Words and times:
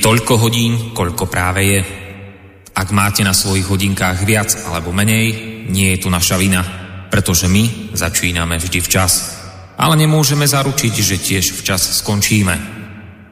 Toľko 0.00 0.32
hodín, 0.40 0.96
koľko 0.96 1.28
práve 1.28 1.60
je. 1.60 1.80
Ak 2.72 2.88
máte 2.88 3.20
na 3.20 3.36
svojich 3.36 3.68
hodinkách 3.68 4.24
viac 4.24 4.48
alebo 4.64 4.96
menej, 4.96 5.28
nie 5.68 5.92
je 5.92 6.00
tu 6.00 6.08
naša 6.08 6.40
vina, 6.40 6.64
pretože 7.12 7.52
my 7.52 7.92
začíname 7.92 8.56
vždy 8.56 8.80
včas. 8.80 9.36
Ale 9.76 10.00
nemôžeme 10.00 10.48
zaručiť, 10.48 10.94
že 11.04 11.20
tiež 11.20 11.52
včas 11.52 12.00
skončíme. 12.00 12.56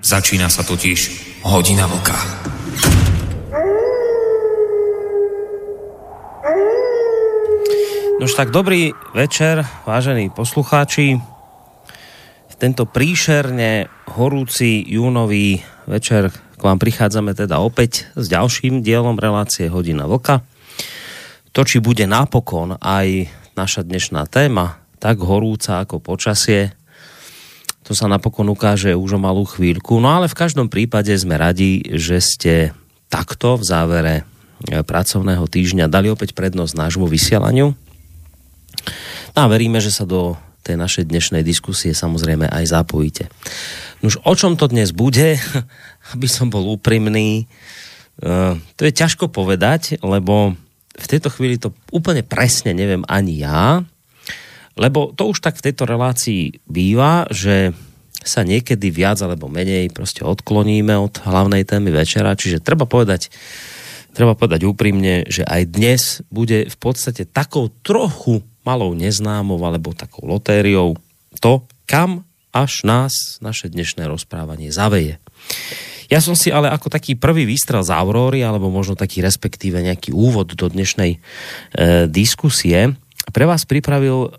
Začína 0.05 0.53
sa 0.53 0.61
totiž 0.61 1.41
hodina 1.49 1.89
vlka. 1.89 2.17
Nož 8.21 8.33
tak 8.37 8.53
dobrý 8.53 8.93
večer, 9.17 9.65
vážení 9.89 10.29
poslucháči. 10.29 11.17
Tento 12.61 12.85
príšerne 12.85 13.89
horúci 14.19 14.85
júnový 14.85 15.63
večer 15.89 16.48
k 16.59 16.67
vám 16.67 16.83
prichádzame 16.83 17.39
teda 17.39 17.63
opäť 17.63 18.11
s 18.19 18.27
ďalším 18.27 18.83
dielom 18.83 19.15
relácie 19.15 19.71
Hodina 19.71 20.11
Vlka. 20.11 20.43
To, 21.55 21.63
či 21.63 21.79
bude 21.79 22.03
napokon 22.11 22.75
aj 22.83 23.31
naša 23.55 23.87
dnešná 23.87 24.27
téma 24.27 24.83
tak 24.99 25.23
horúca 25.23 25.87
ako 25.87 26.03
počasie, 26.03 26.75
to 27.87 27.97
sa 27.97 28.05
napokon 28.11 28.51
ukáže 28.53 28.93
už 28.93 29.17
o 29.17 29.23
malú 29.23 29.49
chvíľku. 29.49 29.97
No 30.03 30.13
ale 30.13 30.29
v 30.29 30.37
každom 30.37 30.69
prípade 30.69 31.15
sme 31.17 31.41
radi, 31.41 31.81
že 31.97 32.21
ste 32.21 32.55
takto 33.09 33.57
v 33.57 33.65
závere 33.65 34.15
e, 34.69 34.85
pracovného 34.85 35.49
týždňa 35.49 35.89
dali 35.89 36.13
opäť 36.13 36.37
prednosť 36.37 36.77
nášmu 36.77 37.09
vysielaniu. 37.09 37.73
No 39.33 39.39
a 39.41 39.47
veríme, 39.49 39.81
že 39.81 39.89
sa 39.89 40.05
do 40.05 40.37
tej 40.69 40.77
našej 40.77 41.09
dnešnej 41.09 41.41
diskusie 41.41 41.97
samozrejme 41.97 42.45
aj 42.45 42.65
zapojíte. 42.69 43.33
Nož 44.05 44.21
o 44.21 44.33
čom 44.37 44.61
to 44.61 44.69
dnes 44.69 44.93
bude, 44.93 45.41
aby 46.13 46.27
som 46.29 46.53
bol 46.53 46.69
úprimný, 46.69 47.49
uh, 48.21 48.61
to 48.77 48.85
je 48.85 48.93
ťažko 48.93 49.33
povedať, 49.33 49.97
lebo 50.05 50.53
v 50.99 51.07
tejto 51.07 51.33
chvíli 51.33 51.57
to 51.57 51.73
úplne 51.95 52.21
presne 52.27 52.77
neviem 52.77 53.07
ani 53.09 53.41
ja, 53.41 53.81
lebo 54.79 55.11
to 55.11 55.31
už 55.35 55.43
tak 55.43 55.59
v 55.59 55.71
tejto 55.71 55.91
relácii 55.91 56.63
býva, 56.71 57.27
že 57.35 57.75
sa 58.23 58.43
niekedy 58.47 58.91
viac 58.91 59.19
alebo 59.23 59.51
menej 59.51 59.91
proste 59.95 60.27
odkloníme 60.27 60.95
od 60.99 61.23
hlavnej 61.23 61.63
témy 61.67 61.95
večera, 61.95 62.39
čiže 62.39 62.63
treba 62.63 62.87
povedať, 62.87 63.31
treba 64.15 64.35
povedať 64.35 64.67
úprimne, 64.67 65.27
že 65.31 65.47
aj 65.47 65.63
dnes 65.71 66.03
bude 66.31 66.67
v 66.67 66.77
podstate 66.79 67.27
takou 67.27 67.71
trochu 67.83 68.43
malou 68.69 68.93
neznámou 68.93 69.57
alebo 69.65 69.97
takou 69.97 70.29
lotériou 70.29 71.01
to, 71.41 71.65
kam 71.89 72.29
až 72.53 72.85
nás 72.85 73.41
naše 73.41 73.73
dnešné 73.73 74.05
rozprávanie 74.05 74.69
zaveje. 74.69 75.17
Ja 76.09 76.25
som 76.25 76.33
si 76.33 76.49
ale 76.49 76.73
ako 76.73 76.89
taký 76.89 77.17
prvý 77.17 77.45
výstrel 77.45 77.85
z 77.85 77.93
Aurory, 77.93 78.41
alebo 78.41 78.73
možno 78.73 78.97
taký 78.97 79.21
respektíve 79.21 79.81
nejaký 79.85 80.13
úvod 80.13 80.57
do 80.57 80.67
dnešnej 80.69 81.17
e, 81.17 81.19
diskusie, 82.09 82.97
pre 83.29 83.45
vás 83.45 83.69
pripravil 83.69 84.33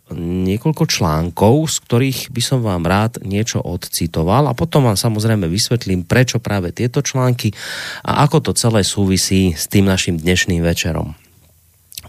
niekoľko 0.49 0.89
článkov, 0.89 1.69
z 1.69 1.77
ktorých 1.85 2.19
by 2.33 2.41
som 2.41 2.65
vám 2.65 2.89
rád 2.89 3.21
niečo 3.21 3.61
odcitoval 3.61 4.49
a 4.49 4.57
potom 4.57 4.89
vám 4.89 4.97
samozrejme 4.97 5.45
vysvetlím, 5.45 6.09
prečo 6.09 6.41
práve 6.41 6.73
tieto 6.73 7.05
články 7.05 7.53
a 8.01 8.25
ako 8.25 8.49
to 8.49 8.51
celé 8.57 8.81
súvisí 8.81 9.53
s 9.53 9.69
tým 9.69 9.85
našim 9.85 10.17
dnešným 10.17 10.65
večerom. 10.65 11.13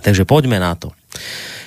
Takže 0.00 0.24
poďme 0.24 0.56
na 0.56 0.72
to. 0.72 0.96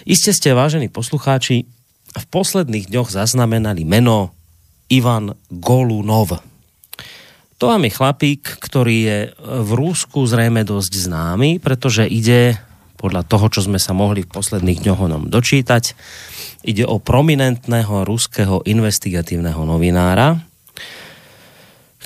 Iste 0.03 0.35
ste, 0.35 0.51
vážení 0.51 0.91
poslucháči, 0.91 1.63
v 2.11 2.25
posledných 2.27 2.91
dňoch 2.91 3.07
zaznamenali 3.07 3.87
meno 3.87 4.35
Ivan 4.91 5.31
Golunov. 5.47 6.43
To 7.55 7.71
vám 7.71 7.87
je 7.87 7.95
chlapík, 7.95 8.43
ktorý 8.59 8.95
je 8.99 9.19
v 9.39 9.71
Rúsku 9.71 10.27
zrejme 10.27 10.67
dosť 10.67 11.07
známy, 11.07 11.63
pretože 11.63 12.03
ide 12.03 12.59
podľa 12.99 13.23
toho, 13.23 13.47
čo 13.47 13.63
sme 13.63 13.79
sa 13.79 13.95
mohli 13.95 14.27
v 14.27 14.33
posledných 14.35 14.83
dňoch 14.83 14.99
o 14.99 15.07
ňom 15.07 15.23
dočítať, 15.31 15.95
ide 16.67 16.83
o 16.83 16.99
prominentného 16.99 18.03
ruského 18.03 18.59
investigatívneho 18.67 19.63
novinára, 19.63 20.35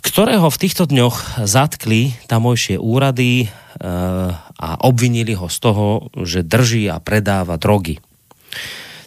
ktorého 0.02 0.48
v 0.50 0.62
týchto 0.62 0.90
dňoch 0.90 1.46
zatkli 1.46 2.14
tamojšie 2.30 2.78
úrady 2.78 3.50
a 4.58 4.70
obvinili 4.82 5.38
ho 5.38 5.46
z 5.50 5.58
toho, 5.62 6.10
že 6.26 6.42
drží 6.42 6.90
a 6.90 6.98
predáva 6.98 7.62
drogy. 7.62 8.02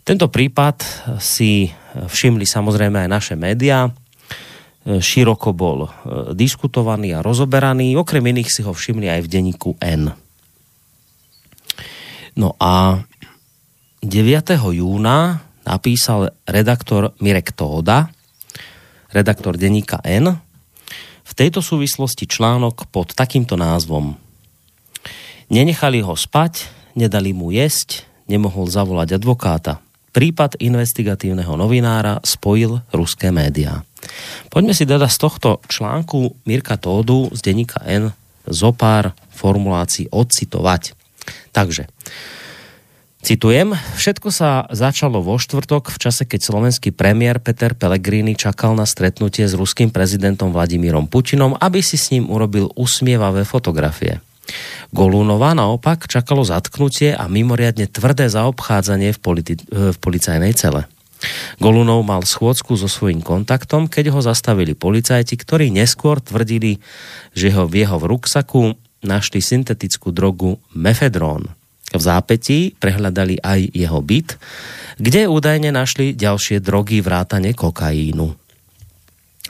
Tento 0.06 0.30
prípad 0.30 0.82
si 1.18 1.70
všimli 1.94 2.46
samozrejme 2.46 3.06
aj 3.06 3.08
naše 3.10 3.34
médiá. 3.34 3.90
Široko 4.80 5.52
bol 5.52 5.84
e, 5.84 5.90
diskutovaný 6.32 7.12
a 7.12 7.20
rozoberaný. 7.20 8.00
Okrem 8.00 8.24
iných 8.32 8.48
si 8.48 8.64
ho 8.64 8.72
všimli 8.72 9.12
aj 9.12 9.20
v 9.22 9.28
denníku 9.28 9.76
N. 9.76 10.08
No 12.40 12.56
a 12.56 13.04
9. 14.00 14.56
júna 14.56 15.44
napísal 15.68 16.32
redaktor 16.48 17.12
Mirek 17.20 17.52
Tóda, 17.52 18.08
redaktor 19.12 19.60
denníka 19.60 20.00
N, 20.00 20.40
v 21.30 21.32
tejto 21.38 21.62
súvislosti 21.62 22.26
článok 22.26 22.90
pod 22.90 23.14
takýmto 23.14 23.54
názvom 23.54 24.18
Nenechali 25.50 25.98
ho 25.98 26.14
spať, 26.14 26.70
nedali 26.94 27.34
mu 27.34 27.50
jesť, 27.50 28.06
nemohol 28.30 28.70
zavolať 28.70 29.18
advokáta. 29.18 29.82
Prípad 30.14 30.58
investigatívneho 30.62 31.58
novinára 31.58 32.22
spojil 32.22 32.78
ruské 32.94 33.34
médiá. 33.34 33.82
Poďme 34.46 34.74
si 34.74 34.86
teda 34.86 35.10
z 35.10 35.18
tohto 35.18 35.58
článku 35.66 36.46
Mirka 36.46 36.78
Tódu 36.78 37.34
z 37.34 37.42
denníka 37.42 37.82
N 37.82 38.14
zo 38.46 38.70
pár 38.70 39.10
formulácií 39.34 40.06
odcitovať. 40.10 40.94
Takže, 41.50 41.90
Citujem, 43.20 43.76
všetko 43.76 44.32
sa 44.32 44.64
začalo 44.72 45.20
vo 45.20 45.36
štvrtok 45.36 45.92
v 45.92 45.98
čase, 46.00 46.24
keď 46.24 46.40
slovenský 46.40 46.88
premiér 46.88 47.36
Peter 47.36 47.76
Pellegrini 47.76 48.32
čakal 48.32 48.72
na 48.72 48.88
stretnutie 48.88 49.44
s 49.44 49.52
ruským 49.52 49.92
prezidentom 49.92 50.56
Vladimírom 50.56 51.04
Putinom, 51.04 51.52
aby 51.60 51.84
si 51.84 52.00
s 52.00 52.16
ním 52.16 52.32
urobil 52.32 52.72
usmievavé 52.80 53.44
fotografie. 53.44 54.24
Golúnova 54.90 55.52
naopak 55.52 56.08
čakalo 56.08 56.42
zatknutie 56.42 57.12
a 57.12 57.28
mimoriadne 57.28 57.86
tvrdé 57.92 58.32
zaobchádzanie 58.32 59.12
v, 59.14 59.18
politi- 59.20 59.62
v 59.68 59.96
policajnej 60.00 60.56
cele. 60.56 60.88
Golunov 61.60 62.00
mal 62.00 62.24
schôdzku 62.24 62.80
so 62.80 62.88
svojím 62.88 63.20
kontaktom, 63.20 63.92
keď 63.92 64.16
ho 64.16 64.24
zastavili 64.24 64.72
policajti, 64.72 65.36
ktorí 65.36 65.68
neskôr 65.68 66.24
tvrdili, 66.24 66.80
že 67.36 67.52
ho 67.52 67.68
v 67.68 67.84
jeho 67.84 68.00
v 68.00 68.16
ruksaku 68.16 68.80
našli 69.04 69.44
syntetickú 69.44 70.08
drogu 70.10 70.56
mefedrón. 70.72 71.59
V 71.90 72.00
zápetí 72.00 72.78
prehľadali 72.78 73.42
aj 73.42 73.74
jeho 73.74 73.98
byt, 73.98 74.38
kde 75.02 75.26
údajne 75.26 75.74
našli 75.74 76.14
ďalšie 76.14 76.62
drogy 76.62 77.02
vrátane 77.02 77.50
kokaínu. 77.50 78.26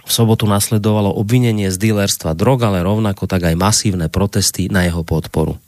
V 0.01 0.11
sobotu 0.11 0.49
nasledovalo 0.49 1.15
obvinenie 1.15 1.71
z 1.71 1.77
dílerstva 1.79 2.35
drog, 2.35 2.67
ale 2.67 2.83
rovnako 2.83 3.31
tak 3.31 3.47
aj 3.47 3.55
masívne 3.55 4.11
protesty 4.11 4.67
na 4.67 4.83
jeho 4.89 5.07
podporu. 5.07 5.61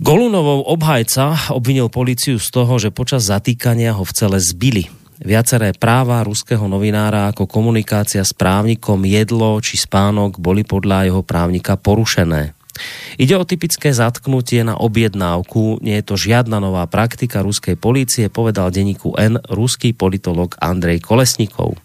Golunovou 0.00 0.64
obhajca 0.64 1.52
obvinil 1.52 1.92
policiu 1.92 2.40
z 2.40 2.48
toho, 2.48 2.80
že 2.80 2.88
počas 2.88 3.28
zatýkania 3.28 3.92
ho 3.92 4.00
v 4.00 4.14
cele 4.16 4.40
zbili. 4.40 4.88
Viaceré 5.20 5.76
práva 5.76 6.24
ruského 6.24 6.64
novinára 6.64 7.28
ako 7.28 7.44
komunikácia 7.44 8.24
s 8.24 8.32
právnikom, 8.32 9.04
jedlo 9.04 9.60
či 9.60 9.76
spánok 9.76 10.40
boli 10.40 10.64
podľa 10.64 11.12
jeho 11.12 11.20
právnika 11.20 11.76
porušené. 11.76 12.56
Ide 13.20 13.34
o 13.36 13.44
typické 13.44 13.90
zatknutie 13.92 14.64
na 14.64 14.78
objednávku, 14.78 15.82
nie 15.84 16.00
je 16.00 16.04
to 16.06 16.16
žiadna 16.16 16.62
nová 16.62 16.86
praktika 16.86 17.44
ruskej 17.44 17.76
policie, 17.76 18.32
povedal 18.32 18.72
denníku 18.72 19.14
N 19.18 19.36
ruský 19.50 19.92
politolog 19.92 20.54
Andrej 20.62 21.04
Kolesnikov. 21.04 21.76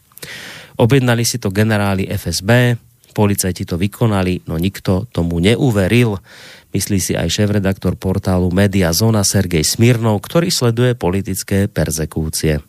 Objednali 0.76 1.24
si 1.24 1.40
to 1.40 1.52
generáli 1.52 2.08
FSB, 2.08 2.76
policajti 3.16 3.64
to 3.64 3.80
vykonali, 3.80 4.44
no 4.52 4.60
nikto 4.60 5.08
tomu 5.08 5.40
neuveril. 5.40 6.20
Myslí 6.76 7.00
si 7.00 7.16
aj 7.16 7.32
šéf-redaktor 7.32 7.96
portálu 7.96 8.52
Media 8.52 8.92
Zona 8.92 9.24
Sergej 9.24 9.64
Smirnov, 9.64 10.20
ktorý 10.20 10.52
sleduje 10.52 10.92
politické 11.00 11.72
perzekúcie. 11.72 12.60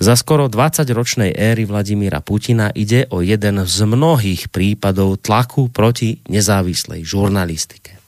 Za 0.00 0.16
skoro 0.16 0.48
20-ročnej 0.48 1.36
éry 1.36 1.68
Vladimíra 1.68 2.24
Putina 2.24 2.72
ide 2.72 3.04
o 3.12 3.20
jeden 3.20 3.60
z 3.68 3.78
mnohých 3.84 4.48
prípadov 4.48 5.20
tlaku 5.20 5.68
proti 5.68 6.24
nezávislej 6.28 7.04
žurnalistike. 7.04 8.00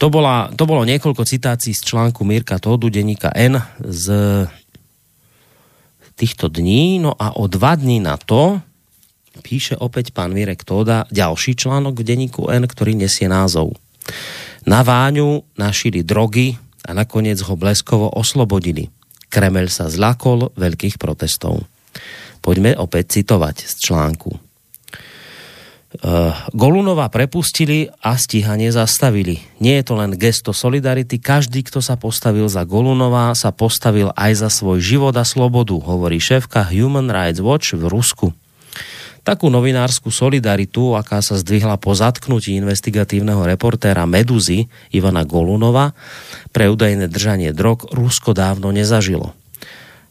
To, 0.00 0.10
bola, 0.10 0.50
to 0.50 0.66
bolo 0.66 0.82
niekoľko 0.82 1.22
citácií 1.22 1.76
z 1.76 1.86
článku 1.86 2.26
Mirka 2.26 2.58
Todu, 2.58 2.90
denníka 2.90 3.30
N 3.38 3.62
z 3.78 4.06
týchto 6.18 6.50
dní. 6.50 6.98
No 6.98 7.14
a 7.14 7.38
o 7.38 7.46
dva 7.46 7.78
dní 7.78 8.02
na 8.02 8.18
to 8.18 8.58
píše 9.40 9.78
opäť 9.78 10.12
pán 10.12 10.34
Mirek 10.34 10.66
Tóda 10.66 11.08
ďalší 11.08 11.56
článok 11.56 12.02
v 12.02 12.04
denníku 12.04 12.50
N, 12.52 12.68
ktorý 12.68 12.98
nesie 12.98 13.30
názov. 13.30 13.78
Na 14.68 14.84
Váňu 14.84 15.46
našili 15.56 16.04
drogy 16.04 16.58
a 16.84 16.92
nakoniec 16.92 17.40
ho 17.46 17.54
bleskovo 17.56 18.10
oslobodili. 18.12 18.90
Kremel 19.32 19.72
sa 19.72 19.88
zlakol 19.88 20.52
veľkých 20.52 21.00
protestov. 21.00 21.64
Poďme 22.44 22.76
opäť 22.76 23.16
citovať 23.16 23.64
z 23.64 23.74
článku. 23.88 24.30
Golunova 26.56 27.12
prepustili 27.12 27.84
a 28.00 28.16
stíhanie 28.16 28.72
zastavili. 28.72 29.44
Nie 29.60 29.80
je 29.80 29.92
to 29.92 29.94
len 30.00 30.16
gesto 30.16 30.56
solidarity, 30.56 31.20
každý, 31.20 31.60
kto 31.64 31.84
sa 31.84 32.00
postavil 32.00 32.48
za 32.48 32.64
Golunova, 32.64 33.36
sa 33.36 33.52
postavil 33.52 34.08
aj 34.16 34.40
za 34.40 34.48
svoj 34.48 34.80
život 34.80 35.12
a 35.20 35.24
slobodu, 35.24 35.76
hovorí 35.76 36.16
šéfka 36.16 36.64
Human 36.72 37.12
Rights 37.12 37.44
Watch 37.44 37.76
v 37.76 37.92
Rusku. 37.92 38.32
Takú 39.22 39.46
novinárskú 39.54 40.10
solidaritu, 40.10 40.98
aká 40.98 41.22
sa 41.22 41.38
zdvihla 41.38 41.78
po 41.78 41.94
zatknutí 41.94 42.58
investigatívneho 42.58 43.46
reportéra 43.46 44.02
Meduzy 44.02 44.66
Ivana 44.90 45.22
Golunova 45.22 45.94
pre 46.50 46.66
údajné 46.66 47.06
držanie 47.06 47.54
drog, 47.54 47.86
Rusko 47.94 48.34
dávno 48.34 48.74
nezažilo. 48.74 49.30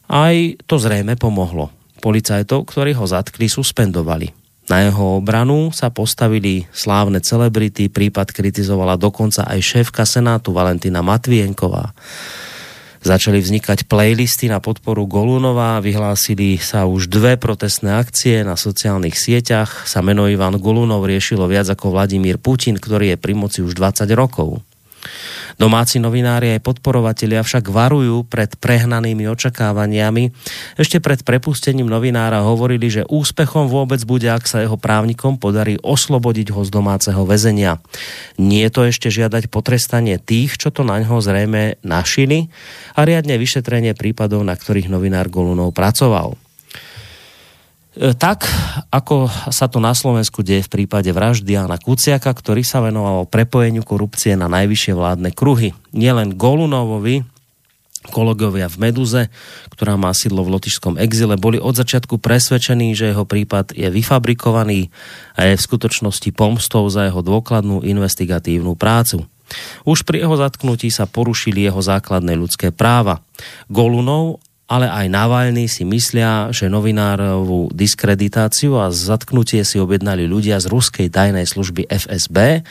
Aj 0.08 0.32
to 0.64 0.80
zrejme 0.80 1.20
pomohlo. 1.20 1.68
Policajtov, 2.00 2.64
ktorí 2.72 2.96
ho 2.96 3.04
zatkli, 3.04 3.52
suspendovali. 3.52 4.32
Na 4.72 4.80
jeho 4.80 5.20
obranu 5.20 5.76
sa 5.76 5.92
postavili 5.92 6.64
slávne 6.72 7.20
celebrity, 7.20 7.92
prípad 7.92 8.32
kritizovala 8.32 8.96
dokonca 8.96 9.44
aj 9.44 9.60
šéfka 9.60 10.08
Senátu 10.08 10.56
Valentina 10.56 11.04
Matvienková. 11.04 11.92
Začali 13.02 13.42
vznikať 13.42 13.90
playlisty 13.90 14.46
na 14.46 14.62
podporu 14.62 15.10
Golunova, 15.10 15.82
vyhlásili 15.82 16.54
sa 16.62 16.86
už 16.86 17.10
dve 17.10 17.34
protestné 17.34 17.98
akcie 17.98 18.46
na 18.46 18.54
sociálnych 18.54 19.18
sieťach. 19.18 19.90
Sa 19.90 20.06
meno 20.06 20.30
Ivan 20.30 20.54
Golunov 20.62 21.02
riešilo 21.10 21.50
viac 21.50 21.66
ako 21.66 21.98
Vladimír 21.98 22.38
Putin, 22.38 22.78
ktorý 22.78 23.14
je 23.14 23.18
pri 23.18 23.34
moci 23.34 23.58
už 23.58 23.74
20 23.74 24.06
rokov. 24.14 24.62
Domáci 25.60 26.00
novinári 26.00 26.56
aj 26.56 26.64
podporovatelia 26.64 27.44
však 27.44 27.68
varujú 27.68 28.24
pred 28.26 28.54
prehnanými 28.56 29.28
očakávaniami. 29.28 30.32
Ešte 30.78 30.98
pred 30.98 31.22
prepustením 31.22 31.86
novinára 31.86 32.44
hovorili, 32.44 32.88
že 32.88 33.08
úspechom 33.08 33.68
vôbec 33.68 34.00
bude, 34.06 34.28
ak 34.28 34.48
sa 34.48 34.64
jeho 34.64 34.78
právnikom 34.80 35.36
podarí 35.36 35.76
oslobodiť 35.82 36.54
ho 36.54 36.60
z 36.62 36.70
domáceho 36.70 37.22
väzenia. 37.26 37.78
Nie 38.38 38.68
je 38.68 38.74
to 38.74 38.82
ešte 38.88 39.08
žiadať 39.10 39.52
potrestanie 39.52 40.16
tých, 40.16 40.56
čo 40.56 40.72
to 40.72 40.86
na 40.86 41.02
ňo 41.02 41.20
zrejme 41.22 41.82
našili 41.84 42.48
a 42.96 43.04
riadne 43.04 43.36
vyšetrenie 43.36 43.92
prípadov, 43.98 44.42
na 44.46 44.56
ktorých 44.56 44.88
novinár 44.88 45.28
Golunov 45.28 45.74
pracoval. 45.76 46.51
E, 47.92 48.16
tak, 48.16 48.48
ako 48.88 49.28
sa 49.52 49.68
to 49.68 49.76
na 49.76 49.92
Slovensku 49.92 50.40
deje 50.40 50.64
v 50.64 50.80
prípade 50.80 51.12
vraždy 51.12 51.52
Jana 51.52 51.76
Kuciaka, 51.76 52.32
ktorý 52.32 52.64
sa 52.64 52.80
venoval 52.80 53.28
prepojeniu 53.28 53.84
korupcie 53.84 54.32
na 54.32 54.48
najvyššie 54.48 54.92
vládne 54.96 55.30
kruhy. 55.36 55.76
Nielen 55.92 56.40
Golunovovi, 56.40 57.20
kolegovia 58.08 58.72
v 58.72 58.80
Meduze, 58.80 59.22
ktorá 59.76 60.00
má 60.00 60.10
sídlo 60.16 60.42
v 60.42 60.56
lotišskom 60.56 60.96
exile, 60.96 61.36
boli 61.36 61.60
od 61.60 61.76
začiatku 61.76 62.16
presvedčení, 62.16 62.96
že 62.96 63.12
jeho 63.12 63.28
prípad 63.28 63.76
je 63.76 63.86
vyfabrikovaný 63.92 64.88
a 65.36 65.52
je 65.52 65.60
v 65.60 65.66
skutočnosti 65.68 66.32
pomstou 66.32 66.88
za 66.88 67.06
jeho 67.06 67.20
dôkladnú 67.20 67.84
investigatívnu 67.84 68.72
prácu. 68.74 69.28
Už 69.84 70.08
pri 70.08 70.24
jeho 70.24 70.34
zatknutí 70.40 70.88
sa 70.88 71.04
porušili 71.04 71.68
jeho 71.68 71.84
základné 71.84 72.32
ľudské 72.40 72.72
práva. 72.72 73.20
Golunov 73.68 74.40
ale 74.72 74.88
aj 74.88 75.12
Navalny 75.12 75.68
si 75.68 75.84
myslia, 75.84 76.48
že 76.48 76.72
novinárovú 76.72 77.68
diskreditáciu 77.76 78.80
a 78.80 78.88
zatknutie 78.88 79.68
si 79.68 79.76
objednali 79.76 80.24
ľudia 80.24 80.56
z 80.64 80.72
ruskej 80.72 81.12
tajnej 81.12 81.44
služby 81.44 81.92
FSB, 81.92 82.64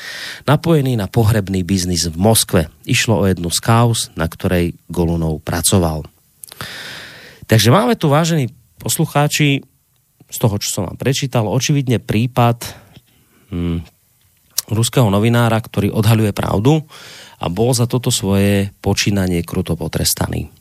napojení 0.50 0.98
na 0.98 1.06
pohrebný 1.06 1.62
biznis 1.62 2.10
v 2.10 2.18
Moskve. 2.18 2.74
Išlo 2.90 3.22
o 3.22 3.30
jednu 3.30 3.54
z 3.54 3.60
kaus, 3.62 4.10
na 4.18 4.26
ktorej 4.26 4.74
Golunov 4.90 5.46
pracoval. 5.46 6.10
Takže 7.46 7.70
máme 7.70 7.94
tu, 7.94 8.10
vážení 8.10 8.50
poslucháči, 8.82 9.62
z 10.26 10.38
toho, 10.42 10.58
čo 10.58 10.74
som 10.74 10.84
vám 10.90 10.98
prečítal, 10.98 11.46
očividne 11.46 12.02
prípad 12.02 12.66
hm, 13.54 13.86
ruského 14.74 15.06
novinára, 15.14 15.62
ktorý 15.62 15.94
odhaľuje 15.94 16.34
pravdu 16.34 16.82
a 17.38 17.46
bol 17.46 17.78
za 17.78 17.86
toto 17.86 18.10
svoje 18.10 18.74
počínanie 18.82 19.46
kruto 19.46 19.78
potrestaný. 19.78 20.61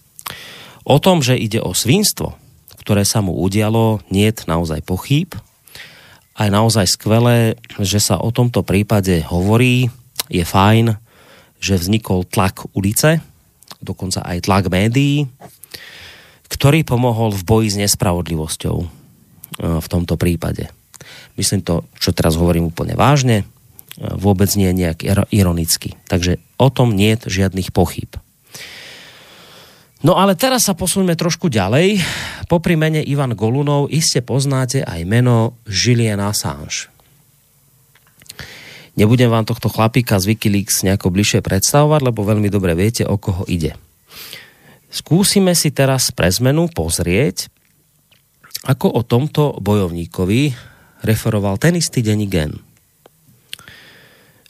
O 0.91 0.99
tom, 0.99 1.23
že 1.23 1.39
ide 1.39 1.63
o 1.63 1.71
svinstvo, 1.71 2.35
ktoré 2.83 3.07
sa 3.07 3.23
mu 3.23 3.31
udialo, 3.39 4.03
nie 4.11 4.27
je 4.27 4.43
naozaj 4.51 4.83
pochýb. 4.83 5.39
A 6.35 6.51
je 6.51 6.51
naozaj 6.51 6.91
skvelé, 6.91 7.55
že 7.79 8.03
sa 8.03 8.19
o 8.19 8.35
tomto 8.35 8.67
prípade 8.67 9.23
hovorí. 9.23 9.87
Je 10.27 10.43
fajn, 10.43 10.99
že 11.63 11.79
vznikol 11.79 12.27
tlak 12.27 12.67
ulice, 12.75 13.23
dokonca 13.79 14.27
aj 14.27 14.51
tlak 14.51 14.67
médií, 14.67 15.31
ktorý 16.51 16.83
pomohol 16.83 17.39
v 17.39 17.47
boji 17.47 17.69
s 17.71 17.81
nespravodlivosťou 17.87 18.77
e, 18.83 18.87
v 19.79 19.87
tomto 19.87 20.19
prípade. 20.19 20.75
Myslím 21.39 21.63
to, 21.63 21.87
čo 22.03 22.11
teraz 22.11 22.35
hovorím 22.35 22.75
úplne 22.75 22.99
vážne, 22.99 23.43
e, 23.43 23.45
vôbec 24.19 24.51
nie 24.59 24.75
nejak 24.75 25.07
ironicky. 25.31 25.95
Takže 26.11 26.43
o 26.59 26.67
tom 26.67 26.99
nie 26.99 27.15
je 27.15 27.31
žiadnych 27.31 27.71
pochyb. 27.71 28.11
No 30.00 30.17
ale 30.17 30.32
teraz 30.32 30.64
sa 30.64 30.73
posuňme 30.73 31.12
trošku 31.12 31.52
ďalej. 31.52 32.00
Popri 32.49 32.73
mene 32.73 33.05
Ivan 33.05 33.37
Golunov 33.37 33.93
iste 33.93 34.25
poznáte 34.25 34.81
aj 34.81 35.05
meno 35.05 35.61
Julian 35.69 36.25
Assange. 36.25 36.88
Nebudem 38.97 39.29
vám 39.29 39.44
tohto 39.44 39.69
chlapíka 39.69 40.17
z 40.17 40.32
Wikileaks 40.35 40.82
nejako 40.85 41.12
bližšie 41.12 41.44
predstavovať, 41.44 42.00
lebo 42.00 42.25
veľmi 42.25 42.49
dobre 42.49 42.73
viete, 42.73 43.05
o 43.05 43.20
koho 43.20 43.44
ide. 43.44 43.76
Skúsime 44.91 45.52
si 45.55 45.70
teraz 45.70 46.11
pre 46.11 46.32
zmenu 46.32 46.67
pozrieť, 46.73 47.53
ako 48.67 48.91
o 48.91 49.00
tomto 49.06 49.56
bojovníkovi 49.63 50.53
referoval 51.06 51.56
ten 51.56 51.77
istý 51.79 52.05
denní 52.05 52.29
gen. 52.29 52.69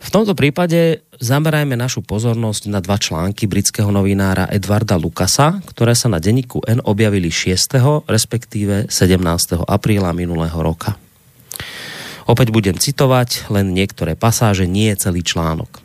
V 0.00 0.08
tomto 0.08 0.32
prípade 0.32 1.04
zamerajme 1.20 1.76
našu 1.76 2.00
pozornosť 2.00 2.72
na 2.72 2.80
dva 2.80 2.96
články 2.96 3.44
britského 3.44 3.92
novinára 3.92 4.48
Edvarda 4.48 4.96
Lukasa, 4.96 5.60
ktoré 5.68 5.92
sa 5.92 6.08
na 6.08 6.16
denníku 6.16 6.64
N 6.64 6.80
objavili 6.80 7.28
6. 7.28 8.08
respektíve 8.08 8.88
17. 8.88 9.60
apríla 9.68 10.16
minulého 10.16 10.56
roka. 10.56 10.96
Opäť 12.24 12.48
budem 12.48 12.80
citovať 12.80 13.52
len 13.52 13.76
niektoré 13.76 14.16
pasáže, 14.16 14.64
nie 14.64 14.88
celý 14.96 15.20
článok. 15.20 15.84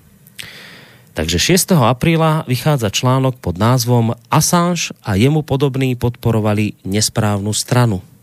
Takže 1.11 1.35
6. 1.35 1.75
apríla 1.75 2.47
vychádza 2.47 2.87
článok 2.95 3.35
pod 3.43 3.59
názvom 3.59 4.15
Assange 4.31 4.95
a 5.03 5.19
jemu 5.19 5.43
podobní 5.43 5.99
podporovali 5.99 6.79
nesprávnu 6.87 7.51
stranu– 7.51 7.99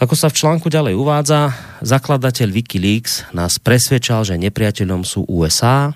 ako 0.00 0.14
sa 0.16 0.32
v 0.32 0.38
článku 0.40 0.72
ďalej 0.72 0.96
uvádza, 0.96 1.52
zakladateľ 1.84 2.48
Wikileaks 2.56 3.28
nás 3.36 3.60
presvedčal, 3.60 4.24
že 4.24 4.40
nepriateľom 4.40 5.04
sú 5.04 5.28
USA, 5.28 5.92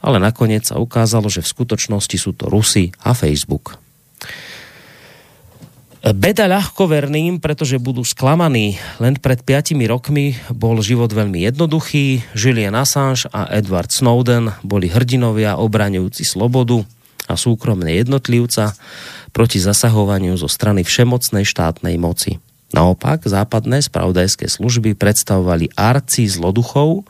ale 0.00 0.16
nakoniec 0.16 0.64
sa 0.64 0.80
ukázalo, 0.80 1.28
že 1.28 1.44
v 1.44 1.52
skutočnosti 1.52 2.16
sú 2.16 2.32
to 2.32 2.48
Rusy 2.48 2.88
a 3.04 3.12
Facebook. 3.12 3.76
Beda 6.00 6.48
ľahkoverným, 6.48 7.44
pretože 7.44 7.76
budú 7.76 8.00
sklamaní. 8.08 8.80
Len 9.04 9.20
pred 9.20 9.44
5 9.44 9.76
rokmi 9.84 10.32
bol 10.48 10.80
život 10.80 11.12
veľmi 11.12 11.44
jednoduchý. 11.44 12.24
Julian 12.32 12.72
Assange 12.72 13.28
a 13.28 13.52
Edward 13.52 13.92
Snowden 13.92 14.48
boli 14.64 14.88
hrdinovia 14.88 15.60
obraňujúci 15.60 16.24
slobodu 16.24 16.80
a 17.28 17.36
súkromné 17.36 18.00
jednotlivca 18.00 18.72
proti 19.36 19.60
zasahovaniu 19.60 20.40
zo 20.40 20.48
strany 20.48 20.88
všemocnej 20.88 21.44
štátnej 21.44 22.00
moci. 22.00 22.40
Naopak, 22.70 23.26
západné 23.26 23.82
spravodajské 23.82 24.46
služby 24.46 24.94
predstavovali 24.94 25.74
arci 25.74 26.30
zloduchov, 26.30 27.02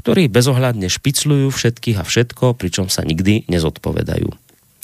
ktorí 0.00 0.32
bezohľadne 0.32 0.88
špicľujú 0.88 1.52
všetkých 1.52 2.00
a 2.00 2.04
všetko, 2.08 2.56
pričom 2.56 2.88
sa 2.88 3.04
nikdy 3.04 3.44
nezodpovedajú. 3.52 4.32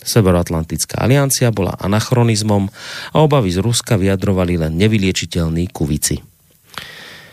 Severoatlantická 0.00 1.00
aliancia 1.00 1.48
bola 1.52 1.76
anachronizmom 1.80 2.68
a 3.12 3.16
obavy 3.20 3.52
z 3.52 3.64
Ruska 3.64 3.96
vyjadrovali 3.96 4.60
len 4.60 4.76
nevyliečiteľní 4.76 5.72
kuvici. 5.72 6.20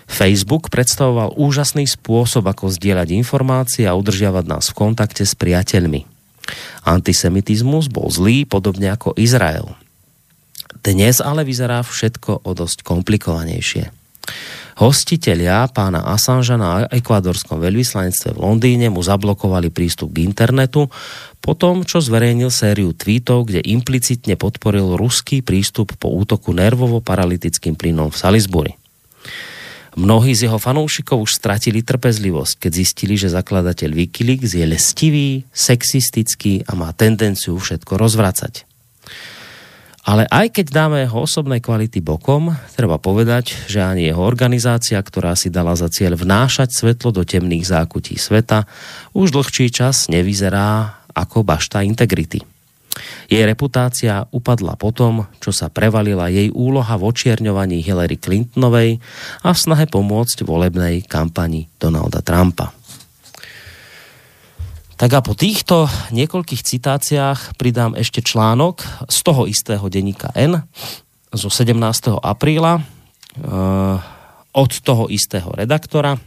Facebook 0.07 0.71
predstavoval 0.71 1.35
úžasný 1.35 1.83
spôsob, 1.91 2.47
ako 2.47 2.71
zdieľať 2.71 3.11
informácie 3.19 3.83
a 3.83 3.95
udržiavať 3.99 4.47
nás 4.47 4.71
v 4.71 4.79
kontakte 4.79 5.27
s 5.27 5.35
priateľmi. 5.35 6.07
Antisemitizmus 6.87 7.91
bol 7.91 8.07
zlý, 8.07 8.47
podobne 8.47 8.95
ako 8.95 9.11
Izrael– 9.19 9.75
dnes 10.81 11.23
ale 11.23 11.47
vyzerá 11.47 11.81
všetko 11.81 12.45
o 12.45 12.51
dosť 12.53 12.83
komplikovanejšie. 12.83 13.91
Hostitelia 14.77 15.65
pána 15.73 16.05
Assangea 16.05 16.53
na 16.53 16.85
ekvádorskom 16.85 17.57
veľvyslanectve 17.57 18.37
v 18.37 18.41
Londýne 18.45 18.93
mu 18.93 19.01
zablokovali 19.01 19.73
prístup 19.73 20.13
k 20.13 20.21
internetu 20.21 20.85
po 21.41 21.57
tom, 21.57 21.81
čo 21.81 21.97
zverejnil 21.97 22.53
sériu 22.53 22.93
tweetov, 22.93 23.49
kde 23.49 23.65
implicitne 23.65 24.37
podporil 24.37 24.93
ruský 24.93 25.41
prístup 25.41 25.97
po 25.97 26.13
útoku 26.13 26.53
nervovo-paralytickým 26.53 27.73
plynom 27.73 28.13
v 28.13 28.21
Salisbury. 28.21 28.73
Mnohí 29.97 30.37
z 30.37 30.45
jeho 30.45 30.61
fanúšikov 30.61 31.25
už 31.25 31.41
stratili 31.41 31.81
trpezlivosť, 31.81 32.61
keď 32.61 32.71
zistili, 32.77 33.17
že 33.17 33.33
zakladateľ 33.33 33.97
Wikileaks 33.97 34.53
je 34.53 34.61
lestivý, 34.61 35.41
sexistický 35.49 36.61
a 36.69 36.77
má 36.77 36.93
tendenciu 36.93 37.57
všetko 37.57 37.97
rozvracať. 37.97 38.61
Ale 40.07 40.23
aj 40.31 40.55
keď 40.55 40.65
dáme 40.71 41.03
jeho 41.03 41.27
osobné 41.27 41.59
kvality 41.59 41.99
bokom, 41.99 42.55
treba 42.79 42.95
povedať, 42.95 43.67
že 43.67 43.83
ani 43.83 44.07
jeho 44.07 44.23
organizácia, 44.23 44.95
ktorá 45.03 45.35
si 45.35 45.51
dala 45.51 45.75
za 45.75 45.91
cieľ 45.91 46.15
vnášať 46.15 46.71
svetlo 46.71 47.11
do 47.11 47.27
temných 47.27 47.67
zákutí 47.67 48.15
sveta, 48.15 48.63
už 49.11 49.35
dlhší 49.35 49.67
čas 49.67 50.07
nevyzerá 50.07 51.03
ako 51.11 51.43
bašta 51.43 51.83
integrity. 51.83 52.39
Jej 53.27 53.43
reputácia 53.43 54.23
upadla 54.31 54.79
potom, 54.79 55.27
čo 55.43 55.51
sa 55.51 55.67
prevalila 55.67 56.31
jej 56.31 56.47
úloha 56.55 56.95
v 56.95 57.03
očierňovaní 57.11 57.83
Hillary 57.83 58.15
Clintonovej 58.15 59.03
a 59.43 59.49
v 59.51 59.59
snahe 59.59 59.85
pomôcť 59.91 60.47
volebnej 60.47 61.03
kampani 61.03 61.67
Donalda 61.75 62.23
Trumpa. 62.23 62.76
Tak 64.97 65.13
a 65.13 65.21
po 65.21 65.37
týchto 65.37 65.85
niekoľkých 66.09 66.65
citáciách 66.65 67.53
pridám 67.61 67.93
ešte 67.93 68.25
článok 68.25 68.81
z 69.05 69.17
toho 69.21 69.45
istého 69.45 69.85
denníka 69.93 70.33
N 70.33 70.65
zo 71.29 71.53
17. 71.53 71.77
apríla 72.17 72.81
uh, 72.81 74.01
od 74.57 74.71
toho 74.81 75.05
istého 75.05 75.53
redaktora, 75.53 76.17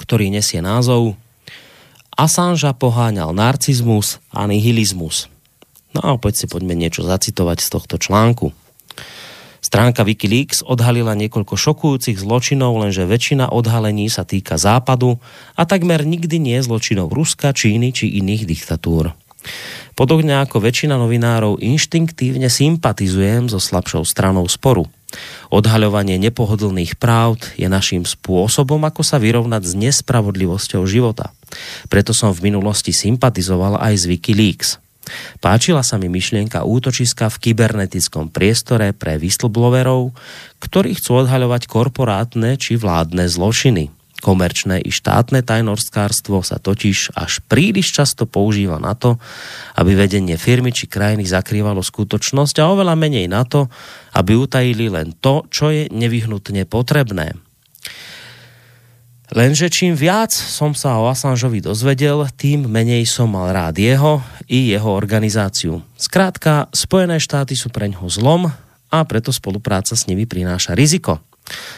ktorý 0.00 0.32
nesie 0.32 0.64
názov 0.64 1.20
Assange 2.16 2.72
poháňal 2.80 3.36
narcizmus 3.36 4.24
a 4.32 4.48
nihilizmus. 4.48 5.28
No 5.92 6.00
a 6.00 6.16
opäť 6.16 6.40
si 6.40 6.46
poďme 6.48 6.72
niečo 6.72 7.04
zacitovať 7.04 7.60
z 7.60 7.68
tohto 7.68 8.00
článku. 8.00 8.56
Stránka 9.64 10.04
Wikileaks 10.04 10.60
odhalila 10.60 11.16
niekoľko 11.16 11.56
šokujúcich 11.56 12.20
zločinov, 12.20 12.76
lenže 12.84 13.08
väčšina 13.08 13.48
odhalení 13.48 14.12
sa 14.12 14.28
týka 14.28 14.60
západu 14.60 15.16
a 15.56 15.64
takmer 15.64 16.04
nikdy 16.04 16.36
nie 16.36 16.60
zločinov 16.60 17.16
Ruska, 17.16 17.56
Číny 17.56 17.96
či 17.96 18.20
iných 18.20 18.44
diktatúr. 18.44 19.16
Podobne 19.96 20.44
ako 20.44 20.60
väčšina 20.60 21.00
novinárov 21.00 21.64
inštinktívne 21.64 22.52
sympatizujem 22.52 23.48
so 23.48 23.56
slabšou 23.56 24.04
stranou 24.04 24.44
sporu. 24.52 24.84
Odhaľovanie 25.48 26.20
nepohodlných 26.20 27.00
práv 27.00 27.40
je 27.56 27.64
naším 27.64 28.04
spôsobom, 28.04 28.82
ako 28.84 29.00
sa 29.00 29.16
vyrovnať 29.16 29.62
s 29.64 29.72
nespravodlivosťou 29.78 30.84
života. 30.84 31.32
Preto 31.88 32.12
som 32.12 32.36
v 32.36 32.52
minulosti 32.52 32.92
sympatizoval 32.92 33.80
aj 33.80 33.94
s 33.96 34.04
Wikileaks. 34.10 34.83
Páčila 35.40 35.84
sa 35.84 36.00
mi 36.00 36.08
myšlienka 36.08 36.64
útočiska 36.64 37.28
v 37.28 37.40
kybernetickom 37.50 38.32
priestore 38.32 38.96
pre 38.96 39.20
whistleblowerov, 39.20 40.16
ktorí 40.60 40.96
chcú 40.96 41.24
odhaľovať 41.24 41.68
korporátne 41.68 42.56
či 42.56 42.80
vládne 42.80 43.28
zločiny. 43.28 43.92
Komerčné 44.24 44.80
i 44.80 44.88
štátne 44.88 45.44
tajnorskárstvo 45.44 46.40
sa 46.40 46.56
totiž 46.56 47.12
až 47.12 47.44
príliš 47.44 47.92
často 47.92 48.24
používa 48.24 48.80
na 48.80 48.96
to, 48.96 49.20
aby 49.76 49.92
vedenie 49.92 50.40
firmy 50.40 50.72
či 50.72 50.88
krajiny 50.88 51.28
zakrývalo 51.28 51.84
skutočnosť 51.84 52.56
a 52.64 52.72
oveľa 52.72 52.96
menej 52.96 53.28
na 53.28 53.44
to, 53.44 53.68
aby 54.16 54.32
utajili 54.32 54.88
len 54.88 55.12
to, 55.20 55.44
čo 55.52 55.68
je 55.68 55.92
nevyhnutne 55.92 56.64
potrebné. 56.64 57.36
Lenže 59.34 59.66
čím 59.66 59.98
viac 59.98 60.30
som 60.30 60.78
sa 60.78 60.94
o 61.02 61.10
Assangeovi 61.10 61.58
dozvedel, 61.58 62.22
tým 62.38 62.70
menej 62.70 63.02
som 63.02 63.34
mal 63.34 63.50
rád 63.50 63.82
jeho 63.82 64.22
i 64.46 64.70
jeho 64.70 64.86
organizáciu. 64.94 65.82
Skrátka, 65.98 66.70
Spojené 66.70 67.18
štáty 67.18 67.58
sú 67.58 67.66
pre 67.66 67.90
ňoho 67.90 68.06
zlom 68.06 68.46
a 68.94 68.98
preto 69.02 69.34
spolupráca 69.34 69.98
s 69.98 70.06
nimi 70.06 70.22
prináša 70.22 70.78
riziko. 70.78 71.18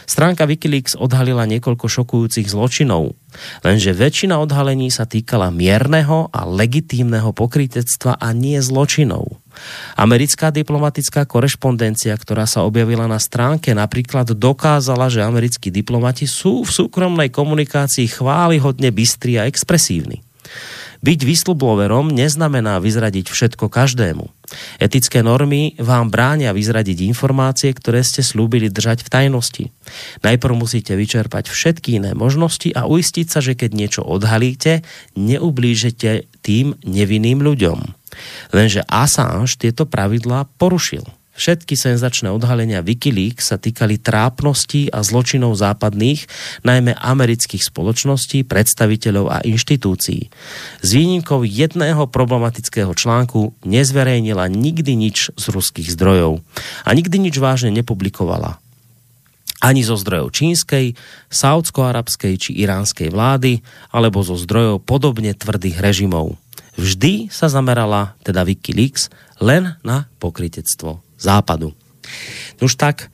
Stránka 0.05 0.45
Wikileaks 0.45 0.93
odhalila 0.93 1.49
niekoľko 1.49 1.89
šokujúcich 1.89 2.45
zločinov, 2.45 3.17
lenže 3.65 3.89
väčšina 3.89 4.37
odhalení 4.37 4.93
sa 4.93 5.09
týkala 5.09 5.49
mierneho 5.49 6.29
a 6.29 6.45
legitímneho 6.45 7.33
pokrytectva 7.33 8.21
a 8.21 8.37
nie 8.37 8.61
zločinov. 8.61 9.41
Americká 9.97 10.53
diplomatická 10.53 11.25
korešpondencia, 11.25 12.13
ktorá 12.15 12.45
sa 12.45 12.63
objavila 12.63 13.05
na 13.09 13.17
stránke, 13.17 13.73
napríklad 13.73 14.33
dokázala, 14.33 15.09
že 15.09 15.25
americkí 15.25 15.73
diplomati 15.73 16.29
sú 16.29 16.65
v 16.65 16.71
súkromnej 16.71 17.33
komunikácii 17.33 18.07
chválihodne 18.09 18.93
bystrí 18.93 19.41
a 19.41 19.47
expresívni. 19.49 20.21
Byť 20.97 21.19
whistleblowerom 21.29 22.09
neznamená 22.09 22.81
vyzradiť 22.81 23.29
všetko 23.29 23.69
každému. 23.69 24.25
Etické 24.81 25.21
normy 25.21 25.77
vám 25.77 26.09
bránia 26.09 26.55
vyzradiť 26.55 27.05
informácie, 27.05 27.69
ktoré 27.69 28.01
ste 28.01 28.25
slúbili 28.25 28.73
držať 28.73 29.05
v 29.05 29.11
tajnosti. 29.11 29.65
Najprv 30.25 30.53
musíte 30.57 30.97
vyčerpať 30.97 31.53
všetky 31.53 32.01
iné 32.01 32.17
možnosti 32.17 32.73
a 32.73 32.89
uistiť 32.89 33.27
sa, 33.29 33.39
že 33.45 33.53
keď 33.53 33.69
niečo 33.77 34.01
odhalíte, 34.01 34.81
neublížete 35.13 36.41
tým 36.41 36.73
nevinným 36.81 37.45
ľuďom. 37.45 37.96
Lenže 38.51 38.83
Assange 38.87 39.59
tieto 39.59 39.87
pravidlá 39.87 40.47
porušil. 40.57 41.05
Všetky 41.37 41.77
senzačné 41.77 42.33
odhalenia 42.33 42.81
Wikileaks 42.81 43.53
sa 43.53 43.61
týkali 43.61 44.01
trápností 44.01 44.89
a 44.89 45.05
zločinov 45.05 45.53
západných, 45.53 46.25
najmä 46.65 46.97
amerických 46.97 47.61
spoločností, 47.61 48.41
predstaviteľov 48.41 49.25
a 49.29 49.37
inštitúcií. 49.45 50.33
S 50.81 50.89
výnimkou 50.89 51.45
jedného 51.45 52.09
problematického 52.09 52.89
článku 52.97 53.53
nezverejnila 53.69 54.49
nikdy 54.49 54.97
nič 54.97 55.29
z 55.37 55.45
ruských 55.53 55.93
zdrojov 55.93 56.41
a 56.81 56.89
nikdy 56.97 57.29
nič 57.29 57.37
vážne 57.37 57.69
nepublikovala 57.69 58.57
ani 59.57 59.81
zo 59.81 59.97
zdrojov 59.97 60.37
čínskej, 60.37 60.93
saudsko-arabskej 61.33 62.33
či 62.37 62.51
iránskej 62.61 63.09
vlády, 63.09 63.65
alebo 63.89 64.21
zo 64.21 64.37
zdrojov 64.37 64.85
podobne 64.85 65.33
tvrdých 65.33 65.81
režimov. 65.81 66.37
Vždy 66.77 67.33
sa 67.33 67.49
zamerala, 67.49 68.13
teda 68.21 68.45
Wikileaks, 68.45 69.09
len 69.41 69.73
na 69.81 70.05
pokritectvo 70.21 71.01
západu. 71.17 71.73
Už 72.61 72.77
tak, 72.77 73.09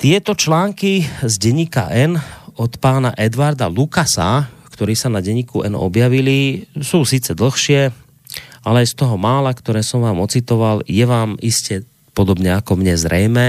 tieto 0.00 0.32
články 0.32 1.04
z 1.04 1.34
denníka 1.36 1.92
N 1.92 2.16
od 2.56 2.72
pána 2.80 3.12
Edvarda 3.14 3.68
Lukasa, 3.68 4.48
ktorí 4.72 4.96
sa 4.96 5.12
na 5.12 5.20
denníku 5.20 5.62
N 5.66 5.76
objavili, 5.76 6.64
sú 6.80 7.04
síce 7.04 7.36
dlhšie, 7.36 7.92
ale 8.64 8.80
z 8.88 8.94
toho 8.96 9.20
mála, 9.20 9.52
ktoré 9.52 9.84
som 9.84 10.02
vám 10.02 10.18
ocitoval, 10.22 10.82
je 10.88 11.04
vám 11.04 11.36
iste 11.44 11.84
podobne 12.16 12.56
ako 12.56 12.80
mne 12.80 12.94
zrejmé, 12.98 13.48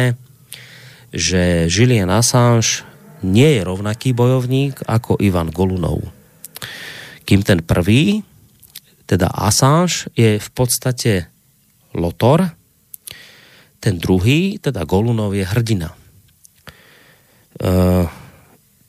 že 1.10 1.66
Julian 1.66 2.14
Assange 2.14 2.86
nie 3.26 3.58
je 3.58 3.62
rovnaký 3.66 4.14
bojovník 4.14 4.86
ako 4.86 5.18
Ivan 5.20 5.50
Golunov. 5.50 6.06
Kým 7.26 7.42
ten 7.42 7.62
prvý, 7.66 8.22
teda 9.10 9.34
Assange, 9.34 10.06
je 10.14 10.38
v 10.38 10.50
podstate 10.54 11.26
lotor, 11.98 12.46
ten 13.82 13.98
druhý, 13.98 14.62
teda 14.62 14.86
Golunov, 14.86 15.34
je 15.34 15.42
hrdina. 15.42 15.90
E, 15.90 15.98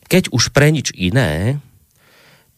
keď 0.05 0.29
už 0.29 0.53
pre 0.53 0.69
nič 0.69 0.93
iné, 0.93 1.57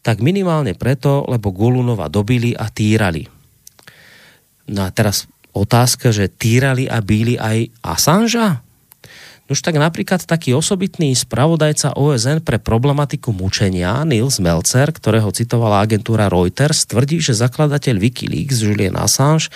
tak 0.03 0.19
minimálne 0.19 0.75
preto, 0.75 1.23
lebo 1.31 1.55
Golunova 1.55 2.11
dobili 2.11 2.51
a 2.51 2.67
týrali. 2.67 3.23
No 4.67 4.83
a 4.83 4.91
teraz 4.91 5.31
otázka, 5.55 6.11
že 6.11 6.27
týrali 6.27 6.91
a 6.91 6.99
bíli 6.99 7.39
aj 7.39 7.71
Assangea? 7.79 8.59
Už 9.53 9.61
tak 9.61 9.77
napríklad 9.77 10.25
taký 10.25 10.57
osobitný 10.57 11.13
spravodajca 11.13 11.93
OSN 11.93 12.41
pre 12.41 12.57
problematiku 12.57 13.29
mučenia 13.29 14.01
Nils 14.01 14.41
Melzer, 14.41 14.89
ktorého 14.89 15.29
citovala 15.29 15.85
agentúra 15.85 16.25
Reuters, 16.25 16.89
tvrdí, 16.89 17.21
že 17.21 17.37
zakladateľ 17.37 18.01
Wikileaks 18.01 18.65
Julian 18.65 18.97
Assange 18.97 19.53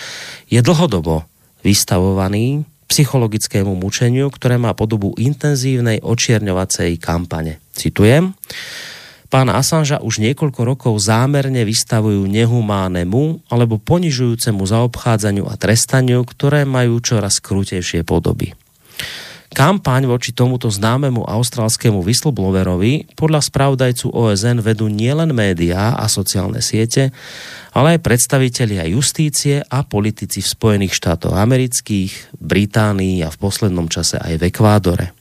je 0.54 0.62
dlhodobo 0.62 1.25
vystavovaný 1.66 2.62
psychologickému 2.86 3.74
mučeniu, 3.74 4.30
ktoré 4.30 4.62
má 4.62 4.77
podobu 4.77 5.18
intenzívnej 5.18 6.06
očierňovacej 6.06 7.01
kampane. 7.01 7.58
Citujem. 7.74 8.38
Pána 9.34 9.58
Assangea 9.58 9.98
už 9.98 10.22
niekoľko 10.22 10.62
rokov 10.62 10.94
zámerne 11.01 11.66
vystavujú 11.66 12.30
nehumánemu 12.30 13.50
alebo 13.50 13.82
ponižujúcemu 13.82 14.62
zaobchádzaniu 14.62 15.50
a 15.50 15.58
trestaniu, 15.58 16.22
ktoré 16.22 16.70
majú 16.70 17.01
čoraz 17.01 17.42
krutejšie 17.42 18.06
podoby. 18.06 18.54
Kampaň 19.48 20.06
voči 20.06 20.36
tomuto 20.36 20.70
známemu 20.70 21.25
austrálskému 21.25 22.06
whistleblowerovi 22.06 23.18
podľa 23.18 23.42
spravodajcu 23.42 24.13
OSN 24.13 24.62
vedú 24.62 24.86
nielen 24.86 25.34
médiá 25.34 25.98
a 25.98 26.06
sociálne 26.06 26.62
siete, 26.62 27.10
ale 27.74 27.98
aj 27.98 28.06
predstavitelia 28.06 28.86
justície 28.92 29.66
a 29.66 29.82
politici 29.82 30.46
v 30.46 30.51
Spojených 30.51 30.94
štátoch 30.94 31.34
amerických, 31.34 32.38
Británii 32.38 33.25
a 33.25 33.34
v 33.34 33.38
poslednom 33.42 33.89
čase 33.89 34.22
aj 34.22 34.38
v 34.38 34.46
Ekvádore. 34.54 35.16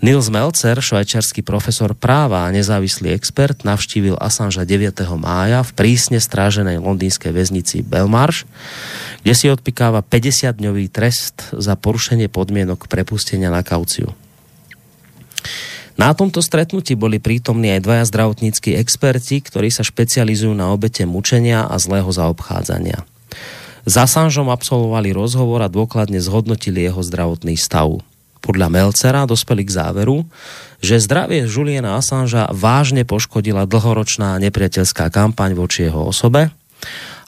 Nils 0.00 0.32
Melzer, 0.32 0.80
švajčiarsky 0.80 1.44
profesor 1.44 1.92
práva 1.92 2.48
a 2.48 2.52
nezávislý 2.56 3.12
expert, 3.12 3.68
navštívil 3.68 4.16
Assange 4.16 4.64
9. 4.64 4.96
mája 5.20 5.60
v 5.60 5.76
prísne 5.76 6.16
stráženej 6.16 6.80
londýnskej 6.80 7.28
väznici 7.28 7.84
Belmarsh, 7.84 8.48
kde 9.20 9.32
si 9.36 9.52
odpikáva 9.52 10.00
50-dňový 10.00 10.88
trest 10.88 11.52
za 11.52 11.76
porušenie 11.76 12.32
podmienok 12.32 12.88
prepustenia 12.88 13.52
na 13.52 13.60
kauciu. 13.60 14.16
Na 16.00 16.16
tomto 16.16 16.40
stretnutí 16.40 16.96
boli 16.96 17.20
prítomní 17.20 17.76
aj 17.76 17.84
dvaja 17.84 18.04
zdravotníckí 18.08 18.72
experti, 18.80 19.44
ktorí 19.44 19.68
sa 19.68 19.84
špecializujú 19.84 20.56
na 20.56 20.72
obete 20.72 21.04
mučenia 21.04 21.68
a 21.68 21.76
zlého 21.76 22.08
zaobchádzania. 22.08 23.04
S 23.84 23.94
Assangeom 24.00 24.48
absolvovali 24.48 25.12
rozhovor 25.12 25.60
a 25.60 25.68
dôkladne 25.68 26.24
zhodnotili 26.24 26.88
jeho 26.88 27.04
zdravotný 27.04 27.60
stav. 27.60 28.00
Podľa 28.40 28.72
Melcera 28.72 29.28
dospeli 29.28 29.68
k 29.68 29.74
záveru, 29.76 30.24
že 30.80 31.00
zdravie 31.00 31.44
Juliana 31.44 32.00
Assangea 32.00 32.48
vážne 32.50 33.04
poškodila 33.04 33.68
dlhoročná 33.68 34.40
nepriateľská 34.40 35.12
kampaň 35.12 35.52
voči 35.52 35.86
jeho 35.88 36.08
osobe 36.08 36.48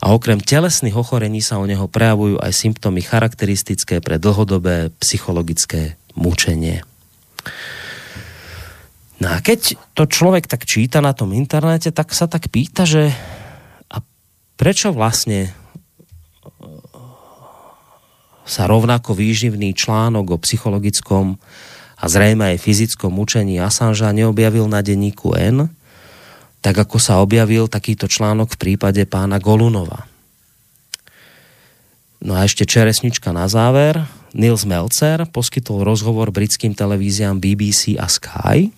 a 0.03 0.07
okrem 0.11 0.43
telesných 0.43 0.99
ochorení 0.99 1.39
sa 1.39 1.63
u 1.63 1.69
neho 1.69 1.87
prejavujú 1.87 2.43
aj 2.43 2.51
symptómy 2.51 3.05
charakteristické 3.05 4.03
pre 4.03 4.19
dlhodobé 4.19 4.91
psychologické 4.99 6.01
mučenie. 6.19 6.83
No 9.23 9.31
a 9.31 9.39
keď 9.39 9.79
to 9.95 10.11
človek 10.11 10.51
tak 10.51 10.67
číta 10.67 10.99
na 10.99 11.15
tom 11.15 11.31
internete, 11.31 11.95
tak 11.95 12.11
sa 12.11 12.27
tak 12.27 12.51
pýta, 12.51 12.83
že 12.83 13.15
a 13.87 14.03
prečo 14.59 14.91
vlastne 14.91 15.55
sa 18.43 18.67
rovnako 18.67 19.15
výživný 19.15 19.75
článok 19.75 20.37
o 20.37 20.43
psychologickom 20.43 21.39
a 21.99 22.05
zrejme 22.11 22.55
aj 22.55 22.63
fyzickom 22.63 23.15
mučení 23.15 23.63
Assangea 23.63 24.11
neobjavil 24.11 24.67
na 24.67 24.83
denníku 24.83 25.39
N, 25.39 25.71
tak 26.63 26.79
ako 26.79 26.99
sa 26.99 27.23
objavil 27.23 27.71
takýto 27.71 28.11
článok 28.11 28.55
v 28.55 28.61
prípade 28.61 29.03
pána 29.07 29.39
Golunova. 29.43 30.07
No 32.23 32.39
a 32.39 32.47
ešte 32.47 32.63
čeresnička 32.63 33.35
na 33.35 33.51
záver. 33.51 33.99
Nils 34.33 34.63
Melzer 34.65 35.27
poskytol 35.29 35.83
rozhovor 35.83 36.31
britským 36.33 36.73
televíziám 36.73 37.37
BBC 37.37 37.99
a 37.99 38.07
Sky, 38.09 38.73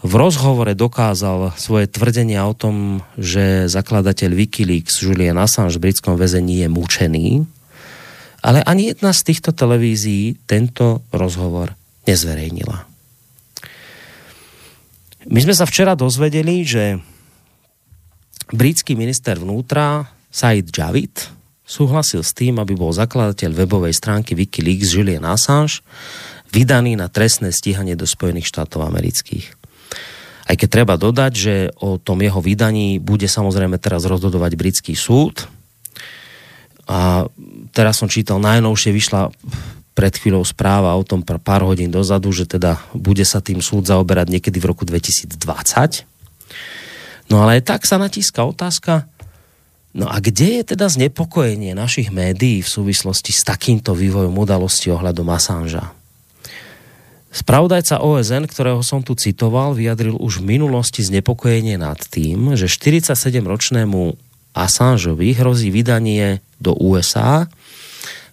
v 0.00 0.12
rozhovore 0.16 0.72
dokázal 0.72 1.52
svoje 1.60 1.84
tvrdenia 1.84 2.48
o 2.48 2.56
tom, 2.56 3.04
že 3.20 3.68
zakladateľ 3.68 4.32
Wikileaks 4.32 5.04
Julian 5.04 5.36
Assange 5.36 5.76
v 5.76 5.92
britskom 5.92 6.16
väzení 6.16 6.64
je 6.64 6.68
mučený, 6.72 7.26
ale 8.40 8.64
ani 8.64 8.92
jedna 8.92 9.12
z 9.12 9.20
týchto 9.32 9.52
televízií 9.52 10.36
tento 10.48 11.04
rozhovor 11.12 11.76
nezverejnila. 12.08 12.88
My 15.28 15.38
sme 15.44 15.52
sa 15.52 15.68
včera 15.68 15.92
dozvedeli, 15.92 16.64
že 16.64 16.96
britský 18.50 18.96
minister 18.96 19.36
vnútra 19.36 20.08
Said 20.32 20.72
Javid 20.72 21.28
súhlasil 21.68 22.24
s 22.24 22.34
tým, 22.34 22.58
aby 22.58 22.74
bol 22.74 22.90
zakladateľ 22.90 23.52
webovej 23.52 23.94
stránky 23.94 24.34
Wikileaks 24.34 24.96
Julian 24.96 25.28
Assange 25.28 25.84
vydaný 26.50 26.98
na 26.98 27.06
trestné 27.06 27.54
stíhanie 27.54 27.94
do 27.94 28.08
Spojených 28.08 28.50
štátov 28.50 28.82
amerických. 28.90 29.54
Aj 30.50 30.58
keď 30.58 30.68
treba 30.82 30.98
dodať, 30.98 31.32
že 31.36 31.54
o 31.78 31.94
tom 31.94 32.18
jeho 32.26 32.42
vydaní 32.42 32.98
bude 32.98 33.30
samozrejme 33.30 33.78
teraz 33.78 34.02
rozhodovať 34.02 34.58
britský 34.58 34.98
súd. 34.98 35.46
A 36.90 37.30
teraz 37.70 38.02
som 38.02 38.10
čítal, 38.10 38.42
najnovšie 38.42 38.90
vyšla 38.90 39.30
pred 39.94 40.10
chvíľou 40.10 40.42
správa 40.42 40.98
o 40.98 41.06
tom 41.06 41.22
pár 41.22 41.62
hodín 41.62 41.94
dozadu, 41.94 42.34
že 42.34 42.50
teda 42.50 42.82
bude 42.90 43.22
sa 43.22 43.38
tým 43.38 43.62
súd 43.62 43.86
zaoberať 43.86 44.26
niekedy 44.34 44.58
v 44.58 44.68
roku 44.74 44.82
2020. 44.82 45.38
No 47.30 47.46
ale 47.46 47.62
tak 47.62 47.86
sa 47.86 47.94
natíska 47.94 48.42
otázka, 48.42 49.06
no 49.94 50.10
a 50.10 50.18
kde 50.18 50.62
je 50.62 50.74
teda 50.74 50.90
znepokojenie 50.90 51.78
našich 51.78 52.10
médií 52.10 52.58
v 52.58 52.72
súvislosti 52.74 53.30
s 53.30 53.46
takýmto 53.46 53.94
vývojom 53.94 54.34
udalosti 54.34 54.90
ohľadom 54.90 55.30
Assangea? 55.30 55.94
Spravodajca 57.30 58.02
OSN, 58.02 58.50
ktorého 58.50 58.82
som 58.82 59.06
tu 59.06 59.14
citoval, 59.14 59.78
vyjadril 59.78 60.18
už 60.18 60.42
v 60.42 60.58
minulosti 60.58 61.06
znepokojenie 61.06 61.78
nad 61.78 62.02
tým, 62.10 62.58
že 62.58 62.66
47-ročnému 62.66 64.29
Assangeovi 64.54 65.36
hrozí 65.36 65.70
vydanie 65.70 66.42
do 66.58 66.74
USA, 66.76 67.46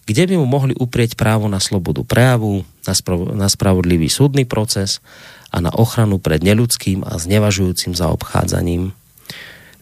kde 0.07 0.23
by 0.23 0.35
mu 0.39 0.47
mohli 0.47 0.73
uprieť 0.73 1.19
právo 1.19 1.51
na 1.51 1.59
slobodu 1.59 2.01
prejavu, 2.07 2.63
na, 2.87 2.93
sprav- 2.95 3.35
na 3.35 3.47
spravodlivý 3.51 4.07
súdny 4.07 4.47
proces 4.47 5.03
a 5.51 5.59
na 5.59 5.71
ochranu 5.71 6.17
pred 6.17 6.39
neludským 6.43 7.03
a 7.03 7.19
znevažujúcim 7.19 7.91
zaobchádzaním. 7.91 8.95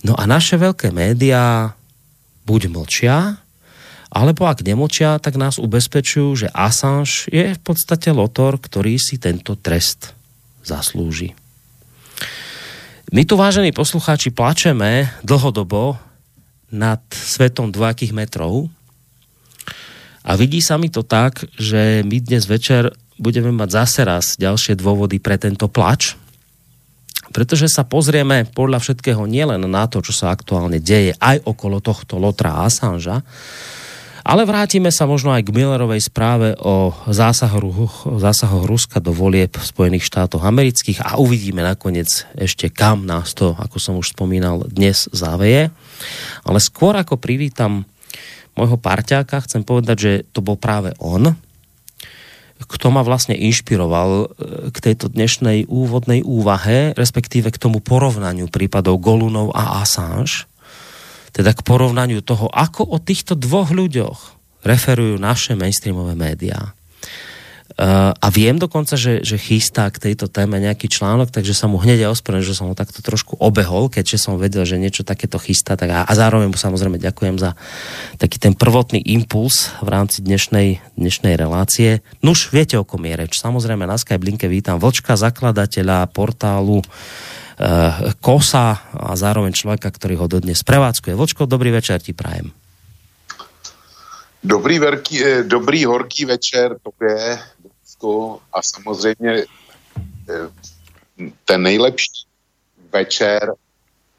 No 0.05 0.13
a 0.17 0.23
naše 0.25 0.57
veľké 0.57 0.93
médiá 0.93 1.77
buď 2.45 2.61
mlčia, 2.69 3.41
alebo 4.15 4.47
ak 4.47 4.63
nemočia, 4.63 5.19
tak 5.19 5.35
nás 5.35 5.59
ubezpečujú, 5.59 6.45
že 6.45 6.53
Assange 6.55 7.27
je 7.29 7.51
v 7.51 7.61
podstate 7.61 8.15
lotor, 8.15 8.55
ktorý 8.55 8.95
si 8.95 9.19
tento 9.19 9.59
trest 9.59 10.15
zaslúži. 10.63 11.35
My 13.13 13.27
tu, 13.27 13.37
vážení 13.37 13.69
poslucháči, 13.75 14.33
plačeme 14.33 15.13
dlhodobo 15.21 15.99
nad 16.73 17.01
svetom 17.11 17.69
dvojakých 17.69 18.15
metrov 18.15 18.69
a 20.25 20.33
vidí 20.33 20.57
sa 20.57 20.81
mi 20.81 20.89
to 20.89 21.05
tak, 21.05 21.45
že 21.61 22.01
my 22.01 22.17
dnes 22.17 22.49
večer 22.49 22.89
budeme 23.21 23.53
mať 23.53 23.69
zase 23.69 24.01
raz 24.01 24.25
ďalšie 24.41 24.73
dôvody 24.73 25.21
pre 25.21 25.37
tento 25.37 25.69
plač, 25.69 26.17
pretože 27.29 27.69
sa 27.69 27.85
pozrieme 27.85 28.49
podľa 28.49 28.81
všetkého 28.81 29.23
nielen 29.29 29.61
na 29.69 29.85
to, 29.85 30.01
čo 30.01 30.11
sa 30.11 30.33
aktuálne 30.33 30.81
deje 30.81 31.13
aj 31.21 31.45
okolo 31.45 31.77
tohto 31.77 32.17
Lotra 32.17 32.65
Assangea, 32.65 33.21
ale 34.25 34.41
vrátime 34.41 34.89
sa 34.89 35.05
možno 35.05 35.29
aj 35.29 35.45
k 35.45 35.53
Millerovej 35.53 36.01
správe 36.09 36.57
o 36.57 36.89
zásahoch, 37.05 38.09
zásahoch 38.17 38.65
Ruska 38.65 38.97
do 38.97 39.13
volieb 39.13 39.53
v 39.53 39.61
Spojených 39.61 40.09
štátoch 40.09 40.41
amerických 40.41 41.05
a 41.05 41.21
uvidíme 41.21 41.61
nakoniec 41.61 42.25
ešte 42.33 42.73
kam 42.73 43.05
nás 43.05 43.37
to, 43.37 43.53
ako 43.53 43.77
som 43.77 43.93
už 44.01 44.17
spomínal, 44.17 44.65
dnes 44.65 45.05
záveje. 45.13 45.69
Ale 46.47 46.59
skôr 46.63 46.95
ako 46.95 47.19
privítam 47.19 47.85
môjho 48.55 48.79
parťáka, 48.79 49.43
chcem 49.43 49.67
povedať, 49.67 49.97
že 49.99 50.11
to 50.31 50.39
bol 50.39 50.55
práve 50.55 50.95
on, 50.99 51.35
kto 52.55 52.87
ma 52.87 53.03
vlastne 53.03 53.35
inšpiroval 53.35 54.09
e, 54.15 54.25
k 54.71 54.77
tejto 54.79 55.11
dnešnej 55.11 55.67
úvodnej 55.67 56.23
úvahe, 56.23 56.95
respektíve 56.95 57.51
k 57.51 57.59
tomu 57.59 57.83
porovnaniu 57.83 58.47
prípadov 58.47 59.03
Golunov 59.03 59.51
a 59.51 59.83
Assange 59.83 60.47
teda 61.35 61.51
k 61.51 61.67
porovnaniu 61.67 62.23
toho, 62.23 62.47
ako 62.47 62.95
o 62.95 62.97
týchto 63.03 63.35
dvoch 63.35 63.75
ľuďoch 63.75 64.19
referujú 64.63 65.19
naše 65.19 65.59
mainstreamové 65.59 66.15
médiá. 66.15 66.71
Uh, 67.75 68.15
a 68.15 68.27
viem 68.31 68.55
dokonca, 68.55 68.95
že, 68.95 69.19
že 69.19 69.35
chystá 69.35 69.91
k 69.91 69.99
tejto 69.99 70.31
téme 70.31 70.59
nejaký 70.63 70.87
článok, 70.87 71.27
takže 71.27 71.51
sa 71.51 71.67
mu 71.67 71.75
hneď 71.75 72.07
ospravedlňujem, 72.07 72.47
že 72.47 72.55
som 72.55 72.71
ho 72.71 72.75
takto 72.75 73.03
trošku 73.03 73.35
obehol, 73.35 73.91
keďže 73.91 74.15
som 74.15 74.39
vedel, 74.39 74.63
že 74.63 74.79
niečo 74.79 75.03
takéto 75.03 75.35
chystá. 75.35 75.75
Tak 75.75 75.89
a, 75.91 75.99
a 76.07 76.13
zároveň 76.15 76.49
mu 76.51 76.55
samozrejme 76.55 76.95
ďakujem 76.95 77.35
za 77.35 77.59
taký 78.15 78.39
ten 78.39 78.55
prvotný 78.55 79.03
impuls 79.03 79.75
v 79.83 79.91
rámci 79.91 80.23
dnešnej, 80.23 80.79
dnešnej 80.95 81.35
relácie. 81.35 81.99
Nuž, 82.23 82.49
viete, 82.55 82.79
o 82.79 82.87
kom 82.87 83.03
je 83.03 83.13
reč. 83.19 83.35
Samozrejme 83.43 83.83
na 83.83 83.99
Skype 83.99 84.23
linke 84.23 84.47
vítam 84.47 84.79
Vlčka, 84.79 85.19
zakladateľa 85.19 86.07
portálu 86.15 86.79
Eh, 87.55 88.11
kosa 88.19 88.83
a 88.91 89.15
zároveň 89.15 89.55
človeka, 89.55 89.87
ktorý 89.87 90.19
ho 90.19 90.27
dodnes 90.27 90.59
prevádzkuje. 90.67 91.15
Vočko, 91.15 91.47
dobrý 91.47 91.71
večer 91.71 92.03
ti 92.03 92.11
prajem. 92.11 92.51
Dobrý, 94.43 94.75
verký, 94.75 95.15
eh, 95.23 95.43
dobrý 95.47 95.87
horký 95.87 96.27
večer 96.27 96.75
tobě, 96.83 97.39
a 98.53 98.57
samozřejmě 98.61 99.31
eh, 100.29 100.49
ten 101.45 101.61
nejlepší 101.61 102.25
večer 102.91 103.53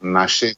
naši 0.01 0.55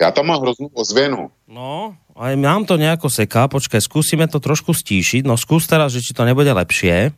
já 0.00 0.10
tam 0.10 0.26
mám 0.26 0.40
hroznou 0.40 0.70
ozvěnu. 0.74 1.30
No, 1.48 1.96
aj 2.16 2.36
nám 2.36 2.64
to 2.64 2.76
nejako 2.76 3.08
seká, 3.08 3.48
počkaj, 3.48 3.80
skúsime 3.80 4.28
to 4.28 4.40
trošku 4.40 4.74
stíšiť, 4.74 5.24
no 5.24 5.36
skús 5.40 5.68
teraz, 5.68 5.92
že 5.92 6.02
či 6.02 6.12
to 6.16 6.24
nebude 6.24 6.52
lepšie. 6.52 7.12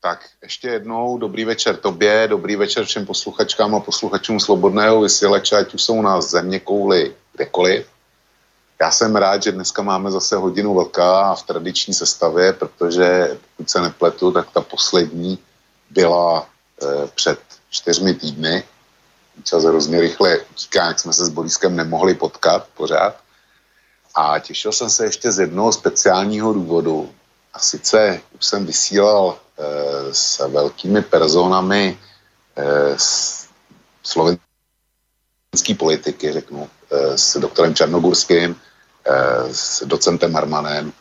Tak 0.00 0.30
ještě 0.42 0.68
jednou 0.68 1.18
dobrý 1.18 1.44
večer 1.44 1.76
tobě, 1.76 2.26
dobrý 2.30 2.56
večer 2.56 2.84
všem 2.84 3.06
posluchačkám 3.06 3.74
a 3.74 3.80
posluchačům 3.80 4.40
Slobodného 4.40 5.00
vysílače, 5.00 5.56
ať 5.56 5.74
už 5.74 5.82
jsou 5.82 6.02
nás 6.02 6.30
země 6.30 6.60
kouli 6.60 7.14
kdekoliv. 7.34 7.86
Já 8.80 8.90
jsem 8.90 9.16
rád, 9.16 9.42
že 9.42 9.52
dneska 9.52 9.82
máme 9.82 10.10
zase 10.10 10.36
hodinu 10.36 10.74
velká 10.74 11.34
v 11.34 11.42
tradiční 11.42 11.94
sestavě, 11.94 12.52
protože 12.52 13.38
pokud 13.56 13.70
se 13.70 13.80
nepletu, 13.80 14.32
tak 14.32 14.50
ta 14.50 14.60
poslední 14.60 15.38
byla 15.90 16.46
e, 16.82 17.06
před 17.06 17.40
čtyřmi 17.70 18.14
týdny. 18.14 18.64
Čas 19.44 19.64
hrozně 19.64 20.00
rychle 20.00 20.38
utíká, 20.50 20.86
jak 20.86 21.00
jsme 21.00 21.12
se 21.12 21.24
s 21.24 21.28
Boriskem 21.28 21.76
nemohli 21.76 22.14
potkat 22.14 22.66
pořád. 22.76 23.16
A 24.14 24.38
těšil 24.38 24.72
jsem 24.72 24.90
se 24.90 25.04
ještě 25.04 25.32
z 25.32 25.38
jednoho 25.38 25.72
speciálního 25.72 26.52
důvodu. 26.52 27.10
A 27.54 27.58
sice 27.58 28.20
už 28.38 28.46
jsem 28.46 28.66
vysílal 28.66 29.38
Eh, 29.58 30.14
s 30.14 30.38
velkými 30.48 31.02
personami 31.02 31.98
eh, 32.56 32.96
slovenské 34.02 34.38
politiky, 35.78 36.32
řeknu, 36.32 36.70
s 36.90 37.36
doktorem 37.36 37.74
Černogurským, 37.74 38.56
s 39.52 39.82
docentem 39.86 40.34
Harmanem, 40.34 40.92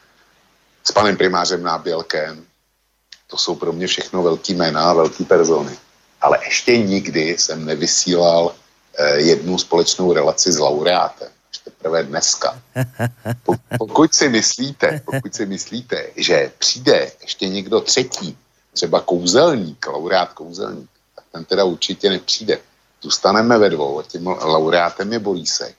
s 0.83 0.91
panem 0.91 1.17
primářem 1.17 1.63
Nábělkem. 1.63 2.45
To 3.27 3.37
jsou 3.37 3.55
pro 3.55 3.73
mě 3.73 3.87
všechno 3.87 4.23
velký 4.23 4.53
jména, 4.53 4.93
velký 4.93 5.25
persony. 5.25 5.77
Ale 6.21 6.39
ještě 6.45 6.77
nikdy 6.77 7.37
jsem 7.37 7.65
nevysílal 7.65 8.55
jednu 9.15 9.57
společnou 9.57 10.13
relaci 10.13 10.51
s 10.51 10.59
laureátem. 10.59 11.27
teprve 11.63 12.03
dneska. 12.03 12.61
Pokud 13.77 14.13
si 14.13 14.29
myslíte, 14.29 15.01
pokud 15.05 15.35
si 15.35 15.45
myslíte, 15.45 16.05
že 16.15 16.51
přijde 16.57 17.11
ještě 17.21 17.49
někdo 17.49 17.81
třetí, 17.81 18.37
třeba 18.73 19.01
kouzelník, 19.01 19.87
laureát 19.87 20.33
kouzelník, 20.33 20.89
tak 21.15 21.25
ten 21.31 21.45
teda 21.45 21.63
určitě 21.63 22.09
nepřijde. 22.09 22.59
Zůstaneme 23.01 23.57
ve 23.57 23.69
dvou 23.69 23.99
a 23.99 24.03
tím 24.03 24.27
laureátem 24.27 25.13
je 25.13 25.19
Bolísek. 25.19 25.75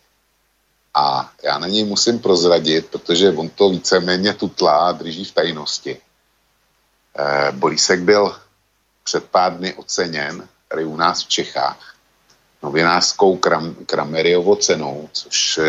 A 0.94 1.30
já 1.42 1.58
na 1.58 1.66
něj 1.66 1.84
musím 1.84 2.18
prozradit, 2.18 2.86
protože 2.86 3.30
on 3.30 3.48
to 3.48 3.70
víceméně 3.70 4.34
tutlá 4.34 4.88
a 4.88 4.92
drží 4.92 5.24
v 5.24 5.32
tajnosti. 5.32 6.00
Eh, 7.18 7.52
Bolísek 7.52 8.00
byl 8.00 8.36
před 9.04 9.24
pár 9.24 9.56
dny 9.58 9.74
oceněn 9.74 10.48
tady 10.68 10.84
u 10.84 10.96
nás 10.96 11.24
v 11.24 11.28
Čechách 11.28 11.94
novinářskou 12.62 13.36
Kram, 13.36 13.74
Krameriovo 13.74 14.56
cenou, 14.56 15.08
což 15.12 15.60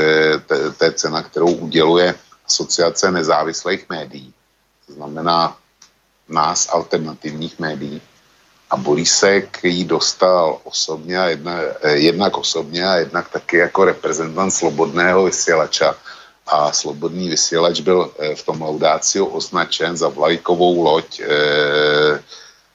to 0.77 0.85
je 0.85 0.91
cena, 0.91 1.23
kterou 1.23 1.51
uděluje 1.51 2.15
Asociace 2.45 3.11
nezávislých 3.11 3.89
médií. 3.89 4.33
To 4.87 4.93
znamená 4.93 5.57
nás 6.27 6.69
alternativních 6.69 7.59
médií. 7.59 8.01
A 8.69 8.77
Borisek 8.77 9.59
ji 9.63 9.85
dostal 9.85 10.59
osobně, 10.63 11.15
jedna, 11.15 11.59
jednak 11.93 12.37
osobně 12.37 12.87
a 12.87 12.95
jednak 12.95 13.29
taky 13.29 13.57
jako 13.57 13.85
reprezentant 13.85 14.53
slobodného 14.53 15.23
vysílača. 15.23 15.95
A 16.47 16.71
slobodný 16.71 17.29
vysílač 17.29 17.79
byl 17.79 18.11
eh, 18.19 18.35
v 18.35 18.43
tom 18.43 18.61
laudáciu 18.61 19.25
označen 19.25 19.97
za 19.97 20.09
vlajkovou 20.09 20.81
loď 20.81 21.19
e, 21.19 21.27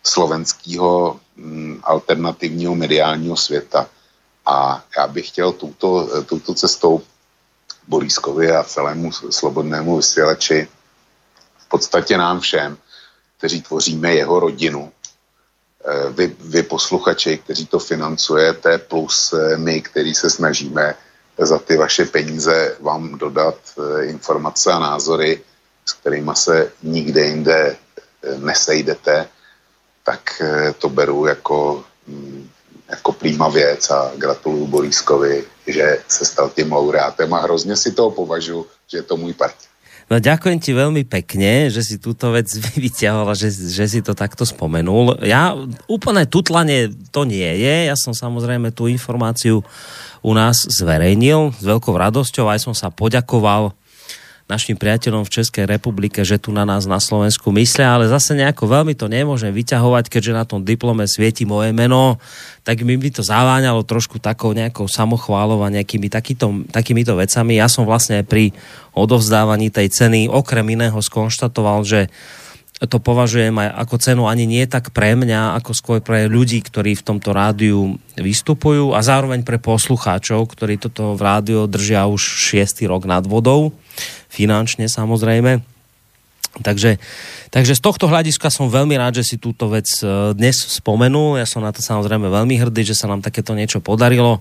slovenského 0.03 1.21
mm, 1.37 1.81
alternativního 1.83 2.75
mediálního 2.75 3.37
světa. 3.37 3.87
A 4.47 4.85
já 4.99 5.07
bych 5.07 5.29
chtěl 5.29 5.53
touto, 5.53 6.23
touto 6.23 6.55
cestou 6.55 7.03
Borískovi 7.89 8.53
a 8.53 8.63
celému 8.63 9.13
slobodnému 9.13 9.97
vysílači 9.97 10.69
v 11.59 11.69
podstatě 11.69 12.19
nám 12.19 12.41
všem, 12.41 12.79
kteří 13.39 13.63
tvoříme 13.63 14.15
jeho 14.15 14.41
rodinu, 14.41 14.93
eh, 14.93 15.04
vy, 16.11 16.37
vy 16.41 16.63
posluchači, 16.63 17.39
kteří 17.39 17.67
to 17.67 17.79
financujete, 17.79 18.79
plus 18.79 19.33
eh, 19.33 19.57
my, 19.57 19.83
kteří 19.83 20.15
se 20.15 20.31
snažíme 20.31 20.95
za 21.39 21.59
ty 21.59 21.77
vaše 21.77 22.05
peníze 22.05 22.77
vám 22.81 23.19
dodat 23.19 23.57
eh, 23.79 24.05
informace 24.05 24.73
a 24.73 24.79
názory, 24.79 25.41
s 25.87 25.93
kterými 25.93 26.31
se 26.35 26.73
nikde 26.83 27.25
jinde 27.27 27.77
nesejdete, 28.39 29.29
tak 30.05 30.43
to 30.79 30.89
beru 30.89 31.27
jako 31.27 31.85
mm, 32.07 32.49
jako 32.89 33.13
prýma 33.13 33.49
věc 33.49 33.91
a 33.91 34.13
gratuluju 34.17 34.67
Borískovi, 34.67 35.45
že 35.67 36.03
se 36.09 36.25
stal 36.25 36.51
tím 36.51 36.73
laureátem 36.73 37.35
a 37.35 37.41
hrozně 37.41 37.77
si 37.77 37.93
toho 37.93 38.11
považuji, 38.11 38.67
že 38.89 38.99
je 38.99 39.03
to 39.03 39.17
můj 39.17 39.33
parť. 39.33 39.57
No 40.13 40.21
ďakujem 40.21 40.59
ti 40.61 40.77
veľmi 40.77 41.09
pekne, 41.09 41.73
že 41.73 41.81
si 41.81 41.97
túto 41.97 42.29
vec 42.35 42.49
vyťahol 42.85 43.33
a 43.33 43.39
že, 43.39 43.49
že 43.51 43.85
si 43.89 44.01
to 44.05 44.13
takto 44.13 44.45
spomenul. 44.45 45.25
Ja 45.25 45.57
úplne 45.89 46.29
tutlanie 46.29 46.93
to 47.13 47.25
nie 47.25 47.49
je. 47.61 47.89
Ja 47.89 47.97
som 47.97 48.13
samozrejme 48.13 48.75
tú 48.75 48.91
informáciu 48.91 49.65
u 50.25 50.33
nás 50.33 50.65
zverejnil 50.65 51.53
s 51.53 51.63
veľkou 51.65 51.93
radosťou. 51.93 52.49
Aj 52.49 52.61
som 52.61 52.73
sa 52.73 52.89
poďakoval 52.89 53.77
našim 54.45 54.77
priateľom 54.77 55.25
v 55.25 55.35
Českej 55.41 55.65
republike, 55.65 56.21
že 56.21 56.37
tu 56.37 56.53
na 56.53 56.69
nás 56.69 56.85
na 56.85 57.01
Slovensku 57.01 57.49
myslia, 57.57 57.97
ale 57.97 58.13
zase 58.13 58.37
nejako 58.37 58.69
veľmi 58.69 58.93
to 58.93 59.09
nemôžem 59.09 59.49
vyťahovať, 59.49 60.13
keďže 60.13 60.33
na 60.37 60.45
tom 60.45 60.61
diplome 60.61 61.09
svieti 61.09 61.49
moje 61.49 61.73
meno, 61.73 62.21
tak 62.61 62.85
mi 62.85 63.01
by 63.01 63.09
to 63.09 63.25
zaváňalo 63.25 63.81
trošku 63.89 64.21
takou 64.21 64.53
nejakou 64.53 64.85
samochválou 64.85 65.65
a 65.65 65.73
nejakými 65.73 66.13
takýto, 66.13 66.69
takýmito 66.69 67.17
vecami. 67.17 67.57
Ja 67.57 67.73
som 67.73 67.89
vlastne 67.89 68.21
pri 68.21 68.53
odovzdávaní 68.93 69.73
tej 69.73 69.89
ceny 69.89 70.29
okrem 70.29 70.77
iného 70.77 70.97
skonštatoval, 71.01 71.81
že 71.89 72.13
to 72.87 73.03
považujem 73.03 73.53
aj 73.59 73.69
ako 73.85 73.97
cenu 73.99 74.23
ani 74.31 74.47
nie 74.47 74.65
tak 74.71 74.95
pre 74.95 75.19
mňa, 75.19 75.59
ako 75.59 75.71
skôr 75.75 75.99
pre 75.99 76.31
ľudí, 76.31 76.63
ktorí 76.63 76.95
v 76.95 77.07
tomto 77.07 77.35
rádiu 77.35 77.99
vystupujú 78.15 78.95
a 78.95 79.03
zároveň 79.03 79.43
pre 79.43 79.59
poslucháčov, 79.59 80.47
ktorí 80.55 80.79
toto 80.79 81.19
v 81.19 81.23
rádiu 81.23 81.67
držia 81.67 82.07
už 82.07 82.23
šiestý 82.23 82.87
rok 82.87 83.05
nad 83.05 83.27
vodou 83.27 83.75
finančne 84.31 84.87
samozrejme. 84.87 85.74
Takže, 86.55 87.03
takže 87.51 87.75
z 87.75 87.83
tohto 87.83 88.07
hľadiska 88.07 88.47
som 88.47 88.71
veľmi 88.71 88.95
rád, 88.95 89.19
že 89.19 89.35
si 89.35 89.37
túto 89.43 89.67
vec 89.67 89.91
e, 90.07 90.39
dnes 90.39 90.55
spomenul. 90.55 91.35
Ja 91.35 91.51
som 91.51 91.67
na 91.67 91.75
to 91.75 91.83
samozrejme 91.83 92.31
veľmi 92.31 92.55
hrdý, 92.63 92.87
že 92.87 92.95
sa 92.95 93.11
nám 93.11 93.27
takéto 93.27 93.59
niečo 93.59 93.83
podarilo. 93.83 94.39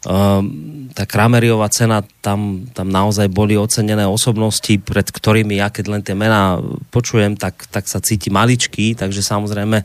Um, 0.00 0.88
tá 0.96 1.04
Krameriová 1.04 1.68
cena, 1.68 2.00
tam, 2.24 2.64
tam 2.72 2.88
naozaj 2.88 3.28
boli 3.28 3.60
ocenené 3.60 4.08
osobnosti, 4.08 4.72
pred 4.80 5.04
ktorými 5.04 5.60
ja 5.60 5.68
keď 5.68 5.84
len 5.92 6.00
tie 6.00 6.16
mená 6.16 6.56
počujem, 6.88 7.36
tak, 7.36 7.68
tak 7.68 7.84
sa 7.84 8.00
cíti 8.00 8.32
maličký, 8.32 8.96
takže 8.96 9.20
samozrejme 9.20 9.84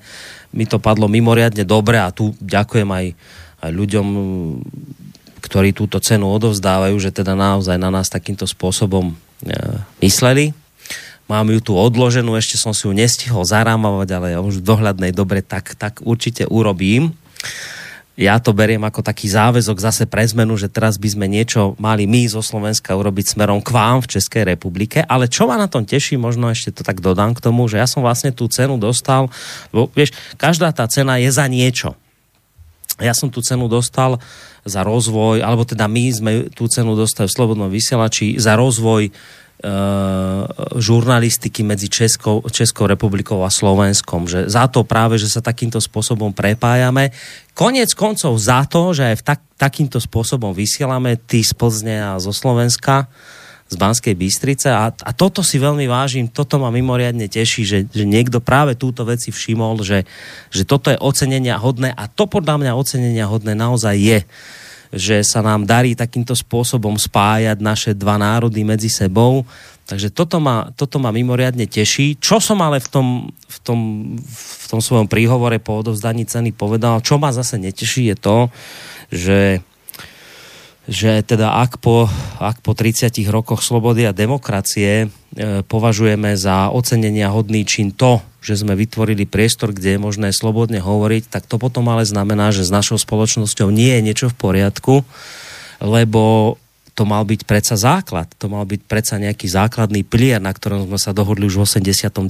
mi 0.55 0.65
to 0.71 0.79
padlo 0.79 1.11
mimoriadne 1.11 1.67
dobre 1.67 1.99
a 1.99 2.15
tu 2.15 2.31
ďakujem 2.39 2.87
aj, 2.87 3.05
aj 3.67 3.71
ľuďom, 3.75 4.07
ktorí 5.43 5.75
túto 5.75 5.99
cenu 5.99 6.31
odovzdávajú, 6.31 6.95
že 6.95 7.11
teda 7.11 7.35
naozaj 7.35 7.75
na 7.75 7.91
nás 7.91 8.07
takýmto 8.07 8.47
spôsobom 8.47 9.11
E, 9.43 9.59
mysleli. 10.01 10.55
Mám 11.25 11.49
ju 11.49 11.59
tu 11.59 11.73
odloženú, 11.73 12.37
ešte 12.37 12.61
som 12.61 12.69
si 12.69 12.85
ju 12.85 12.93
nestihol 12.93 13.41
zarámavať, 13.41 14.09
ale 14.13 14.27
už 14.37 14.61
v 14.61 14.67
dohľadnej 14.67 15.09
dobre 15.09 15.41
tak, 15.41 15.73
tak 15.73 16.05
určite 16.05 16.45
urobím. 16.45 17.17
Ja 18.15 18.39
to 18.39 18.55
beriem 18.55 18.79
ako 18.79 19.03
taký 19.03 19.27
záväzok 19.27 19.75
zase 19.75 20.03
pre 20.07 20.23
zmenu, 20.23 20.55
že 20.55 20.71
teraz 20.71 20.95
by 20.95 21.09
sme 21.11 21.27
niečo 21.27 21.75
mali 21.75 22.07
my 22.07 22.23
zo 22.31 22.39
Slovenska 22.39 22.95
urobiť 22.95 23.35
smerom 23.35 23.59
k 23.59 23.75
vám 23.75 23.99
v 24.05 24.11
Českej 24.15 24.55
republike. 24.55 25.03
Ale 25.03 25.27
čo 25.27 25.51
ma 25.51 25.59
na 25.59 25.67
tom 25.67 25.83
teší, 25.83 26.15
možno 26.15 26.47
ešte 26.47 26.79
to 26.79 26.81
tak 26.87 27.03
dodám 27.03 27.35
k 27.35 27.43
tomu, 27.43 27.67
že 27.67 27.75
ja 27.75 27.89
som 27.89 27.99
vlastne 27.99 28.31
tú 28.31 28.47
cenu 28.47 28.79
dostal, 28.79 29.27
bo 29.75 29.91
vieš, 29.91 30.15
každá 30.39 30.71
tá 30.71 30.87
cena 30.87 31.19
je 31.19 31.27
za 31.27 31.43
niečo. 31.51 31.99
Ja 33.03 33.11
som 33.11 33.27
tú 33.27 33.43
cenu 33.43 33.67
dostal 33.67 34.23
za 34.63 34.79
rozvoj, 34.87 35.43
alebo 35.43 35.67
teda 35.67 35.83
my 35.91 36.03
sme 36.07 36.31
tú 36.55 36.71
cenu 36.71 36.95
dostali 36.95 37.27
v 37.27 37.35
Slobodnom 37.35 37.67
vysielači 37.67 38.39
za 38.39 38.55
rozvoj 38.55 39.11
žurnalistiky 40.75 41.63
medzi 41.63 41.87
Českou, 41.87 42.43
Českou 42.51 42.85
republikou 42.85 43.41
a 43.41 43.49
Slovenskom. 43.49 44.27
Že 44.27 44.51
za 44.51 44.67
to 44.67 44.83
práve, 44.83 45.15
že 45.15 45.31
sa 45.31 45.39
takýmto 45.39 45.79
spôsobom 45.79 46.35
prepájame. 46.35 47.15
Konec 47.55 47.95
koncov 47.95 48.35
za 48.35 48.67
to, 48.67 48.91
že 48.91 49.15
aj 49.15 49.15
v 49.15 49.23
tak, 49.23 49.39
takýmto 49.55 49.97
spôsobom 49.97 50.51
vysielame 50.51 51.15
tí 51.15 51.39
z 51.41 51.55
Plzne 51.55 52.03
a 52.03 52.19
zo 52.19 52.35
Slovenska 52.35 53.07
z 53.65 53.81
Banskej 53.81 54.13
Bystrice 54.13 54.69
a, 54.69 54.93
a 54.93 55.11
toto 55.17 55.41
si 55.41 55.57
veľmi 55.57 55.89
vážim, 55.89 56.29
toto 56.29 56.61
ma 56.61 56.69
mimoriadne 56.69 57.25
teší, 57.25 57.65
že, 57.65 57.79
že 57.89 58.05
niekto 58.05 58.37
práve 58.37 58.77
túto 58.77 59.01
veci 59.09 59.33
všimol, 59.33 59.81
že, 59.81 60.05
že 60.53 60.69
toto 60.69 60.93
je 60.93 61.01
ocenenia 61.01 61.57
hodné 61.57 61.89
a 61.89 62.05
to 62.05 62.29
podľa 62.29 62.61
mňa 62.61 62.77
ocenenia 62.77 63.25
hodné 63.25 63.57
naozaj 63.57 63.97
je 63.97 64.19
že 64.95 65.19
sa 65.27 65.43
nám 65.43 65.67
darí 65.67 65.91
takýmto 65.91 66.31
spôsobom 66.31 66.95
spájať 66.95 67.59
naše 67.59 67.91
dva 67.91 68.15
národy 68.15 68.63
medzi 68.63 68.87
sebou. 68.87 69.43
Takže 69.85 70.09
toto 70.09 70.41
ma, 70.41 70.71
toto 70.73 70.97
ma 70.97 71.13
mimoriadne 71.13 71.69
teší. 71.69 72.17
Čo 72.17 72.41
som 72.41 72.63
ale 72.63 72.81
v 72.81 72.89
tom, 72.89 73.07
v 73.29 73.57
tom, 73.61 73.79
v 74.25 74.65
tom 74.71 74.79
svojom 74.81 75.05
príhovore 75.05 75.61
po 75.61 75.77
odovzdaní 75.83 76.25
ceny 76.25 76.55
povedal, 76.55 77.03
čo 77.03 77.21
ma 77.21 77.29
zase 77.29 77.61
neteší 77.61 78.09
je 78.09 78.17
to, 78.17 78.37
že 79.13 79.37
že 80.85 81.25
teda 81.25 81.65
ak 81.65 81.81
po, 81.81 82.05
ak 82.37 82.61
po 82.61 82.77
30 82.77 83.09
rokoch 83.33 83.65
slobody 83.65 84.05
a 84.05 84.13
demokracie 84.13 85.05
e, 85.05 85.07
považujeme 85.65 86.37
za 86.37 86.69
ocenenia 86.69 87.33
hodný 87.33 87.65
čin 87.65 87.89
to, 87.89 88.21
že 88.45 88.61
sme 88.61 88.77
vytvorili 88.77 89.25
priestor, 89.25 89.73
kde 89.73 89.97
je 89.97 89.99
možné 89.99 90.29
slobodne 90.29 90.77
hovoriť, 90.77 91.33
tak 91.33 91.49
to 91.49 91.57
potom 91.57 91.89
ale 91.89 92.05
znamená, 92.05 92.53
že 92.53 92.61
s 92.61 92.69
našou 92.69 93.01
spoločnosťou 93.01 93.73
nie 93.73 93.97
je 93.97 94.05
niečo 94.05 94.27
v 94.29 94.37
poriadku, 94.37 95.01
lebo 95.81 96.55
to 96.95 97.03
mal 97.03 97.27
byť 97.27 97.43
predsa 97.43 97.75
základ, 97.75 98.31
to 98.39 98.47
mal 98.47 98.63
byť 98.63 98.81
predsa 98.87 99.19
nejaký 99.19 99.51
základný 99.51 100.07
pilier, 100.07 100.39
na 100.39 100.55
ktorom 100.55 100.87
sme 100.87 100.95
sa 100.95 101.11
dohodli 101.11 101.49
už 101.51 101.59
v 101.59 101.63
89., 101.67 102.23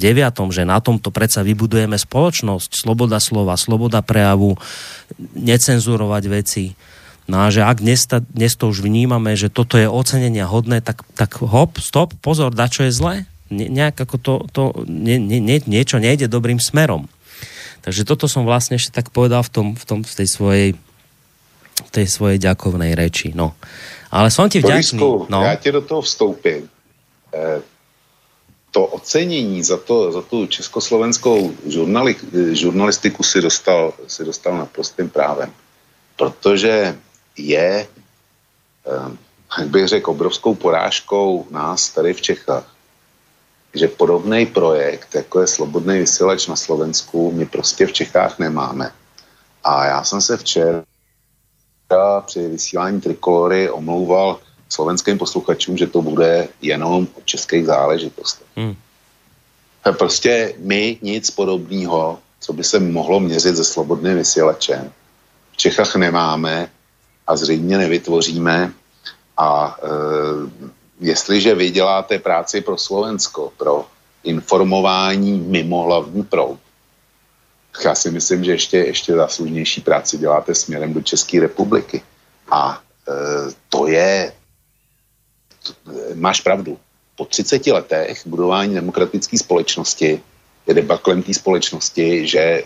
že 0.49 0.63
na 0.65 0.81
tomto 0.81 1.13
predsa 1.13 1.45
vybudujeme 1.45 1.93
spoločnosť, 1.93 2.73
sloboda 2.73 3.21
slova, 3.21 3.53
sloboda 3.61 4.01
prejavu, 4.01 4.57
necenzurovať 5.37 6.23
veci, 6.33 6.73
No 7.25 7.41
a 7.41 7.49
že 7.49 7.65
ak 7.65 7.81
dnes, 7.81 8.05
ta, 8.05 8.21
dnes 8.21 8.53
to 8.53 8.69
už 8.69 8.85
vnímame, 8.85 9.33
že 9.33 9.49
toto 9.49 9.81
je 9.81 9.89
ocenenia 9.89 10.45
hodné, 10.45 10.81
tak, 10.81 11.01
tak 11.17 11.41
hop, 11.41 11.81
stop, 11.81 12.13
pozor, 12.21 12.53
da 12.53 12.69
čo 12.69 12.85
je 12.85 12.93
zlé. 12.93 13.15
Ne, 13.49 13.69
nejak 13.69 13.97
ako 13.97 14.15
to, 14.21 14.33
to 14.53 14.63
nie, 14.85 15.17
nie, 15.17 15.61
niečo 15.65 15.97
nejde 15.97 16.29
dobrým 16.29 16.61
smerom. 16.61 17.09
Takže 17.81 18.05
toto 18.05 18.25
som 18.25 18.45
vlastne 18.45 18.77
ešte 18.77 18.93
tak 18.93 19.13
povedal 19.13 19.45
v, 19.45 19.51
tom, 19.53 19.67
v, 19.77 19.83
tom, 19.85 19.99
v 20.01 20.13
tej 20.13 20.27
svojej 20.29 20.69
v 21.75 21.91
tej 21.91 22.07
svojej 22.07 22.39
ďakovnej 22.39 22.95
reči. 22.95 23.35
No. 23.35 23.51
Ale 24.07 24.31
som 24.31 24.47
ti 24.47 24.63
vďačný. 24.63 24.95
Borisku, 24.95 25.27
no. 25.27 25.43
Já 25.43 25.55
ti 25.55 25.71
do 25.71 25.81
toho 25.81 26.01
vstoupím. 26.01 26.69
E, 27.35 27.61
to 28.71 28.85
ocenění 28.85 29.63
za, 29.63 29.77
to, 29.77 30.11
za 30.11 30.21
tu 30.21 30.47
československou 30.47 31.51
žurnali, 31.67 32.15
žurnalistiku 32.51 33.23
si 33.23 33.41
dostal, 33.41 33.93
si 34.07 34.23
dostal 34.23 34.57
naprostým 34.57 35.09
právem. 35.09 35.51
Protože 36.15 36.95
je, 37.37 37.87
ehm, 38.85 39.17
jak 39.59 39.67
bych 39.67 39.87
řekl, 39.87 40.11
obrovskou 40.11 40.55
porážkou 40.55 41.47
nás 41.51 41.89
tady 41.89 42.13
v 42.13 42.21
Čechách, 42.21 42.75
že 43.73 43.87
podobný 43.87 44.45
projekt, 44.45 45.15
jako 45.15 45.41
je 45.41 45.47
Slobodný 45.47 45.99
vysílač 45.99 46.47
na 46.47 46.55
Slovensku, 46.55 47.31
my 47.31 47.45
prostě 47.45 47.87
v 47.87 47.93
Čechách 47.93 48.39
nemáme. 48.39 48.91
A 49.63 49.85
já 49.85 50.03
jsem 50.03 50.21
se 50.21 50.37
včera 50.37 50.83
při 52.25 52.47
vysílání 52.47 53.01
Trikolory 53.01 53.69
omlouval 53.69 54.39
slovenským 54.69 55.17
posluchačům, 55.17 55.77
že 55.77 55.87
to 55.87 56.01
bude 56.01 56.47
jenom 56.61 57.07
o 57.13 57.21
českých 57.25 57.65
záležitostech. 57.65 58.47
Hmm. 58.55 58.75
Prostě 59.97 60.53
my 60.57 60.97
nic 61.01 61.31
podobného, 61.31 62.19
co 62.39 62.53
by 62.53 62.63
se 62.63 62.79
mohlo 62.79 63.19
měřit 63.19 63.55
se 63.57 63.63
slobodným 63.63 64.17
vysílačem, 64.17 64.91
v 65.51 65.57
Čechách 65.57 65.95
nemáme 65.95 66.69
a 67.27 67.35
zřejmě 67.35 67.77
nevytvoříme. 67.77 68.73
A 69.37 69.77
e, 69.83 69.87
jestliže 70.99 71.55
vy 71.55 71.69
děláte 71.69 72.19
práci 72.19 72.61
pro 72.61 72.77
Slovensko, 72.77 73.51
pro 73.57 73.85
informování 74.23 75.39
mimo 75.39 75.83
hlavní 75.83 76.23
proud, 76.23 76.59
já 77.85 77.95
si 77.95 78.11
myslím, 78.11 78.43
že 78.43 78.51
ještě, 78.51 78.77
ještě 78.77 79.13
zaslužnější 79.13 79.81
práci 79.81 80.17
děláte 80.17 80.55
směrem 80.55 80.93
do 80.93 81.01
České 81.01 81.39
republiky. 81.39 82.01
A 82.51 82.81
e, 83.07 83.11
to 83.69 83.87
je, 83.87 84.33
to, 85.63 85.73
máš 86.13 86.41
pravdu, 86.41 86.77
po 87.15 87.25
30 87.25 87.67
letech 87.67 88.27
budování 88.27 88.75
demokratické 88.75 89.37
společnosti 89.37 90.21
debaklem 90.73 91.23
té 91.23 91.33
společnosti, 91.33 92.27
že 92.27 92.39
e, 92.39 92.63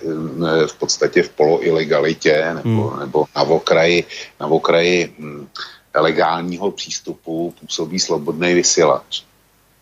v 0.68 0.74
podstatě 0.80 1.24
v 1.24 1.30
poloilegalitě 1.30 2.52
nebo, 2.56 2.88
hmm. 2.88 3.00
nebo 3.00 3.26
na 3.36 3.42
okraji, 3.42 4.04
na 4.40 4.48
okraji 4.48 5.14
hm, 5.20 5.48
legálního 5.96 6.72
přístupu 6.72 7.54
působí 7.60 8.00
slobodný 8.00 8.54
vysílač 8.54 9.24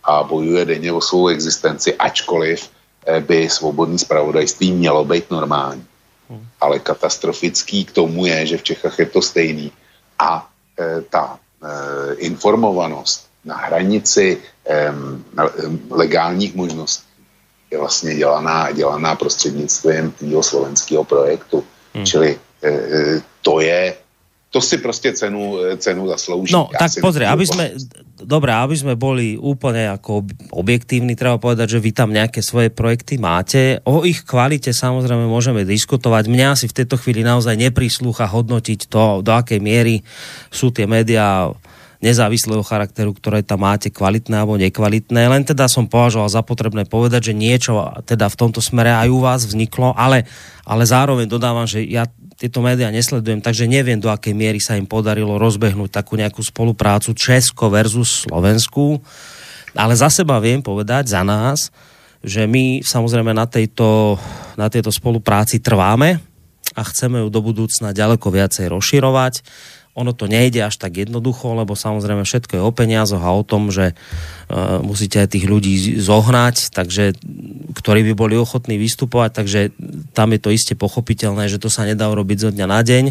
a 0.03 0.23
bojuje 0.23 0.65
denně 0.65 0.91
o 0.91 1.01
svou 1.01 1.27
existenci, 1.27 1.95
ačkoliv 1.95 2.69
Eh, 3.07 3.21
by 3.23 3.49
svobodný 3.49 3.99
spravodajství 3.99 4.71
mělo 4.71 5.05
být 5.05 5.31
normální. 5.31 5.85
Hmm. 6.29 6.47
Ale 6.61 6.79
katastrofický 6.79 7.85
k 7.85 7.91
tomu 7.91 8.25
je, 8.25 8.45
že 8.45 8.57
v 8.57 8.63
Čechách 8.63 8.99
je 8.99 9.05
to 9.05 9.21
stejný. 9.21 9.71
A 10.19 10.49
e, 10.79 11.01
ta 11.01 11.39
e, 11.39 12.13
informovanost 12.15 13.29
na 13.45 13.55
hranici 13.55 14.37
e, 14.67 14.93
legálních 15.89 16.55
možností 16.55 17.06
je 17.71 17.77
vlastně 17.77 18.15
dělaná, 18.15 18.71
dělaná 18.71 19.15
prostřednictvím 19.15 20.11
tého 20.11 20.43
slovenského 20.43 21.03
projektu. 21.03 21.63
Hmm. 21.93 22.05
Čili 22.05 22.39
e, 22.63 23.21
to 23.41 23.59
je 23.59 23.95
to 24.49 24.61
si 24.61 24.77
prostě 24.77 25.13
cenu, 25.13 25.57
cenu 25.77 26.07
zaslouží. 26.07 26.53
No, 26.55 26.71
ja 26.71 26.87
tak 26.87 27.03
pozri, 27.03 27.27
aby 27.27 27.43
sme, 27.43 27.75
dobré, 28.23 28.55
aby 28.55 28.79
sme 28.79 28.95
boli 28.95 29.35
úplne 29.35 29.91
ako 29.91 30.23
objektívni, 30.55 31.19
treba 31.19 31.35
povedať, 31.35 31.77
že 31.77 31.83
vy 31.83 31.91
tam 31.91 32.15
nejaké 32.15 32.39
svoje 32.39 32.71
projekty 32.71 33.19
máte. 33.19 33.83
O 33.83 34.07
ich 34.07 34.23
kvalite 34.23 34.71
samozrejme 34.71 35.27
môžeme 35.27 35.67
diskutovať. 35.67 36.31
Mňa 36.31 36.55
si 36.55 36.65
v 36.71 36.77
tejto 36.79 36.95
chvíli 36.95 37.27
naozaj 37.27 37.59
neprislúcha 37.59 38.25
hodnotiť 38.25 38.87
to, 38.87 39.19
do 39.19 39.31
akej 39.35 39.59
miery 39.59 40.01
sú 40.47 40.71
tie 40.71 40.87
médiá 40.87 41.51
nezávislého 41.97 42.61
charakteru, 42.61 43.13
ktoré 43.13 43.41
tam 43.41 43.65
máte, 43.65 43.89
kvalitné 43.89 44.37
alebo 44.37 44.57
nekvalitné. 44.57 45.27
Len 45.29 45.43
teda 45.45 45.65
som 45.65 45.89
považoval 45.89 46.29
za 46.29 46.45
potrebné 46.45 46.85
povedať, 46.85 47.33
že 47.33 47.33
niečo 47.33 47.81
teda 48.05 48.29
v 48.29 48.39
tomto 48.39 48.61
smere 48.61 48.93
aj 48.93 49.07
u 49.09 49.19
vás 49.21 49.41
vzniklo, 49.49 49.97
ale, 49.97 50.29
ale 50.61 50.83
zároveň 50.85 51.25
dodávam, 51.25 51.65
že 51.65 51.81
ja 51.81 52.05
tieto 52.37 52.61
médiá 52.61 52.93
nesledujem, 52.93 53.41
takže 53.41 53.65
neviem, 53.65 53.97
do 53.97 54.13
akej 54.13 54.37
miery 54.37 54.61
sa 54.61 54.77
im 54.77 54.85
podarilo 54.85 55.41
rozbehnúť 55.41 55.89
takú 55.89 56.13
nejakú 56.13 56.45
spoluprácu 56.45 57.17
Česko 57.17 57.73
versus 57.73 58.29
Slovensku. 58.29 59.01
Ale 59.73 59.97
za 59.97 60.13
seba 60.13 60.37
viem 60.37 60.61
povedať, 60.61 61.17
za 61.17 61.25
nás, 61.25 61.73
že 62.21 62.45
my 62.45 62.85
samozrejme 62.85 63.33
na 63.33 63.49
tejto, 63.49 64.21
na 64.53 64.69
tejto 64.69 64.93
spolupráci 64.93 65.57
trváme 65.57 66.21
a 66.77 66.81
chceme 66.85 67.25
ju 67.25 67.27
do 67.33 67.41
budúcna 67.41 67.89
ďaleko 67.89 68.29
viacej 68.29 68.69
rozširovať 68.69 69.41
ono 69.97 70.13
to 70.13 70.29
nejde 70.29 70.61
až 70.61 70.77
tak 70.77 71.01
jednoducho, 71.01 71.57
lebo 71.57 71.73
samozrejme 71.73 72.21
všetko 72.21 72.53
je 72.53 72.61
o 72.61 72.69
peniazoch 72.69 73.23
a 73.25 73.33
o 73.33 73.41
tom, 73.41 73.73
že 73.73 73.97
uh, 73.97 74.77
musíte 74.85 75.17
aj 75.17 75.33
tých 75.33 75.49
ľudí 75.49 75.97
zohnať, 75.97 76.69
takže, 76.69 77.17
ktorí 77.73 78.05
by 78.05 78.13
boli 78.13 78.37
ochotní 78.37 78.77
vystupovať, 78.77 79.31
takže 79.33 79.59
tam 80.13 80.37
je 80.37 80.39
to 80.39 80.53
iste 80.53 80.77
pochopiteľné, 80.77 81.49
že 81.49 81.57
to 81.57 81.73
sa 81.73 81.89
nedá 81.89 82.05
urobiť 82.13 82.37
zo 82.37 82.49
dňa 82.53 82.65
na 82.69 82.79
deň, 82.85 83.05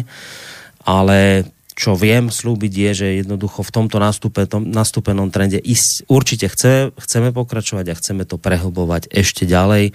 ale 0.87 1.51
čo 1.77 1.93
viem 1.93 2.33
slúbiť 2.33 2.73
je, 2.73 2.91
že 2.95 3.07
jednoducho 3.21 3.61
v 3.61 3.69
tomto 3.69 4.01
nastupe, 4.01 4.47
tom, 4.49 4.65
nastúpenom 4.65 5.29
trende 5.29 5.61
ísť, 5.61 6.09
určite 6.09 6.49
chce, 6.49 6.95
chceme 6.95 7.29
pokračovať 7.35 7.85
a 7.91 7.97
chceme 7.99 8.23
to 8.25 8.41
prehlbovať 8.41 9.11
ešte 9.13 9.45
ďalej, 9.45 9.93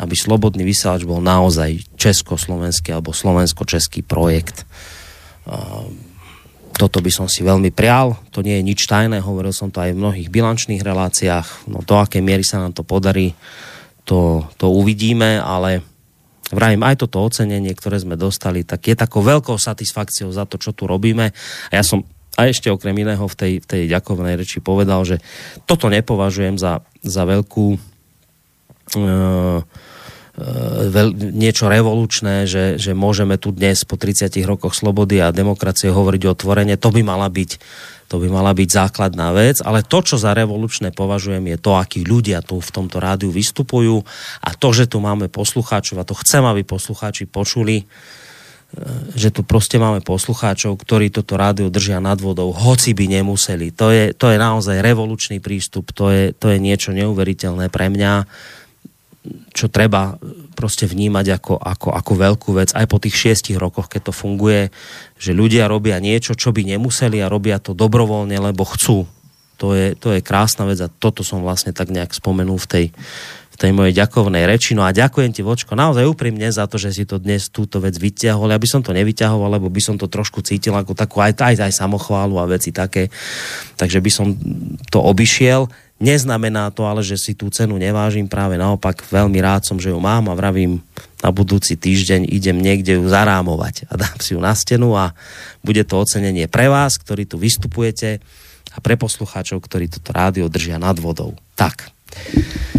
aby 0.00 0.14
slobodný 0.16 0.64
vysielač 0.64 1.04
bol 1.04 1.20
naozaj 1.20 1.84
československý 2.00 2.96
alebo 2.96 3.12
slovensko-český 3.12 4.00
projekt. 4.00 4.64
Uh, 5.44 5.92
toto 6.74 7.02
by 7.02 7.10
som 7.12 7.26
si 7.26 7.42
veľmi 7.44 7.70
prial, 7.74 8.18
to 8.34 8.40
nie 8.40 8.58
je 8.60 8.66
nič 8.66 8.80
tajné, 8.86 9.20
hovoril 9.20 9.54
som 9.54 9.68
to 9.68 9.82
aj 9.82 9.94
v 9.94 10.00
mnohých 10.00 10.28
bilančných 10.28 10.82
reláciách, 10.82 11.70
no 11.70 11.84
do 11.84 11.94
akej 11.98 12.22
miery 12.24 12.46
sa 12.46 12.62
nám 12.62 12.72
to 12.72 12.86
podarí, 12.86 13.36
to, 14.08 14.46
to 14.56 14.66
uvidíme, 14.70 15.38
ale 15.38 15.84
vravím, 16.50 16.82
aj 16.82 17.06
toto 17.06 17.22
ocenenie, 17.22 17.70
ktoré 17.76 18.00
sme 18.00 18.18
dostali, 18.18 18.66
tak 18.66 18.86
je 18.86 18.96
takou 18.98 19.22
veľkou 19.22 19.54
satisfakciou 19.54 20.32
za 20.34 20.48
to, 20.48 20.58
čo 20.58 20.74
tu 20.74 20.88
robíme. 20.88 21.30
A 21.70 21.72
ja 21.72 21.84
som 21.84 22.02
a 22.38 22.46
ešte 22.46 22.72
okrem 22.72 22.94
iného 22.94 23.26
v 23.26 23.36
tej, 23.36 23.52
v 23.60 23.66
tej 23.66 23.82
ďakovnej 23.90 24.38
reči 24.38 24.64
povedal, 24.64 25.04
že 25.04 25.20
toto 25.68 25.92
nepovažujem 25.92 26.56
za, 26.56 26.80
za 27.04 27.26
veľkú 27.28 27.90
E, 28.96 29.06
veľ, 30.88 31.08
niečo 31.36 31.68
revolučné, 31.68 32.48
že, 32.48 32.80
že 32.80 32.96
môžeme 32.96 33.36
tu 33.36 33.52
dnes 33.52 33.84
po 33.84 34.00
30 34.00 34.32
rokoch 34.48 34.72
slobody 34.72 35.20
a 35.20 35.34
demokracie 35.34 35.92
hovoriť 35.92 36.22
otvorene, 36.32 36.80
to 36.80 36.88
by 36.88 37.04
mala 37.04 37.28
byť 37.28 37.60
to 38.10 38.18
by 38.18 38.26
mala 38.26 38.50
byť 38.50 38.68
základná 38.74 39.30
vec, 39.30 39.62
ale 39.62 39.86
to, 39.86 40.02
čo 40.02 40.18
za 40.18 40.34
revolučné 40.34 40.90
považujem, 40.90 41.46
je 41.54 41.58
to, 41.62 41.78
akí 41.78 42.02
ľudia 42.02 42.42
tu 42.42 42.58
v 42.58 42.70
tomto 42.74 42.98
rádiu 42.98 43.30
vystupujú 43.30 44.02
a 44.42 44.50
to, 44.50 44.74
že 44.74 44.90
tu 44.90 44.98
máme 44.98 45.30
poslucháčov, 45.30 46.02
a 46.02 46.08
to 46.08 46.18
chcem, 46.18 46.42
aby 46.42 46.66
poslucháči 46.66 47.30
počuli, 47.30 47.78
e, 47.78 47.84
že 49.14 49.30
tu 49.30 49.46
proste 49.46 49.78
máme 49.78 50.02
poslucháčov, 50.02 50.74
ktorí 50.74 51.14
toto 51.14 51.38
rádio 51.38 51.70
držia 51.70 52.02
nad 52.02 52.18
vodou, 52.18 52.50
hoci 52.50 52.98
by 52.98 53.22
nemuseli. 53.22 53.70
To 53.78 53.94
je, 53.94 54.10
to 54.10 54.34
je 54.34 54.42
naozaj 54.42 54.82
revolučný 54.82 55.38
prístup, 55.38 55.94
to 55.94 56.10
je, 56.10 56.34
to 56.34 56.50
je 56.50 56.58
niečo 56.58 56.90
neuveriteľné 56.90 57.70
pre 57.70 57.94
mňa 57.94 58.26
čo 59.52 59.68
treba 59.68 60.16
proste 60.56 60.88
vnímať 60.88 61.26
ako, 61.36 61.54
ako, 61.60 61.88
ako 61.92 62.12
veľkú 62.16 62.50
vec 62.56 62.72
aj 62.72 62.86
po 62.88 62.96
tých 62.96 63.16
šiestich 63.16 63.60
rokoch, 63.60 63.92
keď 63.92 64.08
to 64.08 64.12
funguje, 64.16 64.72
že 65.20 65.36
ľudia 65.36 65.68
robia 65.68 66.00
niečo, 66.00 66.32
čo 66.32 66.56
by 66.56 66.64
nemuseli 66.64 67.20
a 67.20 67.28
robia 67.28 67.60
to 67.60 67.76
dobrovoľne, 67.76 68.36
lebo 68.40 68.64
chcú. 68.64 69.04
To 69.60 69.76
je, 69.76 69.92
to 69.92 70.16
je 70.16 70.24
krásna 70.24 70.64
vec 70.64 70.80
a 70.80 70.88
toto 70.88 71.20
som 71.20 71.44
vlastne 71.44 71.76
tak 71.76 71.92
nejak 71.92 72.16
spomenul 72.16 72.56
v 72.56 72.68
tej, 72.68 72.86
v 73.52 73.56
tej 73.60 73.70
mojej 73.76 73.92
ďakovnej 73.92 74.48
reči. 74.48 74.72
No 74.72 74.88
a 74.88 74.96
ďakujem 74.96 75.36
ti, 75.36 75.44
Vočko, 75.44 75.76
naozaj 75.76 76.08
úprimne 76.08 76.48
za 76.48 76.64
to, 76.64 76.80
že 76.80 76.96
si 76.96 77.04
to 77.04 77.20
dnes 77.20 77.52
túto 77.52 77.76
vec 77.76 77.92
vyťahol. 78.00 78.48
Ja 78.48 78.56
by 78.56 78.68
som 78.68 78.80
to 78.80 78.96
nevyťahoval, 78.96 79.60
lebo 79.60 79.68
by 79.68 79.84
som 79.84 80.00
to 80.00 80.08
trošku 80.08 80.40
cítil 80.40 80.72
ako 80.72 80.96
takú 80.96 81.20
aj, 81.20 81.36
aj, 81.36 81.68
aj 81.68 81.76
samochválu 81.76 82.40
a 82.40 82.48
veci 82.48 82.72
také. 82.72 83.12
Takže 83.76 84.00
by 84.00 84.08
som 84.08 84.32
to 84.88 85.04
obišiel 85.04 85.68
Neznamená 86.00 86.72
to 86.72 86.88
ale, 86.88 87.04
že 87.04 87.20
si 87.20 87.36
tú 87.36 87.52
cenu 87.52 87.76
nevážim, 87.76 88.24
práve 88.24 88.56
naopak 88.56 89.04
veľmi 89.12 89.36
rád 89.44 89.68
som, 89.68 89.76
že 89.76 89.92
ju 89.92 90.00
mám 90.00 90.32
a 90.32 90.34
vravím, 90.34 90.80
na 91.20 91.28
budúci 91.28 91.76
týždeň 91.76 92.24
idem 92.32 92.56
niekde 92.56 92.96
ju 92.96 93.04
zarámovať 93.04 93.84
a 93.92 94.00
dám 94.00 94.16
si 94.16 94.32
ju 94.32 94.40
na 94.40 94.56
stenu 94.56 94.96
a 94.96 95.12
bude 95.60 95.84
to 95.84 96.00
ocenenie 96.00 96.48
pre 96.48 96.72
vás, 96.72 96.96
ktorí 96.96 97.28
tu 97.28 97.36
vystupujete 97.36 98.24
a 98.72 98.78
pre 98.80 98.96
poslucháčov, 98.96 99.60
ktorí 99.60 99.92
toto 99.92 100.16
rádio 100.16 100.48
držia 100.48 100.80
nad 100.80 100.96
vodou. 100.96 101.36
Tak. 101.52 101.92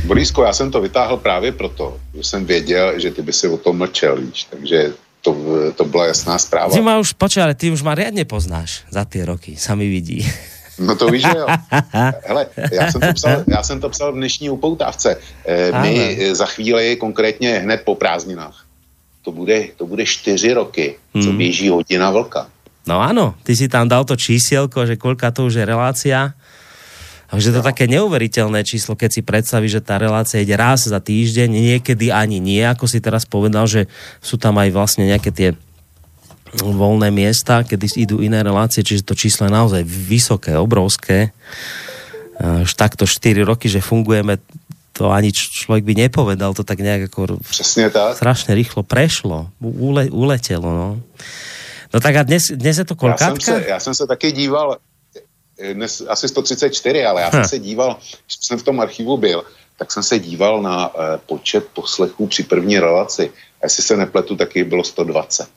Borísko, 0.05 0.43
já 0.43 0.53
jsem 0.53 0.71
to 0.71 0.81
vytáhl 0.81 1.17
právě 1.17 1.51
proto, 1.51 1.99
že 2.13 2.23
jsem 2.23 2.45
věděl, 2.45 2.99
že 2.99 3.11
ty 3.11 3.21
by 3.21 3.33
si 3.33 3.47
o 3.47 3.57
tom 3.57 3.77
mlčel, 3.77 4.17
víš, 4.17 4.43
takže 4.43 4.93
to, 5.21 5.37
to 5.75 5.85
byla 5.85 6.05
jasná 6.05 6.37
zpráva. 6.37 6.73
Ty 6.73 6.81
ma 6.81 6.97
už, 6.97 7.13
počkaj, 7.13 7.43
ale 7.43 7.55
ty 7.55 7.71
už 7.71 7.85
ma 7.85 7.93
riadne 7.95 8.25
poznáš 8.25 8.81
za 8.89 9.05
tie 9.05 9.21
roky, 9.21 9.53
sa 9.53 9.77
mi 9.77 9.85
vidí. 9.85 10.25
No 10.81 10.95
to 10.97 11.07
víš, 11.13 11.21
že 11.21 11.37
jo. 11.37 11.47
Hele, 12.25 12.47
já 12.71 12.91
jsem 12.91 13.01
to 13.01 13.13
psal, 13.13 13.43
já 13.47 13.63
jsem 13.63 13.77
to 13.81 13.89
psal 13.89 14.11
v 14.11 14.15
dnešní 14.15 14.49
upoutávce. 14.49 15.17
E, 15.45 15.71
my 15.81 16.17
Ale. 16.17 16.35
za 16.35 16.45
chvíli, 16.45 16.95
konkrétně 16.95 17.59
hned 17.59 17.81
po 17.85 17.95
prázdninách, 17.95 18.65
to 19.21 19.31
bude, 19.31 19.77
to 19.77 19.85
bude 19.85 20.05
čtyři 20.05 20.53
roky, 20.53 20.95
hmm. 21.13 21.23
co 21.23 21.29
běží 21.31 21.69
hodina 21.69 22.11
vlka. 22.11 22.49
No 22.89 22.97
áno, 22.97 23.37
ty 23.45 23.53
si 23.53 23.69
tam 23.69 23.85
dal 23.85 24.01
to 24.09 24.17
čísielko, 24.17 24.89
že 24.89 24.97
koľka 24.97 25.29
to 25.29 25.45
už 25.45 25.61
je 25.61 25.65
relácia. 25.69 26.33
A 27.31 27.39
že 27.39 27.53
to 27.53 27.63
no. 27.63 27.67
také 27.69 27.87
neuveriteľné 27.87 28.65
číslo, 28.67 28.97
keď 28.97 29.09
si 29.13 29.21
predstavíš, 29.23 29.79
že 29.79 29.85
tá 29.85 29.95
relácia 29.95 30.43
ide 30.43 30.57
raz 30.57 30.83
za 30.83 30.99
týždeň, 30.99 31.47
niekedy 31.47 32.11
ani 32.11 32.43
nie, 32.43 32.59
ako 32.59 32.91
si 32.91 32.99
teraz 32.99 33.23
povedal, 33.23 33.69
že 33.69 33.87
sú 34.19 34.35
tam 34.35 34.59
aj 34.59 34.69
vlastne 34.73 35.07
nejaké 35.07 35.31
tie 35.31 35.49
voľné 36.59 37.11
miesta, 37.15 37.63
kedy 37.63 37.87
idú 37.95 38.19
iné 38.19 38.43
relácie, 38.43 38.83
čiže 38.83 39.07
to 39.07 39.15
číslo 39.15 39.47
je 39.47 39.55
naozaj 39.55 39.83
vysoké, 39.87 40.59
obrovské. 40.59 41.31
Už 42.41 42.75
takto 42.75 43.07
4 43.07 43.47
roky, 43.47 43.71
že 43.71 43.79
fungujeme, 43.79 44.41
to 44.91 45.07
ani 45.07 45.31
človek 45.31 45.87
by 45.87 45.93
nepovedal, 45.95 46.51
to 46.51 46.67
tak 46.67 46.83
nejak 46.83 47.07
ako 47.07 47.39
Přesně 47.49 47.89
tak. 47.89 48.17
strašne 48.19 48.55
rýchlo 48.55 48.83
prešlo, 48.83 49.47
ule, 49.61 50.11
uletelo. 50.11 50.67
No. 50.67 50.89
no 51.93 51.97
tak 51.99 52.15
a 52.15 52.23
dnes, 52.23 52.51
dnes 52.51 52.77
je 52.77 52.85
to 52.85 52.95
kolkátka? 52.95 53.25
Já 53.25 53.39
jsem, 53.39 53.63
se, 53.63 53.69
já 53.69 53.79
jsem 53.79 53.93
se 53.95 54.07
taky 54.07 54.31
díval, 54.31 54.77
dnes 55.73 56.03
asi 56.07 56.27
134, 56.27 57.05
ale 57.05 57.21
já 57.21 57.27
hm. 57.27 57.31
jsem 57.31 57.45
se 57.45 57.59
díval, 57.59 57.97
když 58.25 58.37
jsem 58.41 58.59
v 58.59 58.63
tom 58.63 58.79
archivu 58.79 59.17
byl, 59.17 59.43
tak 59.77 59.91
jsem 59.91 60.03
se 60.03 60.19
díval 60.19 60.61
na 60.61 60.95
uh, 60.95 61.01
počet 61.25 61.67
poslechů 61.73 62.27
při 62.27 62.43
první 62.43 62.79
relaci. 62.79 63.31
A 63.61 63.65
jestli 63.65 63.83
se 63.83 63.97
nepletu, 63.97 64.35
taky 64.35 64.63
bylo 64.63 64.83
120. 64.83 65.47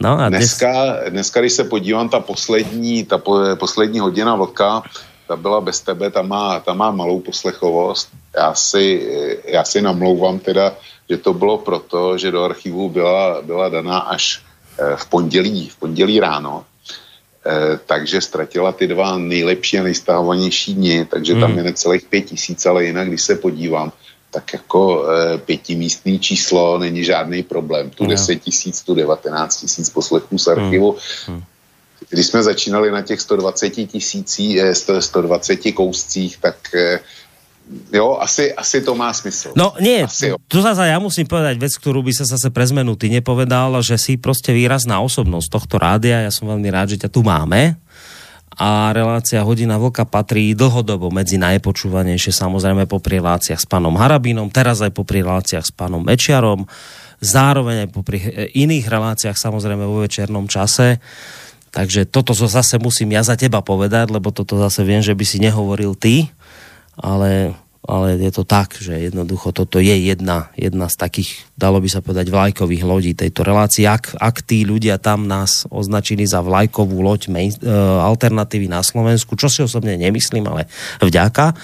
No 0.00 0.20
a 0.20 0.28
dneska, 0.28 0.96
dneska, 1.08 1.40
když 1.40 1.52
se 1.52 1.64
podívám, 1.64 2.08
ta 2.08 2.20
poslední, 2.20 3.04
ta 3.04 3.18
po, 3.18 3.40
poslední 3.58 3.98
hodina 3.98 4.34
vlka, 4.34 4.82
ta 5.28 5.36
byla 5.36 5.60
bez 5.60 5.80
tebe, 5.80 6.10
ta 6.10 6.22
má, 6.22 6.60
ta 6.60 6.74
má 6.74 6.90
malou 6.90 7.20
poslechovost. 7.20 8.08
Já 8.36 8.54
si, 8.54 9.08
já 9.44 9.64
si 9.64 9.82
namlouvám 9.82 10.38
teda, 10.38 10.74
že 11.10 11.16
to 11.16 11.34
bylo 11.34 11.58
proto, 11.58 12.18
že 12.18 12.30
do 12.30 12.44
archivu 12.44 12.88
byla, 12.88 13.42
byla 13.42 13.68
daná 13.68 13.98
až 13.98 14.42
eh, 14.78 14.96
v 14.96 15.06
pondělí, 15.06 15.68
v 15.68 15.76
pondělí 15.76 16.20
ráno, 16.20 16.64
eh, 17.46 17.78
takže 17.86 18.20
ztratila 18.20 18.72
ty 18.72 18.86
dva 18.86 19.18
nejlepší 19.18 19.78
a 19.78 19.82
nejstahovanější 19.82 20.74
dny, 20.74 21.06
takže 21.10 21.32
hmm. 21.32 21.40
tam 21.40 21.56
je 21.58 21.62
necelých 21.62 22.04
pět 22.04 22.20
tisíc, 22.20 22.66
ale 22.66 22.84
jinak, 22.84 23.08
když 23.08 23.22
se 23.22 23.34
podívám, 23.36 23.92
tak 24.36 24.52
jako 24.52 25.08
e, 25.08 25.38
pětimístný 25.38 26.18
číslo 26.20 26.78
není 26.78 27.04
žádný 27.04 27.42
problém. 27.42 27.90
Tu 27.90 28.04
no. 28.04 28.10
10 28.10 28.36
tisíc, 28.36 28.84
tu 28.84 28.94
19 28.94 29.32
tisíc 29.56 29.90
poslechů 29.90 30.38
z 30.38 30.46
archivu. 30.48 30.96
Hmm. 31.26 31.42
Když 32.10 32.26
jsme 32.26 32.42
začínali 32.42 32.90
na 32.90 33.02
těch 33.02 33.20
120 33.20 33.70
tisící, 33.88 34.60
120 35.00 35.56
kouscích, 35.72 36.36
tak 36.36 36.56
e, 36.74 37.00
jo, 37.92 38.20
asi, 38.20 38.52
asi 38.52 38.84
to 38.84 38.92
má 38.92 39.08
smysl. 39.16 39.56
No 39.56 39.72
nie, 39.80 40.04
asi, 40.04 40.36
tu 40.52 40.60
zase 40.60 40.84
ja 40.84 41.00
musím 41.00 41.24
povedať 41.24 41.56
vec, 41.56 41.72
ktorú 41.80 42.04
by 42.04 42.12
sa 42.12 42.28
zase 42.28 42.52
pre 42.52 42.68
zmenu 42.68 42.92
ty 43.00 43.08
nepovedal, 43.08 43.72
že 43.80 43.96
si 43.96 44.20
proste 44.20 44.52
výrazná 44.52 45.00
osobnosť 45.00 45.48
tohto 45.48 45.80
rádia, 45.80 46.28
ja 46.28 46.30
som 46.30 46.44
veľmi 46.44 46.68
rád, 46.68 46.92
že 46.92 47.08
ťa 47.08 47.08
tu 47.08 47.24
máme 47.24 47.80
a 48.56 48.88
relácia 48.96 49.44
Hodina 49.44 49.76
Vlka 49.76 50.08
patrí 50.08 50.56
dlhodobo 50.56 51.12
medzi 51.12 51.36
najpočúvanejšie 51.36 52.32
samozrejme 52.32 52.88
po 52.88 52.96
reláciách 52.96 53.60
s 53.60 53.68
pánom 53.68 53.92
Harabínom, 54.00 54.48
teraz 54.48 54.80
aj 54.80 54.96
po 54.96 55.04
reláciách 55.04 55.60
s 55.60 55.72
pánom 55.76 56.00
Mečiarom, 56.00 56.64
zároveň 57.20 57.84
aj 57.84 57.88
po 57.92 58.00
iných 58.56 58.86
reláciách 58.88 59.36
samozrejme 59.36 59.84
vo 59.84 60.00
večernom 60.00 60.48
čase. 60.48 61.04
Takže 61.68 62.08
toto 62.08 62.32
zase 62.32 62.80
musím 62.80 63.12
ja 63.12 63.20
za 63.20 63.36
teba 63.36 63.60
povedať, 63.60 64.08
lebo 64.08 64.32
toto 64.32 64.56
zase 64.56 64.80
viem, 64.80 65.04
že 65.04 65.12
by 65.12 65.24
si 65.28 65.36
nehovoril 65.36 65.92
ty, 65.92 66.32
ale 66.96 67.52
ale 67.86 68.18
je 68.18 68.32
to 68.34 68.42
tak, 68.42 68.74
že 68.76 68.92
jednoducho 69.10 69.54
toto 69.54 69.78
je 69.78 69.94
jedna, 69.94 70.50
jedna 70.58 70.90
z 70.90 70.96
takých, 70.98 71.46
dalo 71.54 71.78
by 71.78 71.88
sa 71.88 72.02
povedať, 72.02 72.28
vlajkových 72.28 72.82
lodí 72.82 73.12
tejto 73.14 73.46
relácie. 73.46 73.86
Ak, 73.86 74.18
ak 74.18 74.42
tí 74.42 74.66
ľudia 74.66 74.98
tam 74.98 75.30
nás 75.30 75.64
označili 75.70 76.26
za 76.26 76.42
vlajkovú 76.42 76.98
loď 77.00 77.30
main, 77.30 77.54
e, 77.54 77.70
alternatívy 78.02 78.66
na 78.66 78.82
Slovensku, 78.82 79.38
čo 79.38 79.46
si 79.46 79.62
osobne 79.62 79.94
nemyslím, 79.94 80.44
ale 80.50 80.66
vďaka, 80.98 81.54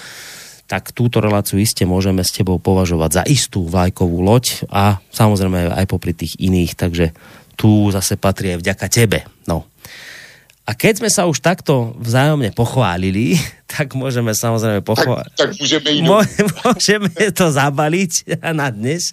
tak 0.63 0.95
túto 0.95 1.19
reláciu 1.19 1.59
iste 1.59 1.83
môžeme 1.83 2.23
s 2.23 2.31
tebou 2.31 2.57
považovať 2.57 3.11
za 3.11 3.23
istú 3.27 3.67
vlajkovú 3.67 4.23
loď 4.23 4.63
a 4.71 5.03
samozrejme 5.11 5.75
aj 5.75 5.85
popri 5.91 6.15
tých 6.15 6.39
iných, 6.39 6.79
takže 6.79 7.11
tu 7.59 7.91
zase 7.93 8.17
patrí 8.17 8.55
aj 8.55 8.63
vďaka 8.63 8.87
tebe. 8.89 9.19
No. 9.45 9.67
A 10.63 10.71
keď 10.79 11.03
sme 11.03 11.11
sa 11.11 11.27
už 11.27 11.43
takto 11.43 11.91
vzájomne 11.99 12.55
pochválili, 12.55 13.35
tak 13.73 13.99
môžeme 13.99 14.31
samozrejme 14.31 14.79
pochváliť. 14.79 15.35
Tak, 15.35 15.51
tak 15.59 15.59
môžeme, 15.59 15.91
môžeme 16.63 17.11
to 17.35 17.51
zabaliť 17.51 18.11
na 18.63 18.71
dnes. 18.71 19.11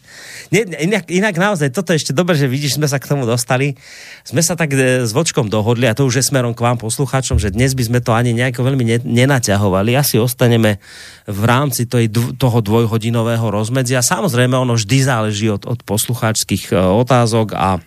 Nie, 0.55 0.63
inak, 0.63 1.11
inak 1.11 1.35
naozaj, 1.35 1.75
toto 1.75 1.91
ešte 1.91 2.15
dobre, 2.15 2.39
že 2.39 2.47
vidíš, 2.47 2.79
sme 2.79 2.87
sa 2.87 3.03
k 3.03 3.11
tomu 3.11 3.27
dostali. 3.27 3.75
Sme 4.23 4.47
sa 4.47 4.55
tak 4.55 4.71
e, 4.79 5.03
s 5.03 5.11
vočkom 5.11 5.51
dohodli, 5.51 5.91
a 5.91 5.97
to 5.99 6.07
už 6.07 6.23
je 6.23 6.29
smerom 6.31 6.55
k 6.55 6.63
vám 6.63 6.79
poslucháčom, 6.79 7.43
že 7.43 7.51
dnes 7.51 7.75
by 7.75 7.83
sme 7.83 7.99
to 7.99 8.15
ani 8.15 8.31
nejako 8.31 8.71
veľmi 8.71 8.87
ne, 8.87 8.99
nenaťahovali. 9.03 9.99
Asi 9.99 10.23
ostaneme 10.23 10.79
v 11.27 11.43
rámci 11.51 11.91
tej, 11.91 12.15
toho 12.39 12.63
dvojhodinového 12.63 13.51
rozmedzia. 13.51 14.07
Samozrejme, 14.07 14.55
ono 14.55 14.79
vždy 14.79 14.99
záleží 15.03 15.51
od, 15.51 15.67
od 15.67 15.83
poslucháčských 15.83 16.71
e, 16.71 16.79
otázok 16.79 17.59
a 17.59 17.83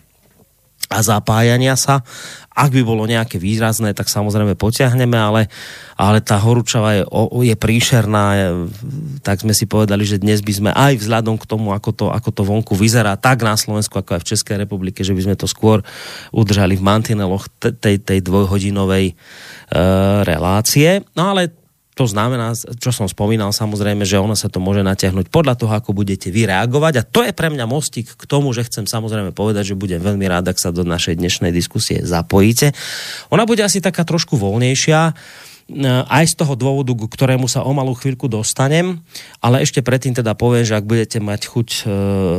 a 0.94 1.02
zapájania 1.02 1.74
sa. 1.74 2.06
Ak 2.54 2.70
by 2.70 2.86
bolo 2.86 3.02
nejaké 3.02 3.42
výrazné, 3.42 3.98
tak 3.98 4.06
samozrejme 4.06 4.54
potiahneme, 4.54 5.18
ale, 5.18 5.50
ale 5.98 6.22
tá 6.22 6.38
horúčava 6.38 6.94
je, 6.94 7.02
je 7.50 7.54
príšerná, 7.58 8.54
tak 9.26 9.42
sme 9.42 9.50
si 9.50 9.66
povedali, 9.66 10.06
že 10.06 10.22
dnes 10.22 10.38
by 10.38 10.52
sme 10.54 10.70
aj 10.70 11.02
vzhľadom 11.02 11.34
k 11.34 11.50
tomu, 11.50 11.74
ako 11.74 11.90
to, 11.90 12.06
ako 12.14 12.30
to 12.30 12.42
vonku 12.46 12.78
vyzerá, 12.78 13.18
tak 13.18 13.42
na 13.42 13.58
Slovensku, 13.58 13.98
ako 13.98 14.14
aj 14.14 14.22
v 14.22 14.28
Českej 14.30 14.56
republike, 14.62 15.02
že 15.02 15.18
by 15.18 15.26
sme 15.26 15.34
to 15.34 15.50
skôr 15.50 15.82
udržali 16.30 16.78
v 16.78 16.86
mantineloch 16.86 17.50
tej, 17.58 17.98
tej 17.98 18.22
dvojhodinovej 18.22 19.10
e, 19.10 19.14
relácie. 20.22 21.02
No 21.18 21.34
ale 21.34 21.63
to 21.94 22.10
znamená, 22.10 22.58
čo 22.58 22.90
som 22.90 23.06
spomínal, 23.06 23.54
samozrejme, 23.54 24.02
že 24.02 24.18
ono 24.18 24.34
sa 24.34 24.50
to 24.50 24.58
môže 24.58 24.82
natiahnuť 24.82 25.30
podľa 25.30 25.54
toho, 25.54 25.72
ako 25.78 25.94
budete 25.94 26.34
vy 26.34 26.50
reagovať. 26.50 26.94
A 26.98 27.06
to 27.06 27.22
je 27.22 27.30
pre 27.30 27.54
mňa 27.54 27.70
mostík 27.70 28.18
k 28.18 28.24
tomu, 28.26 28.50
že 28.50 28.66
chcem 28.66 28.90
samozrejme 28.90 29.30
povedať, 29.30 29.72
že 29.72 29.78
budem 29.78 30.02
veľmi 30.02 30.26
rád, 30.26 30.50
ak 30.50 30.58
sa 30.58 30.74
do 30.74 30.82
našej 30.82 31.22
dnešnej 31.22 31.54
diskusie 31.54 32.02
zapojíte. 32.02 32.74
Ona 33.30 33.46
bude 33.46 33.62
asi 33.62 33.78
taká 33.78 34.02
trošku 34.02 34.34
voľnejšia 34.34 35.14
aj 36.08 36.24
z 36.28 36.34
toho 36.36 36.60
dôvodu, 36.60 36.92
k 36.92 37.08
ktorému 37.08 37.48
sa 37.48 37.64
o 37.64 37.72
malú 37.72 37.96
chvíľku 37.96 38.28
dostanem, 38.28 39.00
ale 39.40 39.64
ešte 39.64 39.80
predtým 39.80 40.12
teda 40.12 40.36
poviem, 40.36 40.60
že 40.60 40.76
ak 40.76 40.84
budete 40.84 41.24
mať 41.24 41.40
chuť 41.48 41.68
e, 41.72 41.80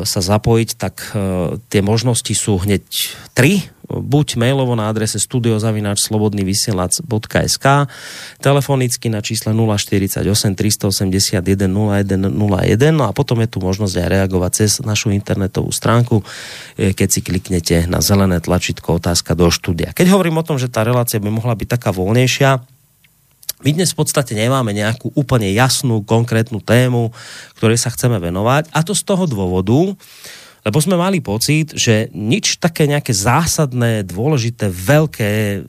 sa 0.05 0.21
zapojiť, 0.21 0.69
tak 0.77 1.09
e, 1.17 1.57
tie 1.73 1.81
možnosti 1.81 2.29
sú 2.37 2.61
hneď 2.61 2.85
tri 3.33 3.65
buď 3.89 4.37
mailovo 4.41 4.75
na 4.77 4.89
adrese 4.89 5.19
studiozavináčslobodnyvysielac.sk 5.21 7.65
telefonicky 8.41 9.09
na 9.09 9.21
čísle 9.21 9.53
048 9.53 10.55
381 10.57 11.69
0101 11.69 12.91
no 12.93 13.03
a 13.05 13.13
potom 13.13 13.41
je 13.41 13.47
tu 13.49 13.59
možnosť 13.61 13.97
aj 14.05 14.09
reagovať 14.09 14.51
cez 14.53 14.79
našu 14.81 15.11
internetovú 15.13 15.71
stránku, 15.73 16.23
e, 16.77 16.93
keď 16.93 17.09
si 17.09 17.21
kliknete 17.25 17.87
na 17.89 18.01
zelené 18.05 18.39
tlačítko 18.41 18.93
otázka 19.01 19.33
do 19.33 19.49
štúdia. 19.49 19.93
Keď 19.97 20.13
hovorím 20.13 20.37
o 20.41 20.43
tom, 20.45 20.61
že 20.61 20.69
tá 20.69 20.85
relácia 20.85 21.17
by 21.17 21.33
mohla 21.33 21.57
byť 21.57 21.69
taká 21.73 21.89
voľnejšia, 21.89 22.61
my 23.65 23.73
dnes 23.73 23.97
v 23.97 24.05
podstate 24.05 24.37
nemáme 24.37 24.77
nejakú 24.77 25.09
úplne 25.17 25.49
jasnú, 25.49 26.05
konkrétnu 26.05 26.61
tému, 26.61 27.09
ktorej 27.57 27.81
sa 27.81 27.89
chceme 27.89 28.21
venovať 28.21 28.69
a 28.69 28.85
to 28.85 28.93
z 28.93 29.01
toho 29.01 29.25
dôvodu, 29.25 29.97
lebo 30.61 30.77
sme 30.77 30.93
mali 30.93 31.17
pocit, 31.17 31.73
že 31.73 32.13
nič 32.13 32.61
také 32.61 32.85
nejaké 32.85 33.09
zásadné, 33.09 34.05
dôležité, 34.05 34.69
veľké, 34.69 35.65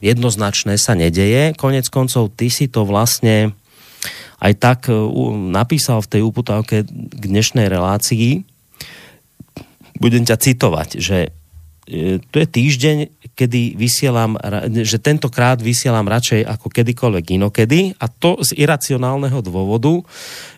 jednoznačné 0.00 0.80
sa 0.80 0.96
nedeje. 0.96 1.52
Konec 1.60 1.92
koncov, 1.92 2.32
ty 2.32 2.48
si 2.48 2.72
to 2.72 2.88
vlastne 2.88 3.52
aj 4.40 4.52
tak 4.56 4.80
uh, 4.88 4.96
napísal 5.36 6.00
v 6.00 6.10
tej 6.16 6.22
uputávke 6.24 6.84
k 6.88 7.22
dnešnej 7.28 7.68
relácii. 7.68 8.40
Budem 10.00 10.24
ťa 10.28 10.36
citovať, 10.36 10.88
že 11.00 11.18
E, 11.28 11.45
to 12.18 12.36
je 12.42 12.48
týždeň, 12.50 12.96
kedy 13.38 13.78
vysielam, 13.78 14.34
že 14.82 14.98
tentokrát 14.98 15.62
vysielam 15.62 16.10
radšej 16.10 16.42
ako 16.42 16.66
kedykoľvek 16.66 17.38
inokedy 17.38 17.94
a 18.02 18.10
to 18.10 18.42
z 18.42 18.58
iracionálneho 18.58 19.38
dôvodu, 19.38 20.02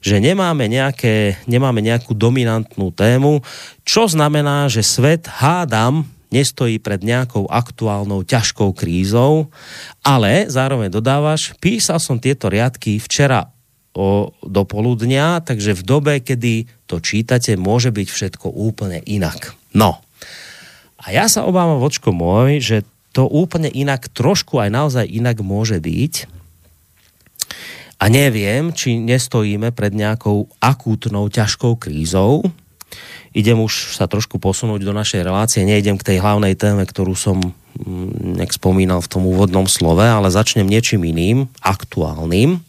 že 0.01 0.24
nemáme, 0.24 0.64
nejaké, 0.72 1.37
nemáme 1.45 1.85
nejakú 1.85 2.16
dominantnú 2.16 2.89
tému, 2.97 3.45
čo 3.85 4.09
znamená, 4.09 4.72
že 4.72 4.81
svet, 4.81 5.29
hádam, 5.29 6.09
nestojí 6.33 6.81
pred 6.81 7.05
nejakou 7.05 7.45
aktuálnou 7.49 8.24
ťažkou 8.24 8.72
krízou, 8.72 9.53
ale 10.01 10.49
zároveň 10.49 10.89
dodávaš, 10.89 11.53
písal 11.61 12.01
som 12.01 12.16
tieto 12.16 12.49
riadky 12.49 12.97
včera 12.97 13.53
o, 13.93 14.33
do 14.45 14.62
poludnia, 14.64 15.45
takže 15.45 15.76
v 15.76 15.83
dobe, 15.85 16.14
kedy 16.24 16.89
to 16.89 17.05
čítate, 17.05 17.57
môže 17.61 17.93
byť 17.93 18.09
všetko 18.09 18.49
úplne 18.49 19.05
inak. 19.05 19.57
No, 19.76 20.01
a 21.09 21.16
ja 21.16 21.24
sa 21.24 21.48
obávam, 21.48 21.80
vočko 21.80 22.12
môj, 22.12 22.61
že 22.61 22.76
to 23.16 23.24
úplne 23.24 23.72
inak, 23.72 24.12
trošku 24.12 24.61
aj 24.61 24.68
naozaj 24.68 25.09
inak 25.09 25.40
môže 25.40 25.80
byť. 25.80 26.28
A 27.96 28.12
neviem, 28.12 28.76
či 28.76 29.00
nestojíme 29.00 29.72
pred 29.72 29.96
nejakou 29.96 30.52
akútnou, 30.61 31.32
ťažkou 31.32 31.80
krízou. 31.80 32.44
Idem 33.32 33.56
už 33.56 33.96
sa 33.96 34.04
trošku 34.04 34.36
posunúť 34.36 34.84
do 34.84 34.92
našej 34.92 35.24
relácie. 35.24 35.64
Nejdem 35.64 35.96
k 35.96 36.12
tej 36.12 36.18
hlavnej 36.20 36.52
téme, 36.61 36.84
ktorú 36.84 37.16
som 37.16 37.40
mm, 37.40 38.44
spomínal 38.52 39.00
v 39.00 39.09
tom 39.09 39.24
úvodnom 39.24 39.64
slove, 39.64 40.04
ale 40.04 40.28
začnem 40.28 40.68
niečím 40.68 41.09
iným, 41.09 41.48
aktuálnym. 41.64 42.61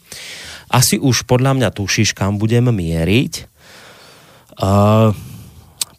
Asi 0.72 0.96
už 0.96 1.28
podľa 1.28 1.60
mňa 1.60 1.70
tušíš, 1.76 2.16
kam 2.16 2.40
budem 2.40 2.72
mieriť. 2.72 3.52
Uh, 4.56 5.12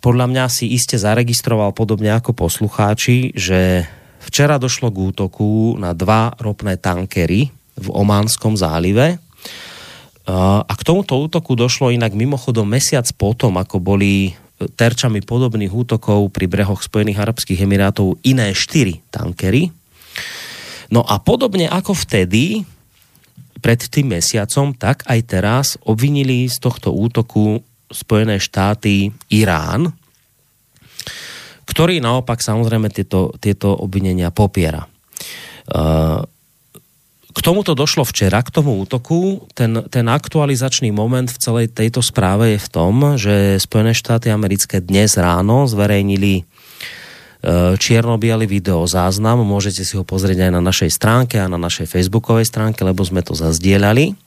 podľa 0.01 0.27
mňa 0.33 0.45
si 0.49 0.73
iste 0.73 0.97
zaregistroval 0.97 1.77
podobne 1.77 2.11
ako 2.17 2.33
poslucháči, 2.33 3.37
že 3.37 3.85
včera 4.25 4.57
došlo 4.57 4.89
k 4.89 5.13
útoku 5.13 5.77
na 5.77 5.93
dva 5.93 6.33
ropné 6.41 6.81
tankery 6.81 7.53
v 7.77 7.89
Ománskom 7.93 8.57
zálive. 8.57 9.21
A 10.31 10.73
k 10.73 10.83
tomuto 10.85 11.21
útoku 11.21 11.53
došlo 11.57 11.93
inak 11.93 12.17
mimochodom 12.17 12.69
mesiac 12.69 13.05
potom, 13.17 13.57
ako 13.61 13.81
boli 13.81 14.33
terčami 14.61 15.25
podobných 15.25 15.73
útokov 15.73 16.29
pri 16.33 16.45
brehoch 16.45 16.85
Spojených 16.85 17.21
Arabských 17.25 17.65
Emirátov 17.65 18.21
iné 18.25 18.53
štyri 18.53 19.01
tankery. 19.09 19.73
No 20.93 21.01
a 21.01 21.17
podobne 21.23 21.71
ako 21.71 21.97
vtedy, 21.97 22.69
pred 23.61 23.81
tým 23.81 24.17
mesiacom, 24.17 24.73
tak 24.77 25.05
aj 25.09 25.21
teraz 25.29 25.67
obvinili 25.85 26.49
z 26.49 26.57
tohto 26.61 26.93
útoku 26.93 27.65
Spojené 27.91 28.39
štáty 28.39 29.11
Irán, 29.29 29.91
ktorý 31.67 32.03
naopak 32.03 32.43
samozrejme 32.43 32.91
tieto, 32.91 33.35
tieto 33.39 33.75
obvinenia 33.75 34.35
popiera. 34.35 34.87
Uh, 35.71 36.23
k 37.31 37.39
tomuto 37.47 37.79
došlo 37.79 38.03
včera, 38.03 38.43
k 38.43 38.51
tomu 38.51 38.75
útoku. 38.83 39.47
Ten, 39.55 39.87
ten 39.87 40.07
aktualizačný 40.11 40.91
moment 40.91 41.31
v 41.31 41.39
celej 41.39 41.71
tejto 41.71 42.03
správe 42.03 42.59
je 42.59 42.61
v 42.63 42.69
tom, 42.75 42.95
že 43.15 43.63
Spojené 43.63 43.95
štáty 43.95 44.35
americké 44.35 44.83
dnes 44.83 45.15
ráno 45.15 45.71
zverejnili 45.71 46.43
uh, 46.43 47.79
čierno-biely 47.79 48.51
video 48.51 48.83
záznam. 48.91 49.47
Môžete 49.47 49.87
si 49.87 49.95
ho 49.95 50.03
pozrieť 50.03 50.51
aj 50.51 50.53
na 50.59 50.63
našej 50.63 50.91
stránke 50.91 51.39
a 51.39 51.47
na 51.47 51.59
našej 51.59 51.87
facebookovej 51.87 52.51
stránke, 52.51 52.83
lebo 52.83 53.07
sme 53.07 53.23
to 53.23 53.39
zazdieľali. 53.39 54.19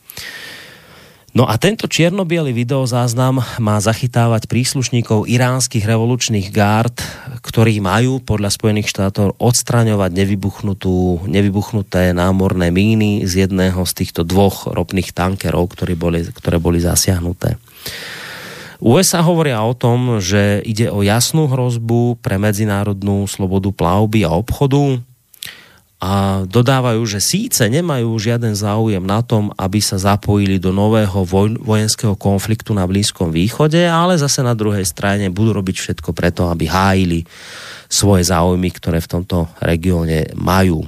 No 1.33 1.49
a 1.49 1.57
tento 1.57 1.89
čierno 1.89 2.29
videozáznam 2.29 3.41
má 3.57 3.81
zachytávať 3.81 4.45
príslušníkov 4.45 5.25
iránskych 5.25 5.81
revolučných 5.81 6.53
gárd, 6.53 7.01
ktorí 7.41 7.81
majú 7.81 8.21
podľa 8.21 8.53
Spojených 8.53 8.93
štátov 8.93 9.41
odstraňovať 9.41 10.13
nevybuchnutú, 10.13 11.25
nevybuchnuté 11.25 12.13
námorné 12.13 12.69
míny 12.69 13.25
z 13.25 13.49
jedného 13.49 13.81
z 13.81 13.93
týchto 13.97 14.21
dvoch 14.21 14.69
ropných 14.69 15.09
tankerov, 15.09 15.73
ktoré 15.73 15.97
boli, 15.97 16.21
ktoré 16.21 16.61
boli 16.61 16.77
zasiahnuté. 16.77 17.57
USA 18.77 19.25
hovoria 19.25 19.57
o 19.65 19.73
tom, 19.73 20.21
že 20.21 20.61
ide 20.61 20.93
o 20.93 21.01
jasnú 21.01 21.49
hrozbu 21.49 22.21
pre 22.21 22.37
medzinárodnú 22.37 23.25
slobodu 23.25 23.73
plavby 23.73 24.21
a 24.21 24.37
obchodu, 24.37 25.01
a 26.03 26.43
dodávajú, 26.43 26.99
že 27.07 27.23
síce 27.23 27.63
nemajú 27.71 28.11
žiaden 28.19 28.51
záujem 28.51 28.99
na 28.99 29.23
tom, 29.23 29.55
aby 29.55 29.79
sa 29.79 29.95
zapojili 29.95 30.59
do 30.59 30.75
nového 30.75 31.23
vojenského 31.63 32.19
konfliktu 32.19 32.75
na 32.75 32.83
Blízkom 32.83 33.31
východe, 33.31 33.87
ale 33.87 34.19
zase 34.19 34.43
na 34.43 34.51
druhej 34.51 34.83
strane 34.83 35.31
budú 35.31 35.55
robiť 35.55 35.79
všetko 35.79 36.11
preto, 36.11 36.51
aby 36.51 36.67
hájili 36.67 37.23
svoje 37.87 38.27
záujmy, 38.27 38.67
ktoré 38.75 38.99
v 38.99 39.11
tomto 39.15 39.47
regióne 39.63 40.27
majú. 40.35 40.83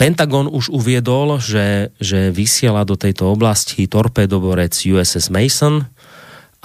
Pentagon 0.00 0.48
už 0.48 0.72
uviedol, 0.72 1.36
že, 1.36 1.92
že 2.00 2.32
vysiela 2.32 2.88
do 2.88 2.96
tejto 2.96 3.28
oblasti 3.28 3.84
torpedoborec 3.84 4.72
USS 4.72 5.28
Mason 5.28 5.84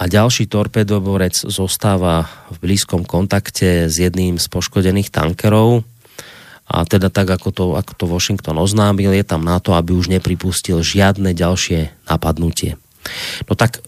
a 0.00 0.08
ďalší 0.08 0.48
torpedoborec 0.48 1.44
zostáva 1.44 2.24
v 2.48 2.56
blízkom 2.62 3.04
kontakte 3.04 3.92
s 3.92 4.00
jedným 4.00 4.40
z 4.40 4.46
poškodených 4.48 5.12
tankerov 5.12 5.91
a 6.66 6.86
teda 6.86 7.10
tak, 7.10 7.28
ako 7.28 7.48
to, 7.50 7.64
ako 7.74 7.92
to 7.98 8.04
Washington 8.06 8.56
oznámil, 8.62 9.12
je 9.12 9.26
tam 9.26 9.42
na 9.42 9.58
to, 9.58 9.74
aby 9.74 9.92
už 9.92 10.08
nepripustil 10.08 10.80
žiadne 10.80 11.34
ďalšie 11.34 11.92
napadnutie. 12.06 12.78
No 13.50 13.58
tak 13.58 13.82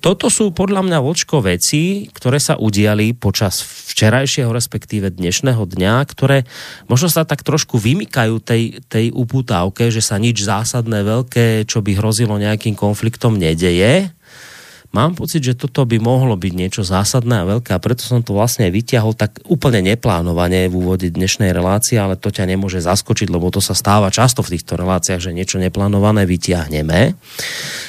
toto 0.00 0.32
sú 0.32 0.48
podľa 0.56 0.80
mňa 0.80 0.98
vočko 1.04 1.44
veci, 1.44 2.08
ktoré 2.08 2.40
sa 2.40 2.56
udiali 2.56 3.12
počas 3.12 3.60
včerajšieho, 3.60 4.48
respektíve 4.48 5.12
dnešného 5.12 5.60
dňa, 5.68 5.94
ktoré 6.08 6.48
možno 6.88 7.12
sa 7.12 7.28
tak 7.28 7.44
trošku 7.44 7.76
vymykajú 7.76 8.40
tej, 8.40 8.80
tej 8.88 9.12
uputávke, 9.12 9.92
že 9.92 10.00
sa 10.00 10.16
nič 10.16 10.40
zásadné, 10.40 11.04
veľké, 11.04 11.68
čo 11.68 11.84
by 11.84 12.00
hrozilo 12.00 12.40
nejakým 12.40 12.72
konfliktom, 12.72 13.36
nedeje 13.36 14.08
mám 14.94 15.18
pocit, 15.18 15.42
že 15.42 15.58
toto 15.58 15.82
by 15.82 15.98
mohlo 15.98 16.38
byť 16.38 16.52
niečo 16.54 16.82
zásadné 16.86 17.42
a 17.42 17.48
veľké 17.58 17.74
a 17.74 17.82
preto 17.82 18.06
som 18.06 18.22
to 18.22 18.38
vlastne 18.38 18.70
vyťahol 18.70 19.18
tak 19.18 19.42
úplne 19.50 19.82
neplánovane 19.82 20.70
v 20.70 20.74
úvode 20.78 21.10
dnešnej 21.10 21.50
relácie, 21.50 21.98
ale 21.98 22.14
to 22.14 22.30
ťa 22.30 22.46
nemôže 22.46 22.78
zaskočiť, 22.78 23.26
lebo 23.26 23.50
to 23.50 23.58
sa 23.58 23.74
stáva 23.74 24.14
často 24.14 24.46
v 24.46 24.54
týchto 24.54 24.78
reláciách, 24.78 25.18
že 25.18 25.34
niečo 25.34 25.58
neplánované 25.58 26.22
vyťahneme. 26.30 27.18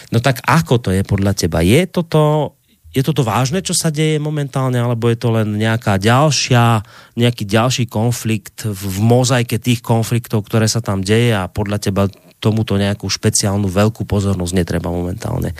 No 0.10 0.18
tak 0.18 0.42
ako 0.42 0.82
to 0.82 0.90
je 0.90 1.06
podľa 1.06 1.38
teba? 1.38 1.62
Je 1.62 1.86
toto, 1.86 2.55
je 2.96 3.04
toto 3.04 3.28
vážne, 3.28 3.60
čo 3.60 3.76
sa 3.76 3.92
deje 3.92 4.24
momentálne, 4.24 4.80
alebo 4.80 5.12
je 5.12 5.20
to 5.20 5.36
len 5.36 5.60
nejaká 5.60 6.00
ďalšia, 6.00 6.80
nejaký 7.20 7.44
ďalší 7.44 7.92
konflikt 7.92 8.64
v 8.64 8.96
mozaike 9.04 9.60
tých 9.60 9.84
konfliktov, 9.84 10.48
ktoré 10.48 10.72
sa 10.72 10.80
tam 10.80 11.04
deje 11.04 11.36
a 11.36 11.52
podľa 11.52 11.78
teba 11.84 12.08
tomuto 12.40 12.80
nejakú 12.80 13.12
špeciálnu 13.12 13.68
veľkú 13.68 14.08
pozornosť 14.08 14.54
netreba 14.56 14.88
momentálne 14.88 15.52
e, 15.52 15.58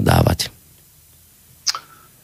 dávať. 0.00 0.48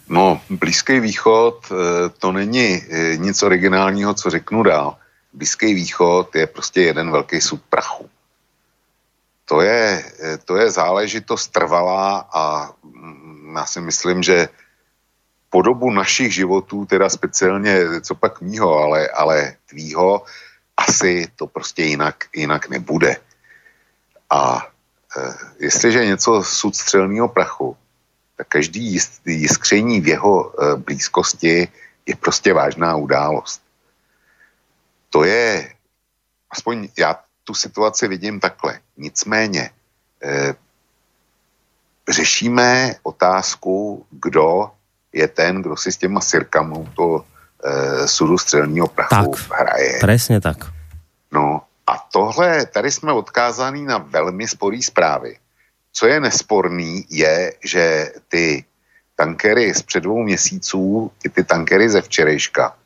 No, 0.09 0.41
Blízký 0.49 1.05
východ, 1.05 1.57
e, 1.69 1.75
to 2.17 2.33
není 2.33 2.79
e, 2.79 2.81
nic 3.21 3.37
originálního, 3.43 4.15
co 4.15 4.31
řeknu 4.31 4.63
dál. 4.63 4.97
Blízký 5.33 5.75
východ 5.75 6.35
je 6.35 6.47
prostě 6.47 6.81
jeden 6.83 7.11
velký 7.11 7.41
sud 7.41 7.61
prachu. 7.69 8.09
To 9.51 9.61
je, 9.61 10.05
e, 10.23 10.39
to 10.47 10.57
je 10.57 10.71
záležitost 10.71 11.51
trvalá 11.51 12.31
a 12.31 12.71
já 13.57 13.67
si 13.67 13.81
myslím, 13.81 14.23
že 14.23 14.49
po 15.51 15.63
dobu 15.63 15.91
našich 15.91 16.35
životů, 16.35 16.87
teda 16.87 17.09
speciálně, 17.09 18.01
co 18.01 18.15
pak 18.15 18.41
mýho, 18.41 18.79
ale, 18.79 19.09
ale 19.09 19.57
tvýho, 19.67 20.25
asi 20.77 21.29
to 21.37 21.47
prostě 21.47 21.83
jinak, 21.83 22.25
jinak 22.35 22.69
nebude. 22.69 23.17
A 24.31 24.67
e, 25.17 25.35
jestliže 25.59 26.07
něco 26.07 26.43
sud 26.43 26.77
střelného 26.77 27.29
prachu, 27.29 27.77
tak 28.37 28.49
každý 28.49 28.99
jiskření 29.27 30.01
v 30.01 30.09
jeho 30.09 30.35
e, 30.49 30.77
blízkosti 30.77 31.69
je 32.07 32.17
prostě 32.17 32.53
vážná 32.53 32.97
událost. 32.97 33.63
To 35.11 35.25
je, 35.25 35.75
aspoň 36.51 36.89
já 36.99 37.19
tu 37.45 37.55
situaci 37.55 38.09
vidím 38.09 38.41
takhle. 38.41 38.81
Nicméně 38.97 39.71
e, 40.23 40.55
řešíme 42.09 42.95
otázku, 43.03 44.07
kdo 44.11 44.71
je 45.13 45.29
ten, 45.29 45.63
kdo 45.63 45.77
si 45.77 45.93
s 45.93 45.97
těma 45.97 46.21
sirkama 46.21 46.77
to 46.97 47.25
e, 47.65 48.09
sudu 48.09 48.39
střelního 48.39 48.87
prachu 48.87 49.35
tak, 49.37 49.61
hraje. 49.61 49.99
Presne 50.01 50.41
tak. 50.41 50.57
No 51.33 51.63
a 51.87 51.99
tohle, 52.13 52.67
tady 52.67 52.91
jsme 52.91 53.13
odkázaní 53.13 53.85
na 53.85 53.99
velmi 53.99 54.49
sporý 54.49 54.83
zprávy. 54.83 55.39
Co 55.93 56.07
je 56.07 56.21
nesporný, 56.21 57.07
je, 57.11 57.53
že 57.65 58.13
ty 58.29 58.65
tankery 59.17 59.75
z 59.75 59.83
před 59.83 60.01
dvou 60.01 60.23
měsíců, 60.23 61.13
i 61.25 61.29
ty 61.29 61.45
tankery 61.45 61.91
ze 61.91 62.03
včerejška, 62.03 62.77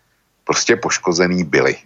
prostě 0.44 0.76
poškozený 0.76 1.44
byly. 1.44 1.76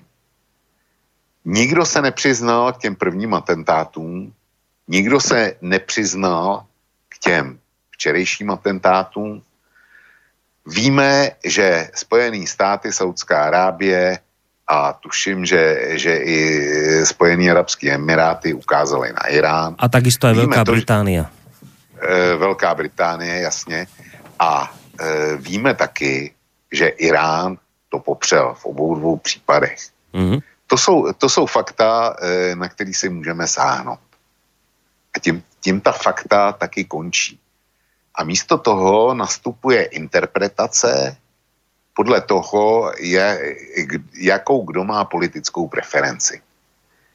Nikdo 1.44 1.86
se 1.86 2.02
nepřiznal 2.02 2.72
k 2.72 2.78
těm 2.78 2.96
prvním 2.96 3.34
atentátům, 3.34 4.32
nikdo 4.88 5.20
se 5.20 5.54
nepřiznal 5.60 6.66
k 7.18 7.20
těm 7.20 7.58
včerejším 7.90 8.50
atentátům, 8.50 9.42
Víme, 10.68 11.30
že 11.44 11.88
Spojené 11.94 12.46
státy, 12.46 12.92
Saudská 12.92 13.44
Arábie 13.44 14.18
a 14.68 14.92
tuším, 14.92 15.44
že, 15.48 15.96
že 15.96 16.16
i 16.16 16.38
Spojené 17.06 17.50
arabské 17.50 17.96
emiráty 17.96 18.52
ukázali 18.52 19.12
na 19.16 19.24
Irán. 19.32 19.80
A 19.80 19.88
takisto 19.88 20.28
aj 20.28 20.36
Víme 20.36 20.52
Veľká 20.52 20.64
to, 20.68 20.72
Británia. 20.76 21.24
E, 21.96 22.36
Veľká 22.36 22.70
Británie, 22.76 23.32
jasně. 23.40 23.88
A 24.38 24.68
e, 24.68 25.36
víme 25.40 25.72
taky, 25.74 26.36
že 26.68 27.00
Irán 27.00 27.56
to 27.88 27.98
popřel 27.98 28.54
v 28.54 28.64
obou 28.64 28.94
dvou 28.94 29.16
případech. 29.16 29.80
Mm-hmm. 30.14 30.40
To, 30.66 30.76
jsou, 30.76 31.12
to 31.12 31.28
jsou 31.28 31.46
fakta, 31.46 32.16
e, 32.20 32.54
na 32.56 32.68
který 32.68 32.94
si 32.94 33.08
můžeme 33.08 33.46
sáhnout. 33.46 34.04
A 35.16 35.18
tím, 35.18 35.42
tím 35.60 35.80
ta 35.80 35.92
fakta 35.92 36.52
taky 36.52 36.84
končí. 36.84 37.40
A 38.14 38.24
místo 38.24 38.58
toho 38.58 39.14
nastupuje 39.14 39.82
interpretace 39.84 41.16
podle 41.94 42.20
toho, 42.20 42.92
je, 42.98 43.56
jakou 44.14 44.64
kdo 44.64 44.84
má 44.84 45.04
politickou 45.04 45.68
preferenci. 45.68 46.42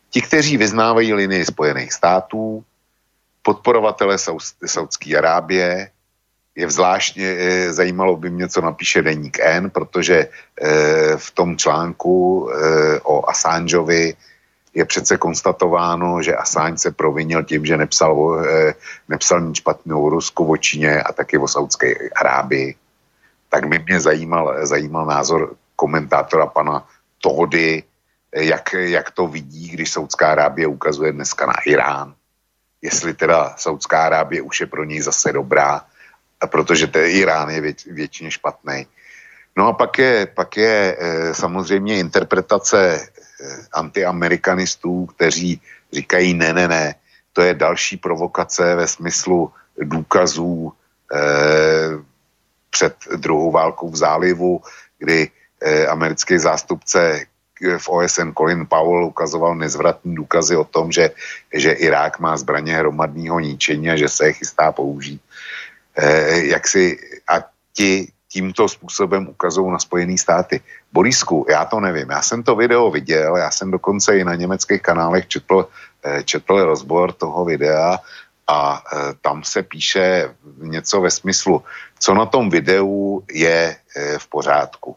Ti, 0.09 0.21
kteří 0.21 0.57
vyznávají 0.57 1.13
linii 1.13 1.45
Spojených 1.45 1.93
států, 1.93 2.63
podporovatele 3.41 4.17
Saudské 4.65 5.17
Arábie, 5.17 5.89
je 6.55 6.69
zvláštně, 6.71 7.27
e, 7.27 7.73
zajímalo 7.73 8.15
by 8.17 8.29
mě, 8.29 8.49
co 8.49 8.61
napíše 8.61 9.01
Deník 9.01 9.39
N, 9.39 9.69
protože 9.69 10.17
e, 10.17 10.27
v 11.17 11.31
tom 11.31 11.57
článku 11.57 12.13
e, 12.51 12.53
o 13.01 13.29
Assangeovi 13.29 14.13
je 14.73 14.85
přece 14.85 15.17
konstatováno, 15.17 16.21
že 16.21 16.35
Assange 16.35 16.77
se 16.77 16.91
provinil 16.91 17.43
tím, 17.43 17.65
že 17.65 17.77
nepsal, 17.77 18.45
eh, 18.45 18.73
nepsal 19.09 19.41
nic 19.41 19.57
špatného 19.57 20.01
o 20.01 20.09
Rusku, 20.09 20.51
o 20.51 20.57
Číně 20.57 21.01
a 21.01 21.13
taky 21.13 21.37
o 21.37 21.47
Saudské 21.47 22.09
Arábii. 22.15 22.75
Tak 23.49 23.67
by 23.67 23.79
mě 23.79 23.99
zajímal, 24.01 24.65
zajímal 24.65 25.05
názor 25.05 25.55
komentátora 25.75 26.45
pana 26.45 26.87
Tohody, 27.21 27.83
jak, 28.33 28.73
jak 28.73 29.11
to 29.11 29.27
vidí, 29.27 29.69
když 29.69 29.91
Saudská 29.91 30.31
Arábie 30.31 30.67
ukazuje 30.67 31.11
dneska 31.11 31.45
na 31.45 31.53
Irán. 31.65 32.13
Jestli 32.81 33.13
teda 33.13 33.53
Saudská 33.57 34.05
Arábie 34.05 34.41
už 34.41 34.59
je 34.59 34.67
pro 34.67 34.83
něj 34.83 35.01
zase 35.01 35.31
dobrá, 35.31 35.85
protože 36.49 36.87
ten 36.87 37.05
Irán 37.05 37.49
je 37.49 37.61
věč, 37.61 37.85
většině 37.85 38.31
špatný. 38.31 38.87
No 39.57 39.67
a 39.67 39.73
pak 39.73 39.97
je, 39.97 40.25
pak 40.25 40.57
je 40.57 40.97
samozřejmě 41.31 41.99
interpretace 41.99 43.07
antiamerikanistů, 43.73 45.05
kteří 45.05 45.61
říkají 45.93 46.33
ne, 46.33 46.53
ne, 46.53 46.67
ne, 46.67 46.95
to 47.33 47.41
je 47.41 47.53
další 47.53 47.97
provokace 47.97 48.75
ve 48.75 48.87
smyslu 48.87 49.51
důkazů 49.77 50.73
e, 51.13 51.19
před 52.69 52.95
druhou 53.15 53.51
válkou 53.51 53.89
v 53.89 53.95
zálivu, 53.95 54.61
kdy 54.97 55.29
e, 55.61 55.87
americký 55.87 56.37
zástupce 56.37 57.25
v 57.77 57.89
OSN 57.89 58.31
Colin 58.37 58.65
Powell 58.65 59.05
ukazoval 59.05 59.55
nezvratní 59.55 60.15
důkazy 60.15 60.55
o 60.55 60.63
tom, 60.63 60.91
že, 60.91 61.11
že 61.53 61.71
Irák 61.71 62.19
má 62.19 62.37
zbraně 62.37 62.77
hromadného 62.77 63.39
ničení 63.39 63.89
a 63.89 63.95
že 63.95 64.09
se 64.09 64.25
je 64.25 64.33
chystá 64.33 64.71
použít. 64.71 65.21
E, 65.95 66.37
jak 66.45 66.67
si, 66.67 66.99
a 67.27 67.43
ti 67.73 68.11
tímto 68.27 68.69
způsobem 68.69 69.27
ukazují 69.29 69.71
na 69.71 69.79
Spojené 69.79 70.17
státy. 70.17 70.61
Borisku, 70.93 71.45
já 71.49 71.65
to 71.65 71.79
nevím, 71.79 72.09
já 72.09 72.21
jsem 72.21 72.43
to 72.43 72.55
video 72.55 72.91
viděl, 72.91 73.37
já 73.37 73.51
jsem 73.51 73.71
dokonce 73.71 74.17
i 74.17 74.23
na 74.23 74.35
německých 74.35 74.81
kanálech 74.81 75.27
četl, 75.27 75.67
eh, 76.05 76.23
četl 76.23 76.65
rozbor 76.65 77.11
toho 77.11 77.45
videa 77.45 77.97
a 78.47 78.59
eh, 78.77 78.97
tam 79.21 79.43
se 79.43 79.63
píše 79.63 80.29
něco 80.61 81.01
ve 81.01 81.11
smyslu, 81.11 81.63
co 81.99 82.13
na 82.13 82.25
tom 82.25 82.49
videu 82.49 83.23
je 83.25 83.75
eh, 83.75 84.17
v 84.17 84.27
pořádku. 84.27 84.95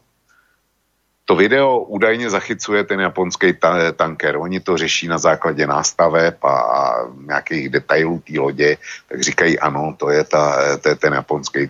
To 1.25 1.35
video 1.35 1.79
údajně 1.79 2.29
zachycuje 2.29 2.83
ten 2.83 2.99
japonský 2.99 3.53
ta- 3.53 3.91
tanker. 3.91 4.37
Oni 4.37 4.59
to 4.59 4.77
řeší 4.77 5.07
na 5.07 5.17
základě 5.17 5.67
nástaveb 5.67 6.39
a, 6.43 6.55
a 6.55 6.79
nějakých 7.25 7.69
detailů 7.69 8.23
té 8.23 8.39
lodě, 8.39 8.77
tak 9.09 9.21
říkají 9.21 9.59
ano, 9.59 9.95
to 9.97 10.09
je, 10.09 10.23
ta, 10.23 10.77
to 10.77 10.89
je 10.89 10.95
ten 10.95 11.13
japonský 11.13 11.67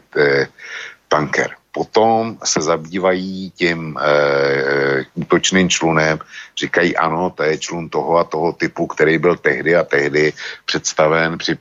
tanker. 1.08 1.57
Potom 1.78 2.42
se 2.44 2.62
zabývají 2.62 3.52
tím 3.54 3.94
e, 3.94 5.06
útočným 5.14 5.70
člunem, 5.70 6.20
říkají 6.58 6.98
ano, 6.98 7.30
to 7.30 7.44
je 7.44 7.58
člun 7.58 7.90
toho 7.90 8.18
a 8.18 8.24
toho 8.24 8.54
typu, 8.54 8.88
který 8.88 9.18
byl 9.18 9.38
tehdy 9.38 9.76
a 9.76 9.84
tehdy 9.84 10.34
představen 10.66 11.38
při, 11.38 11.58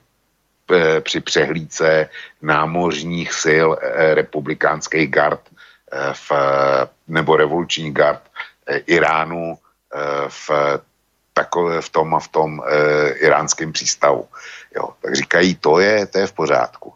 e, 0.73 1.01
při 1.01 1.21
přehlídce 1.21 2.09
námořních 2.43 3.33
sil 3.45 3.69
e, 3.77 4.15
republikánských 4.15 5.11
gard 5.11 5.45
e, 5.45 5.53
v, 6.17 6.33
nebo 7.09 7.37
revoluční 7.37 7.93
gard 7.93 8.25
e, 8.67 8.77
Iránu 8.89 9.53
e, 9.53 9.59
v 10.29 10.81
takové 11.37 11.85
v 11.85 11.89
tom 11.93 12.09
a 12.15 12.21
v 12.25 12.29
tom 12.29 12.51
e, 12.65 12.65
iránském 13.21 13.73
přístavu. 13.73 14.25
Jo, 14.77 14.97
tak 15.05 15.15
říkají, 15.15 15.55
to 15.61 15.81
je, 15.81 16.07
to 16.07 16.19
je 16.19 16.27
v 16.27 16.33
pořádku. 16.33 16.96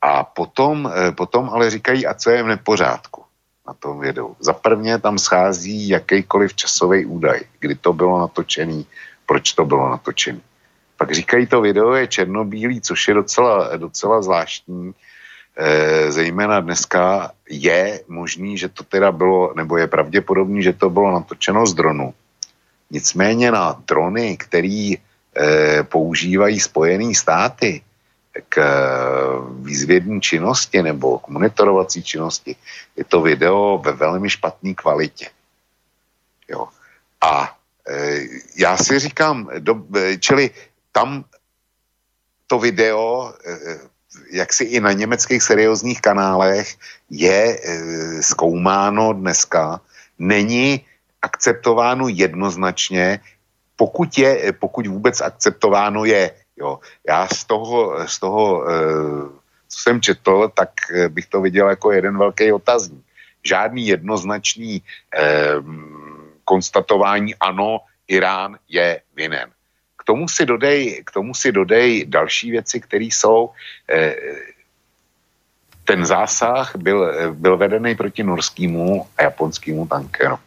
A 0.00 0.24
potom, 0.24 0.92
eh, 0.94 1.12
potom 1.12 1.50
ale 1.52 1.70
říkají, 1.70 2.06
a 2.06 2.14
co 2.14 2.30
je 2.30 2.42
v 2.42 2.46
nepořádku 2.46 3.24
na 3.66 3.74
tom 3.74 4.00
videu. 4.00 4.36
Za 4.40 4.52
prvně 4.52 4.98
tam 4.98 5.18
schází 5.18 5.88
jakýkoliv 5.88 6.54
časový 6.54 7.06
údaj, 7.06 7.40
kdy 7.60 7.74
to 7.74 7.92
bylo 7.92 8.18
natočený, 8.18 8.86
proč 9.26 9.52
to 9.52 9.64
bylo 9.64 9.90
natočený. 9.90 10.42
Pak 10.96 11.12
říkají, 11.12 11.46
to 11.46 11.60
video 11.60 11.94
je 11.94 12.06
černobílý, 12.06 12.80
což 12.80 13.08
je 13.08 13.14
docela, 13.14 13.76
docela 13.76 14.22
zvláštní. 14.22 14.92
E, 15.56 16.12
zejména 16.12 16.60
dneska 16.60 17.30
je 17.48 18.00
možný, 18.08 18.58
že 18.58 18.68
to 18.68 18.84
teda 18.84 19.12
bylo, 19.12 19.54
nebo 19.56 19.76
je 19.76 19.86
pravděpodobný, 19.86 20.62
že 20.62 20.72
to 20.72 20.90
bylo 20.90 21.12
natočeno 21.12 21.66
z 21.66 21.74
dronu. 21.74 22.14
Nicméně 22.90 23.50
na 23.50 23.80
drony, 23.86 24.36
který 24.36 24.94
e, 24.94 25.00
používají 25.82 26.60
Spojené 26.60 27.14
státy, 27.14 27.80
k 28.48 28.58
eh, 28.58 28.66
výzvědní 29.62 30.20
činnosti 30.20 30.82
nebo 30.82 31.18
k 31.18 31.28
monitorovací 31.28 32.02
činnosti, 32.02 32.56
je 32.96 33.04
to 33.04 33.22
video 33.22 33.78
ve 33.84 33.92
velmi 33.92 34.30
špatné 34.30 34.74
kvalitě. 34.74 35.30
Jo. 36.48 36.68
A 37.20 37.56
e, 37.88 38.20
já 38.56 38.76
si 38.76 38.98
říkám, 38.98 39.50
do, 39.58 39.82
eh, 39.96 40.18
čili 40.18 40.50
tam 40.92 41.24
to 42.46 42.58
video, 42.58 43.34
e, 43.46 43.78
jak 44.30 44.52
si 44.52 44.64
i 44.64 44.80
na 44.80 44.92
německých 44.92 45.42
seriózních 45.42 46.00
kanálech 46.00 46.74
je 47.10 47.58
e, 47.58 47.58
zkoumáno 48.22 49.12
dneska, 49.12 49.80
není 50.18 50.84
akceptováno 51.22 52.08
jednoznačně, 52.08 53.20
pokud, 53.76 54.18
je, 54.18 54.52
pokud 54.52 54.86
vůbec 54.86 55.20
akceptováno 55.20 56.04
je 56.04 56.34
Jo. 56.60 56.78
Já 57.08 57.28
z 57.28 57.44
toho, 57.44 58.08
z 58.08 58.18
toho 58.18 58.70
eh, 58.70 59.40
co 59.68 59.78
jsem 59.78 60.00
četl, 60.00 60.50
tak 60.54 60.70
eh, 60.94 61.08
bych 61.08 61.26
to 61.26 61.40
viděl 61.40 61.68
jako 61.68 61.92
jeden 61.92 62.18
velký 62.18 62.52
otazník. 62.52 63.04
Žádný 63.42 63.86
jednoznačný 63.86 64.82
eh, 65.14 65.54
konstatování, 66.44 67.34
ano, 67.34 67.80
Irán 68.08 68.58
je 68.68 69.00
vinen. 69.16 69.50
K 69.96 70.04
tomu 70.04 70.28
si 70.28 70.46
dodej, 70.46 71.02
k 71.06 71.10
tomu 71.10 71.34
si 71.34 71.52
dodej 71.52 72.04
další 72.08 72.50
věci, 72.50 72.80
které 72.80 73.04
jsou. 73.04 73.50
Eh, 73.88 74.16
ten 75.84 76.06
zásah 76.06 76.76
byl, 76.76 77.32
byl 77.34 77.56
vedený 77.56 77.94
proti 77.94 78.22
norskému 78.22 79.06
a 79.18 79.22
japonskému 79.22 79.86
tankeru. 79.86 80.38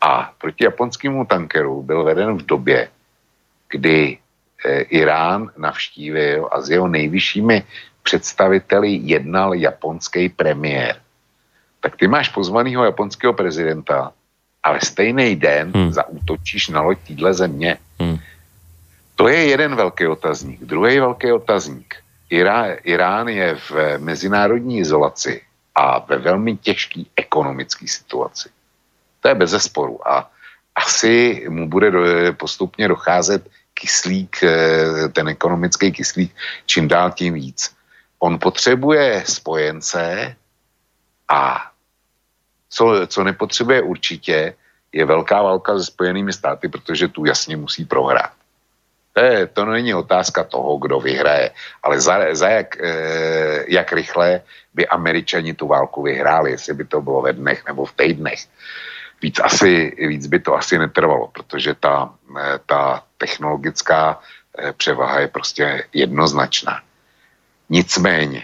A 0.00 0.34
proti 0.38 0.64
japonskému 0.64 1.24
tankeru 1.24 1.82
byl 1.82 2.04
veden 2.04 2.38
v 2.38 2.42
době, 2.42 2.90
kdy 3.68 4.18
Eh, 4.18 4.19
Irán 4.88 5.50
navštívil 5.56 6.48
a 6.52 6.60
s 6.60 6.70
jeho 6.70 6.88
nejvyššími 6.88 7.62
představiteli 8.02 9.00
jednal 9.02 9.54
japonský 9.54 10.28
premiér. 10.28 10.96
Tak 11.80 11.96
ty 11.96 12.08
máš 12.08 12.28
pozvanýho 12.28 12.84
japonského 12.84 13.32
prezidenta, 13.32 14.12
ale 14.62 14.80
stejný 14.80 15.36
den 15.36 15.72
hmm. 15.74 15.92
zaútočíš 15.92 16.68
na 16.68 16.82
loď 16.82 16.98
týdle 16.98 17.34
země. 17.34 17.78
Hmm. 18.00 18.18
To 19.16 19.28
je 19.28 19.46
jeden 19.46 19.76
velký 19.76 20.06
otazník. 20.06 20.60
Druhý 20.64 20.98
velký 20.98 21.32
otazník. 21.32 21.94
Irán, 22.30 22.66
Irán 22.84 23.28
je 23.28 23.56
v 23.56 23.98
mezinárodní 23.98 24.78
izolaci 24.78 25.42
a 25.74 25.98
ve 25.98 26.16
velmi 26.18 26.56
těžké 26.56 27.02
ekonomické 27.16 27.88
situaci. 27.88 28.48
To 29.20 29.28
je 29.28 29.34
bez 29.34 29.50
zesporu. 29.50 30.08
A 30.08 30.30
asi 30.76 31.44
mu 31.48 31.68
bude 31.68 31.92
postupně 32.32 32.88
docházet 32.88 33.48
kyslík, 33.80 34.44
eh, 34.44 35.08
ten 35.08 35.28
ekonomický 35.28 35.92
kyslík, 35.92 36.30
čím 36.66 36.88
dál 36.88 37.16
tím 37.16 37.34
víc. 37.34 37.72
On 38.20 38.36
potřebuje 38.36 39.24
spojence 39.24 40.36
a 41.28 41.72
co, 42.68 43.06
co 43.06 43.24
nepotřebuje 43.24 43.82
určitě, 43.82 44.54
je 44.92 45.04
velká 45.04 45.42
válka 45.42 45.78
se 45.78 45.84
Spojenými 45.84 46.32
státy, 46.32 46.68
protože 46.68 47.08
tu 47.08 47.24
jasně 47.24 47.56
musí 47.56 47.84
prohrát. 47.84 48.36
To, 49.12 49.20
je, 49.20 49.46
to 49.46 49.64
není 49.64 49.94
otázka 49.94 50.44
toho, 50.44 50.78
kdo 50.78 51.00
vyhraje, 51.00 51.50
ale 51.82 52.00
za, 52.00 52.30
za 52.30 52.48
jak, 52.48 52.78
e, 52.78 52.94
jak 53.66 53.92
rychle 53.92 54.40
by 54.74 54.86
američani 54.86 55.54
tu 55.54 55.66
válku 55.66 56.02
vyhráli, 56.02 56.50
jestli 56.50 56.74
by 56.74 56.84
to 56.84 57.02
bylo 57.02 57.22
ve 57.22 57.32
dnech 57.32 57.66
nebo 57.66 57.84
v 57.84 57.92
týdnech 57.92 58.46
víc, 59.22 59.40
asi, 59.40 59.96
víc 59.98 60.26
by 60.26 60.38
to 60.40 60.54
asi 60.54 60.78
netrvalo, 60.78 61.28
protože 61.28 61.74
ta, 61.74 62.14
eh, 62.38 62.58
ta 62.66 63.04
technologická 63.20 64.20
eh, 64.58 64.72
převaha 64.72 65.20
je 65.20 65.28
prostě 65.28 65.84
jednoznačná. 65.92 66.82
Nicméně, 67.68 68.42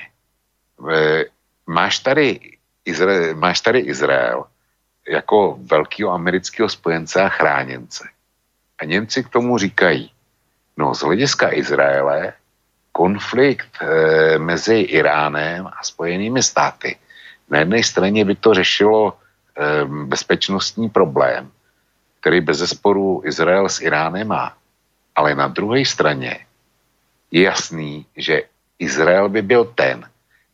eh, 0.92 1.24
máš 1.66 1.98
tady, 1.98 2.40
Izrael, 2.84 3.34
máš 3.34 3.60
tady 3.60 3.78
Izrael 3.78 4.44
jako 5.08 5.58
velkého 5.64 6.12
amerického 6.12 6.68
spojence 6.68 7.22
a 7.22 7.28
chráněnce. 7.28 8.04
A 8.78 8.84
Němci 8.84 9.24
k 9.24 9.28
tomu 9.28 9.58
říkají, 9.58 10.12
no 10.76 10.94
z 10.94 11.00
hlediska 11.00 11.52
Izraele 11.52 12.32
konflikt 12.92 13.70
e, 13.80 14.38
mezi 14.38 14.76
Iránem 14.80 15.66
a 15.66 15.78
Spojenými 15.82 16.42
státy 16.42 16.96
na 17.50 17.58
jedné 17.58 17.82
straně 17.82 18.24
by 18.24 18.34
to 18.34 18.54
řešilo 18.54 19.16
bezpečnostní 19.86 20.90
problém, 20.90 21.50
který 22.20 22.40
bez 22.40 22.58
zesporu 22.58 23.22
Izrael 23.24 23.68
s 23.68 23.80
Iránem 23.80 24.28
má. 24.28 24.56
Ale 25.16 25.34
na 25.34 25.48
druhé 25.48 25.84
straně 25.84 26.46
je 27.30 27.42
jasný, 27.42 28.06
že 28.16 28.42
Izrael 28.78 29.28
by 29.28 29.42
byl 29.42 29.64
ten, 29.64 30.04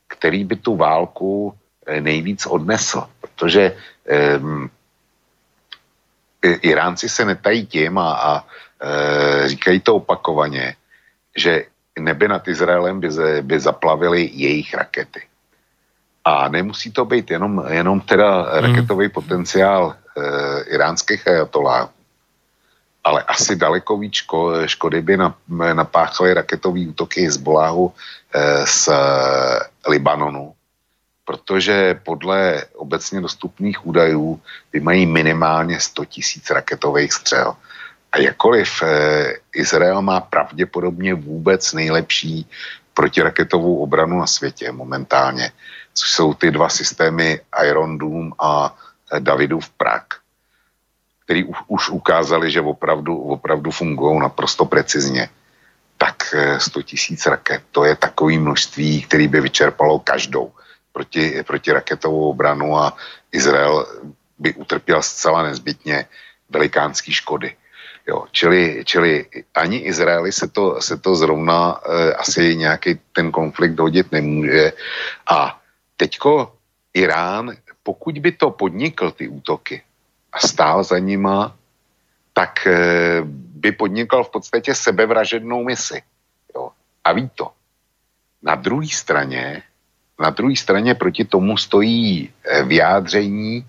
který 0.08 0.44
by 0.44 0.56
tu 0.56 0.76
válku 0.76 1.54
eh, 1.86 2.00
nejvíc 2.00 2.46
odnesl, 2.46 3.10
protože 3.20 3.76
um, 4.38 4.70
Iránci 6.42 7.08
se 7.08 7.24
netají 7.24 7.66
tím 7.66 7.98
a, 7.98 8.12
a 8.12 8.44
e, 8.82 9.48
říkají 9.48 9.80
to 9.80 9.96
opakovaně, 9.96 10.74
že 11.36 11.64
nebe 11.98 12.28
nad 12.28 12.48
Izraelem 12.48 13.00
by, 13.00 13.08
by 13.42 13.60
zaplavily 13.60 14.30
jejich 14.32 14.74
rakety. 14.74 15.22
A 16.24 16.48
nemusí 16.48 16.92
to 16.92 17.04
být 17.04 17.30
jenom, 17.30 17.64
jenom 17.68 18.00
teda 18.00 18.42
hmm. 18.42 18.62
raketový 18.62 19.08
potenciál 19.08 19.94
e, 19.94 20.62
iránských 20.62 21.28
ajatolá, 21.28 21.90
ale 23.04 23.22
asi 23.22 23.56
daleko 23.56 23.98
víc 23.98 24.14
ško, 24.14 24.66
škody 24.66 25.02
by 25.02 25.16
napáchaly 25.72 26.34
raketový 26.34 26.88
útoky 26.88 27.22
Hezboláhu 27.22 27.92
e, 28.34 28.66
z 28.66 28.88
e, 28.88 28.98
Libanonu, 29.90 30.54
protože 31.24 32.00
podle 32.04 32.64
obecně 32.74 33.20
dostupných 33.20 33.86
údajů 33.86 34.40
by 34.72 34.80
mají 34.80 35.06
minimálně 35.06 35.80
100 35.80 36.04
tisíc 36.04 36.50
raketových 36.50 37.12
střel. 37.12 37.56
A 38.12 38.18
jakkoliv 38.18 38.82
eh, 38.82 39.32
Izrael 39.54 40.02
má 40.02 40.20
pravděpodobně 40.20 41.14
vůbec 41.14 41.72
nejlepší 41.72 42.46
protiraketovou 42.94 43.82
obranu 43.82 44.18
na 44.18 44.26
světě 44.26 44.72
momentálně, 44.72 45.52
což 45.94 46.10
jsou 46.10 46.34
ty 46.34 46.50
dva 46.50 46.68
systémy 46.68 47.40
Iron 47.64 47.98
Doom 47.98 48.32
a 48.38 48.76
eh, 49.12 49.20
Davidův 49.20 49.70
Prak, 49.70 50.20
který 51.24 51.44
už, 51.44 51.58
už 51.66 51.90
ukázali, 51.90 52.50
že 52.50 52.60
opravdu, 52.60 53.16
opravdu 53.16 53.70
fungují 53.70 54.20
naprosto 54.20 54.64
precizně, 54.64 55.28
tak 55.98 56.34
100 56.58 56.80
eh, 56.80 56.82
tisíc 56.82 57.26
raket, 57.26 57.62
to 57.70 57.84
je 57.84 57.96
takový 57.96 58.38
množství, 58.38 59.02
který 59.02 59.28
by 59.28 59.40
vyčerpalo 59.40 59.98
každou 59.98 60.52
proti, 60.92 61.42
proti 61.46 61.72
raketovou 61.72 62.30
obranu 62.30 62.78
a 62.78 62.96
Izrael 63.32 63.86
by 64.38 64.54
utrpěl 64.54 65.02
zcela 65.02 65.42
nezbytně 65.42 66.06
velikánský 66.50 67.12
škody. 67.12 67.56
Jo, 68.06 68.26
čili, 68.32 68.82
čili 68.84 69.26
ani 69.54 69.76
Izraeli 69.78 70.32
se 70.32 70.48
to, 70.48 70.82
se 70.82 70.98
to 70.98 71.14
zrovna 71.14 71.78
e, 71.78 72.12
asi 72.12 72.56
nějaký 72.56 72.98
ten 73.12 73.30
konflikt 73.30 73.78
hodit 73.78 74.12
nemůže. 74.12 74.72
A 75.30 75.60
teďko 75.96 76.52
Irán, 76.94 77.54
pokud 77.82 78.18
by 78.18 78.32
to 78.32 78.50
podnikl 78.50 79.10
ty 79.10 79.28
útoky 79.28 79.82
a 80.32 80.38
stál 80.38 80.84
za 80.84 80.98
nima, 80.98 81.56
tak 82.32 82.66
e, 82.66 82.72
by 83.60 83.72
podnikal 83.72 84.24
v 84.24 84.30
podstatě 84.30 84.74
sebevražednou 84.74 85.64
misi. 85.64 86.02
Jo, 86.54 86.70
a 87.04 87.12
ví 87.12 87.30
to. 87.34 87.52
Na 88.42 88.54
druhé 88.54 88.88
straně 88.88 89.62
na 90.22 90.30
druhé 90.30 90.56
straně 90.56 90.94
proti 90.94 91.24
tomu 91.24 91.56
stojí 91.56 92.30
eh, 92.44 92.62
vyjádření 92.62 93.66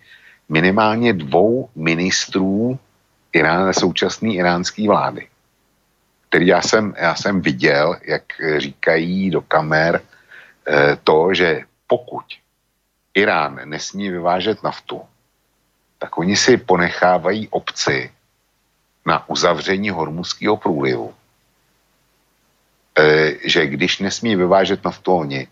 minimálně 0.50 1.14
dvou 1.14 1.70
ministrů 1.76 2.80
Irán, 3.34 3.74
současné 3.74 4.34
iránské 4.34 4.88
vlády, 4.88 5.28
který 6.30 6.48
já 6.48 6.62
jsem, 6.62 6.94
já 6.98 7.16
jsem 7.16 7.42
viděl, 7.42 7.98
jak 8.06 8.24
říkají 8.58 9.30
do 9.30 9.42
kamer 9.42 10.02
eh, 10.02 10.98
to, 11.04 11.34
že 11.34 11.62
pokud 11.88 12.26
Irán 13.14 13.60
nesmí 13.66 14.10
vyvážet 14.10 14.64
naftu, 14.64 15.02
tak 16.04 16.18
oni 16.18 16.36
si 16.36 16.58
ponechávají 16.58 17.48
obci 17.48 18.12
na 19.06 19.30
uzavření 19.30 19.90
hormuzského 19.90 20.58
průlivu. 20.58 21.16
E, 23.00 23.32
že 23.48 23.68
když 23.68 24.00
nesmí 24.00 24.36
vyvážet 24.36 24.84
naftu 24.84 25.16
oni, 25.16 25.48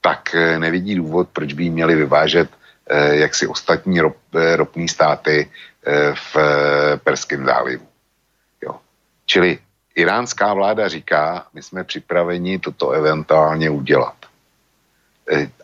tak 0.00 0.34
eh, 0.34 0.58
nevidí 0.58 0.94
důvod, 0.94 1.28
proč 1.28 1.52
by 1.52 1.70
měli 1.70 1.94
vyvážet 1.94 2.48
eh, 2.88 3.16
jaksi 3.16 3.46
ostatní 3.46 4.00
rop, 4.00 4.16
eh, 4.34 4.56
ropní 4.56 4.88
státy 4.88 5.50
v 6.14 6.36
Perském 7.04 7.44
zálivu. 7.44 7.88
Jo. 8.64 8.80
Čili 9.26 9.58
iránská 9.94 10.54
vláda 10.54 10.88
říká, 10.88 11.46
my 11.52 11.62
jsme 11.62 11.84
připraveni 11.84 12.58
toto 12.58 12.90
eventuálně 12.90 13.70
udělat. 13.70 14.29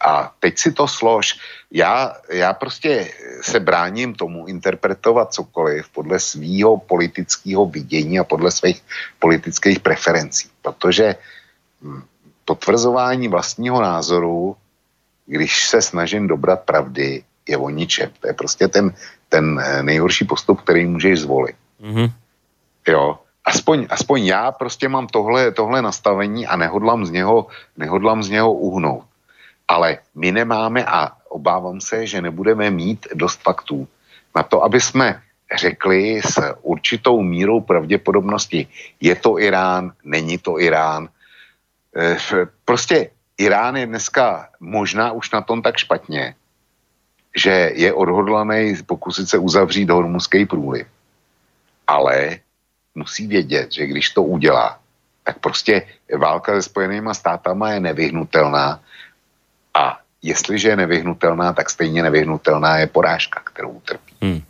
A 0.01 0.33
teď 0.41 0.59
si 0.59 0.73
to 0.73 0.89
slož. 0.89 1.39
Já, 1.71 2.15
já 2.33 2.53
prostě 2.53 3.11
se 3.43 3.61
bráním 3.61 4.15
tomu 4.15 4.47
interpretovat 4.47 5.35
cokoliv 5.35 5.89
podle 5.89 6.21
svýho 6.21 6.79
politického 6.79 7.67
vidění 7.67 8.19
a 8.19 8.25
podle 8.25 8.51
svých 8.51 8.83
politických 9.19 9.81
preferencí, 9.81 10.49
protože 10.63 11.15
hm, 11.83 12.03
potvrzování 12.45 13.29
vlastního 13.29 13.83
názoru, 13.83 14.57
když 15.27 15.69
se 15.69 15.83
snažím 15.83 16.29
dobrat 16.29 16.61
pravdy, 16.63 17.25
je 17.49 17.57
o 17.57 17.71
ničem. 17.71 18.11
To 18.21 18.27
je 18.27 18.35
prostě 18.35 18.69
ten, 18.69 18.95
ten 19.29 19.61
eh, 19.65 19.83
nejhorší 19.83 20.25
postup, 20.25 20.61
který 20.61 20.87
můžeš 20.87 21.21
zvolit. 21.21 21.57
Mm-hmm. 21.83 22.13
Jo, 22.89 23.19
aspoň, 23.45 23.87
aspoň 23.91 24.25
já 24.25 24.53
prostě 24.53 24.89
mám 24.89 25.07
tohle, 25.07 25.53
tohle 25.53 25.83
nastavení 25.83 26.47
a 26.47 26.57
nehodlám 26.57 27.07
z, 27.07 27.11
něho, 27.11 27.47
nehodlám 27.77 28.23
z 28.23 28.31
něho 28.31 28.53
uhnout. 28.53 29.05
Ale 29.69 29.99
my 30.15 30.33
nemáme 30.33 30.85
a 30.85 31.13
obávám 31.29 31.81
se, 31.81 32.07
že 32.07 32.23
nebudeme 32.23 32.71
mít 32.71 33.07
dost 33.15 33.43
faktů 33.43 33.89
na 34.37 34.43
to, 34.43 34.63
aby 34.63 34.81
jsme 34.81 35.23
řekli 35.57 36.23
s 36.23 36.39
určitou 36.63 37.23
mírou 37.23 37.61
pravděpodobnosti, 37.61 38.67
je 39.01 39.15
to 39.15 39.39
Irán, 39.39 39.93
není 40.05 40.39
to 40.39 40.61
Irán, 40.61 41.09
Eh, 41.97 42.17
prostě 42.65 43.11
Irán 43.39 43.77
je 43.77 43.87
dneska 43.87 44.49
možná 44.61 45.13
už 45.13 45.31
na 45.31 45.41
tom 45.41 45.63
tak 45.63 45.77
špatně, 45.77 46.35
že 47.37 47.73
je 47.75 47.93
odhodlaný 47.93 48.77
pokusit 48.87 49.29
se 49.29 49.39
uzavřít 49.39 49.91
hormuzský 49.91 50.47
průliv. 50.47 50.87
Ale 51.87 52.39
musí 52.95 53.27
vědět, 53.27 53.73
že 53.73 53.87
když 53.87 54.11
to 54.11 54.23
udělá, 54.23 54.79
tak 55.25 55.39
prostě 55.39 55.87
válka 56.19 56.53
se 56.53 56.63
Spojenýma 56.63 57.15
státama 57.15 57.73
je 57.73 57.81
nevyhnutelná 57.81 58.81
a 59.77 60.01
jestliže 60.23 60.69
je 60.69 60.77
nevyhnutelná, 60.77 61.53
tak 61.53 61.71
stejně 61.71 62.03
nevyhnutelná 62.03 62.79
je 62.79 62.87
porážka, 62.87 63.41
kterou 63.45 63.71
utrpí. 63.71 64.13
Hmm. 64.21 64.43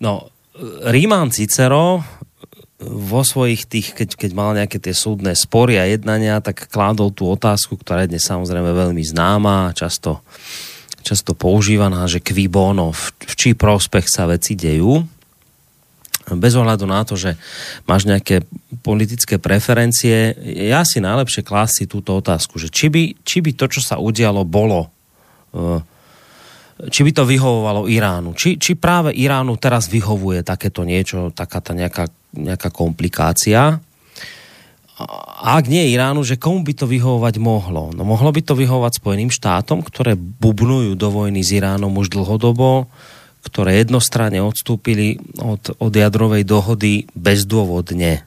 No, 0.00 0.28
Ríman 0.82 1.30
Cicero 1.30 2.02
vo 2.84 3.22
svojich 3.24 3.64
tých, 3.64 3.94
keď, 3.94 4.08
keď 4.18 4.30
mal 4.34 4.50
nejaké 4.52 4.82
tie 4.82 4.92
súdne 4.92 5.32
spory 5.32 5.78
a 5.78 5.88
jednania, 5.88 6.42
tak 6.42 6.68
kládol 6.68 7.14
tú 7.14 7.30
otázku, 7.30 7.78
ktorá 7.78 8.04
je 8.04 8.16
dnes 8.16 8.24
samozrejme 8.26 8.70
veľmi 8.74 9.00
známa, 9.00 9.72
často, 9.72 10.20
často 11.00 11.32
používaná, 11.32 12.04
že 12.10 12.20
kví 12.20 12.50
bono, 12.50 12.92
v, 12.92 13.14
v 13.24 13.34
čí 13.38 13.50
prospech 13.54 14.06
sa 14.10 14.28
veci 14.28 14.58
dejú. 14.58 15.06
Bez 16.24 16.56
ohľadu 16.56 16.88
na 16.88 17.04
to, 17.04 17.20
že 17.20 17.36
máš 17.84 18.08
nejaké 18.08 18.48
politické 18.80 19.36
preferencie, 19.36 20.32
ja 20.44 20.80
si 20.88 21.04
najlepšie 21.04 21.44
klási 21.44 21.84
túto 21.84 22.16
otázku, 22.16 22.56
že 22.56 22.72
či 22.72 22.88
by, 22.88 23.02
či 23.20 23.44
by 23.44 23.52
to, 23.52 23.68
čo 23.68 23.84
sa 23.84 24.00
udialo, 24.00 24.48
bolo 24.48 24.88
uh, 25.52 25.84
či 26.74 27.06
by 27.06 27.12
to 27.14 27.22
vyhovovalo 27.22 27.86
Iránu. 27.86 28.34
Či, 28.34 28.58
či 28.58 28.74
práve 28.74 29.14
Iránu 29.14 29.54
teraz 29.62 29.86
vyhovuje 29.86 30.42
takéto 30.42 30.82
niečo, 30.82 31.30
taká 31.30 31.62
tá 31.62 31.70
nejaká, 31.70 32.10
nejaká 32.34 32.68
komplikácia. 32.74 33.78
A 34.94 35.48
ak 35.58 35.70
nie 35.70 35.94
Iránu, 35.94 36.26
že 36.26 36.38
komu 36.38 36.66
by 36.66 36.74
to 36.74 36.86
vyhovovať 36.90 37.38
mohlo? 37.38 37.94
No 37.94 38.02
mohlo 38.02 38.30
by 38.34 38.42
to 38.42 38.58
vyhovovať 38.58 38.98
Spojeným 38.98 39.30
štátom, 39.30 39.86
ktoré 39.86 40.18
bubnujú 40.18 40.98
do 40.98 41.14
vojny 41.14 41.46
s 41.46 41.54
Iránom 41.54 41.94
už 41.94 42.10
dlhodobo, 42.10 42.90
ktoré 43.44 43.84
jednostranne 43.84 44.40
odstúpili 44.40 45.20
od, 45.36 45.76
od 45.76 45.92
jadrovej 45.92 46.48
dohody 46.48 47.04
bezdôvodne, 47.12 48.24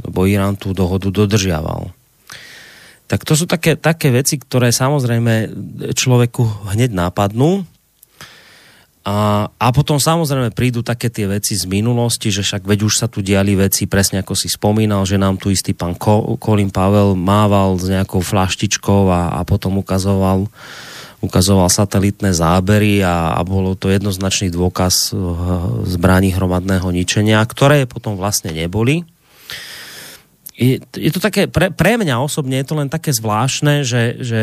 lebo 0.00 0.24
Irán 0.24 0.56
tú 0.56 0.72
dohodu 0.72 1.12
dodržiaval. 1.12 1.92
Tak 3.08 3.24
to 3.24 3.36
sú 3.36 3.48
také, 3.48 3.76
také 3.76 4.12
veci, 4.12 4.36
ktoré 4.36 4.68
samozrejme 4.68 5.48
človeku 5.96 6.68
hneď 6.72 6.92
nápadnú. 6.92 7.64
A, 9.08 9.48
a 9.48 9.66
potom 9.72 9.96
samozrejme 9.96 10.52
prídu 10.52 10.84
také 10.84 11.08
tie 11.08 11.24
veci 11.24 11.56
z 11.56 11.64
minulosti, 11.64 12.28
že 12.28 12.44
však 12.44 12.68
veď 12.68 12.84
už 12.84 12.94
sa 13.00 13.08
tu 13.08 13.24
diali 13.24 13.56
veci, 13.56 13.88
presne 13.88 14.20
ako 14.20 14.36
si 14.36 14.52
spomínal, 14.52 15.08
že 15.08 15.16
nám 15.16 15.40
tu 15.40 15.48
istý 15.48 15.72
pán 15.72 15.96
Colin 16.36 16.68
Pavel 16.68 17.16
mával 17.16 17.80
s 17.80 17.88
nejakou 17.88 18.20
flaštičkou 18.20 19.08
a, 19.08 19.40
a 19.40 19.48
potom 19.48 19.80
ukazoval 19.80 20.52
ukazoval 21.18 21.66
satelitné 21.66 22.30
zábery 22.30 23.02
a, 23.02 23.34
a 23.34 23.40
bolo 23.42 23.74
to 23.74 23.90
jednoznačný 23.90 24.54
dôkaz 24.54 25.10
eh, 25.10 25.18
zbraní 25.86 26.34
hromadného 26.34 26.88
ničenia, 26.94 27.42
ktoré 27.42 27.86
potom 27.90 28.14
vlastne 28.14 28.54
neboli 28.54 29.06
je, 30.58 30.82
je 30.82 31.10
to 31.14 31.22
také, 31.22 31.46
pre, 31.46 31.70
pre 31.70 31.94
mňa 31.94 32.18
osobne 32.18 32.58
je 32.58 32.66
to 32.66 32.74
len 32.74 32.90
také 32.90 33.14
zvláštne, 33.14 33.86
že, 33.86 34.18
že 34.18 34.40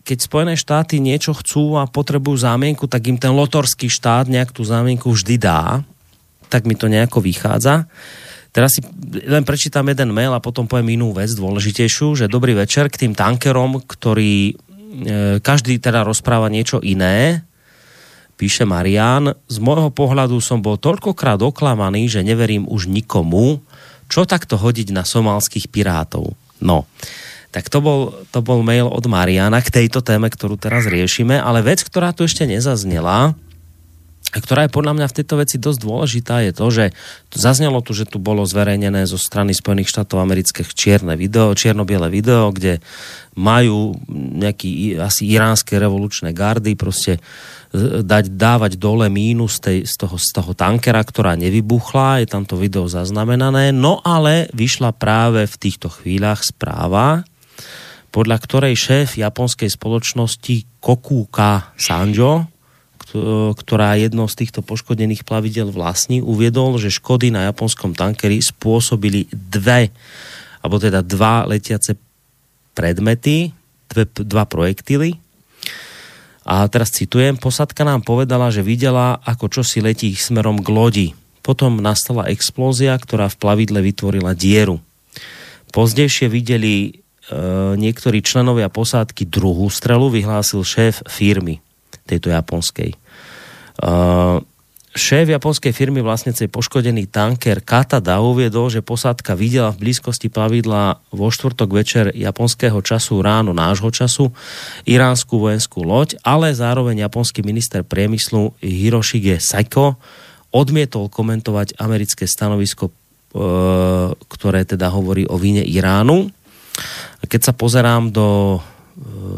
keď 0.00 0.18
Spojené 0.24 0.54
štáty 0.56 1.04
niečo 1.04 1.36
chcú 1.36 1.76
a 1.76 1.84
potrebujú 1.84 2.40
zámienku, 2.40 2.88
tak 2.88 3.04
im 3.12 3.20
ten 3.20 3.36
lotorský 3.36 3.92
štát 3.92 4.24
nejak 4.24 4.56
tú 4.56 4.64
zámienku 4.64 5.12
vždy 5.12 5.36
dá. 5.36 5.84
Tak 6.48 6.64
mi 6.64 6.72
to 6.72 6.88
nejako 6.88 7.20
vychádza. 7.20 7.84
Teraz 8.56 8.72
si 8.72 8.80
len 9.28 9.44
prečítam 9.44 9.84
jeden 9.84 10.16
mail 10.16 10.32
a 10.32 10.40
potom 10.40 10.64
poviem 10.64 10.96
inú 10.96 11.12
vec 11.12 11.28
dôležitejšiu, 11.36 12.24
že 12.24 12.32
dobrý 12.32 12.56
večer 12.56 12.88
k 12.88 13.04
tým 13.04 13.12
tankerom, 13.12 13.84
ktorí 13.84 14.56
každý 15.44 15.78
teda 15.78 16.04
rozpráva 16.04 16.48
niečo 16.48 16.80
iné. 16.80 17.44
Píše 18.38 18.62
Marian, 18.62 19.34
z 19.50 19.56
môjho 19.58 19.90
pohľadu 19.90 20.38
som 20.38 20.62
bol 20.62 20.78
toľkokrát 20.78 21.42
oklamaný, 21.42 22.06
že 22.06 22.22
neverím 22.22 22.70
už 22.70 22.86
nikomu, 22.86 23.58
čo 24.06 24.22
takto 24.24 24.54
hodiť 24.54 24.94
na 24.94 25.02
somálskych 25.02 25.68
pirátov. 25.68 26.38
No, 26.62 26.86
tak 27.50 27.66
to 27.66 27.82
bol, 27.82 28.00
to 28.30 28.38
bol 28.38 28.62
mail 28.62 28.86
od 28.86 29.04
Mariana 29.10 29.58
k 29.64 29.82
tejto 29.82 30.04
téme, 30.06 30.30
ktorú 30.30 30.54
teraz 30.54 30.86
riešime, 30.86 31.34
ale 31.34 31.66
vec, 31.66 31.82
ktorá 31.82 32.14
tu 32.14 32.22
ešte 32.22 32.46
nezaznela, 32.46 33.34
ktorá 34.28 34.68
je 34.68 34.76
podľa 34.76 34.92
mňa 34.92 35.06
v 35.08 35.16
tejto 35.16 35.34
veci 35.40 35.56
dosť 35.56 35.80
dôležitá, 35.80 36.44
je 36.44 36.52
to, 36.52 36.66
že 36.68 36.84
zaznelo 37.32 37.80
tu, 37.80 37.96
že 37.96 38.04
tu 38.04 38.20
bolo 38.20 38.44
zverejnené 38.44 39.08
zo 39.08 39.16
strany 39.16 39.56
Spojených 39.56 39.88
štátov 39.88 40.20
amerických 40.20 40.68
čierne 40.76 41.16
video, 41.16 41.56
čierno-biele 41.56 42.12
video, 42.12 42.52
kde 42.52 42.84
majú 43.40 43.96
nejaký 44.12 45.00
asi 45.00 45.32
iránske 45.32 45.80
revolučné 45.80 46.36
gardy 46.36 46.76
proste 46.76 47.16
e, 47.16 48.04
dať, 48.04 48.36
dávať 48.36 48.76
dole 48.76 49.08
mínus 49.08 49.64
tej, 49.64 49.88
z, 49.88 49.94
toho, 49.96 50.20
z 50.20 50.28
toho 50.28 50.52
tankera, 50.52 51.00
ktorá 51.00 51.32
nevybuchla, 51.32 52.20
je 52.20 52.28
tam 52.28 52.44
to 52.44 52.60
video 52.60 52.84
zaznamenané, 52.84 53.72
no 53.72 54.04
ale 54.04 54.52
vyšla 54.52 54.92
práve 54.92 55.48
v 55.48 55.56
týchto 55.56 55.88
chvíľach 55.88 56.44
správa, 56.44 57.24
podľa 58.12 58.36
ktorej 58.44 58.74
šéf 58.76 59.16
japonskej 59.16 59.72
spoločnosti 59.72 60.84
Kokuka 60.84 61.72
Sanjo, 61.80 62.57
ktorá 63.56 63.96
jedno 63.96 64.28
z 64.28 64.44
týchto 64.44 64.60
poškodených 64.60 65.24
plavidel 65.24 65.72
vlastní, 65.72 66.20
uviedol, 66.20 66.76
že 66.76 66.92
škody 66.92 67.32
na 67.32 67.48
japonskom 67.48 67.96
tankeri 67.96 68.44
spôsobili 68.44 69.32
dve, 69.32 69.88
alebo 70.60 70.76
teda 70.76 71.00
dva 71.00 71.48
letiace 71.48 71.96
predmety, 72.76 73.56
dve, 73.88 74.04
dva 74.12 74.44
projektily. 74.44 75.16
A 76.48 76.64
teraz 76.68 76.92
citujem, 76.92 77.36
posadka 77.36 77.84
nám 77.84 78.04
povedala, 78.04 78.52
že 78.52 78.64
videla, 78.64 79.20
ako 79.24 79.52
čo 79.52 79.62
si 79.64 79.80
letí 79.80 80.12
smerom 80.12 80.60
k 80.60 80.68
lodi. 80.68 81.08
Potom 81.44 81.80
nastala 81.80 82.28
explózia, 82.28 82.96
ktorá 82.96 83.32
v 83.32 83.40
plavidle 83.40 83.80
vytvorila 83.80 84.36
dieru. 84.36 84.80
Pozdejšie 85.72 86.28
videli 86.32 86.72
e, 86.88 86.90
niektorí 87.76 88.24
členovia 88.24 88.72
posádky 88.72 89.28
druhú 89.28 89.68
strelu, 89.68 90.08
vyhlásil 90.08 90.64
šéf 90.64 91.04
firmy 91.08 91.60
tejto 92.08 92.32
japonskej. 92.32 92.96
Uh, 93.78 94.40
šéf 94.98 95.30
japonskej 95.30 95.70
firmy 95.70 96.02
vlastnecej 96.02 96.50
poškodený 96.50 97.06
tanker 97.06 97.62
Katada 97.62 98.18
uviedol, 98.18 98.66
že 98.72 98.82
posádka 98.82 99.38
videla 99.38 99.70
v 99.70 99.86
blízkosti 99.86 100.26
plavidla 100.26 100.98
vo 101.14 101.30
štvrtok 101.30 101.70
večer 101.70 102.04
japonského 102.16 102.80
času 102.82 103.22
ráno 103.22 103.54
nášho 103.54 103.92
času 103.94 104.34
iránsku 104.88 105.38
vojenskú 105.38 105.86
loď, 105.86 106.18
ale 106.26 106.50
zároveň 106.50 107.06
japonský 107.06 107.46
minister 107.46 107.86
priemyslu 107.86 108.58
Hiroshige 108.58 109.38
Saiko 109.38 110.00
odmietol 110.50 111.12
komentovať 111.12 111.78
americké 111.78 112.26
stanovisko, 112.26 112.90
uh, 112.90 114.10
ktoré 114.26 114.66
teda 114.66 114.90
hovorí 114.90 115.28
o 115.28 115.38
víne 115.38 115.62
Iránu. 115.62 116.32
Keď 117.22 117.40
sa 117.40 117.52
pozerám 117.54 118.10
do 118.10 118.58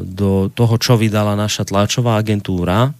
do 0.06 0.48
toho, 0.52 0.74
čo 0.80 0.96
vydala 0.96 1.36
naša 1.36 1.68
tlačová 1.68 2.16
agentúra, 2.16 2.96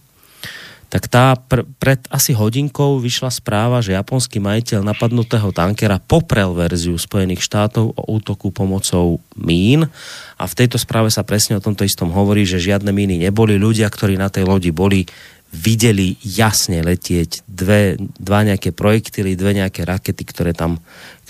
tak 0.91 1.07
tá 1.07 1.39
pr- 1.39 1.63
pred 1.79 2.03
asi 2.11 2.35
hodinkou 2.35 2.99
vyšla 2.99 3.31
správa, 3.31 3.79
že 3.79 3.95
japonský 3.95 4.43
majiteľ 4.43 4.83
napadnutého 4.83 5.55
tankera 5.55 6.03
poprel 6.03 6.51
verziu 6.51 6.99
Spojených 6.99 7.47
štátov 7.47 7.95
o 7.95 8.03
útoku 8.11 8.51
pomocou 8.51 9.23
mín 9.39 9.87
a 10.35 10.43
v 10.43 10.57
tejto 10.59 10.75
správe 10.75 11.07
sa 11.07 11.23
presne 11.23 11.55
o 11.55 11.63
tomto 11.63 11.87
istom 11.87 12.11
hovorí, 12.11 12.43
že 12.43 12.59
žiadne 12.59 12.91
míny 12.91 13.23
neboli. 13.23 13.55
Ľudia, 13.55 13.87
ktorí 13.87 14.19
na 14.19 14.27
tej 14.27 14.43
lodi 14.43 14.75
boli, 14.75 15.07
videli 15.55 16.19
jasne 16.27 16.83
letieť 16.83 17.47
dve, 17.47 17.95
dva 18.19 18.43
nejaké 18.43 18.75
projektily, 18.75 19.39
dve 19.39 19.63
nejaké 19.63 19.87
rakety, 19.87 20.27
ktoré 20.27 20.51
tam, 20.51 20.75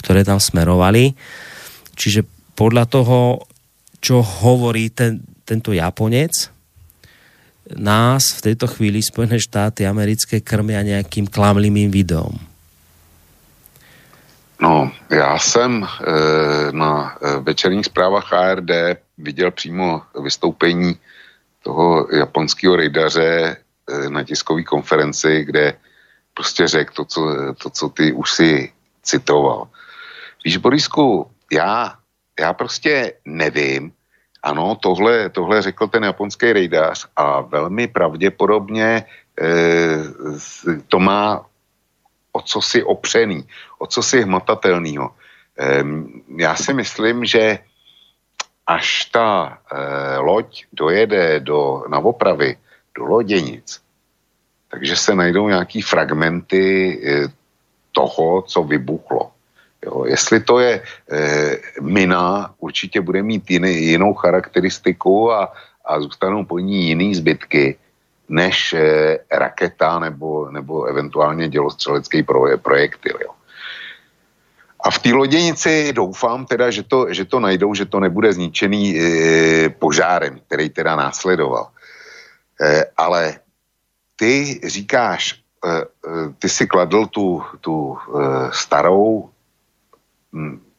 ktoré 0.01 0.25
tam 0.25 0.41
smerovali. 0.41 1.13
Čiže 1.93 2.25
podľa 2.57 2.89
toho 2.89 3.45
čo 4.01 4.25
hovorí 4.25 4.89
ten, 4.89 5.21
tento 5.45 5.71
Japonec, 5.71 6.49
nás 7.77 8.33
v 8.35 8.51
tejto 8.51 8.67
chvíli 8.67 8.99
Spojené 8.99 9.37
štáty 9.39 9.87
americké 9.87 10.41
krmia 10.41 10.81
nějakým 10.81 11.29
klamlivým 11.29 11.93
videom. 11.93 12.33
No, 14.61 14.91
já 15.09 15.39
jsem 15.39 15.83
e, 15.83 15.87
na 16.71 17.17
e, 17.21 17.39
večerních 17.39 17.85
zprávách 17.85 18.33
ARD 18.33 18.71
viděl 19.17 19.51
přímo 19.51 20.01
vystoupení 20.23 20.97
toho 21.63 22.07
japonského 22.11 22.75
rejdaře 22.75 23.57
e, 23.57 24.09
na 24.09 24.23
tiskové 24.23 24.63
konferenci, 24.63 25.45
kde 25.45 25.73
prostě 26.33 26.67
řekl 26.67 26.93
to 26.93 27.05
co, 27.05 27.21
to, 27.63 27.69
co 27.69 27.89
ty 27.89 28.13
už 28.13 28.31
si 28.31 28.71
citoval. 29.03 29.67
Víš, 30.45 30.57
Borisku, 30.57 31.31
já 31.51 32.00
já 32.41 32.53
prostě 32.53 33.13
nevím, 33.25 33.93
ano, 34.43 34.75
tohle, 34.75 35.29
tohle 35.29 35.61
řekl 35.61 35.87
ten 35.87 36.03
japonský 36.03 36.53
rejdař 36.53 37.07
a 37.15 37.41
velmi 37.41 37.87
pravděpodobně 37.87 39.05
eh, 39.41 39.97
to 40.87 40.99
má 40.99 41.45
o 42.31 42.41
co 42.41 42.61
si 42.61 42.83
opřený, 42.83 43.45
o 43.79 43.87
co 43.87 44.03
si 44.03 44.21
hmatatelného. 44.21 45.09
Eh, 45.59 45.83
já 46.37 46.55
si 46.55 46.73
myslím, 46.73 47.25
že 47.25 47.59
až 48.67 49.05
ta 49.05 49.57
eh, 49.71 50.17
loď 50.17 50.65
dojede 50.73 51.39
do, 51.39 51.83
na 51.89 51.99
opravy 51.99 52.57
do 52.97 53.05
loděnic, 53.05 53.81
takže 54.71 54.95
se 54.95 55.15
najdou 55.15 55.47
nějaký 55.47 55.81
fragmenty 55.81 56.65
eh, 57.05 57.27
toho, 57.91 58.41
co 58.41 58.63
vybuchlo. 58.63 59.31
Jo, 59.85 60.05
jestli 60.05 60.39
to 60.39 60.59
je 60.59 60.81
e, 61.11 61.57
mina, 61.81 62.53
určitě 62.57 63.01
bude 63.01 63.23
mít 63.23 63.51
jiný, 63.51 63.85
jinou 63.85 64.13
charakteristiku 64.13 65.31
a, 65.31 65.53
a 65.85 65.99
zůstanou 65.99 66.45
po 66.45 66.59
ní 66.59 66.87
jiný 66.87 67.15
zbytky 67.15 67.77
než 68.29 68.73
e, 68.73 69.19
raketa 69.31 69.99
nebo, 69.99 70.51
nebo 70.51 70.85
eventuálně 70.85 71.49
dělostřelecký 71.49 72.23
pro, 72.23 72.57
projektil. 72.57 73.17
Jo. 73.21 73.31
A 74.83 74.91
v 74.91 74.99
té 74.99 75.13
loděnici 75.13 75.93
doufám 75.93 76.45
teda, 76.45 76.71
že 76.71 76.83
to, 76.83 77.13
že 77.13 77.25
to 77.25 77.39
najdou, 77.39 77.73
že 77.73 77.85
to 77.85 77.99
nebude 77.99 78.33
zničený 78.33 78.99
e, 78.99 79.69
požárem, 79.69 80.39
který 80.47 80.69
teda 80.69 80.95
následoval. 80.95 81.67
E, 82.61 82.85
ale 82.97 83.39
ty 84.15 84.61
říkáš, 84.63 85.41
e, 85.65 85.69
ty 86.39 86.49
si 86.49 86.67
kladl 86.67 87.05
tu, 87.05 87.43
tu 87.61 87.97
e, 87.97 88.19
starou 88.53 89.30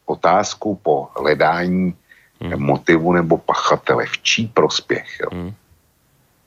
otázku 0.07 0.75
po 0.83 1.09
hledání 1.17 1.95
hmm. 2.41 2.63
motivu 2.63 3.13
nebo 3.13 3.39
pachatele, 3.39 4.07
v 4.07 4.19
čí 4.23 4.47
prospěch. 4.47 5.21
Jo. 5.21 5.29
Hmm. 5.33 5.53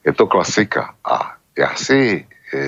Je 0.05 0.13
to 0.13 0.27
klasika. 0.27 0.93
A 1.05 1.33
já 1.57 1.75
si, 1.75 2.27
e, 2.53 2.59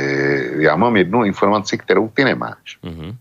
já 0.64 0.76
mám 0.76 0.98
jednu 0.98 1.24
informaci, 1.24 1.78
kterou 1.78 2.10
ty 2.10 2.24
nemáš. 2.24 2.80
Hmm. 2.84 3.18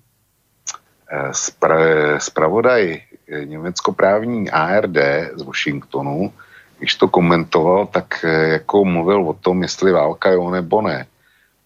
Spra, 1.32 1.78
spravodaj 2.18 3.00
německoprávní 3.44 4.50
ARD 4.50 4.96
z 5.34 5.42
Washingtonu, 5.42 6.32
když 6.78 6.94
to 6.94 7.08
komentoval, 7.08 7.86
tak 7.86 8.24
jako 8.24 8.84
mluvil 8.84 9.28
o 9.28 9.32
tom, 9.32 9.62
jestli 9.62 9.92
válka 9.92 10.30
jo 10.30 10.50
nebo 10.50 10.82
ne. 10.82 11.06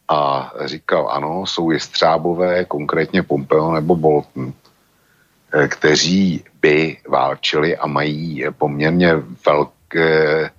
A 0.08 0.52
říkal, 0.64 1.08
ano, 1.10 1.46
jsou 1.46 1.70
jestřábové, 1.70 2.64
konkrétně 2.64 3.22
Pompeo 3.22 3.72
nebo 3.72 3.96
Bolton. 3.96 4.52
Eh, 5.52 5.68
kteří 5.68 6.44
by 6.62 6.96
válčili 7.08 7.76
a 7.76 7.86
mají 7.86 8.44
poměrně 8.58 9.14
velké, 9.46 10.50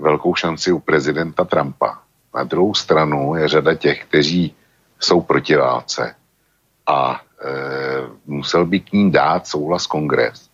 velkou 0.00 0.34
šanci 0.34 0.72
u 0.72 0.78
prezidenta 0.78 1.44
Trumpa. 1.44 1.98
Na 2.34 2.44
druhou 2.44 2.74
stranu 2.74 3.36
je 3.36 3.48
řada 3.48 3.74
těch, 3.74 4.04
kteří 4.04 4.54
jsou 5.00 5.20
proti 5.20 5.56
válce 5.56 6.14
a 6.86 7.20
e, 7.20 7.48
musel 8.26 8.66
by 8.66 8.80
k 8.80 8.92
ní 8.92 9.10
dát 9.10 9.46
souhlas 9.46 9.86
kongres. 9.86 10.48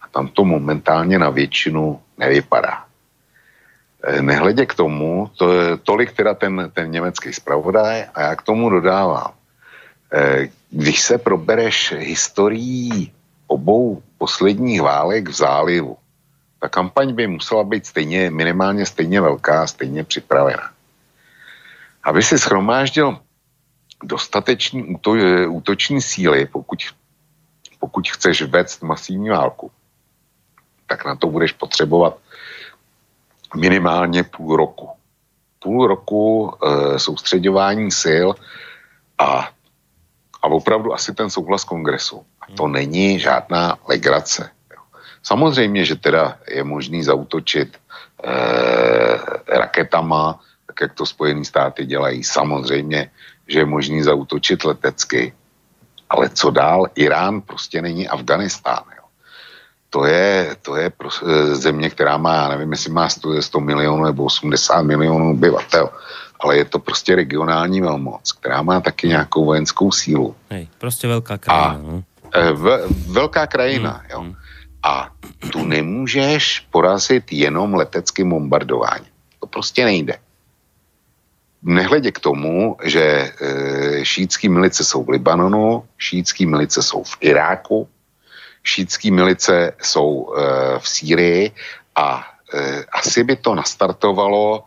A 0.00 0.08
tam 0.08 0.28
to 0.28 0.44
momentálně 0.44 1.18
na 1.18 1.30
většinu 1.30 2.00
nevypadá. 2.18 2.84
E, 4.02 4.22
nehledě 4.22 4.66
k 4.66 4.74
tomu, 4.74 5.30
to 5.38 5.76
tolik 5.82 6.12
teda 6.12 6.34
ten, 6.34 6.70
ten 6.74 6.90
německý 6.90 7.32
zpravodaj 7.32 8.04
a 8.14 8.20
já 8.20 8.36
k 8.36 8.42
tomu 8.42 8.70
dodávám. 8.70 9.32
E, 10.14 10.48
když 10.72 11.02
se 11.02 11.18
probereš 11.18 11.92
historií 11.98 13.12
obou 13.46 14.02
posledních 14.18 14.82
válek 14.82 15.28
v 15.28 15.32
zálivu, 15.32 15.96
ta 16.58 16.68
kampaň 16.68 17.14
by 17.14 17.26
musela 17.26 17.64
být 17.64 17.86
stejně, 17.86 18.30
minimálně 18.30 18.86
stejně 18.86 19.20
velká, 19.20 19.66
stejně 19.66 20.04
připravená. 20.04 20.72
Aby 22.02 22.22
si 22.22 22.38
schromáždil 22.38 23.18
dostatečný 24.04 24.94
úto, 24.94 25.12
útoční 25.50 26.02
síly, 26.02 26.46
pokud, 26.46 26.78
pokud 27.78 28.08
chceš 28.08 28.42
vést 28.42 28.82
masivní 28.82 29.28
válku, 29.28 29.70
tak 30.86 31.04
na 31.04 31.16
to 31.16 31.26
budeš 31.26 31.52
potřebovat 31.52 32.18
minimálně 33.56 34.24
půl 34.24 34.56
roku. 34.56 34.90
půl 35.58 35.86
roku 35.86 36.54
e, 36.64 36.98
soustředování 36.98 37.90
sil 38.02 38.28
a, 39.18 39.50
a 40.42 40.46
opravdu 40.46 40.94
asi 40.94 41.14
ten 41.14 41.30
souhlas 41.30 41.64
kongresu. 41.64 42.24
A 42.40 42.52
to 42.56 42.64
hmm. 42.64 42.72
není 42.72 43.18
žádná 43.18 43.78
legrace. 43.88 44.50
Samozřejmě, 45.22 45.84
že 45.84 45.96
teda 45.96 46.38
je 46.48 46.64
možný 46.64 47.02
zautočit 47.02 47.78
e, 47.78 47.78
raketama, 49.48 50.40
tak 50.66 50.80
jak 50.80 50.92
to 50.94 51.06
Spojené 51.06 51.44
státy 51.44 51.86
dělají. 51.86 52.24
Samozřejmě, 52.24 53.10
že 53.48 53.58
je 53.58 53.64
možný 53.64 54.02
zautočit 54.02 54.64
letecky. 54.64 55.32
Ale 56.10 56.28
co 56.28 56.50
dál? 56.50 56.86
Irán 56.94 57.40
prostě 57.40 57.82
není 57.82 58.08
Afganistán. 58.08 58.82
Jo. 58.96 59.04
To 59.90 60.04
je, 60.04 60.56
to 60.62 60.76
je 60.76 60.90
pro, 60.90 61.08
e, 61.08 61.54
země, 61.54 61.90
která 61.90 62.16
má, 62.16 62.34
já 62.34 62.48
nevím, 62.48 62.72
jestli 62.72 62.90
má 62.90 63.08
100, 63.08 63.42
100 63.42 63.60
milionů 63.60 64.04
nebo 64.04 64.24
80 64.24 64.82
milionů 64.82 65.30
obyvatel, 65.30 65.90
ale 66.42 66.56
je 66.56 66.64
to 66.64 66.78
prostě 66.78 67.14
regionální 67.14 67.80
velmoc, 67.80 68.32
která 68.32 68.62
má 68.62 68.80
taky 68.80 69.08
nějakou 69.08 69.44
vojenskou 69.44 69.92
sílu. 69.92 70.34
Hej, 70.50 70.68
prostě 70.78 71.08
velká 71.08 71.38
krajina. 71.38 71.64
A, 71.64 71.78
no. 71.78 72.02
e, 72.34 72.52
v, 72.52 72.88
velká 73.06 73.46
krajina, 73.46 73.90
hmm, 73.90 74.10
jo. 74.10 74.20
Hmm. 74.20 74.34
A 74.82 75.10
tu 75.52 75.64
nemůžeš 75.64 76.66
porazit 76.70 77.32
jenom 77.32 77.74
leteckým 77.74 78.30
bombardováním. 78.30 79.12
To 79.40 79.46
prostě 79.46 79.84
nejde. 79.84 80.18
Nehledě 81.62 82.12
k 82.12 82.20
tomu, 82.20 82.76
že 82.82 83.02
e, 83.02 83.32
šítský 84.04 84.48
milice 84.48 84.84
jsou 84.84 85.04
v 85.04 85.08
Libanonu, 85.08 85.84
šítský 85.98 86.46
milice 86.46 86.82
jsou 86.82 87.02
v 87.02 87.16
Iráku, 87.20 87.88
šítský 88.62 89.10
milice 89.10 89.72
jsou 89.82 90.34
e, 90.34 90.78
v 90.78 90.88
Sýrii 90.88 91.50
a 91.96 92.26
e, 92.54 92.84
asi 92.84 93.24
by 93.24 93.36
to 93.36 93.54
nastartovalo 93.54 94.64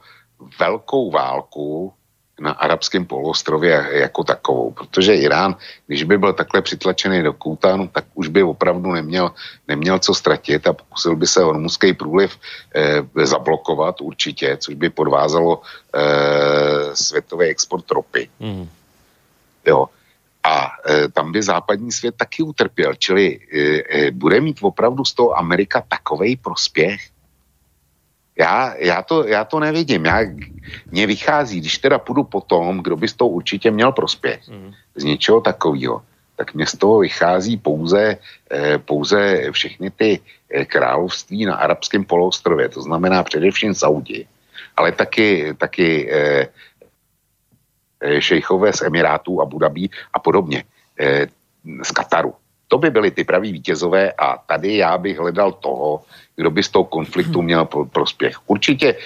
velkou 0.60 1.12
válku 1.12 1.94
na 2.40 2.52
arabském 2.52 3.06
poloostrově 3.06 3.88
jako 3.92 4.24
takovou, 4.24 4.72
protože 4.72 5.16
Irán, 5.16 5.56
když 5.88 6.04
by 6.04 6.18
byl 6.18 6.34
takhle 6.34 6.62
přitlačený 6.62 7.24
do 7.24 7.34
kouta, 7.34 7.78
no, 7.78 7.88
tak 7.88 8.06
už 8.14 8.28
by 8.28 8.44
opravdu 8.44 8.92
neměl, 8.92 9.32
neměl 9.68 10.00
co 10.00 10.14
ztratit 10.14 10.68
a 10.68 10.74
pokusil 10.74 11.16
by 11.16 11.28
se 11.28 11.44
hormuzský 11.44 11.94
průliv 11.94 12.40
eh, 12.76 13.26
zablokovat 13.26 14.02
určitě, 14.02 14.58
což 14.58 14.76
by 14.76 14.90
podvázalo 14.90 15.62
eh, 15.96 16.96
světový 16.96 17.46
export 17.46 17.92
ropy. 17.92 18.30
Mm. 18.40 18.70
Jo. 19.66 19.86
A 20.46 20.72
e, 20.86 21.10
tam 21.10 21.32
by 21.32 21.44
západní 21.44 21.92
svět 21.92 22.16
taky 22.18 22.44
utrpěl. 22.44 22.94
Čili 22.94 23.26
e, 23.34 23.60
e, 23.90 24.12
bude 24.12 24.42
mít 24.42 24.58
opravdu 24.62 25.06
z 25.06 25.14
toho 25.14 25.38
Amerika 25.38 25.82
takovej 25.88 26.38
prospěch, 26.38 27.02
já, 28.38 28.76
já, 28.78 29.02
to, 29.02 29.28
já 29.28 29.46
to 29.46 29.60
nevidím. 29.60 30.06
Já, 30.06 30.20
mně 30.92 31.08
vychází, 31.08 31.60
když 31.60 31.78
teda 31.78 32.00
půjdu 32.00 32.24
po 32.24 32.42
tom, 32.42 32.84
kdo 32.84 32.96
by 32.96 33.08
z 33.08 33.14
toho 33.14 33.30
určitě 33.30 33.72
měl 33.72 33.92
prospěch, 33.92 34.48
mm. 34.48 34.74
z 34.96 35.04
něčeho 35.04 35.42
takového, 35.42 36.02
tak 36.36 36.54
mě 36.54 36.66
z 36.66 36.78
toho 36.78 37.00
vychází 37.00 37.58
pouze, 37.58 38.18
eh, 38.52 38.78
pouze 38.78 39.52
všechny 39.52 39.92
ty 39.92 40.20
eh, 40.52 40.66
království 40.66 41.46
na 41.46 41.56
arabském 41.56 42.04
poloostrově, 42.04 42.70
to 42.70 42.82
znamená 42.82 43.24
především 43.24 43.76
Saudi, 43.76 44.28
ale 44.78 44.92
taky, 44.92 45.54
taky 45.58 46.12
eh, 46.12 46.48
eh 48.02 48.22
šejchové 48.22 48.74
z 48.74 48.82
Emirátů, 48.82 49.42
Abu 49.42 49.60
Dhabi 49.60 49.90
a 50.14 50.20
podobně, 50.20 50.64
eh, 51.00 51.28
z 51.84 51.92
Kataru. 51.92 52.34
To 52.76 52.80
by 52.80 52.92
byly 52.92 53.12
ty 53.12 53.24
praví 53.24 53.52
vítězové 53.52 54.12
a 54.12 54.38
tady 54.38 54.84
já 54.84 54.98
bych 54.98 55.20
hledal 55.20 55.52
toho, 55.52 56.04
kdo 56.36 56.52
by 56.52 56.64
z 56.64 56.70
toho 56.70 56.84
konfliktu 56.84 57.42
měl 57.42 57.66
prospěch. 57.66 58.36
Určitě, 58.52 59.00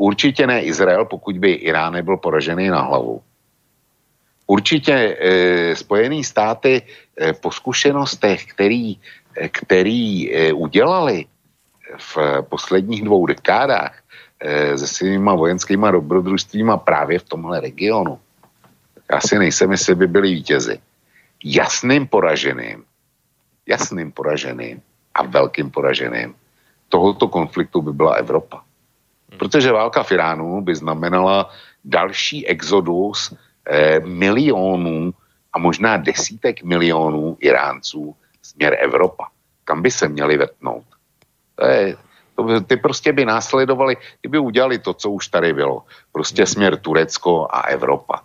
určitě 0.00 0.46
ne 0.46 0.64
Izrael, 0.64 1.04
pokud 1.04 1.36
by 1.38 1.52
Irán 1.52 1.92
nebyl 1.92 2.16
poražený 2.16 2.72
na 2.72 2.80
hlavu. 2.80 3.20
Určitě 4.46 4.96
e, 4.96 5.76
Spojené 5.76 6.24
státy 6.24 6.82
e, 7.20 7.32
po 7.36 7.52
zkušenostech, 7.52 8.56
který, 8.56 8.96
e, 9.36 9.48
který 9.48 10.32
e, 10.32 10.52
udělali 10.52 11.28
v 12.16 12.16
posledních 12.48 13.04
dvou 13.04 13.26
dekádách 13.28 13.92
e, 14.40 14.78
se 14.78 14.86
svýma 14.88 15.36
vojenskýma 15.36 15.90
dobrodružstvíma 15.90 16.80
právě 16.80 17.18
v 17.18 17.28
tomhle 17.28 17.60
regionu, 17.60 18.16
já 19.12 19.20
si 19.20 19.38
nejsem, 19.38 19.68
jestli 19.70 19.94
by 19.94 20.06
byli 20.06 20.28
vítězi. 20.40 20.80
Jasným 21.44 22.08
poraženým, 22.08 22.88
jasným 23.66 24.12
poraženým 24.12 24.82
a 25.14 25.22
velkým 25.22 25.70
poraženým 25.70 26.34
tohoto 26.88 27.28
konfliktu 27.28 27.82
by 27.82 27.92
byla 27.92 28.12
Evropa. 28.14 28.56
Hmm. 29.30 29.38
Protože 29.38 29.72
válka 29.72 30.02
v 30.02 30.12
Iránu 30.12 30.60
by 30.60 30.74
znamenala 30.76 31.50
další 31.84 32.46
exodus 32.46 33.32
eh, 33.32 34.00
milionů 34.00 35.14
a 35.52 35.58
možná 35.58 35.96
desítek 35.96 36.62
milionů 36.62 37.36
Iránců 37.40 38.16
směr 38.42 38.76
Evropa. 38.80 39.28
Kam 39.64 39.82
by 39.82 39.90
se 39.90 40.08
měli 40.08 40.36
vetnout? 40.36 40.84
To 41.54 41.64
je, 41.64 41.96
to 42.34 42.60
ty 42.60 42.76
prostě 42.76 43.12
by 43.12 43.24
následovali, 43.24 43.96
ty 44.20 44.28
by 44.28 44.38
udělali 44.38 44.78
to, 44.78 44.94
co 44.94 45.10
už 45.10 45.28
tady 45.28 45.52
bylo. 45.52 45.84
Prostě 46.12 46.42
hmm. 46.42 46.46
směr 46.46 46.76
Turecko 46.76 47.48
a 47.50 47.60
Evropa. 47.60 48.20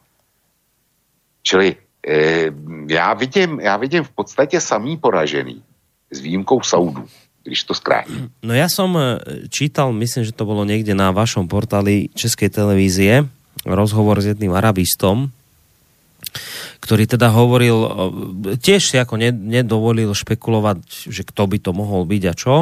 Čili 1.44 1.76
já, 2.88 3.14
vidím, 3.14 3.60
já 3.60 3.78
vidím 3.78 4.04
v 4.04 4.10
podstatě 4.10 4.62
samý 4.62 4.98
poražený 4.98 5.64
s 6.12 6.20
výjimkou 6.20 6.62
Saudů 6.62 7.08
když 7.48 7.64
to 7.64 7.72
zkrátím. 7.72 8.28
No 8.44 8.52
ja 8.52 8.68
som 8.68 8.92
e, 9.00 9.24
čítal, 9.48 9.96
myslím, 9.96 10.28
že 10.28 10.36
to 10.36 10.44
bolo 10.44 10.68
niekde 10.68 10.92
na 10.92 11.16
vašom 11.16 11.48
portáli 11.48 12.12
Českej 12.12 12.52
televízie, 12.52 13.24
rozhovor 13.64 14.20
s 14.20 14.28
jedným 14.28 14.52
arabistom, 14.52 15.32
ktorý 16.84 17.08
teda 17.08 17.32
hovoril, 17.32 17.78
e, 17.80 17.90
tiež 18.60 18.92
si 18.92 19.00
ako 19.00 19.16
nedovolil 19.32 20.12
špekulovať, 20.12 21.08
že 21.08 21.24
kto 21.24 21.48
by 21.48 21.58
to 21.64 21.72
mohol 21.72 22.04
byť 22.04 22.24
a 22.28 22.34
čo, 22.36 22.56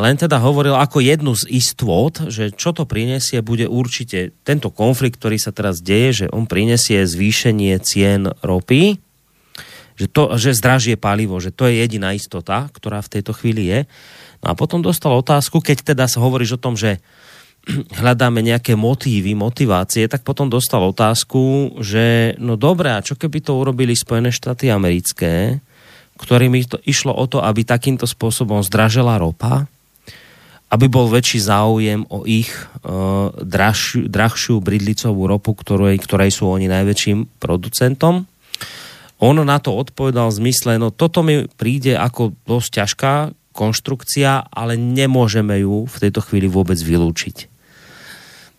len 0.00 0.16
teda 0.16 0.40
hovoril 0.40 0.72
ako 0.72 1.04
jednu 1.04 1.36
z 1.36 1.44
istôt, 1.52 2.16
že 2.32 2.48
čo 2.56 2.72
to 2.72 2.88
prinesie, 2.88 3.44
bude 3.44 3.68
určite 3.68 4.32
tento 4.40 4.72
konflikt, 4.72 5.20
ktorý 5.20 5.36
sa 5.36 5.52
teraz 5.52 5.84
deje, 5.84 6.24
že 6.24 6.26
on 6.32 6.48
prinesie 6.48 7.04
zvýšenie 7.04 7.76
cien 7.84 8.32
ropy, 8.40 8.96
že, 10.00 10.08
to, 10.08 10.40
že 10.40 10.56
zdražie 10.56 10.96
palivo, 10.96 11.36
že 11.36 11.52
to 11.52 11.68
je 11.68 11.84
jediná 11.84 12.16
istota, 12.16 12.72
ktorá 12.72 13.04
v 13.04 13.12
tejto 13.20 13.36
chvíli 13.36 13.68
je. 13.68 13.80
No 14.40 14.52
a 14.52 14.58
potom 14.58 14.80
dostal 14.80 15.12
otázku, 15.12 15.60
keď 15.60 15.92
teda 15.92 16.04
sa 16.08 16.24
hovoríš 16.24 16.56
o 16.56 16.62
tom, 16.62 16.72
že 16.72 17.04
hľadáme 18.00 18.40
nejaké 18.40 18.72
motívy, 18.72 19.36
motivácie, 19.36 20.08
tak 20.08 20.24
potom 20.24 20.48
dostal 20.48 20.80
otázku, 20.88 21.76
že 21.84 22.32
no 22.40 22.56
dobré, 22.56 22.96
a 22.96 23.04
čo 23.04 23.12
keby 23.12 23.44
to 23.44 23.60
urobili 23.60 23.92
Spojené 23.92 24.32
štáty 24.32 24.72
americké, 24.72 25.60
ktorým 26.16 26.54
to 26.64 26.78
išlo 26.88 27.12
o 27.12 27.24
to, 27.28 27.44
aby 27.44 27.66
takýmto 27.66 28.08
spôsobom 28.08 28.62
zdražela 28.64 29.18
ropa, 29.18 29.68
aby 30.72 30.88
bol 30.88 31.12
väčší 31.12 31.44
záujem 31.44 32.08
o 32.08 32.24
ich 32.24 32.48
uh, 32.48 33.28
drahšiu, 33.36 34.08
drahšiu 34.08 34.64
bridlicovú 34.64 35.28
ropu, 35.28 35.52
ktorej, 35.52 36.00
ktorej 36.00 36.32
sú 36.32 36.48
oni 36.48 36.66
najväčším 36.72 37.36
producentom 37.36 38.24
on 39.22 39.38
na 39.38 39.62
to 39.62 39.70
odpovedal 39.70 40.34
v 40.34 40.38
zmysle, 40.42 40.82
no 40.82 40.90
toto 40.90 41.22
mi 41.22 41.46
príde 41.46 41.94
ako 41.94 42.34
dosť 42.42 42.68
ťažká 42.82 43.12
konštrukcia, 43.54 44.50
ale 44.50 44.74
nemôžeme 44.74 45.62
ju 45.62 45.86
v 45.86 45.96
tejto 46.02 46.26
chvíli 46.26 46.50
vôbec 46.50 46.74
vylúčiť. 46.74 47.46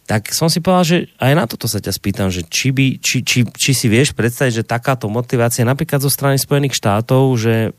Tak 0.07 0.31
som 0.31 0.47
si 0.47 0.63
povedal, 0.63 0.87
že 0.87 0.97
aj 1.19 1.33
na 1.35 1.43
toto 1.47 1.67
sa 1.67 1.83
ťa 1.83 1.91
spýtam, 1.91 2.31
že 2.31 2.47
či, 2.47 2.71
by, 2.71 2.95
či, 3.03 3.27
či, 3.27 3.43
či 3.43 3.71
si 3.75 3.91
vieš 3.91 4.15
predstaviť, 4.15 4.63
že 4.63 4.67
takáto 4.67 5.11
motivácia 5.11 5.67
napríklad 5.67 5.99
zo 5.99 6.11
strany 6.11 6.39
Spojených 6.39 6.79
štátov, 6.79 7.23
že 7.35 7.75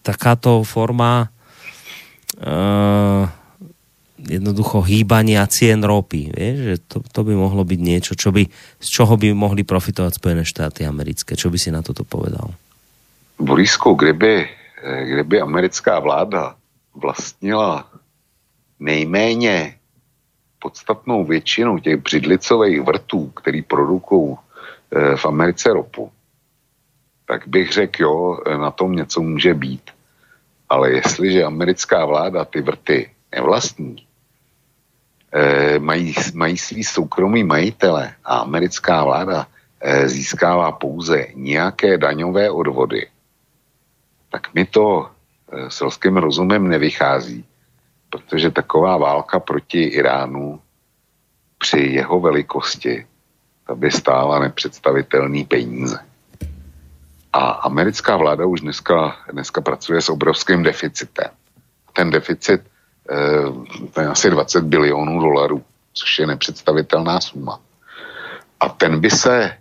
takáto 0.00 0.64
forma 0.64 1.28
uh, 2.40 3.24
jednoducho 4.18 4.82
hýbania 4.82 5.46
cien 5.46 5.84
ropy. 5.84 6.34
Vieš, 6.34 6.56
že 6.58 6.74
to, 6.90 6.96
to 7.06 7.20
by 7.22 7.34
mohlo 7.38 7.62
byť 7.62 7.80
niečo, 7.80 8.12
čo 8.18 8.34
by, 8.34 8.48
z 8.80 8.88
čoho 8.88 9.14
by 9.14 9.30
mohli 9.36 9.62
profitovať 9.62 10.18
Spojené 10.18 10.42
štáty 10.42 10.82
americké. 10.82 11.38
Čo 11.38 11.52
by 11.52 11.58
si 11.60 11.70
na 11.70 11.84
toto 11.84 12.02
povedal? 12.02 12.50
Borisku, 13.36 13.94
kdyby, 13.94 14.48
kdyby 14.82 15.40
americká 15.40 16.00
vláda 16.00 16.56
vlastnila 16.96 17.84
nejméně 18.80 19.74
podstatnou 20.58 21.24
většinu 21.24 21.78
těch 21.78 21.96
břidlicových 21.96 22.80
vrtů, 22.80 23.26
který 23.26 23.62
produkují 23.62 24.36
eh, 24.36 25.16
v 25.16 25.24
Americe 25.26 25.72
ropu, 25.72 26.10
tak 27.26 27.48
bych 27.48 27.72
řekl, 27.72 28.02
jo, 28.02 28.38
na 28.58 28.70
tom 28.70 28.92
něco 28.92 29.22
může 29.22 29.54
být. 29.54 29.90
Ale 30.68 30.92
jestliže 30.92 31.44
americká 31.44 32.04
vláda 32.04 32.44
ty 32.44 32.60
vrty 32.60 33.10
nevlastní, 33.34 34.06
e, 35.32 35.78
mají, 35.78 36.14
mají 36.34 36.58
svý 36.58 36.84
soukromý 36.84 37.44
majitele 37.44 38.14
a 38.24 38.36
americká 38.38 39.04
vláda 39.04 39.46
e, 39.80 40.08
získává 40.08 40.72
pouze 40.72 41.26
nějaké 41.34 41.98
daňové 41.98 42.50
odvody, 42.50 43.06
tak 44.30 44.54
mi 44.54 44.64
to 44.64 45.10
e, 45.52 45.70
selským 45.70 46.16
rozumem 46.16 46.68
nevychází, 46.68 47.44
protože 48.10 48.50
taková 48.50 48.96
válka 48.96 49.40
proti 49.40 49.82
Iránu 49.82 50.60
při 51.58 51.78
jeho 51.78 52.20
velikosti 52.20 53.06
ta 53.66 53.74
by 53.74 53.90
stála 53.90 54.38
nepředstavitelný 54.38 55.44
peníze. 55.44 55.98
A 57.36 57.68
americká 57.68 58.16
vláda 58.16 58.46
už 58.46 58.60
dneska, 58.60 59.16
dneska 59.32 59.60
pracuje 59.60 60.00
s 60.00 60.08
obrovským 60.08 60.62
deficitem. 60.62 61.28
Ten 61.92 62.10
deficit 62.10 62.64
eh, 62.64 63.44
to 63.92 64.00
je 64.00 64.06
asi 64.06 64.30
20 64.30 64.64
bilionů 64.64 65.20
dolarů, 65.20 65.64
což 65.92 66.18
je 66.18 66.26
nepředstavitelná 66.26 67.20
suma. 67.20 67.60
A 68.60 68.68
ten 68.68 69.00
by 69.00 69.10
se 69.10 69.58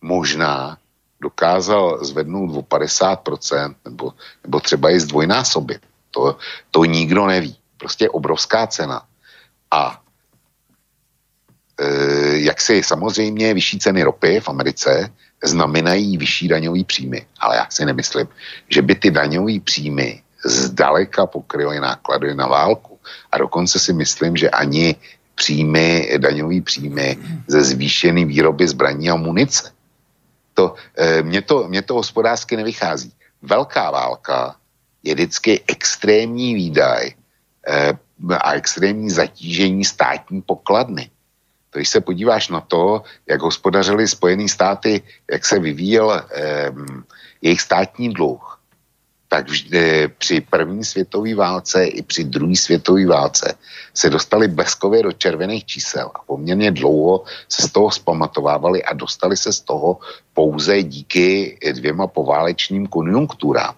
možná 0.00 0.78
dokázal 1.20 2.04
zvednout 2.04 2.56
o 2.56 2.62
50% 2.62 3.74
nebo, 3.84 4.12
nebo 4.44 4.60
třeba 4.60 4.90
i 4.90 5.00
zdvojnásobit. 5.00 5.82
To, 6.10 6.38
to 6.70 6.84
nikdo 6.84 7.26
neví. 7.26 7.58
Prostě 7.76 8.10
obrovská 8.10 8.66
cena. 8.66 9.02
A 9.70 10.02
e, 11.80 12.38
jak 12.38 12.60
si 12.60 12.82
samozřejmě 12.82 13.54
vyšší 13.54 13.78
ceny 13.78 14.02
ropy 14.02 14.40
v 14.40 14.48
Americe 14.48 15.10
znamenají 15.46 16.18
vyšší 16.18 16.48
daňový 16.48 16.84
příjmy. 16.84 17.26
Ale 17.40 17.56
já 17.56 17.66
si 17.70 17.84
nemyslím, 17.84 18.28
že 18.68 18.82
by 18.82 18.94
ty 18.94 19.10
daňové 19.10 19.60
příjmy 19.60 20.22
zdaleka 20.44 21.26
pokryly 21.26 21.80
náklady 21.80 22.34
na 22.34 22.46
válku. 22.46 22.98
A 23.32 23.38
dokonce 23.38 23.78
si 23.78 23.92
myslím, 23.92 24.36
že 24.36 24.50
ani 24.50 24.96
příjmy, 25.34 26.18
daňové 26.18 26.60
příjmy 26.60 27.18
ze 27.46 27.64
zvýšené 27.64 28.24
výroby 28.24 28.68
zbraní 28.68 29.10
a 29.10 29.16
munice. 29.16 29.72
To, 30.54 30.74
e, 30.96 31.22
mně, 31.22 31.42
to, 31.42 31.68
mně 31.68 31.82
to 31.82 31.94
hospodářsky 31.94 32.56
nevychází. 32.56 33.12
Velká 33.42 33.90
válka 33.90 34.56
je 35.02 35.14
vždycky 35.14 35.60
extrémní 35.68 36.54
výdaj 36.54 37.04
e, 37.06 37.14
a 38.40 38.52
extrémní 38.52 39.10
zatížení 39.10 39.84
státní 39.84 40.42
pokladny. 40.42 41.10
Když 41.76 41.88
se 41.88 42.00
podíváš 42.00 42.48
na 42.48 42.60
to, 42.60 43.02
jak 43.26 43.40
hospodařili 43.40 44.08
Spojené 44.08 44.48
státy, 44.48 45.02
jak 45.30 45.44
se 45.44 45.58
vyvíjel 45.58 46.12
e, 46.12 46.22
jejich 47.42 47.60
státní 47.60 48.12
dluh, 48.12 48.56
tak 49.28 49.48
vždy, 49.48 50.08
při 50.18 50.40
první 50.40 50.84
světové 50.84 51.34
válce 51.34 51.84
i 51.84 52.02
při 52.02 52.24
druhé 52.24 52.56
světové 52.56 53.06
válce 53.06 53.54
se 53.94 54.10
dostali 54.10 54.48
bleskově 54.48 55.02
do 55.02 55.12
červených 55.12 55.64
čísel 55.66 56.10
a 56.14 56.18
poměrně 56.26 56.70
dlouho 56.70 57.24
se 57.48 57.62
z 57.62 57.70
toho 57.70 57.90
zpamatovávali 57.90 58.84
a 58.84 58.94
dostali 58.94 59.36
se 59.36 59.52
z 59.52 59.60
toho 59.60 59.98
pouze 60.34 60.82
díky 60.82 61.58
dvěma 61.72 62.06
poválečným 62.06 62.86
konjunkturám. 62.86 63.74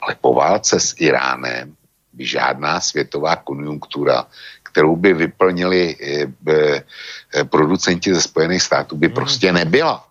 Ale 0.00 0.16
po 0.20 0.34
válce 0.34 0.80
s 0.80 0.94
Iránem 0.98 1.74
by 2.12 2.26
žádná 2.26 2.80
světová 2.80 3.36
konjunktura, 3.36 4.26
kterou 4.72 4.96
by 4.96 5.14
vyplnili 5.14 5.96
eh, 6.00 6.26
eh, 6.48 7.44
producenti 7.44 8.14
ze 8.14 8.22
Spojených 8.22 8.62
států, 8.62 8.96
by 8.96 9.08
prostě 9.08 9.52
nebyla. 9.52 10.06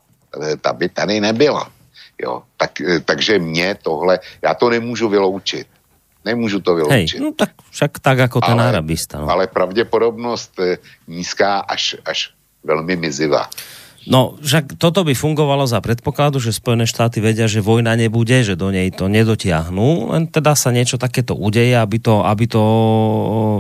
Ta 0.62 0.74
by 0.74 0.90
tady 0.90 1.20
nebyla. 1.20 1.72
Jo, 2.22 2.44
tak, 2.58 2.82
eh, 2.82 3.00
takže 3.00 3.40
mě 3.40 3.76
tohle, 3.82 4.20
já 4.42 4.54
to 4.54 4.70
nemůžu 4.70 5.10
vyloučit. 5.10 5.68
Nemůžu 6.26 6.60
to 6.60 6.76
vyloučit. 6.76 7.20
Hej, 7.20 7.22
no 7.24 7.32
tak 7.32 7.50
však 7.72 8.00
tak 8.00 8.18
jako 8.18 8.42
ten 8.42 8.60
arabista. 8.62 9.18
No. 9.18 9.30
Ale 9.30 9.48
pravděpodobnost 9.48 10.60
nízká 11.08 11.60
až, 11.60 11.96
až 12.06 12.36
velmi 12.64 12.96
mizivá. 12.96 13.50
No, 14.10 14.42
však 14.42 14.82
toto 14.82 15.06
by 15.06 15.14
fungovalo 15.14 15.70
za 15.70 15.78
predpokladu, 15.86 16.42
že 16.42 16.50
Spojené 16.50 16.90
štáty 16.90 17.22
vedia, 17.22 17.46
že 17.46 17.62
vojna 17.62 17.94
nebude, 17.94 18.42
že 18.42 18.58
do 18.58 18.74
nej 18.74 18.90
to 18.90 19.06
nedotiahnú, 19.06 20.10
len 20.10 20.26
teda 20.26 20.58
sa 20.58 20.74
niečo 20.74 20.98
takéto 20.98 21.38
udeje, 21.38 21.78
aby 21.78 22.02
to, 22.02 22.26
aby 22.26 22.50
to 22.50 22.64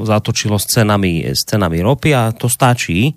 zatočilo 0.09 0.57
s 0.57 0.65
cenami, 0.73 1.21
s 1.21 1.45
cenami 1.45 1.85
ropy 1.85 2.17
a 2.17 2.33
to 2.33 2.49
stačí. 2.49 3.13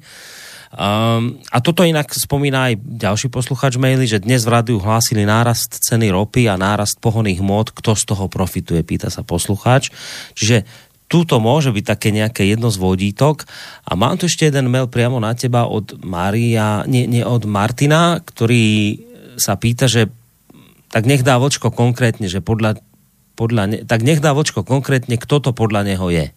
Um, 0.73 1.41
a 1.49 1.61
toto 1.61 1.85
inak 1.85 2.13
spomína 2.13 2.73
aj 2.73 2.75
ďalší 2.81 3.29
posluchač 3.33 3.81
maily, 3.81 4.09
že 4.09 4.25
dnes 4.25 4.45
v 4.45 4.53
rádiu 4.53 4.77
hlásili 4.81 5.25
nárast 5.25 5.81
ceny 5.85 6.13
ropy 6.13 6.53
a 6.53 6.61
nárast 6.61 7.01
pohoných 7.01 7.45
mód. 7.45 7.73
Kto 7.73 7.97
z 7.97 8.09
toho 8.09 8.29
profituje, 8.29 8.81
pýta 8.85 9.13
sa 9.13 9.21
posluchač. 9.21 9.93
Čiže 10.33 10.65
túto 11.13 11.37
môže 11.45 11.69
byť 11.69 11.85
také 11.85 12.09
nejaké 12.09 12.49
jedno 12.49 12.73
z 12.73 12.81
vodítok. 12.81 13.45
A 13.85 13.93
mám 13.93 14.17
tu 14.17 14.25
ešte 14.25 14.49
jeden 14.49 14.73
mail 14.73 14.89
priamo 14.89 15.21
na 15.21 15.37
teba 15.37 15.69
od 15.69 16.01
Maria, 16.01 16.89
nie, 16.89 17.05
nie 17.05 17.21
od 17.21 17.45
Martina, 17.45 18.17
ktorý 18.25 18.97
sa 19.37 19.61
pýta, 19.61 19.93
že 19.93 20.09
tak 20.89 21.05
nech 21.05 21.21
dá 21.21 21.37
vočko 21.37 21.69
konkrétne, 21.69 22.33
že 22.33 22.41
podľa, 22.41 22.81
podľa 23.37 23.85
tak 23.85 24.01
nech 24.01 24.25
dá 24.25 24.33
vočko 24.33 24.65
konkrétne, 24.65 25.21
kto 25.21 25.45
to 25.45 25.51
podľa 25.53 25.85
neho 25.85 26.09
je. 26.09 26.33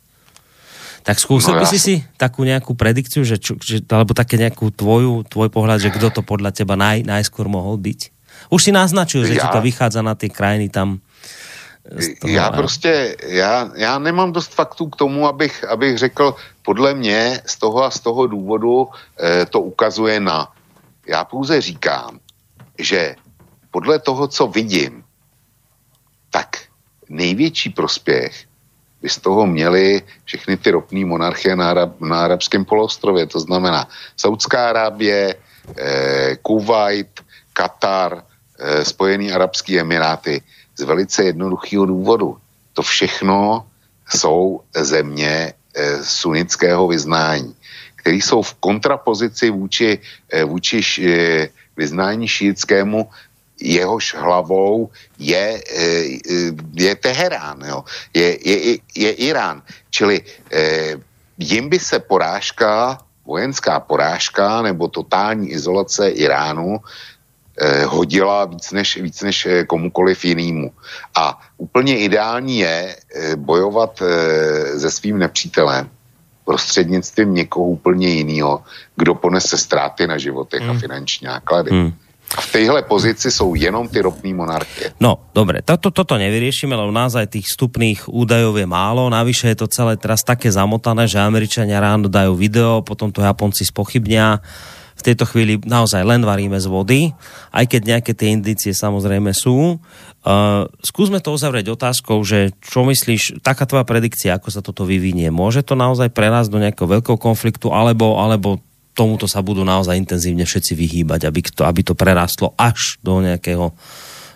Tak 1.06 1.22
skúsil 1.22 1.54
no, 1.54 1.62
by 1.62 1.70
si 1.70 1.78
si 1.78 1.96
takú 2.18 2.42
nejakú 2.42 2.74
predikciu, 2.74 3.22
že, 3.22 3.38
že, 3.40 3.86
alebo 3.94 4.18
také 4.18 4.42
nejakú 4.42 4.74
tvoju, 4.74 5.24
tvoj 5.30 5.54
pohľad, 5.54 5.78
že 5.78 5.94
kto 5.94 6.10
to 6.10 6.22
podľa 6.26 6.50
teba 6.50 6.74
naj, 6.74 7.06
najskôr 7.06 7.46
mohol 7.46 7.78
byť? 7.78 8.10
Už 8.50 8.60
si 8.60 8.72
naznačil, 8.74 9.22
že 9.24 9.38
ja, 9.38 9.46
ti 9.46 9.48
to 9.54 9.62
vychádza 9.62 10.02
na 10.02 10.18
ty 10.18 10.34
krajiny 10.34 10.74
tam. 10.74 11.05
Toho, 12.20 12.34
já 12.34 12.52
prostě, 12.52 13.16
já, 13.28 13.72
já 13.76 14.00
nemám 14.00 14.32
dost 14.32 14.54
faktů 14.54 14.90
k 14.90 14.96
tomu, 14.96 15.28
abych, 15.28 15.64
abych 15.64 15.98
řekl, 15.98 16.36
podle 16.62 16.94
mě 16.94 17.42
z 17.46 17.58
toho 17.58 17.84
a 17.84 17.92
z 17.92 18.00
toho 18.00 18.28
důvodu 18.28 18.90
eh, 19.20 19.46
to 19.46 19.62
ukazuje 19.62 20.20
na. 20.20 20.52
Já 21.08 21.24
pouze 21.24 21.62
říkám, 21.62 22.20
že 22.80 23.16
podle 23.72 24.00
toho, 24.00 24.28
co 24.28 24.48
vidím, 24.48 25.04
tak 26.30 26.58
největší 27.10 27.70
prospěch 27.70 28.46
by 29.02 29.10
z 29.10 29.18
toho 29.18 29.46
měly 29.46 30.02
všechny 30.26 30.58
ty 30.58 30.72
ropné 30.72 31.06
monarchie 31.06 31.56
na, 31.56 31.70
Arab, 31.70 32.02
na 32.02 32.26
arabském 32.26 32.66
poloostrově. 32.66 33.26
To 33.28 33.40
znamená 33.40 33.88
Saudská 34.18 34.70
Arábie, 34.70 35.36
eh, 35.78 36.36
Kuwait, 36.42 37.22
Katar, 37.54 38.24
eh, 38.60 38.86
Spojený 38.86 39.32
arabský 39.32 39.80
emiráty 39.80 40.42
z 40.78 40.84
velice 40.84 41.24
jednoduchého 41.24 41.86
důvodu. 41.86 42.38
To 42.74 42.82
všechno 42.82 43.66
jsou 44.10 44.62
země 44.76 45.54
eh, 45.76 46.04
sunnického 46.04 46.88
vyznání, 46.88 47.56
které 48.06 48.22
jsou 48.22 48.42
v 48.46 48.54
kontrapozici 48.62 49.50
vůči, 49.50 49.98
eh, 50.30 50.46
vůči 50.46 50.78
eh, 51.02 51.50
vyznání 51.74 52.28
šítskému 52.28 53.10
jehož 53.58 54.14
hlavou 54.14 54.94
je, 55.18 55.58
eh, 55.58 56.04
je 56.78 56.96
Teherán, 57.02 57.66
jo. 57.66 57.82
Je, 58.14 58.38
je, 58.38 58.78
je 58.96 59.12
Irán. 59.26 59.66
Čili 59.90 60.22
jim 61.42 61.66
by 61.70 61.80
se 61.80 61.98
porážka, 62.00 63.02
vojenská 63.26 63.80
porážka 63.82 64.62
nebo 64.62 64.86
totální 64.88 65.50
izolace 65.50 66.14
Iránu 66.14 66.78
hodila 67.86 68.46
víc 68.46 68.72
než, 68.72 68.98
víc 68.98 69.22
než 69.22 69.46
eh, 69.46 69.64
komukoliv 69.64 70.26
jinému. 70.26 70.72
A 71.16 71.40
úplně 71.58 71.98
ideální 71.98 72.60
je 72.60 72.96
eh, 72.96 73.36
bojovat 73.36 74.02
eh, 74.02 74.80
se 74.80 74.92
svým 74.92 75.20
nepřítelem 75.20 75.90
prostřednictvím 76.46 77.34
někoho 77.34 77.66
úplně 77.66 78.08
jiného, 78.08 78.64
kdo 78.96 79.16
ponese 79.16 79.58
ztráty 79.58 80.08
na 80.08 80.18
životech 80.18 80.62
hmm. 80.62 80.72
a 80.72 80.74
finanční 80.80 81.26
náklady. 81.26 81.72
Hmm. 81.72 81.94
V 82.26 82.52
téhle 82.52 82.82
pozici 82.82 83.32
jsou 83.32 83.56
jenom 83.56 83.88
ty 83.88 84.02
ropné 84.02 84.34
monarchie. 84.34 84.92
No, 85.00 85.30
dobre, 85.32 85.62
toto, 85.62 85.94
toto 85.94 86.18
nevyriešime, 86.18 86.76
lebo 86.76 86.92
naozaj 86.92 87.32
tých 87.32 87.48
vstupných 87.48 88.12
údajov 88.12 88.60
je 88.60 88.68
málo. 88.68 89.08
Navyše 89.08 89.56
je 89.56 89.58
to 89.64 89.72
celé 89.72 89.96
teraz 89.96 90.26
také 90.26 90.52
zamotané, 90.52 91.08
že 91.08 91.22
Američania 91.22 91.80
ráno 91.80 92.12
dajú 92.12 92.36
video, 92.36 92.82
potom 92.84 93.14
to 93.14 93.24
Japonci 93.24 93.64
spochybnia. 93.64 94.42
V 94.96 95.02
tejto 95.04 95.28
chvíli 95.28 95.60
naozaj 95.62 96.02
len 96.08 96.24
varíme 96.24 96.56
z 96.56 96.68
vody, 96.72 97.02
aj 97.52 97.66
keď 97.68 97.82
nejaké 97.84 98.12
tie 98.16 98.32
indície 98.32 98.72
samozrejme 98.72 99.36
sú. 99.36 99.78
Uh, 100.26 100.66
skúsme 100.82 101.22
to 101.22 101.36
uzavrieť 101.36 101.76
otázkou, 101.76 102.24
že 102.26 102.56
čo 102.64 102.88
myslíš, 102.88 103.44
taká 103.46 103.70
tvoja 103.70 103.86
predikcia, 103.86 104.34
ako 104.34 104.50
sa 104.50 104.66
toto 104.66 104.88
vyvinie, 104.88 105.30
môže 105.30 105.62
to 105.62 105.78
naozaj 105.78 106.10
prerásť 106.10 106.50
do 106.50 106.58
nejakého 106.58 106.90
veľkého 106.90 107.20
konfliktu, 107.22 107.70
alebo, 107.70 108.18
alebo 108.18 108.58
tomuto 108.96 109.28
sa 109.28 109.44
budú 109.44 109.62
naozaj 109.68 110.00
intenzívne 110.00 110.48
všetci 110.48 110.74
vyhýbať, 110.74 111.28
aby 111.28 111.40
to, 111.44 111.62
aby 111.68 111.82
to 111.84 111.94
prerastlo 111.94 112.56
až 112.56 112.98
do 113.04 113.20
nějakého, 113.22 113.76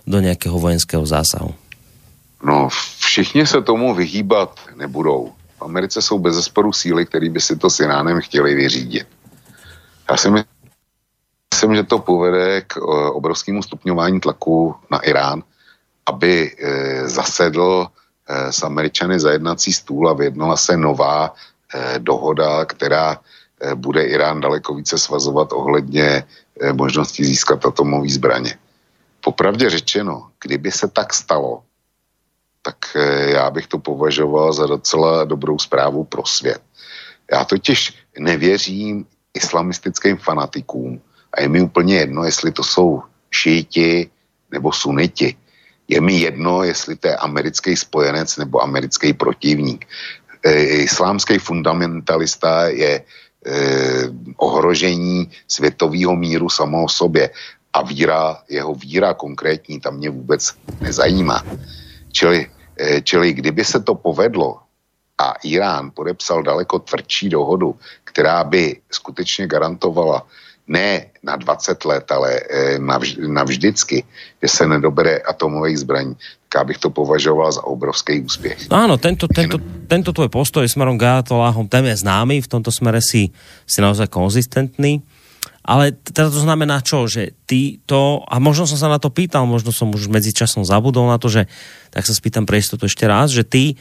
do 0.05 0.17
nějakého 0.19 0.59
vojenského 0.59 1.07
zásahu? 1.07 1.55
No, 2.43 2.69
všichni 2.99 3.47
se 3.47 3.61
tomu 3.61 3.95
vyhýbat 3.95 4.59
nebudou. 4.75 5.31
V 5.59 5.61
Americe 5.61 6.01
jsou 6.01 6.19
bez 6.19 6.35
zesporu 6.35 6.73
síly, 6.73 7.05
které 7.05 7.29
by 7.29 7.41
si 7.41 7.55
to 7.55 7.69
s 7.69 7.79
Iránem 7.79 8.21
chtěli 8.21 8.55
vyřídit. 8.55 9.07
Já 10.09 10.17
si 10.17 10.29
myslím, 11.53 11.75
že 11.75 11.83
to 11.83 11.99
povede 11.99 12.61
k 12.61 12.77
eh, 12.77 13.09
obrovskému 13.09 13.63
stupňování 13.63 14.19
tlaku 14.19 14.75
na 14.91 14.99
Irán, 14.99 15.43
aby 16.05 16.51
eh, 16.51 17.09
zasedl 17.09 17.85
eh, 17.85 18.51
s 18.51 18.63
Američany 18.63 19.19
za 19.19 19.31
jednací 19.31 19.73
stůl 19.73 20.09
a 20.09 20.13
vyjednala 20.13 20.57
se 20.57 20.77
nová 20.77 21.33
dohoda, 21.97 22.65
která 22.65 23.21
bude 23.75 24.03
Irán 24.03 24.41
daleko 24.41 24.73
více 24.73 24.97
svazovat 24.97 25.53
ohledně 25.53 26.23
možnosti 26.73 27.25
získat 27.25 27.65
atomové 27.65 28.09
zbraně. 28.09 28.57
Popravdě 29.21 29.69
řečeno, 29.69 30.33
kdyby 30.41 30.71
se 30.71 30.87
tak 30.87 31.13
stalo, 31.13 31.61
tak 32.61 32.97
já 33.37 33.51
bych 33.51 33.67
to 33.67 33.77
považoval 33.77 34.53
za 34.53 34.65
docela 34.65 35.23
dobrou 35.23 35.59
zprávu 35.59 36.03
pro 36.03 36.25
svět. 36.25 36.61
Já 37.31 37.45
totiž 37.45 37.93
nevěřím 38.19 39.05
islamistickým 39.39 40.17
fanatikům 40.19 40.99
a 41.33 41.41
je 41.41 41.47
mi 41.47 41.61
úplně 41.63 41.95
jedno, 41.95 42.23
jestli 42.27 42.51
to 42.51 42.63
jsou 42.63 43.01
šíti 43.31 44.09
nebo 44.51 44.71
suniti. 44.71 45.35
Je 45.87 46.01
mi 46.01 46.19
jedno, 46.19 46.63
jestli 46.63 46.95
to 46.95 47.07
je 47.07 47.15
americký 47.15 47.73
spojenec 47.75 48.37
nebo 48.37 48.61
americký 48.61 49.13
protivník. 49.13 49.87
E, 50.43 50.85
islámský 50.85 51.39
fundamentalista 51.39 52.67
je 52.69 52.93
e, 52.99 53.03
ohrožení 54.37 55.31
světového 55.47 56.15
míru 56.15 56.49
samo 56.49 56.85
o 56.85 56.89
sobě 56.89 57.29
a 57.73 57.79
víra, 57.81 58.37
jeho 58.49 58.75
víra 58.75 59.13
konkrétní, 59.13 59.79
tam 59.79 59.97
mě 59.97 60.09
vůbec 60.09 60.53
nezajímá. 60.81 61.41
Čili, 62.11 62.45
e, 62.77 63.01
čili 63.01 63.33
kdyby 63.33 63.65
se 63.65 63.79
to 63.81 63.95
povedlo 63.95 64.68
a 65.19 65.35
Irán 65.43 65.91
podepsal 65.91 66.43
daleko 66.43 66.79
tvrdší 66.79 67.29
dohodu, 67.29 67.75
která 68.03 68.43
by 68.43 68.75
skutečně 68.91 69.47
garantovala 69.47 70.25
ne 70.69 71.05
na 71.23 71.35
20 71.35 71.85
let, 71.85 72.11
ale 72.11 72.39
eh, 72.39 72.79
navždycky, 73.27 74.03
že 74.41 74.47
se 74.47 74.63
nedobere 74.67 75.17
atomových 75.17 75.79
zbraní, 75.79 76.15
tak 76.49 76.65
bych 76.65 76.77
to 76.77 76.89
považoval 76.89 77.51
za 77.51 77.63
obrovský 77.65 78.21
úspěch. 78.21 78.69
No 78.69 78.77
áno, 78.77 78.97
tento, 78.97 79.29
tento, 79.29 79.61
tento 79.85 80.09
tvoj 80.13 80.29
postoj 80.29 80.65
smerom 80.65 80.97
k 80.97 81.05
Ayatollahom, 81.05 81.69
ten 81.69 81.85
je 81.85 82.01
známy, 82.01 82.41
v 82.41 82.49
tomto 82.49 82.73
smere 82.73 83.01
si, 83.01 83.29
si 83.69 83.79
naozaj 83.81 84.09
konzistentný. 84.09 85.01
Ale 85.61 85.93
teda 85.93 86.33
to 86.33 86.41
znamená 86.41 86.81
čo, 86.81 87.05
že 87.05 87.37
ty 87.45 87.77
to, 87.85 88.25
a 88.25 88.41
možno 88.41 88.65
som 88.65 88.81
sa 88.81 88.89
na 88.89 88.97
to 88.97 89.13
pýtal, 89.13 89.45
možno 89.45 89.69
som 89.69 89.93
už 89.93 90.09
medzi 90.09 90.33
časom 90.33 90.65
zabudol 90.65 91.05
na 91.05 91.21
to, 91.21 91.29
že 91.29 91.45
tak 91.93 92.09
sa 92.09 92.17
spýtam 92.17 92.49
pre 92.49 92.57
istotu 92.57 92.89
ešte 92.89 93.05
raz, 93.05 93.29
že 93.29 93.45
ty, 93.45 93.77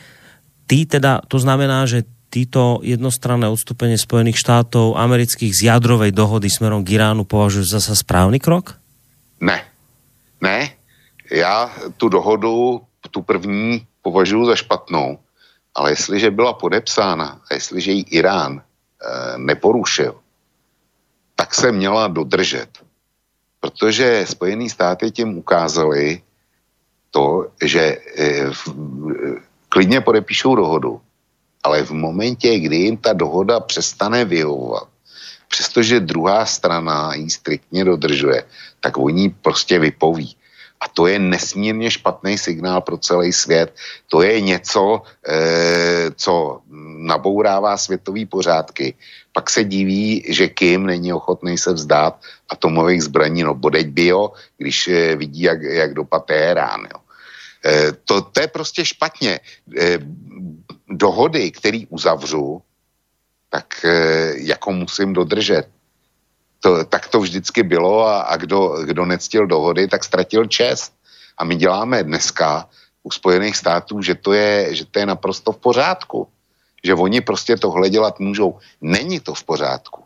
ty 0.68 0.84
teda, 0.84 1.24
to 1.24 1.40
znamená, 1.40 1.88
že 1.88 2.04
títo 2.28 2.84
jednostranné 2.84 3.48
odstúpenie 3.48 3.96
Spojených 3.96 4.36
štátov 4.36 5.00
amerických 5.00 5.52
z 5.56 5.60
jadrovej 5.72 6.12
dohody 6.12 6.52
smerom 6.52 6.84
k 6.84 7.00
Iránu 7.00 7.24
považujú 7.24 7.64
za 7.64 7.80
správny 7.80 8.36
krok? 8.36 8.76
Ne. 9.40 9.64
Ne. 10.44 10.76
Já 11.32 11.72
tu 11.96 12.08
dohodu, 12.08 12.80
tu 13.10 13.22
první, 13.22 13.86
považuji 14.02 14.46
za 14.46 14.56
špatnou, 14.56 15.18
ale 15.74 15.90
jestliže 15.90 16.30
byla 16.30 16.52
podepsána 16.52 17.40
a 17.50 17.54
jestliže 17.54 17.92
ji 17.92 18.02
Irán 18.02 18.60
e, 18.60 18.62
neporušil, 19.38 20.14
tak 21.36 21.54
se 21.54 21.72
měla 21.72 22.08
dodržet. 22.08 22.68
Protože 23.60 24.24
Spojené 24.28 24.68
státy 24.68 25.10
tím 25.10 25.38
ukázali 25.38 26.22
to, 27.10 27.46
že 27.64 27.80
e, 27.80 28.50
v, 28.52 28.62
klidně 29.68 30.00
podepíšou 30.00 30.54
dohodu, 30.54 31.00
ale 31.64 31.82
v 31.82 31.90
momentě, 31.90 32.58
kdy 32.58 32.76
jim 32.76 32.96
ta 32.96 33.12
dohoda 33.12 33.60
přestane 33.60 34.24
vyhovovat, 34.24 34.88
přestože 35.48 36.00
druhá 36.00 36.46
strana 36.46 37.14
ji 37.14 37.30
striktně 37.30 37.84
dodržuje, 37.84 38.44
tak 38.80 38.98
oni 38.98 39.28
prostě 39.28 39.78
vypoví. 39.78 40.36
A 40.80 40.88
to 40.88 41.06
je 41.06 41.18
nesmírně 41.18 41.90
špatný 41.90 42.38
signál 42.38 42.80
pro 42.80 42.98
celý 42.98 43.32
svět. 43.32 43.74
To 44.06 44.22
je 44.22 44.40
něco, 44.40 45.02
e, 45.26 46.10
co 46.14 46.60
nabourává 47.02 47.76
světový 47.76 48.26
pořádky. 48.26 48.94
Pak 49.32 49.50
se 49.50 49.64
diví, 49.64 50.22
že 50.28 50.48
Kim 50.48 50.86
není 50.86 51.12
ochotný 51.12 51.58
se 51.58 51.72
vzdát 51.72 52.22
atomových 52.48 53.02
zbraní, 53.02 53.42
no 53.42 53.54
bodeď 53.54 53.86
by 53.86 54.06
jo, 54.06 54.32
když 54.58 54.88
e, 54.88 55.16
vidí, 55.16 55.42
jak, 55.42 55.62
jak 55.62 55.94
dopad 55.94 56.24
Teherán. 56.24 56.86
E, 57.68 57.92
to, 57.92 58.22
to 58.22 58.40
je 58.40 58.48
prostě 58.48 58.84
špatně. 58.84 59.40
E, 59.80 59.98
dohody, 60.88 61.50
který 61.50 61.86
uzavřu, 61.86 62.62
tak 63.50 63.84
e, 63.84 64.32
jako 64.36 64.72
musím 64.72 65.12
dodržet. 65.12 65.68
To, 66.60 66.84
tak 66.84 67.08
to 67.08 67.20
vždycky 67.20 67.62
bylo 67.62 68.06
a, 68.06 68.20
a 68.20 68.36
kdo, 68.36 68.82
kdo 68.84 69.06
nectil 69.06 69.46
dohody, 69.46 69.88
tak 69.88 70.04
ztratil 70.04 70.46
čest. 70.46 70.92
A 71.38 71.44
my 71.44 71.56
děláme 71.56 72.04
dneska 72.04 72.68
u 73.02 73.10
Spojených 73.10 73.56
států, 73.56 74.02
že 74.02 74.14
to 74.14 74.32
je, 74.32 74.74
že 74.74 74.84
to 74.84 74.98
je 74.98 75.06
naprosto 75.06 75.52
v 75.52 75.58
pořádku. 75.58 76.28
Že 76.84 76.94
oni 76.94 77.20
prostě 77.20 77.56
tohle 77.56 77.90
dělat 77.90 78.20
můžou. 78.20 78.58
Není 78.80 79.20
to 79.20 79.34
v 79.34 79.44
pořádku. 79.44 80.04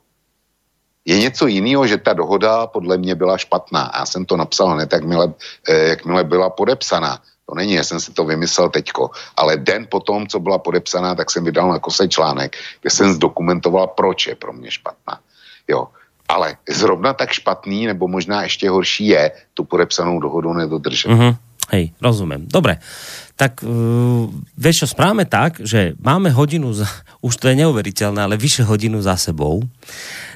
Je 1.05 1.19
něco 1.19 1.47
jiného, 1.47 1.87
že 1.87 1.99
ta 1.99 2.13
dohoda 2.13 2.67
podle 2.67 2.97
mě 2.97 3.15
byla 3.15 3.39
špatná. 3.39 3.91
Já 3.99 4.07
jsem 4.07 4.25
to 4.25 4.37
napsal 4.37 4.69
hned, 4.69 4.93
jakmile, 4.93 5.35
eh, 5.69 5.89
jakmile 5.89 6.25
byla 6.25 6.51
podepsaná. 6.51 7.23
To 7.49 7.55
není, 7.55 7.75
já 7.75 7.85
jsem 7.85 8.01
si 8.01 8.13
to 8.13 8.25
vymyslel 8.25 8.69
teďko, 8.69 9.11
ale 9.37 9.57
den 9.57 9.87
potom, 9.91 10.27
co 10.27 10.41
byla 10.41 10.59
podepsaná, 10.59 11.15
tak 11.15 11.31
jsem 11.31 11.45
vydal 11.45 11.69
na 11.69 11.79
kose 11.79 12.09
článek, 12.09 12.57
kde 12.81 12.91
jsem 12.91 13.13
zdokumentoval, 13.13 13.87
proč 13.87 14.27
je 14.27 14.35
pro 14.35 14.53
mě 14.53 14.71
špatná. 14.71 15.19
Jo. 15.69 15.89
Ale 16.29 16.57
zrovna 16.69 17.13
tak 17.13 17.33
špatný, 17.33 17.87
nebo 17.87 18.09
možná 18.09 18.43
ještě 18.43 18.71
horší 18.71 19.07
je 19.07 19.33
tu 19.55 19.65
podepsanou 19.65 20.21
dohodu 20.21 20.53
nedodržet. 20.53 21.09
Mm-hmm. 21.11 21.37
Hej, 21.73 21.97
rozumím. 22.05 22.45
Dobre. 22.53 22.85
Tak 23.33 23.65
uh, 23.65 24.29
vieš 24.61 24.85
čo, 24.85 24.87
správame 24.93 25.25
tak, 25.25 25.65
že 25.65 25.97
máme 25.97 26.29
hodinu, 26.29 26.77
za, 26.77 26.85
už 27.27 27.41
to 27.41 27.49
je 27.49 27.59
neuveriteľné, 27.65 28.21
ale 28.21 28.37
vyše 28.37 28.61
hodinu 28.61 29.01
za 29.01 29.17
sebou, 29.17 29.65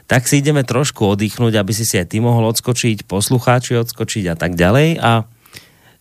tak 0.09 0.25
si 0.25 0.41
ideme 0.41 0.65
trošku 0.65 1.05
oddychnúť, 1.05 1.61
aby 1.61 1.73
si 1.77 1.85
si 1.85 2.01
aj 2.01 2.15
ty 2.15 2.25
mohol 2.25 2.49
odskočiť, 2.49 3.05
poslucháči 3.05 3.77
odskočiť 3.77 4.33
a 4.33 4.37
tak 4.39 4.57
ďalej 4.57 4.97
a 4.97 5.29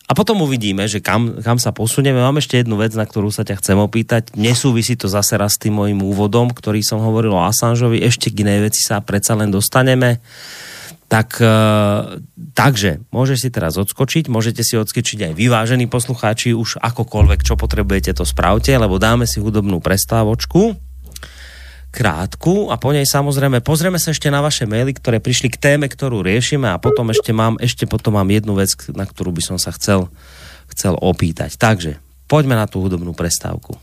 a 0.05 0.13
potom 0.13 0.37
uvidíme, 0.45 0.85
že 0.85 1.01
kam, 1.01 1.41
kam 1.41 1.57
sa 1.57 1.73
posunieme. 1.73 2.21
Mám 2.21 2.37
ešte 2.37 2.61
jednu 2.61 2.77
vec, 2.77 2.93
na 2.93 3.09
ktorú 3.09 3.33
sa 3.33 3.41
ťa 3.41 3.57
chcem 3.57 3.77
opýtať. 3.81 4.37
Nesúvisí 4.37 4.93
to 4.93 5.09
zase 5.09 5.33
raz 5.33 5.57
s 5.57 5.61
tým 5.65 5.81
mojim 5.81 5.97
úvodom, 5.97 6.53
ktorý 6.53 6.85
som 6.85 7.01
hovoril 7.01 7.33
o 7.33 7.41
Assangeovi. 7.41 8.05
Ešte 8.05 8.29
k 8.29 8.45
inej 8.45 8.69
veci 8.69 8.85
sa 8.85 9.01
predsa 9.01 9.33
len 9.33 9.49
dostaneme. 9.49 10.21
Tak, 11.09 11.41
e, 11.41 11.57
takže, 12.53 13.01
môžeš 13.09 13.37
si 13.45 13.49
teraz 13.49 13.81
odskočiť, 13.81 14.29
môžete 14.29 14.61
si 14.61 14.77
odskočiť 14.77 15.29
aj 15.29 15.33
vyvážení 15.37 15.89
poslucháči, 15.89 16.53
už 16.53 16.81
akokoľvek, 16.81 17.41
čo 17.45 17.57
potrebujete, 17.57 18.13
to 18.13 18.25
spravte, 18.25 18.73
lebo 18.73 19.01
dáme 19.01 19.25
si 19.25 19.41
hudobnú 19.41 19.81
prestávočku 19.81 20.84
krátku 21.95 22.67
a 22.67 22.75
po 22.75 22.91
nej 22.91 23.07
samozrejme 23.07 23.63
pozrieme 23.63 23.95
sa 23.95 24.11
ešte 24.11 24.27
na 24.27 24.43
vaše 24.43 24.67
maily, 24.67 24.91
ktoré 24.91 25.23
prišli 25.23 25.55
k 25.55 25.61
téme, 25.71 25.87
ktorú 25.87 26.19
riešime 26.19 26.67
a 26.67 26.75
potom 26.75 27.07
ešte 27.15 27.31
mám, 27.31 27.55
ešte 27.63 27.87
potom 27.87 28.19
mám 28.19 28.27
jednu 28.27 28.59
vec, 28.59 28.75
na 28.91 29.07
ktorú 29.07 29.31
by 29.31 29.39
som 29.39 29.55
sa 29.55 29.71
chcel, 29.71 30.11
chcel 30.67 30.99
opýtať. 30.99 31.55
Takže 31.55 32.03
poďme 32.27 32.59
na 32.59 32.67
tú 32.67 32.83
hudobnú 32.83 33.15
prestávku. 33.15 33.79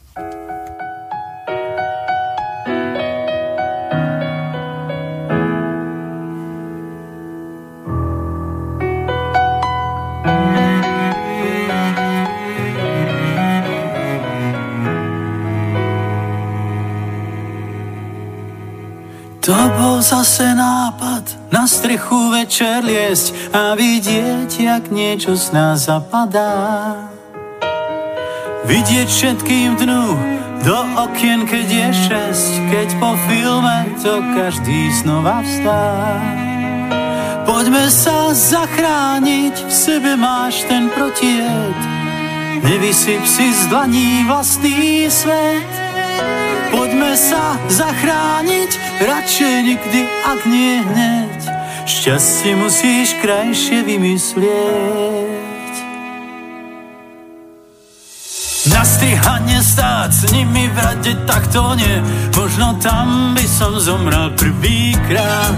To 19.43 19.59
bol 19.75 19.99
zase 19.99 20.55
nápad 20.55 21.51
na 21.51 21.67
strechu 21.67 22.31
večer 22.31 22.87
liesť 22.87 23.51
a 23.51 23.75
vidieť, 23.75 24.47
jak 24.47 24.87
niečo 24.95 25.35
z 25.35 25.51
nás 25.51 25.91
zapadá. 25.91 27.11
Vidieť 28.71 29.09
všetkým 29.11 29.83
dnu 29.83 30.15
do 30.63 30.79
okien, 30.95 31.43
keď 31.43 31.67
je 31.67 31.89
šesť, 32.07 32.53
keď 32.71 32.89
po 33.03 33.19
filme 33.27 33.79
to 33.99 34.23
každý 34.39 34.95
znova 35.03 35.43
vstá. 35.43 35.91
Poďme 37.43 37.91
sa 37.91 38.31
zachrániť, 38.31 39.59
v 39.59 39.73
sebe 39.75 40.15
máš 40.15 40.63
ten 40.71 40.87
protijed, 40.87 41.79
nevysyp 42.63 43.27
si 43.27 43.51
z 43.51 43.67
dlaní 43.67 44.23
vlastný 44.23 45.11
svet. 45.11 45.73
Poďme 47.13 47.29
sa 47.29 47.61
zachrániť, 47.69 48.73
radšej 49.05 49.55
nikdy, 49.69 50.01
ak 50.33 50.49
nie 50.49 50.81
hneď. 50.81 51.45
Šťastie 51.85 52.57
musíš 52.57 53.13
krajšie 53.21 53.85
vymyslieť. 53.85 55.73
Na 58.65 58.81
strihanie 58.81 59.61
stáť 59.61 60.09
s 60.09 60.23
nimi 60.33 60.73
v 60.73 60.77
rade, 60.81 61.13
tak 61.29 61.53
to 61.53 61.77
nie. 61.77 62.01
Možno 62.33 62.81
tam 62.81 63.37
by 63.37 63.45
som 63.45 63.77
zomrel 63.77 64.33
prvýkrát. 64.33 65.53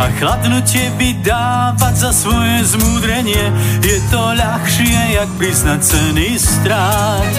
A 0.00 0.08
chladnutie 0.16 0.88
vydávať 0.96 1.94
za 1.96 2.10
svoje 2.12 2.64
zmúdrenie 2.64 3.44
Je 3.84 3.98
to 4.08 4.22
ľahšie, 4.36 5.20
jak 5.20 5.30
priznať 5.36 5.80
ceny 5.84 6.38
strát 6.38 7.32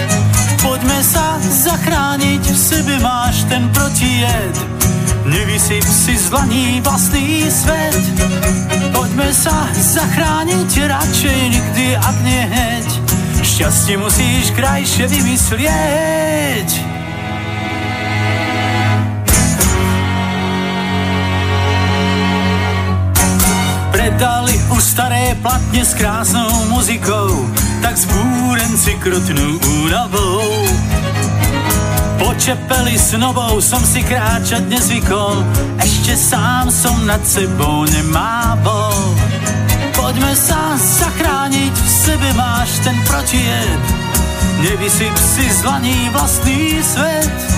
Poďme 0.64 0.96
sa 1.04 1.36
zachrániť, 1.36 2.40
v 2.40 2.56
sebe 2.56 2.96
máš 3.04 3.44
ten 3.52 3.68
protijed. 3.68 4.56
Nevysyp 5.28 5.84
si 5.84 6.16
z 6.16 6.32
vlastný 6.80 7.44
svet. 7.52 8.00
Poďme 8.96 9.28
sa 9.28 9.68
zachrániť, 9.76 10.88
radšej 10.88 11.40
nikdy, 11.52 11.86
ak 12.00 12.16
nie 12.24 12.42
heď. 12.48 12.88
Šťastie 13.44 14.00
musíš 14.00 14.56
krajšie 14.56 15.04
vymyslieť. 15.04 16.93
Platně 25.44 25.84
s 25.84 25.94
krásnou 25.94 26.64
muzikou, 26.68 27.48
tak 27.82 27.96
zbúrenci 27.96 28.96
krutnú 28.96 29.60
únavou. 29.60 30.40
Po 32.18 32.32
čepeli 32.40 32.96
s 32.96 33.12
novou 33.20 33.60
som 33.60 33.80
si 33.84 34.00
kráčať 34.00 34.64
nezvykol, 34.72 35.44
ešte 35.76 36.16
sám 36.16 36.72
som 36.72 36.96
nad 37.04 37.20
sebou 37.28 37.84
nemával. 37.84 38.96
Poďme 39.92 40.32
sa 40.32 40.80
zachrániť, 40.80 41.74
v 41.76 41.88
sebe 41.88 42.28
máš 42.32 42.80
ten 42.80 42.96
protijed, 43.04 43.80
nevysyp 44.64 45.14
si 45.16 45.44
zlaní 45.60 46.08
vlastný 46.08 46.80
svet. 46.80 47.53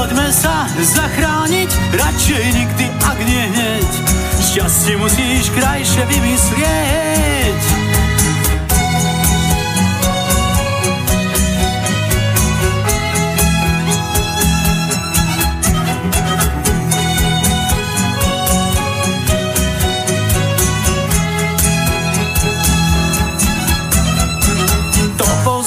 Poďme 0.00 0.32
sa 0.32 0.64
zachrániť, 0.80 1.68
radšej 1.92 2.44
nikdy, 2.56 2.88
ak 3.04 3.20
nie 3.20 3.44
hneď, 3.52 3.90
šťastie 4.40 4.96
musíš 4.96 5.52
krajšie 5.52 6.08
vymyslieť. 6.08 7.79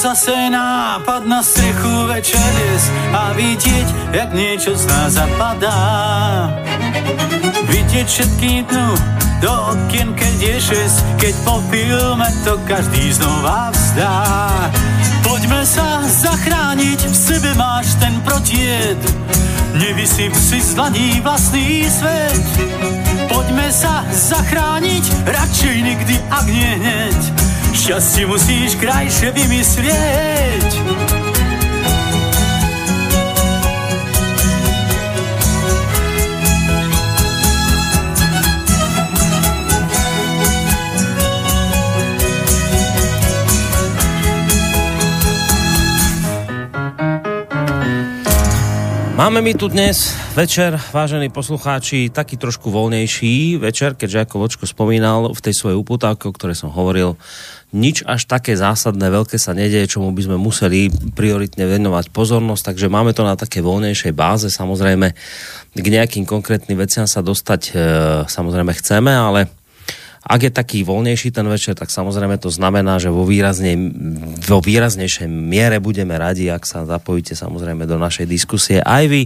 Zase 0.04 0.50
nápad 0.52 1.24
na 1.32 1.40
strechu 1.40 2.12
večer 2.12 2.52
jesť 2.60 2.92
a 3.16 3.32
vidieť, 3.40 3.88
jak 4.12 4.36
niečo 4.36 4.76
z 4.76 4.84
nás 4.92 5.16
zapadá. 5.16 5.80
Vidieť 7.72 8.04
všetky 8.04 8.68
dnu 8.68 8.90
do 9.40 9.54
okien, 9.72 10.12
keď 10.12 10.36
je 10.44 10.56
šest, 10.60 11.00
keď 11.16 11.34
po 11.48 11.64
filme 11.72 12.28
to 12.44 12.60
každý 12.68 13.16
znova 13.16 13.72
vzdá. 13.72 14.28
Poďme 15.24 15.64
sa 15.64 16.04
zachrániť, 16.04 17.00
v 17.08 17.16
sebe 17.16 17.56
máš 17.56 17.96
ten 17.96 18.20
protied, 18.28 19.00
nevysyp 19.80 20.36
si 20.36 20.60
z 20.60 20.76
vlastný 21.24 21.88
svet. 21.88 22.44
Poďme 23.32 23.72
sa 23.72 24.04
zachrániť, 24.12 25.32
radšej 25.32 25.76
nikdy, 25.80 26.16
ak 26.28 26.46
nie 26.52 26.72
hneď, 26.76 27.20
Šťastie 27.74 28.30
musíš 28.30 28.78
krajšie 28.78 29.34
vymyslieť. 29.34 31.33
Máme 49.14 49.46
mi 49.46 49.54
tu 49.54 49.70
dnes 49.70 49.94
večer, 50.34 50.74
vážení 50.90 51.30
poslucháči, 51.30 52.10
taký 52.10 52.34
trošku 52.34 52.74
voľnejší 52.74 53.62
večer, 53.62 53.94
keďže 53.94 54.26
ako 54.26 54.36
Vočko 54.42 54.66
spomínal 54.66 55.30
v 55.30 55.38
tej 55.38 55.54
svojej 55.54 55.78
uputávke, 55.78 56.26
o 56.26 56.34
ktorej 56.34 56.58
som 56.58 56.74
hovoril, 56.74 57.14
nič 57.78 58.02
až 58.10 58.26
také 58.26 58.58
zásadné, 58.58 59.14
veľké 59.14 59.38
sa 59.38 59.54
nedieje, 59.54 59.86
čomu 59.86 60.18
by 60.18 60.26
sme 60.26 60.42
museli 60.42 60.90
prioritne 61.14 61.62
venovať 61.62 62.10
pozornosť, 62.10 62.74
takže 62.74 62.90
máme 62.90 63.14
to 63.14 63.22
na 63.22 63.38
také 63.38 63.62
voľnejšej 63.62 64.18
báze. 64.18 64.50
Samozrejme, 64.50 65.14
k 65.78 65.86
nejakým 65.94 66.26
konkrétnym 66.26 66.82
veciam 66.82 67.06
sa 67.06 67.22
dostať 67.22 67.62
e, 67.70 67.72
samozrejme 68.26 68.74
chceme, 68.82 69.14
ale 69.14 69.46
ak 70.24 70.48
je 70.48 70.52
taký 70.52 70.88
voľnejší 70.88 71.36
ten 71.36 71.46
večer, 71.46 71.76
tak 71.76 71.92
samozrejme 71.92 72.40
to 72.40 72.48
znamená, 72.48 72.96
že 72.96 73.12
vo, 73.12 73.28
výraznej, 73.28 73.76
vo 74.48 74.64
výraznejšej 74.64 75.28
miere 75.28 75.84
budeme 75.84 76.16
radi, 76.16 76.48
ak 76.48 76.64
sa 76.64 76.88
zapojíte 76.88 77.36
samozrejme 77.36 77.84
do 77.84 78.00
našej 78.00 78.24
diskusie 78.24 78.80
aj 78.80 79.04
vy 79.12 79.22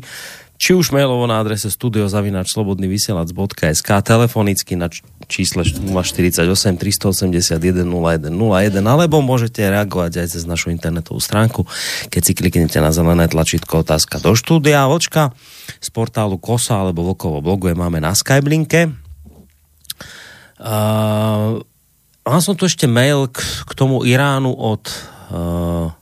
či 0.58 0.74
už 0.74 0.90
mailovo 0.90 1.30
na 1.30 1.38
adrese 1.38 1.70
studiozavinačslobodnyvysielac.sk, 1.70 3.90
telefonicky 4.02 4.74
na 4.74 4.90
čísle 5.30 5.62
048 5.62 6.82
381 6.82 7.86
0101, 7.86 8.82
alebo 8.82 9.22
môžete 9.22 9.62
reagovať 9.62 10.26
aj 10.26 10.34
cez 10.34 10.50
našu 10.50 10.74
internetovú 10.74 11.22
stránku, 11.22 11.70
keď 12.10 12.22
si 12.26 12.34
kliknete 12.34 12.82
na 12.82 12.90
zelené 12.90 13.30
tlačítko 13.30 13.86
otázka 13.86 14.18
do 14.18 14.34
štúdia. 14.34 14.90
Vočka 14.90 15.30
z 15.78 15.94
portálu 15.94 16.42
Kosa 16.42 16.82
alebo 16.82 17.06
Vokovo 17.06 17.38
blogu 17.46 17.70
je 17.70 17.78
máme 17.78 18.02
na 18.02 18.18
Skyblinke. 18.18 19.06
Uh, 20.58 21.62
mal 22.26 22.42
som 22.42 22.58
tu 22.58 22.66
ešte 22.66 22.90
mail 22.90 23.30
k, 23.30 23.40
k 23.42 23.72
tomu 23.78 24.02
Iránu 24.02 24.52
od 24.52 24.84
uh, 25.30 25.94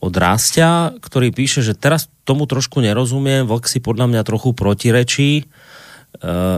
od 0.00 0.14
Rastia, 0.16 0.96
ktorý 0.96 1.28
píše, 1.30 1.60
že 1.60 1.76
teraz 1.76 2.08
tomu 2.24 2.48
trošku 2.48 2.80
nerozumiem, 2.80 3.44
Vlk 3.44 3.68
si 3.68 3.78
podľa 3.84 4.08
mňa 4.08 4.22
trochu 4.24 4.56
protirečí. 4.56 5.30
E, 5.40 5.44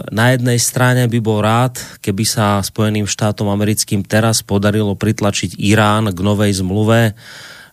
na 0.06 0.26
jednej 0.30 0.62
strane 0.62 1.10
by 1.10 1.18
bol 1.18 1.42
rád, 1.42 1.82
keby 1.98 2.22
sa 2.22 2.62
Spojeným 2.62 3.10
štátom 3.10 3.50
americkým 3.50 4.06
teraz 4.06 4.46
podarilo 4.46 4.94
pritlačiť 4.94 5.59
Irán 5.59 6.14
k 6.14 6.18
novej 6.22 6.54
zmluve, 6.62 7.00
e, 7.10 7.12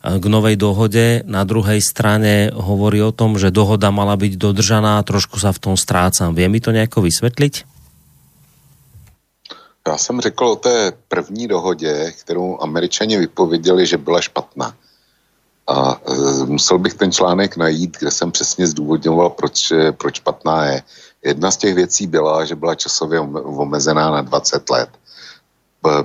k 0.01 0.25
novej 0.25 0.57
dohode. 0.57 1.21
Na 1.29 1.45
druhej 1.45 1.85
strane 1.85 2.49
hovorí 2.49 3.05
o 3.05 3.13
tom, 3.13 3.37
že 3.37 3.53
dohoda 3.53 3.93
mala 3.93 4.17
byť 4.17 4.41
dodržaná, 4.41 4.97
trošku 5.05 5.37
sa 5.37 5.53
v 5.53 5.61
tom 5.69 5.75
strácam. 5.77 6.33
Vie 6.33 6.49
mi 6.49 6.57
to 6.57 6.73
nejako 6.73 7.05
vysvetliť? 7.05 7.68
Já 9.87 9.97
jsem 9.97 10.21
řekl 10.21 10.45
o 10.45 10.55
té 10.55 10.93
první 11.07 11.47
dohodě, 11.47 12.13
kterou 12.19 12.57
američani 12.61 13.17
vypověděli, 13.17 13.85
že 13.85 13.97
byla 13.97 14.21
špatná. 14.21 14.75
A 15.67 16.01
e, 16.07 16.13
musel 16.45 16.77
bych 16.77 16.93
ten 16.93 17.11
článek 17.11 17.57
najít, 17.57 17.97
kde 17.99 18.11
jsem 18.11 18.31
přesně 18.31 18.67
zdůvodňoval, 18.67 19.29
proč, 19.29 19.73
proč 19.97 20.15
špatná 20.15 20.65
je. 20.65 20.83
Jedna 21.23 21.51
z 21.51 21.57
těch 21.57 21.75
věcí 21.75 22.07
byla, 22.07 22.45
že 22.45 22.55
byla 22.55 22.75
časově 22.75 23.19
omezená 23.43 24.11
na 24.11 24.21
20 24.21 24.69
let. 24.69 24.89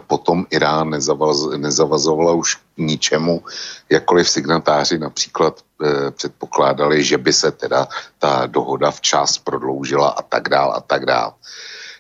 Potom 0.07 0.47
Irán 0.51 0.91
nezavaz, 0.91 1.37
nezavazovala 1.57 2.33
už 2.33 2.55
k 2.55 2.61
ničemu, 2.79 3.43
jakkoliv 3.91 4.31
signatáři 4.31 4.99
například 4.99 5.61
e, 5.61 6.11
předpokládali, 6.11 7.05
že 7.05 7.19
by 7.19 7.33
se 7.33 7.51
teda 7.51 7.89
ta 8.19 8.47
dohoda 8.47 8.91
včas 8.91 9.39
prodloužila 9.39 10.09
a 10.09 10.23
tak 10.23 10.49
dál 10.49 10.73
a 10.77 10.81
tak 10.81 11.07
dál. 11.07 11.35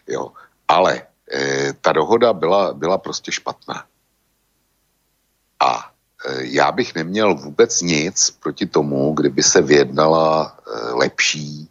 Jo. 0.07 0.33
Ale 0.69 1.03
e, 1.35 1.73
ta 1.81 1.93
dohoda 1.93 2.32
byla, 2.32 2.74
byla 2.74 2.98
prostě 2.98 3.32
špatná. 3.32 3.85
A 5.61 5.94
já 6.39 6.73
bych 6.73 6.94
neměl 6.94 7.35
vůbec 7.35 7.81
nic 7.81 8.31
proti 8.31 8.66
tomu, 8.66 9.12
kdyby 9.12 9.43
se 9.43 9.62
vyjednala 9.62 10.56
eh, 10.59 10.93
lepší, 10.93 11.69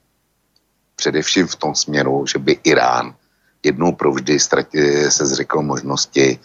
především 0.95 1.47
v 1.47 1.55
tom 1.55 1.75
směru, 1.75 2.27
že 2.27 2.39
by 2.39 2.59
Irán 2.63 3.15
jednou 3.63 3.91
provždy 3.91 4.39
se 5.09 5.25
zřekl 5.25 5.61
možnosti 5.61 6.39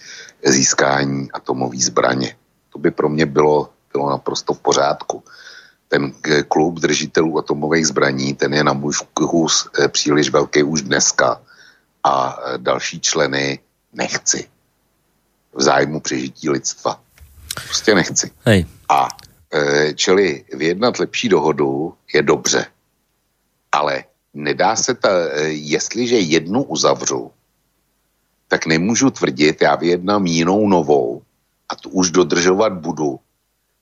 získání 0.45 1.33
atomové 1.33 1.79
zbraně. 1.79 2.37
To 2.73 2.79
by 2.79 2.91
pro 2.91 3.09
mě 3.09 3.27
bylo, 3.27 3.71
bylo 3.93 4.11
naprosto 4.11 4.55
v 4.55 4.61
pořádku. 4.61 5.23
Ten 5.89 6.13
klub 6.49 6.79
držitelů 6.79 7.39
atomových 7.39 7.87
zbraní, 7.87 8.35
ten 8.35 8.55
je 8.55 8.65
na 8.65 8.73
můj 8.73 8.93
vkus 8.93 9.69
příliš 9.89 10.31
velký 10.31 10.63
už 10.63 10.83
dneska 10.83 11.41
a 12.09 12.39
eh, 12.41 12.59
další 12.59 13.01
členy 13.01 13.59
nechci 13.93 14.49
v 15.53 15.63
zájmu 15.63 16.01
přežití 16.01 16.51
lidstva. 16.51 17.01
Prostě 17.55 17.95
nechci. 17.95 18.31
Hej. 18.45 18.67
A 18.89 19.09
e, 19.53 19.95
čili 19.95 20.45
vyjednat 20.53 20.99
lepší 20.99 21.29
dohodu 21.29 21.95
je 22.15 22.23
dobře. 22.23 22.67
Ale 23.73 24.05
nedá 24.35 24.77
se 24.77 24.95
ta, 24.95 25.11
e, 25.11 25.43
jestliže 25.49 26.19
jednu 26.19 26.63
uzavřu, 26.63 27.31
tak 28.49 28.67
nemůžu 28.67 29.11
tvrdit, 29.11 29.63
já 29.63 29.75
vyjednám 29.77 30.27
jinou 30.27 30.69
novou 30.69 31.23
a 31.69 31.77
tu 31.77 31.91
už 31.91 32.11
dodržovat 32.11 32.73
budu, 32.73 33.21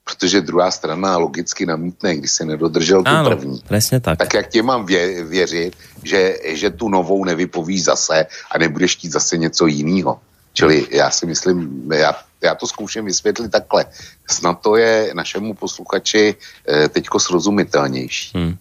protože 0.06 0.40
druhá 0.40 0.70
strana 0.70 1.18
logicky 1.18 1.66
namítne, 1.66 2.16
když 2.16 2.30
se 2.30 2.44
nedodržel 2.44 3.02
tu 3.02 3.10
Áno, 3.10 3.26
první. 3.26 3.58
presne 3.66 3.98
tak. 3.98 4.22
Tak 4.22 4.34
jak 4.34 4.46
tě 4.48 4.62
mám 4.62 4.86
vě, 4.86 5.24
věřit, 5.24 5.74
že, 6.06 6.38
že 6.54 6.70
tu 6.70 6.88
novou 6.88 7.24
nevypovíš 7.26 7.90
zase 7.90 8.26
a 8.50 8.54
nebudeš 8.58 8.96
chtít 9.02 9.12
zase 9.12 9.34
něco 9.36 9.66
jiného. 9.66 10.22
Čili 10.54 10.86
já 10.90 11.10
si 11.10 11.26
myslím, 11.26 11.82
já 11.92 12.14
já 12.42 12.54
to 12.54 12.66
zkouším 12.66 13.04
vysvětlit 13.04 13.50
takhle. 13.50 13.84
Snad 14.30 14.60
to 14.60 14.76
je 14.76 15.10
našemu 15.14 15.54
posluchači 15.54 16.34
e, 16.68 16.88
teďko 16.88 17.20
srozumitelnější. 17.20 18.30
Hmm. 18.38 18.54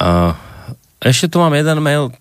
Uh, 0.00 0.34
ešte 1.00 1.32
tu 1.32 1.40
mám 1.40 1.54
jeden 1.54 1.80
mail, 1.80 2.12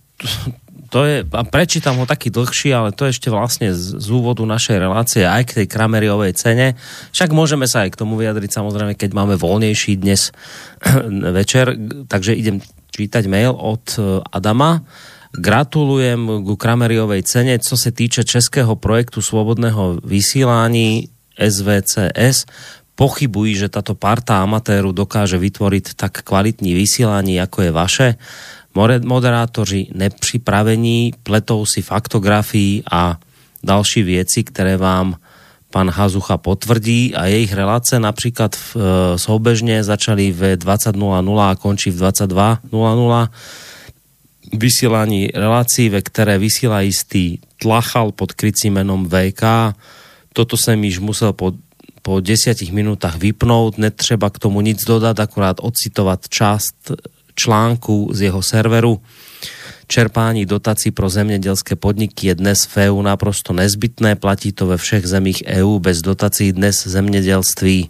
to 0.90 1.06
je, 1.06 1.22
a 1.22 1.42
prečítam 1.46 2.02
ho 2.02 2.10
taký 2.10 2.34
dlhší, 2.34 2.74
ale 2.74 2.90
to 2.92 3.06
ešte 3.06 3.30
vlastne 3.30 3.72
z, 3.72 4.02
z 4.02 4.08
úvodu 4.10 4.42
našej 4.44 4.78
relácie 4.82 5.24
aj 5.24 5.44
k 5.48 5.56
tej 5.64 5.68
Krameriovej 5.70 6.34
cene. 6.34 6.74
Však 7.14 7.30
môžeme 7.30 7.70
sa 7.70 7.86
aj 7.86 7.94
k 7.94 8.00
tomu 8.02 8.18
vyjadriť 8.18 8.50
samozrejme, 8.50 8.98
keď 8.98 9.14
máme 9.14 9.38
voľnejší 9.38 10.02
dnes 10.02 10.34
večer, 11.40 11.78
takže 12.10 12.34
idem 12.34 12.60
čítať 12.90 13.30
mail 13.30 13.54
od 13.54 13.86
Adama 14.34 14.82
Gratulujem 15.30 16.42
ku 16.42 16.58
Krameriovej 16.58 17.22
cene. 17.24 17.60
Co 17.62 17.78
se 17.78 17.92
týče 17.92 18.24
českého 18.24 18.76
projektu 18.76 19.22
svobodného 19.22 20.02
vysílání 20.02 21.10
SVCS, 21.38 22.46
pochybují, 23.00 23.56
že 23.56 23.72
táto 23.72 23.96
parta 23.96 24.44
amatéru 24.44 24.92
dokáže 24.92 25.40
vytvoriť 25.40 25.96
tak 25.96 26.26
kvalitní 26.28 26.76
vysílání, 26.76 27.40
ako 27.40 27.58
je 27.62 27.72
vaše. 27.72 28.08
Moderátoři 29.04 29.88
nepřipravení, 29.94 31.14
pletou 31.24 31.66
si 31.66 31.82
faktografii 31.82 32.84
a 32.92 33.20
další 33.64 34.04
věci, 34.04 34.44
které 34.44 34.78
vám 34.78 35.16
pán 35.72 35.90
Hazucha 35.90 36.38
potvrdí 36.38 37.16
a 37.16 37.26
jejich 37.26 37.54
relace 37.54 38.00
například 38.00 38.56
v, 38.56 38.76
e, 38.76 38.80
soubežně 39.20 39.84
začali 39.84 40.32
v 40.32 40.58
20.00 40.58 41.40
a 41.40 41.56
končí 41.56 41.92
v 41.92 41.96
22.00 41.96 43.30
vysielaní 44.54 45.28
relácií, 45.34 45.90
ve 45.90 46.02
které 46.02 46.38
vysílá 46.38 46.82
istý 46.82 47.38
tlachal 47.62 48.12
pod 48.12 48.34
krycím 48.34 48.74
menom 48.74 49.10
VK. 49.10 49.44
Toto 50.34 50.58
jsem 50.58 50.84
již 50.84 51.00
musel 51.00 51.34
po, 51.34 51.54
po 52.02 52.20
desiatich 52.20 52.72
minútach 52.72 53.16
vypnout, 53.16 53.78
netřeba 53.78 54.30
k 54.30 54.40
tomu 54.40 54.62
nic 54.62 54.86
dodat, 54.86 55.20
akurát 55.20 55.58
ocitovat 55.62 56.30
část 56.30 56.92
článku 57.40 58.12
z 58.12 58.28
jeho 58.28 58.44
serveru. 58.44 59.00
Čerpání 59.88 60.46
dotací 60.46 60.92
pro 60.92 61.10
zemědělské 61.10 61.76
podniky 61.76 62.28
je 62.28 62.36
dnes 62.36 62.68
v 62.68 62.78
EU 62.78 63.02
naprosto 63.02 63.54
nezbytné, 63.54 64.16
platí 64.20 64.52
to 64.52 64.68
ve 64.68 64.78
všech 64.78 65.08
zemích 65.08 65.44
EU, 65.48 65.80
bez 65.80 66.04
dotací 66.06 66.52
dnes 66.52 66.86
zemědělství 66.86 67.90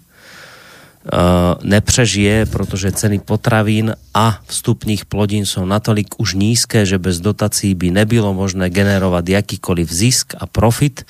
nepřežije, 1.60 2.46
protože 2.46 2.92
ceny 2.92 3.18
potravín 3.18 3.92
a 4.14 4.40
vstupních 4.46 5.04
plodín 5.04 5.44
jsou 5.44 5.68
natolik 5.68 6.16
už 6.16 6.40
nízké, 6.40 6.86
že 6.86 6.96
bez 6.96 7.20
dotací 7.20 7.74
by 7.74 7.90
nebylo 7.90 8.32
možné 8.32 8.70
generovat 8.70 9.28
jakýkoliv 9.28 9.92
zisk 9.92 10.40
a 10.40 10.46
profit, 10.46 11.04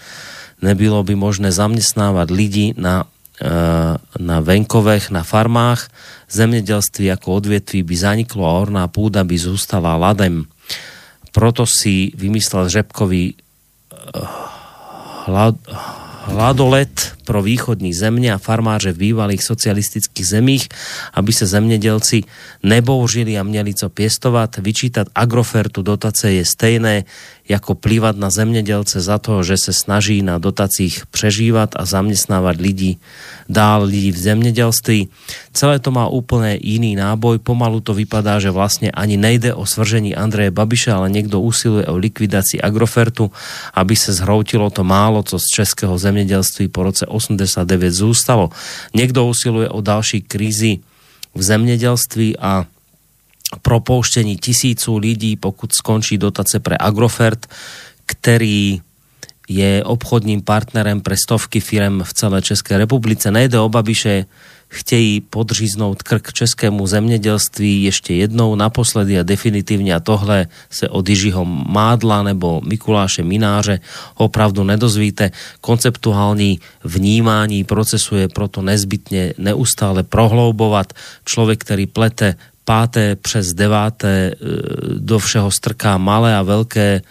nebylo 0.58 1.06
by 1.06 1.14
možné 1.14 1.52
zaměstnávat 1.52 2.30
lidi 2.34 2.74
na, 2.74 3.06
na 4.18 4.40
venkovech, 4.40 5.10
na 5.10 5.22
farmách, 5.22 5.88
zemědělství 6.30 7.04
jako 7.04 7.34
odvětví 7.34 7.82
by 7.82 7.96
zaniklo 7.96 8.46
a 8.46 8.60
orná 8.60 8.88
půda 8.88 9.24
by 9.24 9.38
zůstala 9.38 9.96
ladem. 9.96 10.44
Proto 11.32 11.66
si 11.66 12.12
vymyslel 12.14 12.68
Řepkový 12.68 13.34
eh, 13.34 14.20
hlad, 15.26 15.54
hladolet 16.22 17.19
pro 17.30 17.46
východní 17.46 17.94
země 17.94 18.34
a 18.34 18.42
farmáře 18.42 18.90
v 18.90 19.06
bývalých 19.06 19.46
socialistických 19.46 20.26
zemích, 20.26 20.66
aby 21.14 21.30
se 21.30 21.46
zemědělci 21.46 22.26
nebouřili 22.66 23.38
a 23.38 23.46
měli 23.46 23.70
co 23.70 23.86
pěstovat. 23.86 24.58
Vyčítat 24.58 25.06
Agrofertu 25.14 25.82
dotace 25.86 26.26
je 26.32 26.42
stejné, 26.42 27.06
jako 27.50 27.74
plývat 27.74 28.16
na 28.16 28.30
zemědělce 28.30 29.00
za 29.00 29.18
to, 29.18 29.42
že 29.42 29.58
se 29.58 29.72
snaží 29.72 30.22
na 30.22 30.38
dotacích 30.38 31.06
přežívat 31.10 31.74
a 31.76 31.82
zaměstnávat 31.84 32.56
lidi, 32.62 32.96
dál 33.48 33.82
lidi 33.82 34.10
v 34.12 34.18
zemědělství. 34.18 35.08
Celé 35.52 35.78
to 35.78 35.90
má 35.90 36.06
úplně 36.06 36.58
jiný 36.62 36.94
náboj. 36.94 37.38
Pomalu 37.38 37.80
to 37.80 37.94
vypadá, 37.94 38.38
že 38.38 38.50
vlastně 38.50 38.90
ani 38.90 39.16
nejde 39.16 39.54
o 39.54 39.66
svržení 39.66 40.14
Andreje 40.14 40.50
Babiše, 40.50 40.92
ale 40.92 41.10
někdo 41.10 41.40
usiluje 41.40 41.86
o 41.86 41.98
likvidaci 41.98 42.62
Agrofertu, 42.62 43.30
aby 43.74 43.96
se 43.96 44.12
zhroutilo 44.12 44.70
to 44.70 44.84
málo, 44.84 45.22
co 45.22 45.38
z 45.38 45.46
českého 45.54 45.98
zemědělství 45.98 46.68
po 46.68 46.82
roce 46.82 47.06
89 47.20 47.92
zůstalo. 47.92 48.50
Někdo 48.94 49.26
usiluje 49.26 49.68
o 49.68 49.80
další 49.80 50.20
krízy 50.24 50.78
v 51.34 51.42
zemědělství 51.42 52.38
a 52.38 52.66
propouštení 53.62 54.36
tisíců 54.36 54.98
lidí, 54.98 55.36
pokud 55.36 55.72
skončí 55.74 56.18
dotace 56.18 56.60
pre 56.60 56.76
Agrofert, 56.80 57.46
který 58.06 58.80
je 59.48 59.84
obchodním 59.84 60.42
partnerem 60.42 61.00
pre 61.00 61.16
stovky 61.16 61.60
firm 61.60 62.02
v 62.02 62.14
celé 62.14 62.42
České 62.42 62.78
republice. 62.78 63.30
Nejde 63.30 63.58
o 63.58 63.68
Babiše, 63.68 64.26
chtějí 64.70 65.20
podříznout 65.20 66.02
krk 66.02 66.32
českému 66.32 66.86
zemědělství 66.86 67.82
ještě 67.82 68.14
jednou, 68.14 68.54
naposledy 68.54 69.18
a 69.18 69.22
definitivně 69.22 69.94
a 69.94 70.00
tohle 70.00 70.46
se 70.70 70.88
od 70.88 71.08
Jiřího 71.08 71.44
Mádla 71.44 72.22
nebo 72.22 72.60
Mikuláše 72.64 73.22
Mináře 73.22 73.80
opravdu 74.14 74.64
nedozvíte. 74.64 75.30
Konceptuální 75.60 76.60
vnímání 76.84 77.64
procesu 77.64 78.16
je 78.16 78.28
proto 78.28 78.62
nezbytně 78.62 79.34
neustále 79.38 80.02
prohloubovat. 80.02 80.92
Člověk, 81.24 81.60
který 81.60 81.86
plete 81.86 82.34
páté 82.64 83.16
přes 83.16 83.54
deváté 83.54 84.30
e, 84.30 84.34
do 84.98 85.18
všeho 85.18 85.50
strká 85.50 85.98
malé 85.98 86.36
a 86.36 86.42
velké 86.42 87.02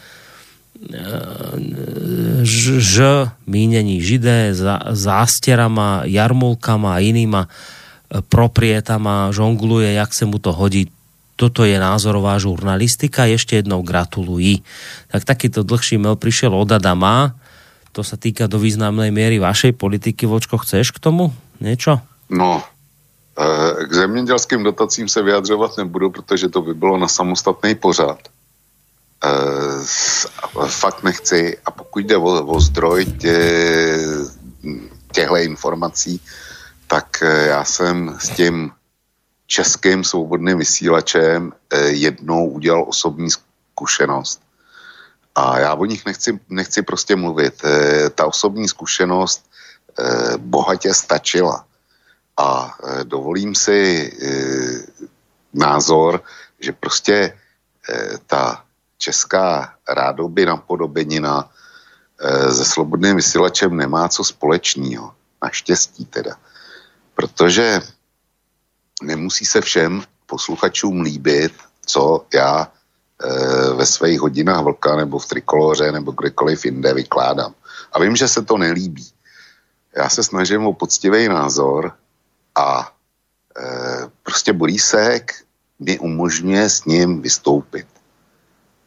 e, 0.93 2.45
ž, 2.79 3.27
mínění 3.47 4.01
židé, 4.01 4.55
zástěrama, 4.89 6.01
jarmulkama 6.03 6.95
a 6.95 7.03
inýma 7.03 7.47
e, 7.47 8.21
proprietama, 8.21 9.31
žongluje, 9.31 9.93
jak 9.93 10.13
se 10.13 10.25
mu 10.25 10.39
to 10.39 10.53
hodí. 10.53 10.91
Toto 11.35 11.63
je 11.63 11.79
názorová 11.79 12.39
žurnalistika. 12.39 13.25
Ještě 13.25 13.55
jednou 13.55 13.81
gratuluji. 13.81 14.59
Tak 15.07 15.23
takýto 15.23 15.63
dlhší 15.63 15.97
mail 15.97 16.15
prišiel 16.19 16.51
od 16.51 16.71
Adama. 16.71 17.31
To 17.95 18.03
sa 18.03 18.19
týka 18.19 18.51
do 18.51 18.59
významnej 18.59 19.07
miery 19.09 19.39
vašej 19.39 19.71
politiky. 19.79 20.27
Vočko, 20.27 20.59
chceš 20.59 20.91
k 20.91 20.99
tomu 20.99 21.31
niečo? 21.63 22.03
No, 22.27 22.59
Eh, 23.39 23.85
k 23.85 23.93
zemědělským 23.93 24.63
dotacím 24.63 25.07
se 25.07 25.21
vyjadřovat 25.21 25.77
nebudu, 25.77 26.09
protože 26.09 26.49
to 26.49 26.61
by 26.61 26.73
bylo 26.73 26.97
na 26.97 27.07
samostatný 27.07 27.75
pořad. 27.75 28.19
Eh, 29.23 30.67
fakt 30.67 31.03
nechci. 31.03 31.57
A 31.65 31.71
pokud 31.71 31.99
jde 31.99 32.17
o, 32.17 32.45
o 32.45 32.59
zdroj 32.59 33.05
tě, 33.05 33.35
těchto 35.11 35.35
informací, 35.35 36.21
tak 36.87 37.21
eh, 37.21 37.47
já 37.47 37.65
jsem 37.65 38.17
s 38.19 38.29
tím 38.29 38.71
českým 39.47 40.03
svobodným 40.03 40.57
vysílačem 40.57 41.53
jednou 41.85 42.49
udělal 42.49 42.85
osobní 42.87 43.29
zkušenost. 43.31 44.41
A 45.35 45.59
já 45.59 45.73
o 45.73 45.85
nich 45.85 46.05
nechci, 46.05 46.39
nechci 46.49 46.81
prostě 46.81 47.15
mluvit. 47.15 47.61
Ta 48.15 48.25
osobní 48.25 48.67
zkušenost 48.67 49.49
bohatě 50.37 50.93
stačila 50.93 51.65
a 52.39 52.71
e, 52.83 53.03
dovolím 53.03 53.55
si 53.55 53.79
e, 54.07 54.29
názor, 55.53 56.23
že 56.59 56.71
prostě 56.71 57.15
e, 57.15 57.33
ta 58.27 58.63
česká 58.99 59.73
rádoby 59.89 60.45
napodobenina 60.45 61.49
se 62.51 62.65
slobodným 62.65 63.15
vysílačem 63.15 63.77
nemá 63.77 64.09
co 64.09 64.23
společného. 64.23 65.13
Naštěstí 65.43 66.05
teda. 66.05 66.35
Protože 67.15 67.81
nemusí 69.03 69.45
se 69.45 69.61
všem 69.61 70.03
posluchačům 70.25 71.01
líbit, 71.01 71.53
co 71.85 72.25
já 72.33 72.71
ve 73.75 73.85
svých 73.85 74.19
hodinách 74.19 74.63
vlka 74.63 74.95
nebo 74.95 75.19
v 75.19 75.25
trikoloře 75.25 75.91
nebo 75.91 76.11
kdekoliv 76.11 76.65
jinde 76.65 76.93
vykládám. 76.93 77.53
A 77.91 77.99
vím, 77.99 78.15
že 78.15 78.27
se 78.27 78.41
to 78.41 78.57
nelíbí. 78.57 79.07
Já 79.95 80.09
se 80.09 80.23
snažím 80.23 80.67
o 80.67 80.73
poctivý 80.73 81.27
názor 81.27 81.93
a 82.55 82.91
e, 83.57 83.63
prostě 84.23 84.53
Borísek 84.53 85.43
mi 85.79 85.99
umožňuje 85.99 86.69
s 86.69 86.85
ním 86.85 87.21
vystoupit. 87.21 87.87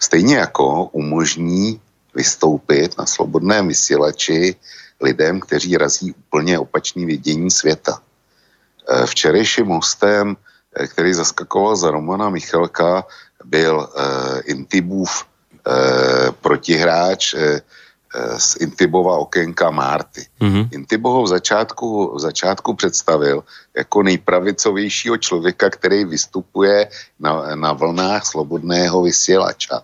Stejně 0.02 0.36
jako 0.36 0.84
umožní 0.84 1.80
vystoupit 2.14 2.98
na 2.98 3.06
slobodném 3.06 3.68
vysílači 3.68 4.56
lidem, 5.00 5.40
kteří 5.40 5.76
razí 5.76 6.12
úplně 6.12 6.58
opačný 6.58 7.06
vidění 7.06 7.50
světa. 7.50 8.02
E, 8.88 9.06
včerejším 9.06 9.66
hostem, 9.66 10.36
e, 10.74 10.86
který 10.86 11.14
zaskakoval 11.14 11.76
za 11.76 11.90
Romana 11.90 12.30
Michalka, 12.30 13.04
byl 13.44 13.88
e, 13.88 14.40
Intibův 14.40 15.24
protihráč 16.40 17.34
z 18.36 18.56
Intibova 18.56 19.16
okénka 19.16 19.70
Márty. 19.70 20.26
Mm-hmm. 20.40 20.68
Intibo 20.70 21.10
ho 21.10 21.22
v 21.22 21.28
začátku, 21.38 22.16
v 22.16 22.20
začátku 22.20 22.74
představil 22.74 23.44
jako 23.76 24.02
nejpravicovějšího 24.02 25.16
člověka, 25.16 25.70
který 25.70 26.04
vystupuje 26.04 26.88
na, 27.20 27.54
na 27.54 27.72
vlnách 27.72 28.26
slobodného 28.26 29.02
vysílača. 29.02 29.82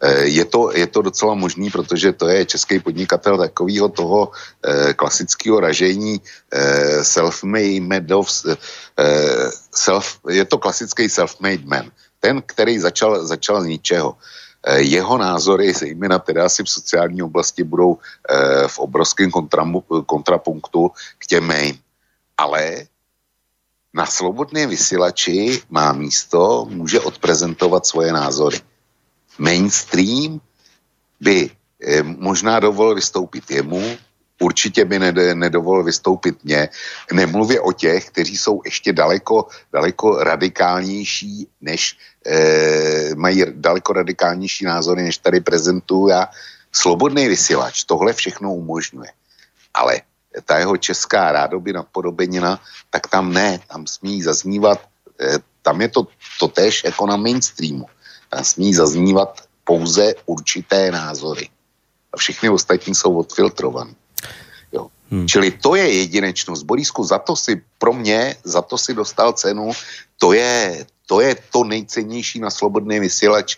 E, 0.00 0.24
je 0.24 0.44
to, 0.44 0.70
je 0.74 0.86
to 0.86 1.02
docela 1.02 1.34
možný, 1.34 1.70
protože 1.70 2.12
to 2.12 2.28
je 2.28 2.44
český 2.44 2.80
podnikatel 2.80 3.38
takového 3.38 3.88
toho 3.88 4.30
eh, 4.62 4.94
klasického 4.94 5.60
ražení 5.60 6.20
eh, 6.52 7.04
self-made 7.04 8.06
eh, 8.06 9.50
self, 9.74 10.20
je 10.28 10.44
to 10.44 10.58
klasický 10.58 11.08
self-made 11.08 11.66
man. 11.66 11.90
Ten, 12.20 12.42
který 12.46 12.78
začal, 12.78 13.26
začal 13.26 13.62
z 13.62 13.66
ničeho. 13.66 14.16
Eh, 14.66 14.80
jeho 14.80 15.18
názory, 15.18 15.72
zejména 15.74 16.18
teda 16.18 16.46
asi 16.46 16.64
v 16.64 16.70
sociální 16.70 17.22
oblasti, 17.22 17.64
budou 17.64 17.98
eh, 17.98 18.68
v 18.68 18.78
obrovském 18.78 19.30
kontrapunktu 20.06 20.90
k 21.18 21.26
těm 21.26 21.48
mým. 21.48 21.78
Ale 22.36 22.86
na 23.94 24.06
svobodné 24.06 24.66
vysílači 24.66 25.62
má 25.70 25.92
místo, 25.92 26.66
může 26.70 27.00
odprezentovat 27.00 27.86
svoje 27.86 28.12
názory. 28.12 28.60
Mainstream 29.38 30.40
by 31.20 31.50
eh, 31.82 32.02
možná 32.02 32.60
dovolil 32.60 32.94
vystoupit 32.94 33.50
jemu, 33.50 33.98
určitě 34.40 34.84
by 34.84 34.98
nedovolil 35.34 35.84
vystoupit 35.84 36.44
mě. 36.44 36.68
Nemluvě 37.12 37.60
o 37.60 37.72
těch, 37.72 38.10
kteří 38.10 38.38
jsou 38.38 38.60
ještě 38.64 38.92
daleko, 38.92 39.46
daleko 39.72 40.24
radikálnější, 40.24 41.48
než 41.60 41.98
e, 42.26 43.14
mají 43.14 43.44
daleko 43.50 43.92
radikálnější 43.92 44.64
názory, 44.64 45.02
než 45.02 45.18
tady 45.18 45.40
prezentuju 45.40 46.08
já. 46.08 46.28
Slobodný 46.72 47.28
vysílač 47.28 47.84
tohle 47.84 48.12
všechno 48.12 48.54
umožňuje. 48.54 49.10
Ale 49.74 50.00
ta 50.44 50.58
jeho 50.58 50.76
česká 50.76 51.32
rádoby 51.32 51.72
napodobenina, 51.72 52.60
tak 52.90 53.06
tam 53.06 53.32
ne, 53.32 53.60
tam 53.66 53.86
smí 53.86 54.22
zaznívat, 54.22 54.80
e, 55.20 55.38
tam 55.62 55.80
je 55.80 55.88
to, 55.88 56.06
to 56.38 56.48
též 56.48 56.84
jako 56.84 57.06
na 57.06 57.16
mainstreamu. 57.16 57.86
Smí 58.42 58.74
zaznívat 58.74 59.40
pouze 59.64 60.14
určité 60.26 60.90
názory. 60.90 61.48
A 62.12 62.16
všechny 62.16 62.48
ostatní 62.48 62.94
jsou 62.94 63.18
odfiltrované. 63.18 63.94
Jo. 64.72 64.88
Hmm. 65.10 65.28
Čili 65.28 65.50
to 65.50 65.74
je 65.74 65.92
jedinečnost. 65.92 66.62
Borisku, 66.62 67.04
za 67.04 67.18
to 67.18 67.36
si 67.36 67.62
pro 67.78 67.92
mě, 67.92 68.36
za 68.44 68.62
to 68.62 68.78
si 68.78 68.94
dostal 68.94 69.32
cenu, 69.32 69.72
to 70.18 70.32
je 70.32 70.86
to, 71.06 71.20
je 71.20 71.36
to 71.52 71.64
nejcennější 71.64 72.40
na 72.40 72.50
slobodný 72.50 73.00
vysílač, 73.00 73.56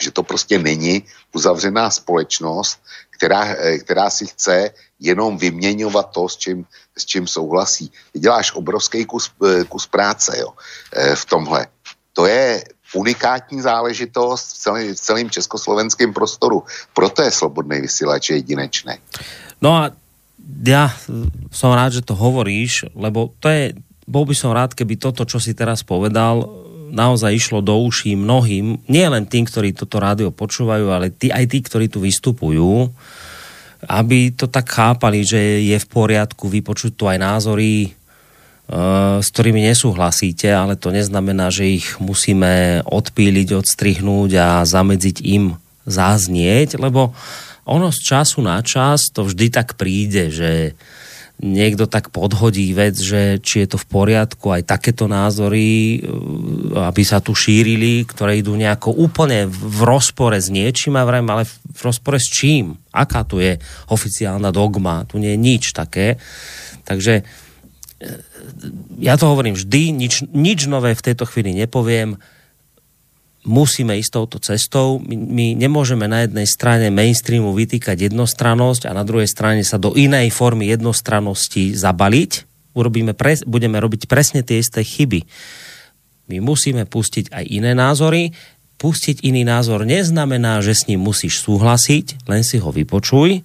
že 0.00 0.10
to 0.10 0.22
prostě 0.22 0.58
není 0.58 1.02
uzavřená 1.34 1.90
společnost, 1.90 2.78
která, 3.10 3.44
eh, 3.58 3.78
která 3.78 4.10
si 4.10 4.26
chce 4.26 4.70
jenom 5.00 5.38
vyměňovat 5.38 6.10
to, 6.14 6.28
s 6.28 6.36
čím, 6.36 6.66
s 6.98 7.04
čím 7.04 7.26
souhlasí. 7.26 7.90
Ty 8.12 8.18
děláš 8.18 8.52
obrovský 8.52 9.04
kus, 9.04 9.32
eh, 9.42 9.64
kus 9.64 9.86
práce 9.86 10.38
jo, 10.38 10.52
eh, 10.92 11.16
v 11.16 11.24
tomhle. 11.24 11.66
To 12.12 12.26
je 12.26 12.64
unikátní 12.96 13.60
záležitost 13.60 14.56
v, 14.56 14.58
celý, 14.58 14.82
v 14.96 15.00
celém 15.00 15.28
československém 15.30 16.16
prostoru. 16.16 16.64
Proto 16.96 17.20
je 17.22 17.30
slobodný 17.30 17.84
vysílač 17.84 18.32
jedinečný. 18.32 18.96
No 19.60 19.76
a 19.76 19.92
ja 20.64 20.94
som 21.52 21.74
rád, 21.76 22.00
že 22.00 22.06
to 22.06 22.16
hovoríš, 22.16 22.88
lebo 22.96 23.34
to 23.42 23.52
je, 23.52 23.76
bol 24.06 24.24
by 24.24 24.34
som 24.36 24.54
rád, 24.54 24.72
keby 24.72 24.96
toto, 24.96 25.26
čo 25.26 25.42
si 25.42 25.52
teraz 25.52 25.82
povedal, 25.82 26.46
naozaj 26.86 27.34
išlo 27.34 27.58
do 27.58 27.74
uší 27.82 28.14
mnohým, 28.14 28.78
nie 28.86 29.06
len 29.10 29.26
tým, 29.26 29.42
ktorí 29.42 29.74
toto 29.74 29.98
rádio 29.98 30.30
počúvajú, 30.30 30.86
ale 30.86 31.10
tí, 31.10 31.34
aj 31.34 31.44
tí, 31.50 31.58
ktorí 31.58 31.90
tu 31.90 31.98
vystupujú, 31.98 32.94
aby 33.90 34.30
to 34.32 34.46
tak 34.46 34.70
chápali, 34.70 35.26
že 35.26 35.66
je 35.66 35.76
v 35.76 35.90
poriadku 35.90 36.46
vypočuť 36.46 36.92
tu 36.94 37.10
aj 37.10 37.18
názory, 37.18 37.95
s 39.22 39.28
ktorými 39.30 39.62
nesúhlasíte, 39.62 40.50
ale 40.50 40.74
to 40.74 40.90
neznamená, 40.90 41.54
že 41.54 41.78
ich 41.78 42.02
musíme 42.02 42.82
odpíliť, 42.82 43.54
odstrihnúť 43.54 44.30
a 44.42 44.48
zamedziť 44.66 45.22
im 45.22 45.54
záznieť, 45.86 46.82
lebo 46.82 47.14
ono 47.62 47.94
z 47.94 47.98
času 48.02 48.42
na 48.42 48.58
čas 48.66 49.10
to 49.14 49.22
vždy 49.26 49.54
tak 49.54 49.78
príde, 49.78 50.34
že 50.34 50.74
niekto 51.36 51.84
tak 51.84 52.08
podhodí 52.08 52.72
vec, 52.72 52.96
že 52.96 53.36
či 53.44 53.64
je 53.64 53.76
to 53.76 53.78
v 53.78 53.86
poriadku, 53.92 54.56
aj 54.56 54.72
takéto 54.72 55.04
názory, 55.04 56.00
e, 56.00 56.08
aby 56.72 57.02
sa 57.04 57.20
tu 57.20 57.36
šírili, 57.36 58.08
ktoré 58.08 58.40
idú 58.40 58.56
nejako 58.56 58.96
úplne 58.96 59.44
v 59.44 59.80
rozpore 59.84 60.40
s 60.40 60.48
niečím, 60.48 60.96
a 60.96 61.04
vrajme, 61.04 61.28
ale 61.28 61.44
v 61.44 61.80
rozpore 61.84 62.16
s 62.16 62.32
čím? 62.32 62.80
Aká 62.88 63.28
tu 63.28 63.36
je 63.36 63.60
oficiálna 63.92 64.48
dogma? 64.48 65.04
Tu 65.04 65.20
nie 65.20 65.36
je 65.36 65.44
nič 65.44 65.64
také. 65.76 66.16
Takže 66.88 67.20
e, 67.20 67.22
ja 69.00 69.16
to 69.16 69.24
hovorím 69.32 69.56
vždy, 69.56 69.92
nič, 69.92 70.28
nič 70.28 70.68
nové 70.68 70.92
v 70.92 71.04
tejto 71.04 71.24
chvíli 71.24 71.56
nepoviem 71.56 72.20
musíme 73.46 73.94
ísť 73.96 74.10
touto 74.12 74.38
cestou. 74.42 74.98
My, 74.98 75.14
my 75.14 75.46
nemôžeme 75.54 76.04
na 76.10 76.26
jednej 76.26 76.44
strane 76.50 76.90
mainstreamu 76.90 77.54
vytýkať 77.54 78.10
jednostrannosť 78.10 78.90
a 78.90 78.92
na 78.92 79.06
druhej 79.06 79.30
strane 79.30 79.62
sa 79.62 79.78
do 79.78 79.94
inej 79.94 80.34
formy 80.34 80.66
jednostrannosti 80.66 81.72
zabaliť. 81.78 82.44
Urobíme 82.76 83.14
pres, 83.14 83.46
budeme 83.46 83.80
robiť 83.80 84.10
presne 84.10 84.42
tie 84.42 84.60
isté 84.60 84.82
chyby. 84.82 85.24
My 86.26 86.42
musíme 86.42 86.84
pustiť 86.84 87.30
aj 87.32 87.44
iné 87.46 87.72
názory. 87.72 88.34
Pustiť 88.76 89.24
iný 89.24 89.46
názor 89.46 89.88
neznamená, 89.88 90.60
že 90.60 90.76
s 90.76 90.84
ním 90.84 91.00
musíš 91.00 91.40
súhlasiť, 91.40 92.28
len 92.28 92.44
si 92.44 92.60
ho 92.60 92.68
vypočuj 92.68 93.40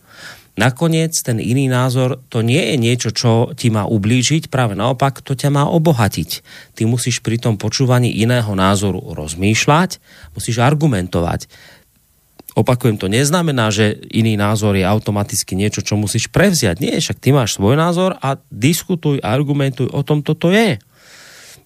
nakoniec 0.60 1.16
ten 1.24 1.40
iný 1.40 1.72
názor 1.72 2.20
to 2.28 2.44
nie 2.44 2.60
je 2.60 2.76
niečo, 2.76 3.10
čo 3.16 3.32
ti 3.56 3.72
má 3.72 3.88
ublížiť, 3.88 4.52
práve 4.52 4.76
naopak 4.76 5.24
to 5.24 5.36
ťa 5.36 5.50
má 5.52 5.64
obohatiť. 5.68 6.44
Ty 6.76 6.82
musíš 6.88 7.24
pri 7.24 7.40
tom 7.40 7.56
počúvaní 7.56 8.12
iného 8.12 8.52
názoru 8.56 9.00
rozmýšľať, 9.16 10.04
musíš 10.36 10.60
argumentovať. 10.60 11.48
Opakujem, 12.52 13.00
to 13.00 13.08
neznamená, 13.08 13.72
že 13.72 13.96
iný 14.12 14.36
názor 14.36 14.76
je 14.76 14.84
automaticky 14.84 15.56
niečo, 15.56 15.80
čo 15.80 15.96
musíš 15.96 16.28
prevziať. 16.28 16.84
Nie, 16.84 17.00
však 17.00 17.24
ty 17.24 17.32
máš 17.32 17.56
svoj 17.56 17.80
názor 17.80 18.20
a 18.20 18.36
diskutuj, 18.52 19.24
argumentuj 19.24 19.88
o 19.88 20.04
tom, 20.04 20.20
toto 20.20 20.52
je. 20.52 20.76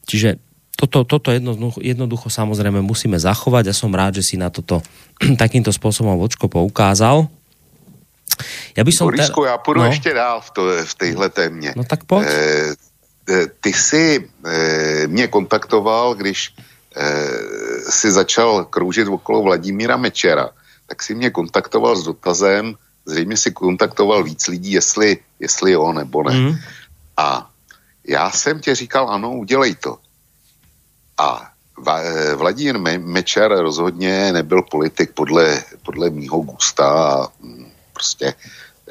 Čiže 0.06 0.38
toto, 0.78 1.08
toto 1.08 1.34
jednoducho, 1.34 1.82
jednoducho 1.82 2.28
samozrejme 2.30 2.84
musíme 2.86 3.18
zachovať 3.18 3.72
a 3.72 3.74
som 3.74 3.90
rád, 3.90 4.22
že 4.22 4.28
si 4.30 4.36
na 4.38 4.54
toto 4.54 4.86
takýmto 5.42 5.74
spôsobom 5.74 6.20
Vočko 6.22 6.46
poukázal. 6.46 7.26
Já 8.78 8.84
bych 8.84 8.94
som 8.98 9.08
Borisku, 9.08 9.44
já 9.44 9.58
půjdu 9.58 9.82
no. 9.82 9.88
ještě 9.88 10.14
dál 10.14 10.42
v, 10.42 10.50
to, 10.50 10.62
v 10.86 10.96
téhle 10.96 11.30
témě. 11.30 11.74
No 11.76 11.84
tak 11.84 12.04
pojď. 12.04 12.28
E, 12.28 12.76
ty 13.62 13.74
si 13.74 14.30
e, 14.46 15.08
mě 15.08 15.28
kontaktoval, 15.28 16.16
když 16.16 16.54
e, 16.96 17.92
si 17.92 18.12
začal 18.12 18.66
kroužit 18.66 19.08
okolo 19.08 19.42
Vladimíra 19.42 19.98
Mečera, 19.98 20.50
tak 20.88 21.04
si 21.04 21.16
mě 21.16 21.30
kontaktoval 21.30 21.96
s 21.96 22.04
dotazem, 22.04 22.76
zřejmě 23.06 23.38
si 23.38 23.52
kontaktoval 23.52 24.24
víc 24.24 24.48
lidí, 24.48 24.72
jestli, 24.72 25.18
jestli 25.40 25.72
jo 25.72 25.94
nebo 25.94 26.24
ne. 26.24 26.34
Mm. 26.34 26.56
A 27.18 27.50
já 28.08 28.32
jsem 28.32 28.60
tě 28.60 28.76
říkal, 28.76 29.10
ano, 29.10 29.32
udělej 29.32 29.76
to. 29.76 29.98
A 31.18 31.52
Vladimír 32.36 32.80
Mečer 33.00 33.52
rozhodně 33.52 34.34
nebyl 34.34 34.62
politik 34.62 35.12
podle, 35.14 35.64
podle 35.86 36.10
mýho 36.10 36.40
gusta 36.40 36.88
a 36.90 37.28
mm, 37.42 37.65
prostě 37.96 38.36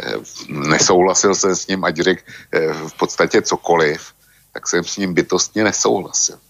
eh, 0.01 0.16
nesouhlasil 0.48 1.35
jsem 1.35 1.52
s 1.56 1.66
ním, 1.68 1.85
ať 1.85 1.97
řekl 1.97 2.22
eh, 2.24 2.72
v 2.72 2.94
podstatě 2.97 3.43
cokoliv, 3.43 4.01
tak 4.52 4.68
jsem 4.68 4.85
s 4.85 4.97
ním 4.97 5.14
bytostně 5.14 5.64
nesouhlasil. 5.64 6.40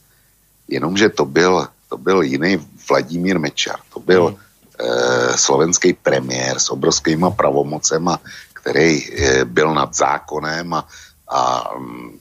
Jenomže 0.69 1.09
to 1.09 1.25
byl, 1.25 1.69
to 1.91 1.97
byl 1.97 2.23
jiný 2.23 2.57
Vladimír 2.89 3.39
Mečar, 3.39 3.81
to 3.93 4.01
byl 4.01 4.27
hmm. 4.27 4.37
eh, 4.81 5.37
slovenský 5.37 5.93
premiér 5.93 6.59
s 6.59 6.71
obrovskýma 6.71 7.31
pravomocema, 7.31 8.21
který 8.53 9.03
eh, 9.03 9.45
byl 9.45 9.75
nad 9.75 9.95
zákonem 9.95 10.75
a, 10.75 10.89
a 11.29 11.71
mm, 11.79 12.19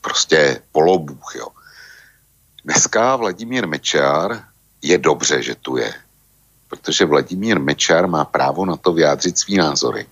prostě 0.00 0.62
polobůh, 0.72 1.34
jo. 1.36 1.48
Dneska 2.64 3.16
Vladimír 3.16 3.66
Mečar 3.66 4.44
je 4.82 4.98
dobře, 4.98 5.42
že 5.42 5.54
tu 5.54 5.76
je 5.76 5.94
protože 6.68 7.04
Vladimír 7.04 7.60
Mečar 7.60 8.06
má 8.06 8.24
právo 8.24 8.66
na 8.66 8.76
to 8.76 8.92
vyjádřit 8.92 9.38
svý 9.38 9.56
názory. 9.56 10.06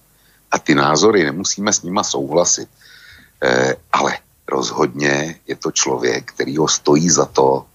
A 0.50 0.58
ty 0.58 0.74
názory 0.74 1.24
nemusíme 1.24 1.72
s 1.72 1.82
nima 1.82 2.02
souhlasit. 2.02 2.68
E, 3.42 3.76
ale 3.92 4.18
rozhodně 4.48 5.40
je 5.46 5.56
to 5.56 5.70
člověk, 5.70 6.32
který 6.32 6.56
ho 6.56 6.68
stojí 6.68 7.10
za 7.10 7.24
to 7.24 7.66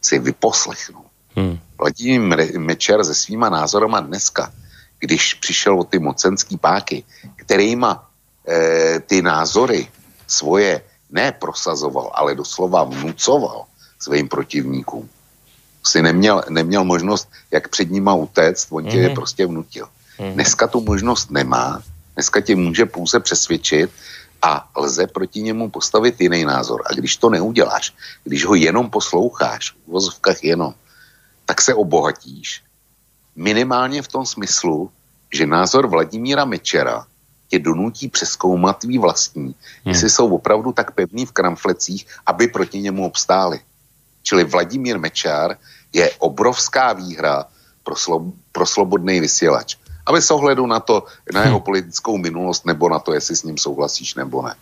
si 0.00 0.18
vyposlechnout. 0.18 1.06
Hmm. 1.36 1.58
Vladimír 1.78 2.58
Mečer 2.58 3.04
se 3.04 3.14
svýma 3.14 3.48
názorama 3.48 4.00
dneska, 4.00 4.52
když 4.98 5.34
přišel 5.34 5.80
o 5.80 5.84
ty 5.84 5.98
mocenský 5.98 6.56
páky, 6.58 7.04
kterýma 7.36 8.10
e, 8.48 9.00
ty 9.00 9.22
názory 9.22 9.88
svoje 10.26 10.82
neprosazoval, 11.10 12.10
ale 12.14 12.34
doslova 12.34 12.84
vnucoval 12.84 13.64
svým 13.98 14.28
protivníkům, 14.28 15.08
si 15.88 16.02
neměl, 16.02 16.42
neměl 16.48 16.84
možnost, 16.84 17.28
jak 17.50 17.68
před 17.68 17.90
nima 17.90 18.14
utéct, 18.14 18.66
on 18.70 18.84
tě 18.84 18.90
mm-hmm. 18.90 19.08
je 19.08 19.10
prostě 19.10 19.46
vnutil. 19.46 19.86
Mm-hmm. 19.86 20.32
Dneska 20.32 20.66
tu 20.66 20.80
možnost 20.80 21.30
nemá, 21.30 21.82
dneska 22.14 22.40
tě 22.40 22.56
může 22.56 22.86
pouze 22.86 23.20
přesvědčit 23.20 23.90
a 24.42 24.70
lze 24.76 25.06
proti 25.06 25.42
němu 25.42 25.70
postavit 25.70 26.20
jiný 26.20 26.44
názor. 26.44 26.82
A 26.86 26.94
když 26.94 27.16
to 27.16 27.30
neuděláš, 27.30 27.94
když 28.24 28.44
ho 28.44 28.54
jenom 28.54 28.90
posloucháš, 28.90 29.70
v 29.70 29.90
vozovkách 29.90 30.44
jenom, 30.44 30.74
tak 31.46 31.60
se 31.60 31.74
obohatíš. 31.74 32.62
Minimálně 33.36 34.02
v 34.02 34.08
tom 34.08 34.26
smyslu, 34.26 34.90
že 35.32 35.46
názor 35.46 35.86
Vladimíra 35.86 36.44
Mečera 36.44 37.06
tě 37.48 37.58
donutí 37.58 38.08
přeskoumat 38.08 38.78
tvý 38.78 38.98
vlastní, 38.98 39.44
hmm. 39.44 39.54
jestli 39.84 40.10
jsou 40.10 40.34
opravdu 40.34 40.72
tak 40.72 40.90
pevný 40.90 41.26
v 41.26 41.32
kramflecích, 41.32 42.06
aby 42.26 42.48
proti 42.48 42.80
němu 42.80 43.06
obstáli. 43.06 43.60
Čili 44.22 44.44
Vladimír 44.44 44.98
Mečár 44.98 45.56
je 45.92 46.06
obrovská 46.18 46.92
výhra 46.92 47.48
pro, 47.84 47.96
slo, 47.96 48.32
pro 48.52 48.66
slobodný 48.66 49.20
vysílač. 49.20 49.80
A 50.08 50.12
bez 50.12 50.28
ohledu 50.32 50.64
na 50.64 50.80
to, 50.80 51.04
na 51.28 51.44
jeho 51.44 51.60
hm. 51.60 51.64
politickou 51.64 52.16
minulost, 52.16 52.64
nebo 52.64 52.88
na 52.88 52.98
to, 52.98 53.12
jestli 53.12 53.36
s 53.36 53.44
ním 53.44 53.58
souhlasíš, 53.60 54.16
nebo 54.16 54.40
ne. 54.40 54.56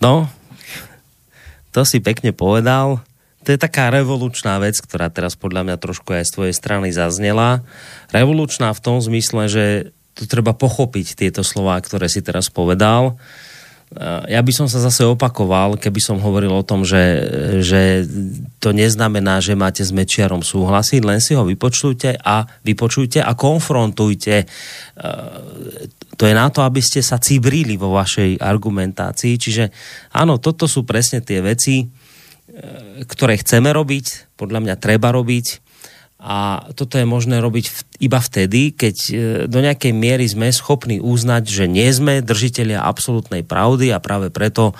No, 0.00 0.28
to 1.72 1.88
si 1.88 2.04
pekne 2.04 2.36
povedal. 2.36 3.00
to 3.42 3.50
je 3.50 3.58
taká 3.58 3.90
revolučná 3.90 4.60
vec, 4.60 4.78
ktorá 4.78 5.08
teraz 5.08 5.34
podľa 5.34 5.66
mňa 5.66 5.76
trošku 5.80 6.14
aj 6.14 6.28
z 6.28 6.34
tvojej 6.36 6.54
strany 6.54 6.92
zaznela. 6.92 7.64
Revolučná 8.12 8.70
v 8.76 8.82
tom 8.84 9.00
zmysle, 9.00 9.48
že 9.48 9.64
tu 10.12 10.28
treba 10.28 10.52
pochopiť 10.52 11.16
tieto 11.16 11.40
slova, 11.40 11.80
ktoré 11.80 12.06
si 12.12 12.20
teraz 12.20 12.52
povedal. 12.52 13.16
Ja 14.00 14.40
by 14.40 14.52
som 14.56 14.66
sa 14.72 14.80
zase 14.80 15.04
opakoval, 15.04 15.76
keby 15.76 16.00
som 16.00 16.16
hovoril 16.16 16.48
o 16.48 16.64
tom, 16.64 16.80
že, 16.80 17.02
že 17.60 18.08
to 18.56 18.72
neznamená, 18.72 19.44
že 19.44 19.52
máte 19.52 19.84
s 19.84 19.92
Mečiarom 19.92 20.40
súhlasiť, 20.40 21.04
len 21.04 21.20
si 21.20 21.36
ho 21.36 21.44
vypočujte 21.44 22.16
a 22.16 22.48
vypočujte 22.64 23.20
a 23.20 23.36
konfrontujte. 23.36 24.48
To 26.16 26.22
je 26.24 26.34
na 26.34 26.48
to, 26.48 26.64
aby 26.64 26.80
ste 26.80 27.04
sa 27.04 27.20
cibrili 27.20 27.76
vo 27.76 27.92
vašej 27.92 28.40
argumentácii. 28.40 29.36
Čiže 29.36 29.64
áno, 30.16 30.40
toto 30.40 30.64
sú 30.64 30.88
presne 30.88 31.20
tie 31.20 31.44
veci, 31.44 31.84
E, 32.52 33.08
ktoré 33.08 33.40
chceme 33.40 33.72
robiť, 33.72 34.36
podľa 34.36 34.60
mňa 34.60 34.74
treba 34.76 35.08
robiť 35.08 35.61
a 36.22 36.70
toto 36.78 37.02
je 37.02 37.02
možné 37.02 37.42
robiť 37.42 37.98
iba 37.98 38.22
vtedy, 38.22 38.78
keď 38.78 38.96
e, 39.10 39.12
do 39.50 39.58
nejakej 39.58 39.90
miery 39.90 40.22
sme 40.30 40.54
schopní 40.54 41.02
uznať, 41.02 41.50
že 41.50 41.64
nie 41.66 41.90
sme 41.90 42.22
držiteľia 42.22 42.78
absolútnej 42.78 43.42
pravdy 43.42 43.90
a 43.90 43.98
práve 43.98 44.30
preto 44.30 44.70
e, 44.70 44.74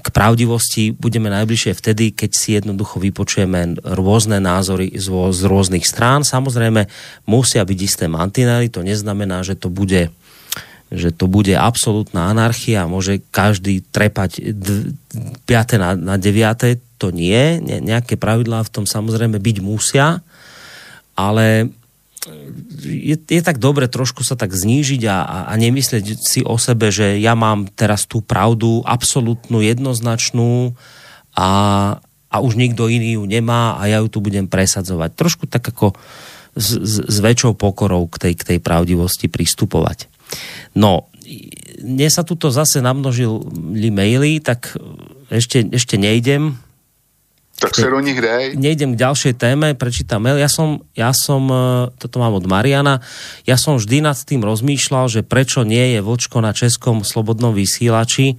k 0.00 0.08
pravdivosti 0.08 0.96
budeme 0.96 1.28
najbližšie 1.28 1.76
vtedy, 1.76 2.16
keď 2.16 2.30
si 2.32 2.56
jednoducho 2.56 2.96
vypočujeme 2.96 3.76
rôzne 3.84 4.40
názory 4.40 4.96
z, 4.96 5.12
rôznych 5.44 5.84
strán. 5.84 6.24
Samozrejme, 6.24 6.88
musia 7.28 7.60
byť 7.68 7.78
isté 7.84 8.08
mantinely, 8.08 8.72
to 8.72 8.80
neznamená, 8.80 9.44
že 9.44 9.52
to 9.52 9.68
bude 9.68 10.08
že 10.86 11.10
to 11.10 11.26
bude 11.26 11.50
absolútna 11.50 12.30
anarchia, 12.30 12.86
môže 12.86 13.18
každý 13.34 13.82
trepať 13.90 14.38
5. 14.38 15.82
na, 15.82 15.98
na 15.98 16.14
9. 16.14 16.85
To 16.96 17.12
nie, 17.12 17.60
ne, 17.60 17.80
nejaké 17.80 18.16
pravidlá 18.16 18.64
v 18.64 18.72
tom 18.72 18.84
samozrejme 18.88 19.36
byť 19.36 19.56
musia, 19.60 20.24
ale 21.16 21.70
je, 22.82 23.16
je 23.16 23.42
tak 23.42 23.62
dobre 23.62 23.86
trošku 23.86 24.26
sa 24.26 24.34
tak 24.34 24.50
znížiť 24.50 25.02
a, 25.06 25.16
a, 25.22 25.38
a 25.50 25.52
nemyslieť 25.54 26.04
si 26.18 26.40
o 26.42 26.58
sebe, 26.58 26.90
že 26.90 27.20
ja 27.22 27.38
mám 27.38 27.70
teraz 27.70 28.04
tú 28.08 28.24
pravdu 28.24 28.82
absolútnu, 28.82 29.62
jednoznačnú 29.62 30.74
a, 31.36 31.50
a 32.32 32.36
už 32.42 32.58
nikto 32.58 32.90
iný 32.90 33.20
ju 33.20 33.24
nemá 33.28 33.78
a 33.78 33.86
ja 33.86 34.02
ju 34.02 34.08
tu 34.10 34.18
budem 34.18 34.50
presadzovať. 34.50 35.10
Trošku 35.14 35.44
tak 35.46 35.70
ako 35.70 35.94
s, 36.56 36.68
s, 36.74 36.94
s 37.06 37.16
väčšou 37.20 37.54
pokorou 37.54 38.08
k 38.10 38.16
tej, 38.28 38.34
k 38.34 38.42
tej 38.54 38.58
pravdivosti 38.58 39.30
pristupovať. 39.30 40.10
No, 40.74 41.06
mne 41.82 42.08
sa 42.10 42.26
tuto 42.26 42.50
zase 42.50 42.82
namnožili 42.82 43.88
maily, 43.92 44.42
tak 44.42 44.74
ešte, 45.30 45.66
ešte 45.70 46.00
nejdem. 46.00 46.58
Tak 47.56 47.72
sa 47.72 47.88
do 47.88 48.04
nich 48.04 48.20
dej. 48.20 48.52
Nejdem 48.52 48.92
k 48.92 49.00
ďalšej 49.00 49.34
téme, 49.40 49.72
prečítam 49.72 50.20
mail. 50.20 50.36
Ja 50.36 50.52
som, 50.52 50.84
ja 50.92 51.16
som, 51.16 51.48
e, 51.48 51.88
toto 51.96 52.20
mám 52.20 52.36
od 52.36 52.44
Mariana, 52.44 53.00
ja 53.48 53.56
som 53.56 53.80
vždy 53.80 54.04
nad 54.04 54.16
tým 54.20 54.44
rozmýšľal, 54.44 55.08
že 55.08 55.24
prečo 55.24 55.64
nie 55.64 55.96
je 55.96 56.04
vočko 56.04 56.44
na 56.44 56.52
českom 56.52 57.00
slobodnom 57.00 57.56
vysielači. 57.56 58.36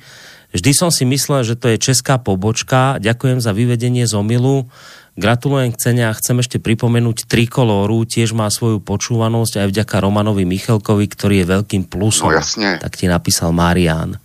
Vždy 0.54 0.72
som 0.72 0.90
si 0.94 1.04
myslel, 1.10 1.44
že 1.44 1.58
to 1.58 1.74
je 1.74 1.82
česká 1.82 2.22
pobočka. 2.22 3.02
Ďakujem 3.02 3.42
za 3.42 3.52
vyvedenie 3.58 4.06
z 4.06 4.14
omilu. 4.16 4.70
Gratulujem 5.18 5.74
k 5.74 5.82
cene 5.82 6.04
a 6.06 6.14
chcem 6.14 6.38
ešte 6.38 6.62
pripomenúť 6.62 7.26
Trikolóru, 7.26 8.06
tiež 8.06 8.38
má 8.38 8.54
svoju 8.54 8.78
počúvanosť 8.86 9.66
aj 9.66 9.68
vďaka 9.74 9.96
Romanovi 9.98 10.46
Michelkovi, 10.46 11.10
ktorý 11.10 11.42
je 11.42 11.46
veľkým 11.58 11.84
plusom. 11.90 12.30
No 12.30 12.38
jasne. 12.38 12.78
Tak 12.78 13.02
ti 13.02 13.10
napísal 13.10 13.50
Marian. 13.50 14.22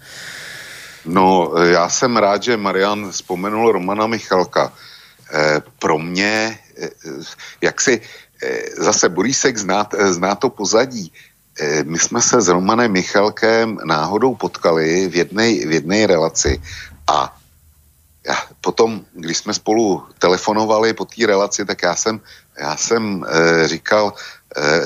No, 1.05 1.53
já 1.65 1.89
jsem 1.89 2.17
rád, 2.17 2.43
že 2.43 2.57
Marian 2.57 3.11
vzpomenul 3.11 3.73
Romana 3.73 4.07
Michalka. 4.07 4.73
E, 5.33 5.63
pro 5.79 5.99
mě, 5.99 6.59
e, 6.79 6.89
jak 7.61 7.81
si, 7.81 8.01
e, 8.43 8.83
zase 8.83 9.09
Borísek 9.09 9.59
zná, 9.59 9.89
e, 9.99 10.13
zná 10.13 10.35
to 10.35 10.51
pozadí. 10.51 11.13
E, 11.61 11.85
my 11.85 11.99
jsme 11.99 12.23
se 12.23 12.41
s 12.41 12.49
Romanem 12.49 12.93
Michalkem 12.93 13.79
náhodou 13.85 14.35
potkali 14.35 15.09
v 15.09 15.17
jednej, 15.17 15.67
v 15.67 15.73
jednej 15.73 16.07
relaci 16.07 16.63
a 17.07 17.37
já 18.27 18.37
potom, 18.61 19.05
když 19.13 19.39
jsme 19.39 19.55
spolu 19.55 20.07
telefonovali 20.19 20.95
po 20.95 21.05
té 21.05 21.27
relaci, 21.27 21.65
tak 21.65 21.83
já 21.83 21.97
jsem, 21.97 22.21
já 22.59 22.77
jsem 22.77 23.25
e, 23.25 23.69
říkal, 23.69 24.15
e, 24.57 24.61
e, 24.61 24.83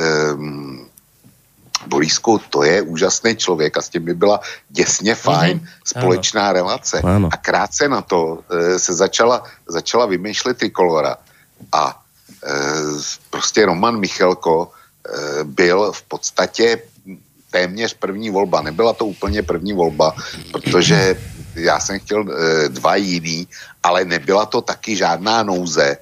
Borisku, 1.86 2.40
to 2.50 2.62
je 2.62 2.82
úžasný 2.82 3.36
člověk 3.36 3.76
a 3.76 3.82
s 3.82 3.88
tím 3.88 4.04
by 4.04 4.14
byla 4.14 4.40
děsně 4.68 5.14
fajn 5.14 5.58
mm-hmm. 5.58 5.68
společná 5.84 6.42
ano. 6.42 6.52
relace. 6.52 7.00
Ano. 7.04 7.28
A 7.32 7.36
krátce 7.36 7.88
na 7.88 8.02
to 8.02 8.38
e, 8.50 8.78
se 8.78 8.94
začala, 8.94 9.44
začala 9.68 10.06
vymýšlet 10.06 10.56
kolora. 10.72 11.16
A 11.72 12.02
e, 12.44 12.52
prostě 13.30 13.66
Roman 13.66 14.00
Michelko 14.00 14.70
e, 14.70 15.44
byl 15.44 15.92
v 15.92 16.02
podstatě 16.02 16.82
téměř 17.50 17.94
první 17.94 18.30
volba. 18.30 18.62
Nebyla 18.62 18.92
to 18.92 19.06
úplně 19.06 19.42
první 19.42 19.72
volba, 19.72 20.12
protože 20.52 21.16
já 21.54 21.80
jsem 21.80 22.00
chtěl 22.00 22.24
e, 22.24 22.68
dva 22.68 22.96
jiný, 22.96 23.48
ale 23.82 24.04
nebyla 24.04 24.46
to 24.46 24.60
taky 24.60 24.96
žádná 24.96 25.42
nouze, 25.42 25.96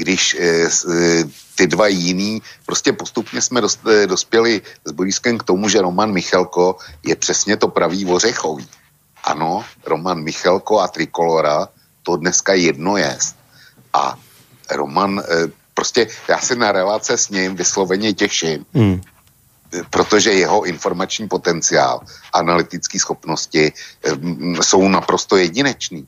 když 0.00 0.34
e, 0.34 0.40
e, 0.40 1.24
ty 1.54 1.66
dva 1.66 1.86
jiný, 1.86 2.42
prostě 2.66 2.92
postupně 2.92 3.40
jsme 3.40 3.60
dost, 3.60 3.80
e, 3.86 4.06
dospěli 4.06 4.62
s 4.84 4.92
Boriskem 4.92 5.38
k 5.38 5.44
tomu, 5.44 5.68
že 5.68 5.84
Roman 5.84 6.12
Michalko 6.12 6.80
je 7.04 7.16
přesně 7.16 7.56
to 7.56 7.68
pravý 7.68 8.06
ořechový. 8.06 8.68
Ano, 9.24 9.64
Roman 9.84 10.24
Michalko 10.24 10.80
a 10.80 10.88
Trikolora 10.88 11.68
to 12.02 12.16
dneska 12.16 12.56
jedno 12.56 12.96
jest. 12.96 13.36
A 13.92 14.16
Roman, 14.70 15.22
prostě 15.74 16.08
já 16.28 16.38
se 16.40 16.56
na 16.56 16.72
relace 16.72 17.18
s 17.18 17.28
ním 17.28 17.56
vysloveně 17.56 18.14
těším. 18.14 18.64
Hmm 18.74 19.00
protože 19.90 20.32
jeho 20.32 20.64
informační 20.64 21.28
potenciál, 21.28 22.00
analytické 22.32 22.98
schopnosti 22.98 23.72
jsou 24.62 24.88
naprosto 24.88 25.36
jedinečný. 25.36 26.06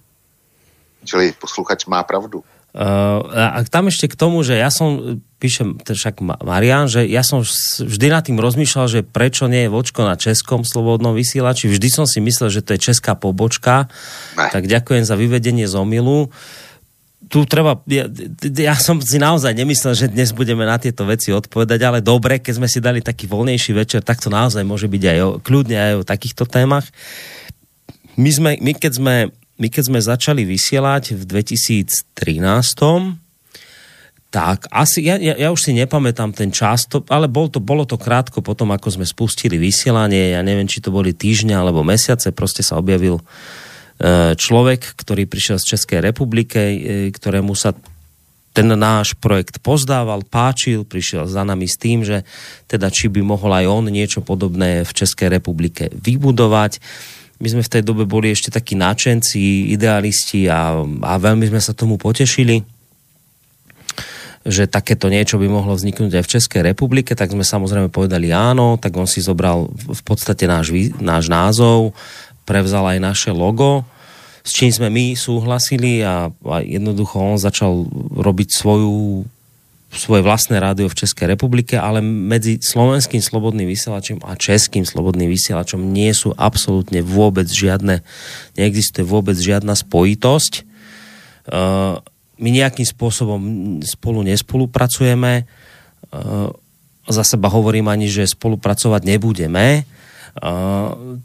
Čili 1.05 1.33
posluchač 1.33 1.87
má 1.87 2.03
pravdu. 2.03 2.45
Uh, 2.73 3.21
a 3.53 3.69
tam 3.69 3.93
ešte 3.93 4.09
k 4.09 4.17
tomu, 4.17 4.41
že 4.41 4.57
ja 4.57 4.73
som, 4.73 5.21
píšem 5.37 5.77
však 5.85 6.25
Marian, 6.25 6.89
že 6.89 7.05
ja 7.05 7.21
som 7.21 7.45
vždy 7.45 8.07
nad 8.09 8.25
tým 8.25 8.41
rozmýšľal, 8.41 8.87
že 8.89 9.01
prečo 9.05 9.45
nie 9.45 9.69
je 9.69 9.75
vočko 9.75 10.09
na 10.09 10.17
českom 10.17 10.65
slobodnom 10.65 11.13
vysielači. 11.13 11.69
Vždy 11.69 11.89
som 11.93 12.09
si 12.09 12.25
myslel, 12.25 12.49
že 12.49 12.65
to 12.65 12.73
je 12.73 12.81
česká 12.81 13.13
pobočka. 13.13 13.93
Ne. 14.41 14.49
Tak 14.49 14.65
ďakujem 14.65 15.05
za 15.05 15.21
vyvedenie 15.21 15.69
z 15.69 15.77
omilu. 15.77 16.33
Tu 17.29 17.45
treba, 17.45 17.77
ja, 17.93 18.09
ja 18.41 18.73
som 18.81 19.05
si 19.05 19.21
naozaj 19.21 19.53
nemyslel, 19.53 19.93
že 19.93 20.09
dnes 20.09 20.33
budeme 20.33 20.65
na 20.65 20.81
tieto 20.81 21.05
veci 21.05 21.29
odpovedať, 21.29 21.81
ale 21.85 22.01
dobre, 22.01 22.41
keď 22.41 22.57
sme 22.57 22.69
si 22.73 22.81
dali 22.81 23.05
taký 23.05 23.29
voľnejší 23.29 23.77
večer, 23.77 24.01
tak 24.01 24.17
to 24.17 24.33
naozaj 24.33 24.65
môže 24.65 24.89
byť 24.89 25.03
aj 25.13 25.19
o, 25.21 25.31
kľudne 25.45 25.77
aj 25.77 25.93
o 26.01 26.09
takýchto 26.09 26.49
témach. 26.49 26.89
My, 28.17 28.31
sme, 28.33 28.51
my, 28.61 28.73
keď 28.77 28.93
sme, 28.97 29.15
my 29.63 29.71
keď 29.71 29.85
sme 29.87 30.01
začali 30.03 30.43
vysielať 30.43 31.15
v 31.15 31.23
2013 31.23 32.11
tak 34.33 34.65
asi, 34.73 35.05
ja, 35.05 35.21
ja, 35.21 35.37
ja 35.37 35.53
už 35.53 35.61
si 35.61 35.77
nepamätám 35.77 36.33
ten 36.33 36.49
čas, 36.49 36.89
to, 36.89 37.05
ale 37.13 37.29
bol 37.29 37.53
to, 37.53 37.61
bolo 37.61 37.85
to 37.85 38.01
krátko 38.01 38.41
potom, 38.41 38.73
ako 38.73 38.89
sme 38.97 39.05
spustili 39.05 39.61
vysielanie, 39.61 40.33
ja 40.33 40.41
neviem, 40.41 40.65
či 40.65 40.81
to 40.81 40.89
boli 40.89 41.13
týždňa 41.13 41.61
alebo 41.61 41.85
mesiace, 41.85 42.33
proste 42.33 42.65
sa 42.65 42.81
objavil 42.81 43.21
E, 44.03 44.35
človek, 44.35 44.99
ktorý 44.99 45.31
prišiel 45.31 45.63
z 45.63 45.79
Českej 45.79 46.03
republiky, 46.03 46.59
e, 46.59 46.79
ktorému 47.15 47.55
sa 47.55 47.71
ten 48.51 48.67
náš 48.75 49.15
projekt 49.17 49.63
pozdával, 49.63 50.27
páčil, 50.27 50.83
prišiel 50.85 51.31
za 51.31 51.47
nami 51.47 51.71
s 51.71 51.79
tým, 51.79 52.03
že 52.03 52.27
teda 52.67 52.91
či 52.91 53.09
by 53.09 53.23
mohol 53.23 53.55
aj 53.55 53.65
on 53.71 53.87
niečo 53.89 54.21
podobné 54.21 54.83
v 54.83 54.93
Českej 54.93 55.31
republike 55.33 55.89
vybudovať. 55.95 56.83
My 57.43 57.51
sme 57.51 57.67
v 57.67 57.73
tej 57.75 57.83
dobe 57.83 58.07
boli 58.07 58.31
ešte 58.31 58.55
takí 58.55 58.79
náčenci, 58.79 59.75
idealisti 59.75 60.47
a, 60.47 60.79
a 60.79 61.13
veľmi 61.19 61.51
sme 61.51 61.59
sa 61.59 61.75
tomu 61.75 61.99
potešili 61.99 62.63
že 64.43 64.67
takéto 64.67 65.07
niečo 65.07 65.39
by 65.39 65.47
mohlo 65.47 65.71
vzniknúť 65.79 66.19
aj 66.19 66.25
v 66.27 66.33
Českej 66.35 66.63
republike, 66.67 67.15
tak 67.15 67.31
sme 67.31 67.47
samozrejme 67.47 67.95
povedali 67.95 68.35
áno, 68.35 68.75
tak 68.75 68.91
on 68.99 69.07
si 69.07 69.23
zobral 69.23 69.71
v 69.71 70.03
podstate 70.03 70.51
náš, 70.51 70.75
náš 70.99 71.31
názov, 71.31 71.95
prevzal 72.43 72.91
aj 72.91 72.99
naše 72.99 73.31
logo, 73.31 73.87
s 74.43 74.51
čím 74.51 74.75
sme 74.75 74.91
my 74.91 75.15
súhlasili 75.15 76.03
a, 76.03 76.27
a 76.27 76.57
jednoducho 76.59 77.23
on 77.23 77.39
začal 77.39 77.87
robiť 78.19 78.49
svoju 78.51 79.23
svoje 79.93 80.25
vlastné 80.25 80.57
rádio 80.57 80.89
v 80.89 80.99
Českej 81.05 81.37
republike, 81.37 81.77
ale 81.77 82.01
medzi 82.01 82.57
slovenským 82.57 83.21
slobodným 83.21 83.69
vysielačom 83.69 84.25
a 84.25 84.33
českým 84.35 84.89
slobodným 84.89 85.29
vysielačom 85.29 85.79
nie 85.93 86.11
sú 86.17 86.33
absolútne 86.35 87.05
vôbec 87.05 87.45
žiadne, 87.45 88.01
neexistuje 88.57 89.05
vôbec 89.05 89.37
žiadna 89.37 89.77
spojitosť. 89.77 90.53
Uh, 91.53 92.01
my 92.41 92.49
nejakým 92.49 92.89
spôsobom 92.89 93.41
spolu 93.85 94.25
nespolupracujeme. 94.25 95.45
Uh, 96.09 96.49
za 97.07 97.23
seba 97.27 97.53
hovorím 97.53 97.93
ani, 97.93 98.09
že 98.09 98.33
spolupracovať 98.33 99.05
nebudeme 99.05 99.85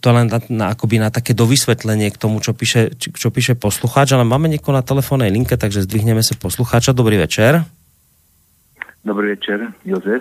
to 0.03 0.09
len 0.11 0.27
na, 0.27 0.39
na, 0.51 0.65
akoby 0.75 0.99
na 0.99 1.07
také 1.07 1.31
dovysvetlenie 1.31 2.11
k 2.11 2.19
tomu, 2.19 2.43
čo 2.43 2.51
píše, 2.51 2.91
čo 2.99 3.31
píše 3.31 3.55
poslucháč, 3.55 4.11
ale 4.11 4.27
máme 4.27 4.51
niekoho 4.51 4.75
na 4.75 4.83
telefónnej 4.83 5.31
linke, 5.31 5.55
takže 5.55 5.87
zdvihneme 5.87 6.19
sa 6.19 6.35
poslucháča. 6.35 6.91
Dobrý 6.91 7.15
večer. 7.15 7.63
Dobrý 9.07 9.39
večer, 9.39 9.71
Jozef. 9.87 10.19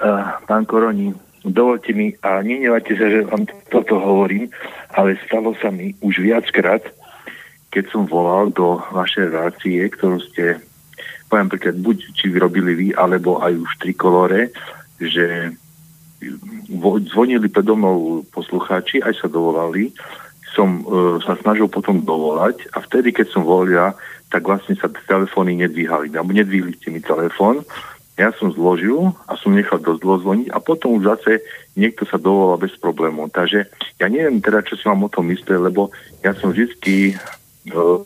Uh, 0.00 0.24
pán 0.48 0.64
Koroni, 0.64 1.12
dovolte 1.44 1.92
mi, 1.92 2.16
a 2.24 2.40
nenevajte 2.40 2.96
sa, 2.96 3.04
že 3.04 3.28
vám 3.28 3.44
toto 3.68 4.00
hovorím, 4.00 4.48
ale 4.96 5.20
stalo 5.28 5.52
sa 5.60 5.68
mi 5.68 5.92
už 6.00 6.24
viackrát, 6.24 6.80
keď 7.68 7.92
som 7.92 8.08
volal 8.08 8.48
do 8.48 8.80
vašej 8.96 9.28
relácie, 9.28 9.84
ktorú 9.92 10.24
ste, 10.24 10.64
poviem 11.28 11.52
príklad, 11.52 11.84
buď 11.84 12.16
či 12.16 12.32
vyrobili 12.32 12.72
vy, 12.72 12.88
alebo 12.96 13.44
aj 13.44 13.60
už 13.60 13.70
trikolore, 13.84 14.48
že 14.96 15.52
zvonili 17.12 17.52
predo 17.52 17.76
mnou 17.76 18.24
poslucháči, 18.32 19.04
aj 19.04 19.20
sa 19.20 19.28
dovolali, 19.28 19.92
som 20.56 20.80
uh, 20.88 21.20
sa 21.20 21.36
snažil 21.44 21.68
potom 21.68 22.00
dovolať 22.00 22.72
a 22.72 22.80
vtedy, 22.80 23.12
keď 23.12 23.36
som 23.36 23.44
volil, 23.44 23.92
tak 24.32 24.48
vlastne 24.48 24.72
sa 24.80 24.88
telefóny 24.88 25.60
nedvíhali. 25.60 26.08
Alebo 26.16 26.32
nedvíhli 26.32 26.72
ste 26.80 26.88
mi 26.88 27.04
telefón. 27.04 27.60
Ja 28.16 28.32
som 28.36 28.48
zložil 28.52 29.12
a 29.28 29.36
som 29.36 29.52
nechal 29.52 29.80
dosť 29.80 30.00
zvoniť 30.00 30.48
a 30.52 30.58
potom 30.60 30.96
už 31.00 31.16
zase 31.16 31.44
niekto 31.76 32.08
sa 32.08 32.16
dovolal 32.16 32.60
bez 32.60 32.72
problémov. 32.80 33.32
Takže 33.32 33.68
ja 34.00 34.06
neviem 34.08 34.40
teda, 34.40 34.64
čo 34.64 34.76
si 34.76 34.84
mám 34.88 35.04
o 35.04 35.12
tom 35.12 35.28
myslieť, 35.28 35.60
lebo 35.60 35.92
ja 36.20 36.36
som 36.36 36.52
vždy 36.52 37.16
uh, 37.72 38.04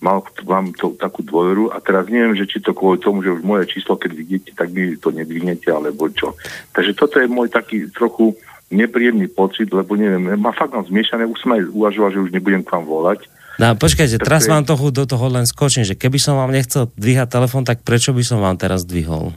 mal 0.00 0.20
vám 0.44 0.76
to, 0.76 0.92
takú 1.00 1.24
dôveru 1.24 1.72
a 1.72 1.80
teraz 1.80 2.04
neviem, 2.12 2.36
že 2.36 2.44
či 2.44 2.60
to 2.60 2.76
kvôli 2.76 3.00
tomu, 3.00 3.24
že 3.24 3.32
už 3.32 3.42
moje 3.42 3.72
číslo, 3.72 3.96
keď 3.96 4.10
vidíte, 4.12 4.50
tak 4.52 4.68
mi 4.68 4.92
to 5.00 5.08
nedvihnete, 5.08 5.72
alebo 5.72 6.12
čo. 6.12 6.36
Takže 6.76 6.92
toto 6.92 7.16
je 7.16 7.28
môj 7.28 7.48
taký 7.48 7.88
trochu 7.88 8.36
nepríjemný 8.68 9.30
pocit, 9.32 9.72
lebo 9.72 9.96
neviem, 9.96 10.36
ma 10.36 10.52
fakt 10.52 10.74
mám 10.74 10.84
zmiešané, 10.84 11.24
už 11.24 11.38
som 11.40 11.54
aj 11.56 11.70
uvažoval, 11.70 12.10
že 12.12 12.22
už 12.28 12.34
nebudem 12.34 12.66
k 12.66 12.72
vám 12.76 12.84
volať. 12.84 13.24
No 13.56 13.72
počkajte, 13.72 14.20
teraz 14.20 14.44
je... 14.44 14.52
vám 14.52 14.68
toho, 14.68 14.92
do 14.92 15.04
toho 15.08 15.26
len 15.32 15.48
skočím, 15.48 15.84
že 15.84 15.96
keby 15.96 16.20
som 16.20 16.36
vám 16.36 16.52
nechcel 16.52 16.92
dvíhať 16.92 17.28
telefon, 17.32 17.64
tak 17.64 17.80
prečo 17.80 18.12
by 18.12 18.20
som 18.20 18.38
vám 18.44 18.60
teraz 18.60 18.84
dvihol? 18.84 19.32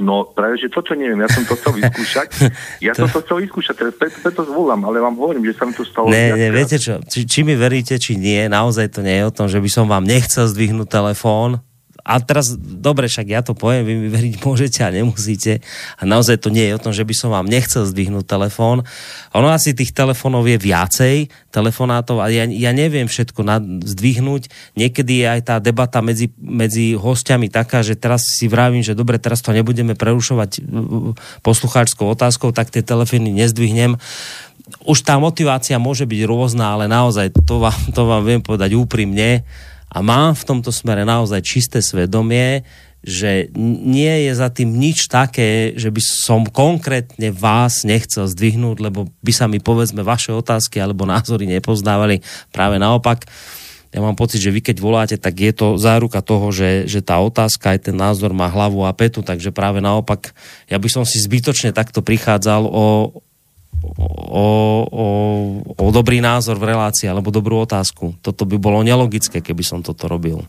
No 0.00 0.24
práve, 0.24 0.56
že 0.56 0.72
toto 0.72 0.96
neviem, 0.96 1.20
ja 1.20 1.28
som 1.28 1.44
to 1.44 1.54
chcel 1.60 1.76
vyskúšať. 1.76 2.28
Ja 2.86 2.96
to 2.96 3.04
chcel 3.06 3.44
vyskúšať, 3.44 3.74
teraz 3.76 3.94
preto, 4.00 4.16
preto 4.24 4.42
zvolám, 4.48 4.80
ale 4.88 4.96
vám 5.04 5.14
hovorím, 5.20 5.44
že 5.44 5.60
sa 5.60 5.68
mi 5.68 5.76
to 5.76 5.84
stalo. 5.84 6.08
Ne, 6.08 6.32
ne, 6.32 6.48
viete 6.48 6.80
čo, 6.80 7.04
či, 7.04 7.28
či 7.28 7.44
mi 7.44 7.52
veríte, 7.52 8.00
či 8.00 8.16
nie, 8.16 8.48
naozaj 8.48 8.96
to 8.96 9.04
nie 9.04 9.20
je 9.20 9.28
o 9.28 9.36
tom, 9.36 9.46
že 9.52 9.60
by 9.60 9.68
som 9.68 9.84
vám 9.84 10.08
nechcel 10.08 10.48
zdvihnúť 10.48 10.88
telefón, 10.88 11.60
a 12.00 12.18
teraz, 12.20 12.56
dobre, 12.56 13.06
však 13.06 13.26
ja 13.28 13.40
to 13.44 13.52
poviem, 13.52 13.84
vy 13.84 13.94
mi 13.96 14.08
veriť 14.08 14.34
môžete 14.42 14.80
a 14.82 14.90
nemusíte. 14.90 15.60
A 16.00 16.02
naozaj 16.08 16.40
to 16.40 16.48
nie 16.48 16.68
je 16.68 16.76
o 16.76 16.82
tom, 16.82 16.92
že 16.96 17.04
by 17.04 17.14
som 17.14 17.30
vám 17.30 17.46
nechcel 17.46 17.84
zdvihnúť 17.84 18.24
telefón. 18.24 18.82
Ono 19.36 19.48
asi 19.52 19.76
tých 19.76 19.92
telefónov 19.92 20.48
je 20.48 20.56
viacej, 20.56 21.28
telefonátov 21.52 22.24
a 22.24 22.32
ja, 22.32 22.48
ja 22.48 22.72
neviem 22.72 23.06
všetko 23.06 23.40
nad, 23.44 23.62
zdvihnúť. 23.64 24.48
Niekedy 24.74 25.24
je 25.24 25.26
aj 25.28 25.40
tá 25.44 25.56
debata 25.60 26.00
medzi, 26.00 26.32
medzi 26.40 26.96
hostiami 26.96 27.52
taká, 27.52 27.84
že 27.84 27.94
teraz 27.94 28.24
si 28.24 28.48
vravím, 28.48 28.80
že 28.80 28.96
dobre, 28.96 29.20
teraz 29.20 29.44
to 29.44 29.52
nebudeme 29.52 29.92
prerušovať 29.92 30.64
poslucháčskou 31.44 32.08
otázkou, 32.10 32.50
tak 32.56 32.72
tie 32.72 32.80
telefóny 32.80 33.30
nezdvihnem 33.34 34.00
už 34.86 35.02
tá 35.02 35.18
motivácia 35.18 35.82
môže 35.82 36.06
byť 36.06 36.20
rôzna, 36.30 36.78
ale 36.78 36.86
naozaj 36.86 37.34
to 37.42 37.58
vám, 37.58 37.80
to 37.90 38.06
vám 38.06 38.22
viem 38.22 38.38
povedať 38.38 38.78
úprimne 38.78 39.42
a 39.90 39.98
mám 40.00 40.38
v 40.38 40.46
tomto 40.46 40.70
smere 40.70 41.02
naozaj 41.02 41.42
čisté 41.42 41.82
svedomie, 41.82 42.62
že 43.00 43.48
nie 43.56 44.28
je 44.28 44.32
za 44.36 44.52
tým 44.52 44.76
nič 44.76 45.08
také, 45.08 45.72
že 45.72 45.88
by 45.88 46.02
som 46.04 46.44
konkrétne 46.44 47.32
vás 47.32 47.82
nechcel 47.82 48.28
zdvihnúť, 48.28 48.76
lebo 48.76 49.08
by 49.24 49.32
sa 49.32 49.48
mi 49.48 49.56
povedzme 49.56 50.04
vaše 50.04 50.36
otázky 50.36 50.78
alebo 50.78 51.08
názory 51.08 51.48
nepoznávali. 51.48 52.20
Práve 52.52 52.76
naopak, 52.76 53.24
ja 53.90 53.98
mám 53.98 54.14
pocit, 54.14 54.38
že 54.38 54.54
vy 54.54 54.62
keď 54.62 54.76
voláte, 54.78 55.16
tak 55.18 55.34
je 55.34 55.50
to 55.50 55.74
záruka 55.74 56.22
toho, 56.22 56.54
že, 56.54 56.86
že 56.86 57.02
tá 57.02 57.18
otázka 57.18 57.74
aj 57.74 57.90
ten 57.90 57.96
názor 57.96 58.30
má 58.30 58.46
hlavu 58.46 58.86
a 58.86 58.94
petu, 58.94 59.24
takže 59.24 59.50
práve 59.50 59.82
naopak, 59.82 60.30
ja 60.70 60.78
by 60.78 60.86
som 60.86 61.02
si 61.02 61.18
zbytočne 61.18 61.74
takto 61.74 61.98
prichádzal 61.98 62.68
o, 62.68 63.10
o, 63.80 64.84
o, 64.86 65.04
o 65.76 65.86
dobrý 65.92 66.20
názor 66.20 66.60
v 66.60 66.72
relácii 66.72 67.08
alebo 67.08 67.32
dobrú 67.32 67.64
otázku. 67.64 68.16
Toto 68.20 68.44
by 68.44 68.56
bolo 68.60 68.84
nelogické, 68.84 69.40
keby 69.40 69.64
som 69.64 69.80
toto 69.80 70.06
robil. 70.06 70.44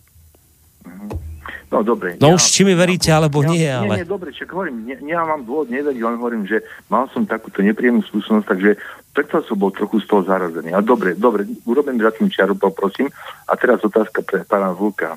No 1.71 1.87
dobre. 1.87 2.19
No 2.19 2.35
ja, 2.35 2.35
už 2.35 2.43
či 2.51 2.67
mi 2.67 2.75
veríte, 2.75 3.15
ja, 3.15 3.23
alebo 3.23 3.47
ja, 3.47 3.47
nie, 3.47 3.63
ale... 3.63 3.95
Nie, 3.95 4.03
nie, 4.03 4.11
dobre, 4.11 4.35
čo 4.35 4.43
hovorím, 4.43 4.91
ne, 4.91 4.99
ja 5.07 5.23
mám 5.23 5.47
dôvod 5.47 5.71
neveriť, 5.71 6.03
len 6.03 6.19
hovorím, 6.19 6.43
že 6.43 6.59
mal 6.91 7.07
som 7.15 7.23
takúto 7.23 7.63
nepríjemnú 7.63 8.03
skúsenosť, 8.11 8.43
takže 8.43 8.75
preto 9.15 9.39
som 9.47 9.55
bol 9.55 9.71
trochu 9.71 10.03
z 10.03 10.05
toho 10.11 10.27
zarazený. 10.27 10.75
A 10.75 10.83
dobre, 10.83 11.15
dobre, 11.15 11.47
urobím 11.63 11.95
za 12.03 12.11
tým 12.11 12.27
čiaru, 12.27 12.59
poprosím. 12.59 13.07
A 13.47 13.55
teraz 13.55 13.79
otázka 13.87 14.19
pre 14.19 14.43
pána 14.43 14.75
Vlka. 14.75 15.15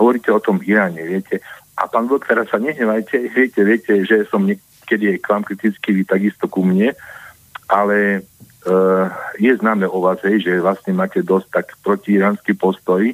Hovoríte 0.00 0.32
o 0.32 0.40
tom 0.40 0.64
Iráne, 0.64 1.04
viete? 1.04 1.44
A 1.76 1.84
pán 1.84 2.08
Vlk, 2.08 2.24
teraz 2.24 2.48
sa 2.48 2.56
nehnevajte, 2.56 3.20
viete, 3.36 3.60
viete, 3.60 3.92
že 4.08 4.24
som 4.32 4.44
niekedy 4.44 5.16
aj 5.16 5.18
k 5.20 5.26
vám 5.28 5.44
kritický, 5.44 5.88
vy 6.00 6.02
takisto 6.08 6.48
ku 6.48 6.64
mne, 6.64 6.96
ale 7.70 8.26
uh, 8.66 9.06
je 9.38 9.54
známe 9.54 9.86
o 9.86 10.02
vás, 10.02 10.18
hej, 10.26 10.42
že 10.42 10.58
vlastne 10.58 10.90
máte 10.92 11.22
dosť 11.22 11.46
tak 11.54 11.66
protiiránsky 11.86 12.58
postoj, 12.58 13.06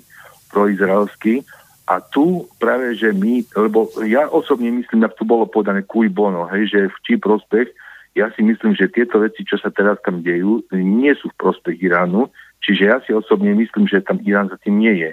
proizraelský, 0.48 1.44
a 1.86 2.02
tu 2.02 2.50
práve, 2.58 2.98
že 2.98 3.14
my, 3.14 3.46
lebo 3.54 3.86
ja 4.02 4.26
osobne 4.26 4.74
myslím, 4.74 5.06
ak 5.06 5.14
tu 5.14 5.22
bolo 5.22 5.46
podané 5.46 5.86
kuj 5.86 6.10
bono, 6.10 6.50
hej, 6.50 6.66
že 6.66 6.80
v 6.90 6.98
čí 7.06 7.14
prospech, 7.14 7.70
ja 8.18 8.26
si 8.34 8.42
myslím, 8.42 8.74
že 8.74 8.90
tieto 8.90 9.22
veci, 9.22 9.46
čo 9.46 9.54
sa 9.54 9.70
teraz 9.70 10.00
tam 10.02 10.24
dejú, 10.24 10.66
nie 10.74 11.14
sú 11.14 11.30
v 11.30 11.38
prospech 11.38 11.78
Iránu, 11.78 12.26
čiže 12.64 12.82
ja 12.90 12.98
si 13.06 13.14
osobne 13.14 13.54
myslím, 13.54 13.86
že 13.86 14.02
tam 14.02 14.18
Irán 14.26 14.50
za 14.50 14.58
tým 14.58 14.82
nie 14.82 14.98
je. 14.98 15.12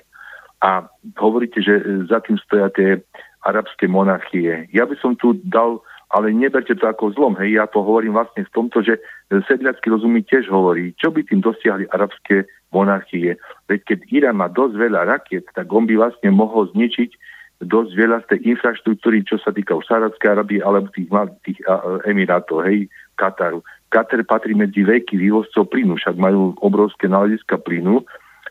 A 0.64 0.88
hovoríte, 1.20 1.60
že 1.62 1.84
za 2.10 2.24
tým 2.24 2.40
stoja 2.42 2.72
tie 2.72 3.04
arabské 3.44 3.86
monarchie. 3.92 4.72
Ja 4.72 4.88
by 4.88 4.96
som 4.98 5.20
tu 5.20 5.36
dal 5.44 5.84
ale 6.14 6.30
neberte 6.30 6.78
to 6.78 6.86
ako 6.86 7.18
zlom. 7.18 7.34
Hej, 7.42 7.58
ja 7.58 7.66
to 7.66 7.82
hovorím 7.82 8.14
vlastne 8.14 8.46
v 8.46 8.54
tomto, 8.54 8.86
že 8.86 9.02
sedliacký 9.34 9.90
rozum 9.90 10.14
mi 10.14 10.22
tiež 10.22 10.46
hovorí, 10.46 10.94
čo 11.02 11.10
by 11.10 11.26
tým 11.26 11.42
dosiahli 11.42 11.90
arabské 11.90 12.46
monarchie. 12.70 13.42
Veď 13.66 13.80
keď 13.82 14.00
Irán 14.14 14.38
má 14.38 14.48
dosť 14.48 14.78
veľa 14.78 15.10
rakiet, 15.10 15.50
tak 15.58 15.66
on 15.74 15.90
by 15.90 15.98
vlastne 15.98 16.30
mohol 16.30 16.70
zničiť 16.70 17.18
dosť 17.66 17.92
veľa 17.96 18.18
z 18.24 18.30
tej 18.30 18.40
infraštruktúry, 18.54 19.26
čo 19.26 19.42
sa 19.42 19.50
týka 19.56 19.74
už 19.74 19.88
Sáradskej 19.90 20.30
Arabie 20.30 20.60
alebo 20.62 20.92
tých, 20.94 21.10
tých 21.48 21.60
Emirátov, 22.06 22.62
hej, 22.68 22.92
Kataru. 23.18 23.66
Katar 23.94 24.26
patrí 24.26 24.58
medzi 24.58 24.82
veľkých 24.82 25.22
vývozcov 25.22 25.70
plynu, 25.70 26.02
však 26.02 26.18
majú 26.18 26.58
obrovské 26.66 27.06
náleziska 27.06 27.62
plynu. 27.62 28.02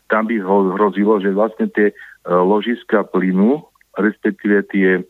Tam 0.07 0.23
by 0.27 0.39
ho 0.39 0.71
hrozilo, 0.79 1.19
že 1.19 1.35
vlastne 1.35 1.67
tie 1.67 1.91
e, 1.91 1.95
ložiska 2.31 3.11
plynu, 3.11 3.59
respektíve 3.99 4.63
tie 4.71 5.03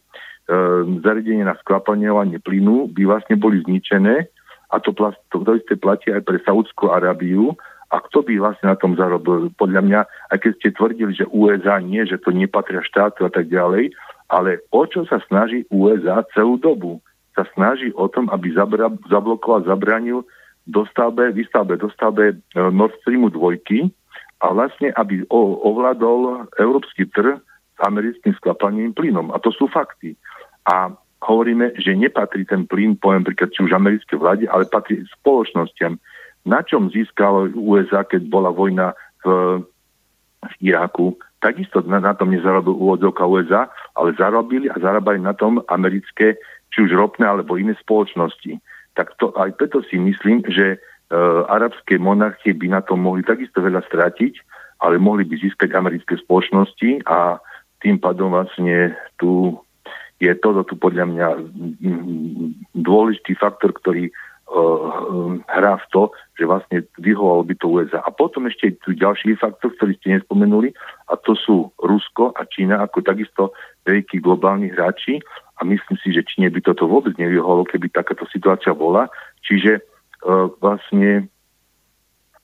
Ehm, 0.53 1.01
zariadenie 1.01 1.49
na 1.49 1.57
skvapalňovanie 1.65 2.37
plynu 2.37 2.91
by 2.93 3.09
vlastne 3.09 3.39
boli 3.41 3.63
zničené 3.65 4.29
a 4.69 4.75
to, 4.77 4.93
plast, 4.93 5.17
to, 5.33 5.41
to 5.41 5.57
isté 5.57 5.73
platí 5.79 6.13
aj 6.13 6.21
pre 6.29 6.37
Saudskú 6.45 6.93
Arábiu 6.93 7.57
a 7.89 7.97
kto 7.97 8.21
by 8.21 8.37
vlastne 8.37 8.69
na 8.69 8.77
tom 8.77 8.93
zarobil? 8.93 9.49
Podľa 9.57 9.81
mňa, 9.81 9.99
aj 10.29 10.37
keď 10.43 10.51
ste 10.57 10.69
tvrdili, 10.77 11.13
že 11.17 11.29
USA 11.33 11.81
nie, 11.81 12.05
že 12.05 12.21
to 12.21 12.29
nepatria 12.33 12.85
štátu 12.85 13.25
a 13.25 13.31
tak 13.33 13.49
ďalej, 13.49 13.93
ale 14.29 14.61
o 14.69 14.83
čo 14.85 15.09
sa 15.09 15.21
snaží 15.25 15.65
USA 15.73 16.21
celú 16.37 16.61
dobu? 16.61 17.01
Sa 17.33 17.49
snaží 17.57 17.89
o 17.97 18.05
tom, 18.05 18.29
aby 18.29 18.53
zabra, 18.53 18.93
zablokoval, 19.09 19.65
zabranil 19.65 20.21
dostavbe, 20.69 21.33
výstavbe, 21.33 21.81
dostavbe 21.81 22.23
e, 22.29 22.35
Nord 22.69 22.93
Streamu 23.01 23.33
2 23.33 23.57
a 24.43 24.45
vlastne, 24.53 24.93
aby 24.93 25.25
ovládol 25.33 26.51
európsky 26.61 27.09
trh 27.09 27.41
s 27.73 27.79
americkým 27.81 28.37
skvapalným 28.37 28.93
plynom. 28.93 29.33
A 29.33 29.41
to 29.41 29.49
sú 29.49 29.65
fakty 29.65 30.13
a 30.63 30.95
hovoríme, 31.23 31.79
že 31.79 31.95
nepatrí 31.95 32.43
ten 32.43 32.67
plyn, 32.67 32.99
poviem 32.99 33.23
príklad, 33.23 33.55
či 33.55 33.63
už 33.63 33.71
americké 33.71 34.19
vláde, 34.19 34.45
ale 34.51 34.67
patrí 34.67 35.03
spoločnosťam. 35.19 35.95
Na 36.43 36.59
čom 36.67 36.91
získalo 36.91 37.55
USA, 37.55 38.03
keď 38.03 38.27
bola 38.27 38.51
vojna 38.51 38.91
v, 39.23 39.63
v 40.43 40.53
Iraku? 40.59 41.15
Takisto 41.39 41.79
na, 41.87 42.03
na 42.03 42.11
tom 42.15 42.35
nezarobil 42.35 42.75
úvodzovka 42.75 43.23
USA, 43.23 43.71
ale 43.95 44.15
zarobili 44.19 44.67
a 44.67 44.75
zarábali 44.79 45.23
na 45.23 45.31
tom 45.31 45.63
americké, 45.71 46.35
či 46.71 46.77
už 46.83 46.91
ropné 46.91 47.23
alebo 47.23 47.55
iné 47.55 47.75
spoločnosti. 47.79 48.59
Tak 48.95 49.15
to, 49.19 49.31
aj 49.39 49.55
preto 49.55 49.83
si 49.87 49.95
myslím, 49.95 50.43
že 50.47 50.75
e, 50.75 50.77
arabské 51.47 51.95
monarchie 51.95 52.51
by 52.55 52.67
na 52.67 52.81
tom 52.83 53.03
mohli 53.03 53.23
takisto 53.23 53.63
veľa 53.63 53.83
stratiť, 53.87 54.33
ale 54.83 54.99
mohli 54.99 55.23
by 55.23 55.39
získať 55.39 55.71
americké 55.71 56.19
spoločnosti 56.19 57.07
a 57.07 57.39
tým 57.79 57.99
pádom 57.99 58.35
vlastne 58.35 58.95
tu 59.19 59.59
je 60.23 60.33
toto 60.39 60.63
tu 60.63 60.79
podľa 60.79 61.05
mňa 61.11 61.27
dôležitý 62.71 63.35
faktor, 63.35 63.75
ktorý 63.75 64.07
uh, 64.07 65.39
hrá 65.51 65.75
v 65.83 65.85
to, 65.91 66.03
že 66.39 66.47
vlastne 66.47 66.77
vyhovalo 67.01 67.43
by 67.43 67.55
to 67.59 67.67
USA. 67.67 67.99
A 68.07 68.09
potom 68.13 68.47
ešte 68.47 68.79
tu 68.79 68.95
ďalší 68.95 69.35
faktor, 69.35 69.75
ktorý 69.75 69.99
ste 69.99 70.15
nespomenuli, 70.15 70.71
a 71.11 71.19
to 71.19 71.35
sú 71.35 71.75
Rusko 71.81 72.31
a 72.39 72.47
Čína 72.47 72.79
ako 72.87 73.03
takisto 73.03 73.51
veľkí 73.83 74.23
globálni 74.23 74.71
hráči 74.71 75.19
a 75.59 75.67
myslím 75.67 75.97
si, 75.99 76.15
že 76.15 76.23
Číne 76.23 76.47
by 76.47 76.63
toto 76.63 76.87
vôbec 76.87 77.19
nevyhovalo, 77.19 77.67
keby 77.67 77.91
takáto 77.91 78.23
situácia 78.31 78.71
bola. 78.71 79.11
Čiže 79.43 79.83
uh, 79.83 80.47
vlastne 80.63 81.27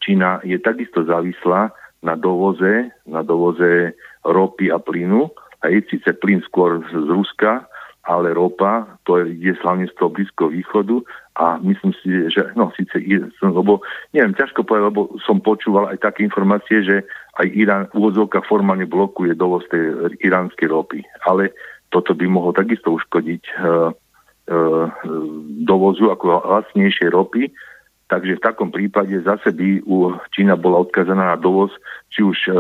Čína 0.04 0.44
je 0.44 0.60
takisto 0.60 1.08
závislá 1.08 1.72
na 2.00 2.16
dovoze, 2.16 2.92
na 3.04 3.22
dovoze 3.24 3.96
ropy 4.24 4.72
a 4.72 4.80
plynu. 4.80 5.30
Hej, 5.60 5.92
síce 5.92 6.16
plyn 6.16 6.40
skôr 6.48 6.80
z 6.88 7.08
Ruska, 7.12 7.68
ale 8.10 8.34
ropa, 8.34 8.98
to 9.06 9.22
je 9.22 9.54
hlavne 9.62 9.86
z 9.86 9.94
toho 9.94 10.10
Blízkoho 10.10 10.50
východu 10.50 11.06
a 11.38 11.62
myslím 11.62 11.94
si, 12.02 12.10
že 12.34 12.42
no 12.58 12.74
síce, 12.74 12.98
lebo 13.46 13.86
neviem, 14.18 14.34
ťažko 14.34 14.66
povedať, 14.66 14.90
lebo 14.90 15.02
som 15.22 15.38
počúval 15.38 15.94
aj 15.94 16.02
také 16.02 16.26
informácie, 16.26 16.82
že 16.82 17.06
aj 17.38 17.48
Irán 17.54 17.86
úvodzovka 17.94 18.42
formálne 18.50 18.90
blokuje 18.90 19.38
dovoz 19.38 19.62
tej 19.70 20.18
iránskej 20.26 20.74
ropy, 20.74 21.06
ale 21.30 21.54
toto 21.94 22.18
by 22.18 22.26
mohlo 22.26 22.50
takisto 22.50 22.98
uškodiť 22.98 23.44
uh, 23.62 23.94
uh, 23.94 24.86
dovozu 25.70 26.10
ako 26.10 26.50
vlastnejšej 26.50 27.10
ropy, 27.14 27.54
Takže 28.10 28.42
v 28.42 28.46
takom 28.46 28.74
prípade 28.74 29.14
zase 29.22 29.54
by 29.54 29.86
u 29.86 30.18
Čína 30.34 30.58
bola 30.58 30.82
odkazaná 30.82 31.34
na 31.34 31.38
dovoz 31.38 31.70
či 32.10 32.26
už 32.26 32.38
e, 32.50 32.52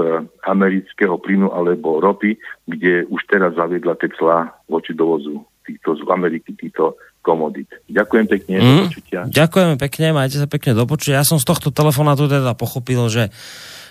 amerického 0.46 1.18
plynu 1.18 1.50
alebo 1.50 1.98
ropy, 1.98 2.38
kde 2.70 3.10
už 3.10 3.26
teraz 3.26 3.58
zaviedla 3.58 3.98
tie 3.98 4.14
clá 4.14 4.54
voči 4.70 4.94
dovozu 4.94 5.42
týchto 5.66 5.98
z 5.98 6.02
Ameriky, 6.06 6.54
týchto 6.54 6.94
komodit. 7.26 7.66
Ďakujem 7.90 8.26
pekne, 8.30 8.56
mm, 8.62 8.66
do 8.66 8.74
počutia. 8.94 9.20
Ďakujeme 9.26 9.76
pekne, 9.82 10.06
majte 10.14 10.38
sa 10.38 10.46
pekne 10.46 10.72
do 10.78 10.86
počutia. 10.86 11.22
Ja 11.22 11.26
som 11.26 11.42
z 11.42 11.50
tohto 11.50 11.74
telefonátu 11.74 12.30
teda 12.30 12.54
pochopil, 12.54 13.10
že 13.10 13.34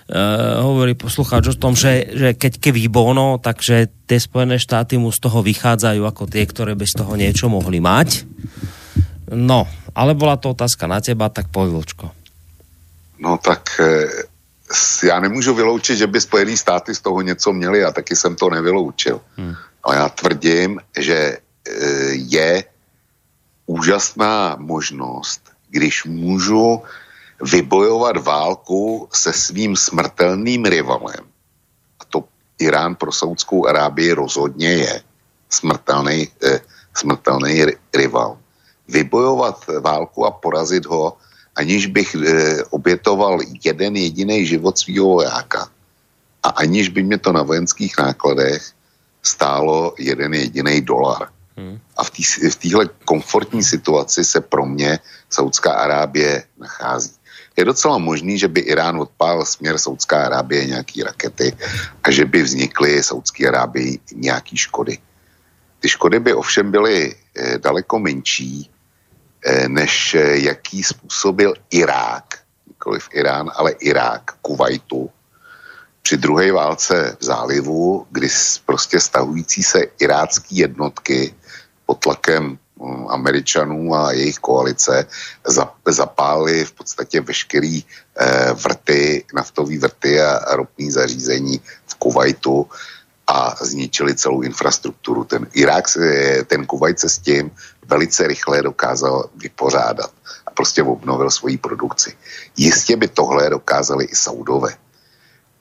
Uh, 0.09 0.65
hovorí 0.65 0.97
poslucháč 0.97 1.53
o 1.53 1.61
tom, 1.61 1.77
že, 1.77 2.09
že 2.17 2.33
keď 2.33 2.65
keby 2.65 2.89
bono, 2.89 3.37
takže 3.37 3.93
tie 4.09 4.17
Spojené 4.17 4.57
štáty 4.57 4.97
mu 4.97 5.13
z 5.13 5.21
toho 5.21 5.45
vychádzajú 5.45 6.01
ako 6.01 6.25
tie, 6.25 6.49
ktoré 6.49 6.73
bez 6.73 6.97
toho 6.97 7.13
niečo 7.13 7.53
mohli 7.53 7.77
mať. 7.77 8.25
No, 9.35 9.69
ale 9.95 10.15
bola 10.15 10.37
to 10.37 10.51
otázka 10.51 10.87
na 10.87 11.01
teba, 11.01 11.29
tak 11.29 11.47
Vlčko. 11.53 12.11
No 13.19 13.39
tak 13.39 13.81
e, 13.81 14.07
já 15.07 15.21
nemůžu 15.21 15.55
vyloučit, 15.55 15.97
že 15.99 16.07
by 16.07 16.21
Spojené 16.21 16.57
státy 16.57 16.95
z 16.95 17.01
toho 17.01 17.21
něco 17.21 17.53
měli 17.53 17.85
a 17.85 17.93
taky 17.93 18.17
jsem 18.17 18.37
to 18.37 18.51
nevyloučil. 18.51 19.21
Hmm. 19.37 19.55
Ale 19.85 19.97
já 19.97 20.09
tvrdím, 20.09 20.81
že 20.99 21.15
e, 21.15 21.39
je 22.13 22.65
úžasná 23.67 24.57
možnost, 24.59 25.41
když 25.71 26.05
můžu 26.05 26.83
vybojovat 27.43 28.17
válku 28.17 29.09
se 29.13 29.33
svým 29.33 29.77
smrtelným 29.77 30.65
rivalem. 30.65 31.25
A 32.01 32.05
to 32.09 32.25
Irán 32.59 32.95
pro 32.95 33.13
Saudskou 33.13 33.67
Arábii 33.67 34.13
rozhodně 34.13 34.69
je 34.69 35.03
smrtelný, 35.49 36.29
eh, 36.43 36.61
smrtelný 36.95 37.65
rival 37.95 38.39
vybojovat 38.89 39.65
válku 39.81 40.27
a 40.27 40.31
porazit 40.31 40.87
ho, 40.87 41.17
aniž 41.57 41.87
bych 41.87 42.15
e, 42.15 42.65
obětoval 42.71 43.39
jeden 43.65 43.97
jediný 43.97 44.47
život 44.47 44.79
svého 44.79 45.07
vojáka 45.07 45.69
a 46.43 46.49
aniž 46.49 46.89
by 46.89 47.03
mě 47.03 47.19
to 47.19 47.33
na 47.33 47.43
vojenských 47.43 47.99
nákladech 47.99 48.63
stálo 49.23 49.95
jeden 49.99 50.35
jediný 50.35 50.81
dolar. 50.81 51.29
Hmm. 51.57 51.79
A 51.97 52.05
v 52.05 52.57
téhle 52.63 52.89
komfortní 53.05 53.63
situaci 53.63 54.25
se 54.25 54.41
pro 54.41 54.67
mě 54.67 54.99
Saudská 55.31 55.73
Arábie 55.73 56.45
nachází. 56.59 57.19
Je 57.57 57.65
docela 57.65 57.99
možný, 57.99 58.39
že 58.39 58.49
by 58.49 58.61
Irán 58.61 59.01
odpál 59.01 59.45
směr 59.45 59.79
Saudská 59.79 60.27
Arábie 60.27 60.67
nějaký 60.67 61.03
rakety 61.03 61.57
a 62.05 62.11
že 62.11 62.25
by 62.25 62.43
vznikly 62.43 63.03
Saudské 63.03 63.49
Arábii 63.49 63.99
nějaký 64.15 64.57
škody. 64.57 64.99
Ty 65.81 65.89
škody 65.89 66.21
by 66.21 66.35
ovšem 66.35 66.71
byly 66.71 67.15
e, 67.35 67.59
daleko 67.59 67.99
menší, 67.99 68.71
než 69.69 70.15
eh, 70.15 70.39
jaký 70.39 70.83
způsobil 70.83 71.55
Irák, 71.71 72.25
nikoliv 72.67 73.09
Irán, 73.13 73.51
ale 73.55 73.71
Irák, 73.71 74.23
Kuwaitu, 74.43 75.11
při 76.03 76.17
druhé 76.17 76.53
válce 76.53 77.17
v 77.21 77.25
zálivu, 77.25 78.07
kdy 78.11 78.29
prostě 78.67 79.01
stahující 79.01 79.63
se 79.63 79.85
irácké 79.99 80.49
jednotky 80.51 81.35
pod 81.87 81.99
tlakem 82.01 82.59
hm, 82.81 83.07
Američanů 83.09 83.95
a 83.95 84.13
jejich 84.13 84.39
koalice 84.39 85.07
zapálili 85.87 86.65
v 86.65 86.73
podstatě 86.73 87.21
veškerý 87.21 87.85
eh, 87.85 88.53
vrty, 88.53 89.25
naftový 89.35 89.79
vrty 89.79 90.21
a 90.21 90.57
ropní 90.57 90.91
zařízení 90.91 91.61
v 91.87 91.95
Kuwaitu 91.95 92.67
a 93.29 93.55
zničili 93.61 94.17
celou 94.17 94.41
infrastrukturu. 94.41 95.25
Ten 95.25 95.47
Irák, 95.53 95.85
ten 96.47 96.67
Kuwait 96.67 96.99
se 96.99 97.09
s 97.09 97.19
tím 97.19 97.51
velice 97.89 98.27
rychle 98.27 98.63
dokázal 98.63 99.29
vypořádat 99.37 100.11
a 100.47 100.51
prostě 100.51 100.83
obnovil 100.83 101.31
svoji 101.31 101.59
produkci. 101.59 102.17
Jistě 102.57 102.97
by 102.97 103.09
tohle 103.09 103.51
dokázali 103.51 104.05
i 104.05 104.17
Saudové. 104.17 104.75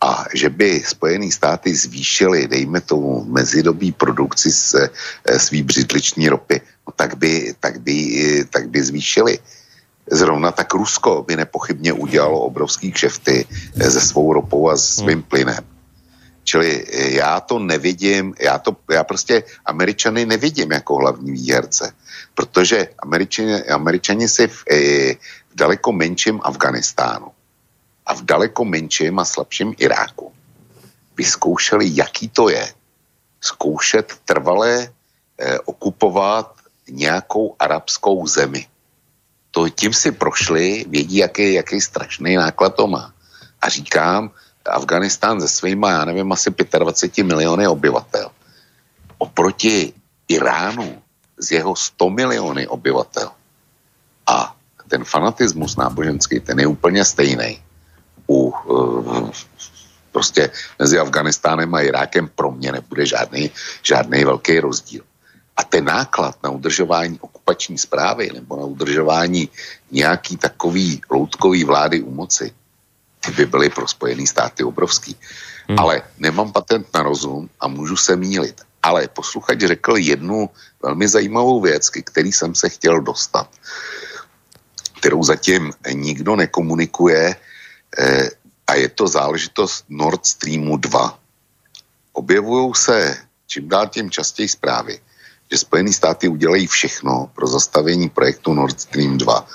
A 0.01 0.25
že 0.33 0.49
by 0.49 0.83
Spojené 0.85 1.31
státy 1.31 1.75
zvýšily, 1.75 2.47
dejme 2.47 2.81
tomu, 2.81 3.25
mezidobí 3.25 3.91
produkci 3.91 4.51
se 4.51 4.89
e, 5.25 5.39
svý 5.39 5.63
břidliční 5.63 6.29
ropy, 6.29 6.61
no 6.87 6.93
tak, 6.95 7.17
by, 7.17 7.55
tak, 7.59 7.81
by, 7.81 8.45
tak 8.49 8.69
by 8.69 8.83
zvýšili. 8.83 9.39
Zrovna 10.11 10.51
tak 10.51 10.73
Rusko 10.73 11.25
by 11.27 11.35
nepochybně 11.35 11.93
udělalo 11.93 12.39
obrovský 12.39 12.91
kšefty 12.91 13.45
e, 13.79 13.91
se 13.91 14.01
svou 14.01 14.33
ropou 14.33 14.69
a 14.69 14.77
svým 14.77 15.23
plynem. 15.23 15.76
Čili 16.47 16.71
e, 16.71 17.09
já 17.19 17.39
to 17.43 17.59
nevidím, 17.59 18.33
já, 18.39 18.55
to, 18.57 18.75
já 18.91 19.03
prostě 19.03 19.43
Američany 19.65 20.25
nevidím 20.25 20.71
jako 20.71 20.95
hlavní 20.95 21.31
výherce 21.31 21.93
protože 22.37 22.93
američani, 23.01 23.63
američani 23.73 24.29
si 24.29 24.47
v, 24.47 24.57
e, 24.69 24.77
v 25.49 25.53
daleko 25.57 25.89
menším 25.89 26.37
Afganistánu 26.45 27.33
a 28.05 28.13
v 28.13 28.21
daleko 28.21 28.61
menším 28.65 29.19
a 29.19 29.25
slabším 29.25 29.73
Iráku 29.81 30.29
vyzkoušeli, 31.17 31.97
jaký 31.97 32.29
to 32.29 32.53
je 32.53 32.61
zkoušet 33.41 34.21
trvalé 34.25 34.85
e, 34.85 34.89
okupovat 35.65 36.53
nějakou 36.89 37.55
arabskou 37.59 38.27
zemi. 38.27 38.69
To 39.51 39.69
tím 39.69 39.93
si 39.93 40.13
prošli, 40.13 40.85
vědí, 40.87 41.25
jaký, 41.25 41.53
jaký 41.53 41.81
strašný 41.81 42.35
náklad 42.37 42.77
to 42.77 42.87
má. 42.87 43.13
A 43.61 43.69
říkám, 43.69 44.29
Afganistán 44.67 45.41
se 45.41 45.47
svýma, 45.47 45.91
já 45.91 46.05
nevím, 46.05 46.31
asi 46.31 46.51
25 46.79 47.23
miliony 47.23 47.67
obyvatel. 47.67 48.29
Oproti 49.17 49.93
Iránu, 50.27 51.01
z 51.37 51.51
jeho 51.51 51.75
100 51.75 52.09
miliony 52.09 52.67
obyvatel. 52.67 53.31
A 54.27 54.55
ten 54.87 55.03
fanatismus 55.03 55.75
náboženský, 55.75 56.39
ten 56.39 56.59
je 56.59 56.67
úplně 56.67 57.05
stejný. 57.05 57.61
U, 58.27 58.49
uh, 58.49 59.29
prostě 60.11 60.49
mezi 60.79 60.99
Afganistánem 60.99 61.75
a 61.75 61.81
Irákem 61.81 62.29
pro 62.35 62.51
mě 62.51 62.71
nebude 62.71 63.05
žádný, 63.05 63.51
žádný 63.83 64.25
velký 64.25 64.59
rozdíl. 64.59 65.03
A 65.57 65.63
ten 65.63 65.85
náklad 65.85 66.37
na 66.43 66.49
udržování 66.49 67.19
okupační 67.19 67.77
zprávy 67.77 68.29
nebo 68.33 68.55
na 68.57 68.65
udržování 68.65 69.49
nějaký 69.91 70.37
takový 70.37 71.01
loutkový 71.09 71.63
vlády 71.63 72.01
u 72.01 72.11
moci, 72.11 72.51
ty 73.27 73.35
by 73.35 73.45
byly 73.45 73.69
pro 73.69 73.87
Spojené 73.87 74.23
státy 74.23 74.63
obrovský. 74.63 75.15
Hmm. 75.67 75.79
Ale 75.79 76.01
nemám 76.19 76.51
patent 76.51 76.87
na 76.95 77.03
rozum 77.03 77.49
a 77.59 77.67
můžu 77.67 77.99
se 77.99 78.15
mílit. 78.15 78.63
Ale 78.83 79.07
posluchač 79.11 79.59
řekl 79.59 79.97
jednu 79.97 80.49
velmi 80.83 81.07
zajímavou 81.07 81.61
věc, 81.61 81.89
k 81.89 82.07
který 82.07 82.31
jsem 82.31 82.55
se 82.55 82.69
chtěl 82.69 83.03
dostat, 83.03 83.51
kterou 84.99 85.23
zatím 85.23 85.73
nikdo 85.91 86.35
nekomunikuje 86.35 87.35
eh, 87.99 88.29
a 88.67 88.73
je 88.73 88.89
to 88.89 89.07
záležitost 89.07 89.85
Nord 89.89 90.25
Streamu 90.25 90.77
2. 90.77 91.19
Objevují 92.13 92.71
se 92.75 93.17
čím 93.47 93.69
dál 93.69 93.87
tím 93.87 94.11
častěji 94.11 94.49
zprávy, 94.49 94.99
že 95.51 95.57
Spojené 95.57 95.93
státy 95.93 96.27
udělají 96.27 96.67
všechno 96.67 97.31
pro 97.35 97.47
zastavení 97.47 98.09
projektu 98.09 98.53
Nord 98.53 98.81
Stream 98.81 99.17
2 99.17 99.47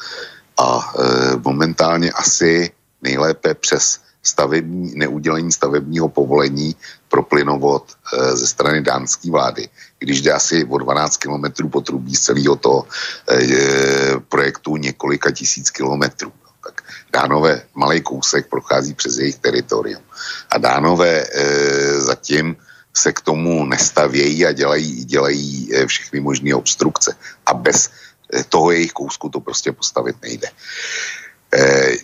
a 0.58 0.66
e, 0.80 1.02
momentálně 1.44 2.12
asi 2.12 2.72
nejlépe 3.02 3.54
přes 3.54 4.00
stavební, 4.22 4.94
neudělení 4.94 5.52
stavebního 5.52 6.08
povolení 6.08 6.76
pro 7.08 7.22
plynovod 7.22 7.84
e, 7.90 8.36
ze 8.36 8.46
strany 8.46 8.82
dánské 8.82 9.30
vlády, 9.30 9.68
když 9.98 10.22
jde 10.22 10.32
asi 10.32 10.64
o 10.64 10.78
12 10.78 11.16
kilometrů 11.16 11.68
potrubí 11.68 12.14
z 12.14 12.20
celého 12.20 12.56
toho 12.56 12.86
e, 13.30 13.46
projektu 14.28 14.76
několika 14.76 15.30
tisíc 15.30 15.70
kilometrů. 15.70 16.32
Tak 16.64 16.82
dánové 17.12 17.62
malý 17.74 18.00
kousek 18.00 18.46
prochází 18.46 18.94
přes 18.94 19.18
jejich 19.18 19.38
teritorium. 19.38 20.02
A 20.50 20.58
dánové 20.58 21.26
e, 21.26 22.00
zatím 22.00 22.56
se 22.94 23.12
k 23.12 23.20
tomu 23.20 23.64
nestavějí 23.64 24.46
a 24.46 24.52
dělají, 24.52 25.04
dělají 25.04 25.70
všechny 25.86 26.20
možné 26.20 26.54
obstrukce. 26.54 27.16
A 27.46 27.54
bez 27.54 27.90
toho 28.48 28.70
jejich 28.70 28.92
kousku 28.92 29.28
to 29.28 29.40
prostě 29.40 29.72
postavit 29.72 30.16
nejde. 30.22 30.48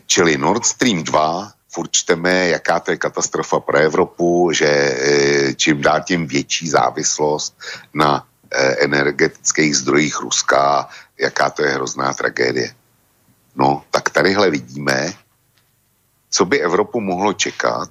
Čili 0.06 0.36
Nord 0.36 0.64
Stream 0.64 1.02
2 1.02 1.52
furt 1.68 1.92
čteme, 1.92 2.48
jaká 2.48 2.80
to 2.80 2.90
je 2.90 2.96
katastrofa 2.96 3.60
pro 3.60 3.78
Evropu, 3.78 4.52
že 4.52 4.66
e, 4.66 5.54
čím 5.54 5.82
dál 5.82 6.02
tím 6.02 6.26
větší 6.26 6.68
závislost 6.68 7.54
na 7.94 8.26
e, 8.50 8.84
energetických 8.84 9.76
zdrojích 9.76 10.20
Ruska, 10.20 10.88
jaká 11.18 11.50
to 11.50 11.62
je 11.62 11.70
hrozná 11.70 12.14
tragédie. 12.14 12.74
No, 13.56 13.84
tak 13.90 14.10
tadyhle 14.10 14.50
vidíme, 14.50 15.12
co 16.30 16.44
by 16.44 16.60
Evropu 16.60 17.00
mohlo 17.00 17.32
čekat, 17.32 17.90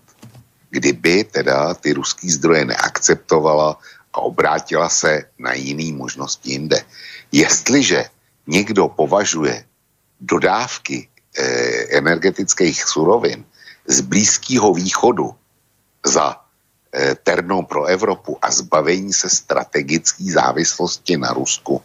kdyby 0.69 1.23
teda 1.23 1.73
ty 1.73 1.93
ruský 1.93 2.29
zdroje 2.29 2.65
neakceptovala 2.65 3.79
a 4.13 4.17
obrátila 4.19 4.89
se 4.89 5.23
na 5.39 5.53
jiný 5.53 5.93
možnosti 5.93 6.51
jinde. 6.51 6.81
Jestliže 7.31 8.05
někdo 8.47 8.87
považuje 8.87 9.65
dodávky 10.19 11.07
eh, 11.07 11.16
energetických 11.89 12.83
surovin 12.83 13.45
z 13.87 14.01
Blízkého 14.01 14.73
východu 14.73 15.35
za 16.05 16.35
eh, 16.35 17.15
terno 17.15 17.63
pro 17.63 17.85
Evropu 17.85 18.37
a 18.41 18.51
zbavení 18.51 19.13
se 19.13 19.29
strategické 19.29 20.23
závislosti 20.23 21.17
na 21.17 21.33
Rusku, 21.33 21.81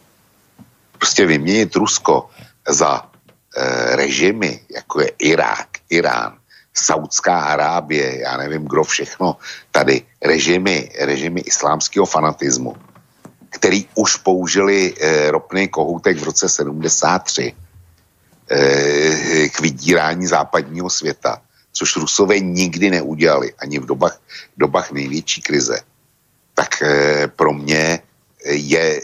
prostě 0.99 1.27
vyměnit 1.27 1.77
Rusko 1.77 2.31
za 2.69 3.03
eh, 3.03 3.97
režimy, 3.97 4.61
jako 4.71 5.01
je 5.01 5.11
Irák, 5.19 5.69
Irán, 5.91 6.39
Saudská 6.75 7.41
Arábie, 7.41 8.21
já 8.21 8.37
nevím, 8.37 8.65
kdo 8.65 8.85
všechno, 8.85 9.37
tady 9.71 10.03
režimy, 10.23 10.91
režimy 11.01 11.41
islámského 11.41 12.07
fanatismu, 12.07 12.77
který 13.51 13.87
už 13.95 14.17
použili 14.17 14.95
eh, 14.95 15.31
ropný 15.31 15.69
kohoutek 15.69 16.19
v 16.19 16.25
roce 16.25 16.49
73 16.49 17.53
eh, 17.53 17.72
k 19.53 19.61
vydírání 19.61 20.27
západního 20.27 20.91
světa, 20.91 21.43
což 21.73 21.97
Rusové 21.97 22.41
nikdy 22.41 22.91
neudělali, 22.91 23.55
ani 23.59 23.79
v 23.79 23.87
dobách, 23.87 24.21
dobách 24.57 24.93
největší 24.93 25.43
krize, 25.43 25.81
tak 26.55 26.83
eh, 26.83 27.29
pro 27.37 27.53
mě 27.53 28.03
je, 28.45 29.01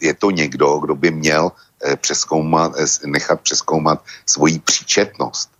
je 0.00 0.14
to 0.14 0.30
někdo, 0.30 0.78
kdo 0.78 0.94
by 0.94 1.10
měl 1.10 1.52
eh, 1.84 1.96
přeskoumat, 1.96 2.72
eh, 2.78 3.06
nechat 3.06 3.40
přeskoumat 3.40 4.04
svoji 4.26 4.58
příčetnost 4.58 5.50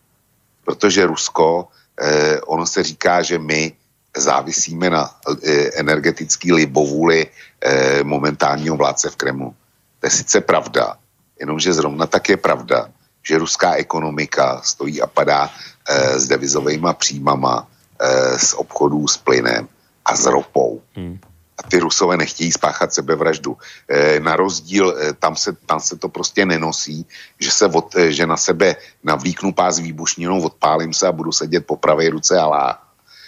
protože 0.69 1.09
Rusko, 1.09 1.73
eh, 1.97 2.41
ono 2.45 2.67
se 2.69 2.85
říká, 2.85 3.25
že 3.25 3.41
my 3.41 3.73
závisíme 4.13 4.93
na 4.93 5.09
eh, 5.09 5.81
energetický 5.81 6.53
libovůli 6.53 7.25
eh, 7.25 8.05
momentálního 8.05 8.77
vládce 8.77 9.09
v 9.09 9.17
Kremlu. 9.17 9.57
To 10.01 10.07
je 10.07 10.11
sice 10.11 10.45
pravda, 10.45 11.01
jenomže 11.41 11.73
zrovna 11.73 12.07
tak 12.07 12.29
je 12.29 12.37
pravda, 12.37 12.89
že 13.23 13.39
ruská 13.39 13.75
ekonomika 13.75 14.61
stojí 14.65 15.03
a 15.03 15.07
padá 15.07 15.51
eh, 15.51 16.21
s 16.21 16.29
devizovými 16.29 16.89
příjmama 16.93 17.67
eh, 18.01 18.39
z 18.39 18.55
obchodů 18.55 19.09
s 19.09 19.17
plynem 19.17 19.69
a 20.05 20.17
s 20.17 20.27
ropou. 20.27 20.83
Hmm 20.95 21.19
a 21.59 21.63
ty 21.63 21.79
Rusové 21.79 22.17
nechtějí 22.17 22.53
spáchat 22.53 22.95
sebevraždu. 22.95 23.57
E, 23.89 24.21
na 24.21 24.37
rozdíl, 24.37 24.95
e, 24.99 25.13
tam, 25.13 25.37
se, 25.37 25.53
tam 25.67 25.81
se 25.81 25.97
to 25.97 26.09
prostě 26.09 26.47
nenosí, 26.47 27.07
že, 27.41 27.51
se 27.51 27.67
od, 27.67 27.97
e, 27.97 28.13
že 28.13 28.27
na 28.27 28.37
sebe 28.37 28.77
navlíknu 29.05 29.53
pás 29.53 29.79
výbušninou, 29.79 30.43
odpálím 30.43 30.95
se 30.95 31.07
a 31.07 31.13
budu 31.13 31.33
sedět 31.33 31.67
po 31.67 31.77
pravé 31.77 32.11
ruce 32.11 32.39
Alá, 32.39 32.79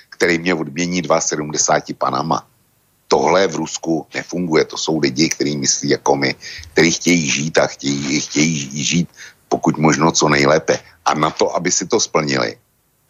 který 0.09 0.39
mě 0.39 0.55
odmění 0.55 1.03
2,70 1.03 1.95
panama. 1.95 2.47
Tohle 3.11 3.47
v 3.51 3.66
Rusku 3.66 4.07
nefunguje. 4.15 4.65
To 4.70 4.78
jsou 4.78 5.03
lidi, 5.03 5.28
kteří 5.28 5.59
myslí 5.59 5.99
jako 5.99 6.16
my, 6.16 6.31
kteří 6.73 6.91
chtějí 6.93 7.31
žít 7.31 7.59
a 7.59 7.66
chtějí, 7.66 8.20
chtějí 8.20 8.85
žít 8.85 9.09
pokud 9.51 9.74
možno 9.78 10.15
co 10.15 10.28
nejlépe. 10.31 10.78
A 11.05 11.15
na 11.19 11.31
to, 11.31 11.51
aby 11.51 11.74
si 11.74 11.91
to 11.91 11.99
splnili, 11.99 12.55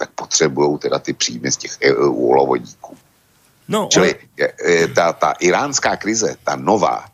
tak 0.00 0.10
potřebují 0.16 0.78
teda 0.78 0.98
ty 0.98 1.12
příjmy 1.12 1.52
z 1.52 1.56
těch 1.56 1.72
úlovodíků. 2.08 2.96
No, 3.68 3.88
Čili 3.92 4.16
ale... 4.16 4.88
ta, 4.96 5.12
ta 5.12 5.30
iránská 5.36 5.96
krize, 6.00 6.36
ta 6.44 6.56
nová, 6.56 7.04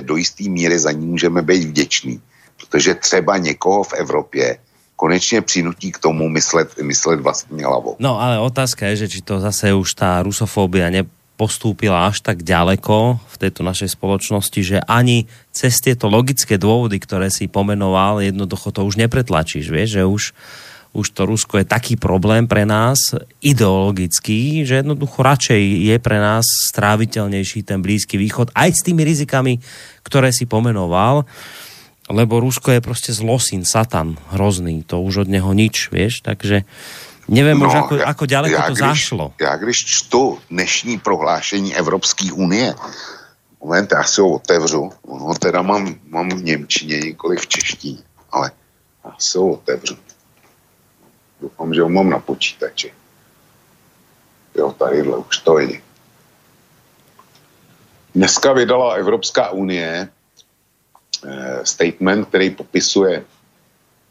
do 0.00 0.16
jisté 0.16 0.44
míry 0.44 0.78
za 0.78 0.92
ní 0.92 1.06
můžeme 1.06 1.42
být 1.42 1.64
vděční, 1.64 2.20
protože 2.60 2.94
třeba 2.94 3.36
někoho 3.36 3.82
v 3.82 3.92
Evropě 3.92 4.58
konečně 4.96 5.40
přinutí 5.40 5.92
k 5.92 5.98
tomu 5.98 6.28
myslet, 6.28 6.76
myslet 6.82 7.20
vlastní 7.20 7.62
hlavou. 7.64 7.96
No 7.98 8.20
ale 8.20 8.36
otázka 8.38 8.86
je, 8.92 8.96
že 8.96 9.08
či 9.08 9.20
to 9.24 9.40
zase 9.40 9.72
už 9.72 9.96
tá 9.96 10.20
rusofóbia 10.20 10.92
nepostúpila 11.40 12.12
až 12.12 12.20
tak 12.20 12.44
ďaleko 12.44 13.16
v 13.16 13.36
tejto 13.40 13.64
našej 13.64 13.96
spoločnosti, 13.96 14.60
že 14.60 14.84
ani 14.84 15.24
cez 15.56 15.80
tieto 15.80 16.12
logické 16.12 16.60
dôvody, 16.60 17.00
ktoré 17.00 17.32
si 17.32 17.48
pomenoval, 17.48 18.20
jednoducho 18.20 18.68
to 18.68 18.84
už 18.84 19.00
nepretlačíš, 19.00 19.72
vieš, 19.72 19.96
že 19.96 20.04
už 20.04 20.22
už 20.90 21.14
to 21.14 21.22
Rusko 21.22 21.62
je 21.62 21.70
taký 21.70 21.94
problém 21.94 22.50
pre 22.50 22.66
nás 22.66 23.14
ideologický, 23.38 24.66
že 24.66 24.82
jednoducho 24.82 25.22
radšej 25.22 25.86
je 25.86 25.96
pre 26.02 26.18
nás 26.18 26.42
stráviteľnejší 26.74 27.62
ten 27.62 27.78
Blízky 27.78 28.18
východ 28.18 28.50
aj 28.58 28.74
s 28.74 28.82
tými 28.82 29.06
rizikami, 29.06 29.62
ktoré 30.02 30.34
si 30.34 30.50
pomenoval, 30.50 31.30
lebo 32.10 32.42
Rusko 32.42 32.74
je 32.74 32.82
proste 32.82 33.14
zlosín, 33.14 33.62
satan, 33.62 34.18
hrozný, 34.34 34.82
to 34.82 34.98
už 34.98 35.24
od 35.24 35.28
neho 35.30 35.54
nič, 35.54 35.94
vieš, 35.94 36.26
takže 36.26 36.66
neviem 37.30 37.62
no, 37.62 37.70
už 37.70 37.74
ako, 37.86 37.94
ako 38.02 38.24
ďaleko 38.26 38.58
ja, 38.58 38.66
to 38.66 38.74
když, 38.74 38.82
zašlo. 38.82 39.24
Ja 39.38 39.54
když 39.56 39.78
čtu 39.86 40.22
dnešní 40.50 40.98
prohlášení 40.98 41.70
Evropské 41.78 42.34
unie, 42.34 42.74
moment, 43.62 43.92
já 43.92 44.04
si 44.04 44.20
ho 44.20 44.28
otevřu, 44.42 44.90
no 45.06 45.34
teda 45.38 45.62
mám, 45.62 45.94
mám 46.10 46.28
v 46.28 46.42
Němčině, 46.42 47.00
nikoli 47.00 47.36
v 47.36 47.46
češtině, 47.46 48.02
ale 48.30 48.50
já 49.04 49.14
si 49.18 49.38
ho 49.38 49.52
otevřu. 49.52 49.96
Doufám, 51.40 51.74
že 51.74 51.82
ho 51.82 51.88
mám 51.88 52.10
na 52.10 52.18
počítači. 52.18 52.92
Jo, 54.54 54.74
tadyhle 54.78 55.16
už 55.16 55.38
to 55.38 55.58
je. 55.58 55.80
Dneska 58.14 58.52
vydala 58.52 58.94
Evropská 58.94 59.50
unie 59.50 60.08
eh, 60.08 61.60
statement, 61.62 62.28
který 62.28 62.50
popisuje 62.50 63.24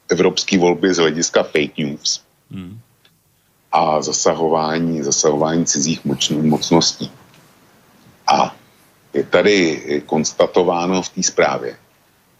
evropské 0.09 0.57
volby 0.57 0.93
z 0.93 0.97
hlediska 0.97 1.43
fake 1.43 1.77
news 1.77 2.23
hmm. 2.51 2.79
A 3.71 4.01
zasahování, 4.01 5.03
zasahování 5.03 5.65
cizích 5.65 6.01
mocností. 6.31 7.11
A 8.27 8.55
je 9.13 9.23
tady 9.23 10.03
konstatováno 10.05 11.01
v 11.01 11.09
té 11.09 11.23
zprávě, 11.23 11.77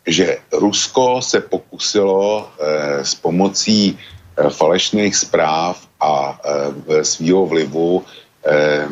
že 0.07 0.38
Rusko 0.51 1.22
se 1.22 1.41
pokusilo 1.41 2.49
eh, 2.60 3.06
s 3.06 3.15
pomocí 3.15 3.97
Eh, 4.39 4.49
falešných 4.49 5.15
zpráv 5.15 5.84
a 5.99 6.39
e, 6.88 7.03
svýho 7.03 7.43
vlivu 7.45 8.06
e, 8.47 8.88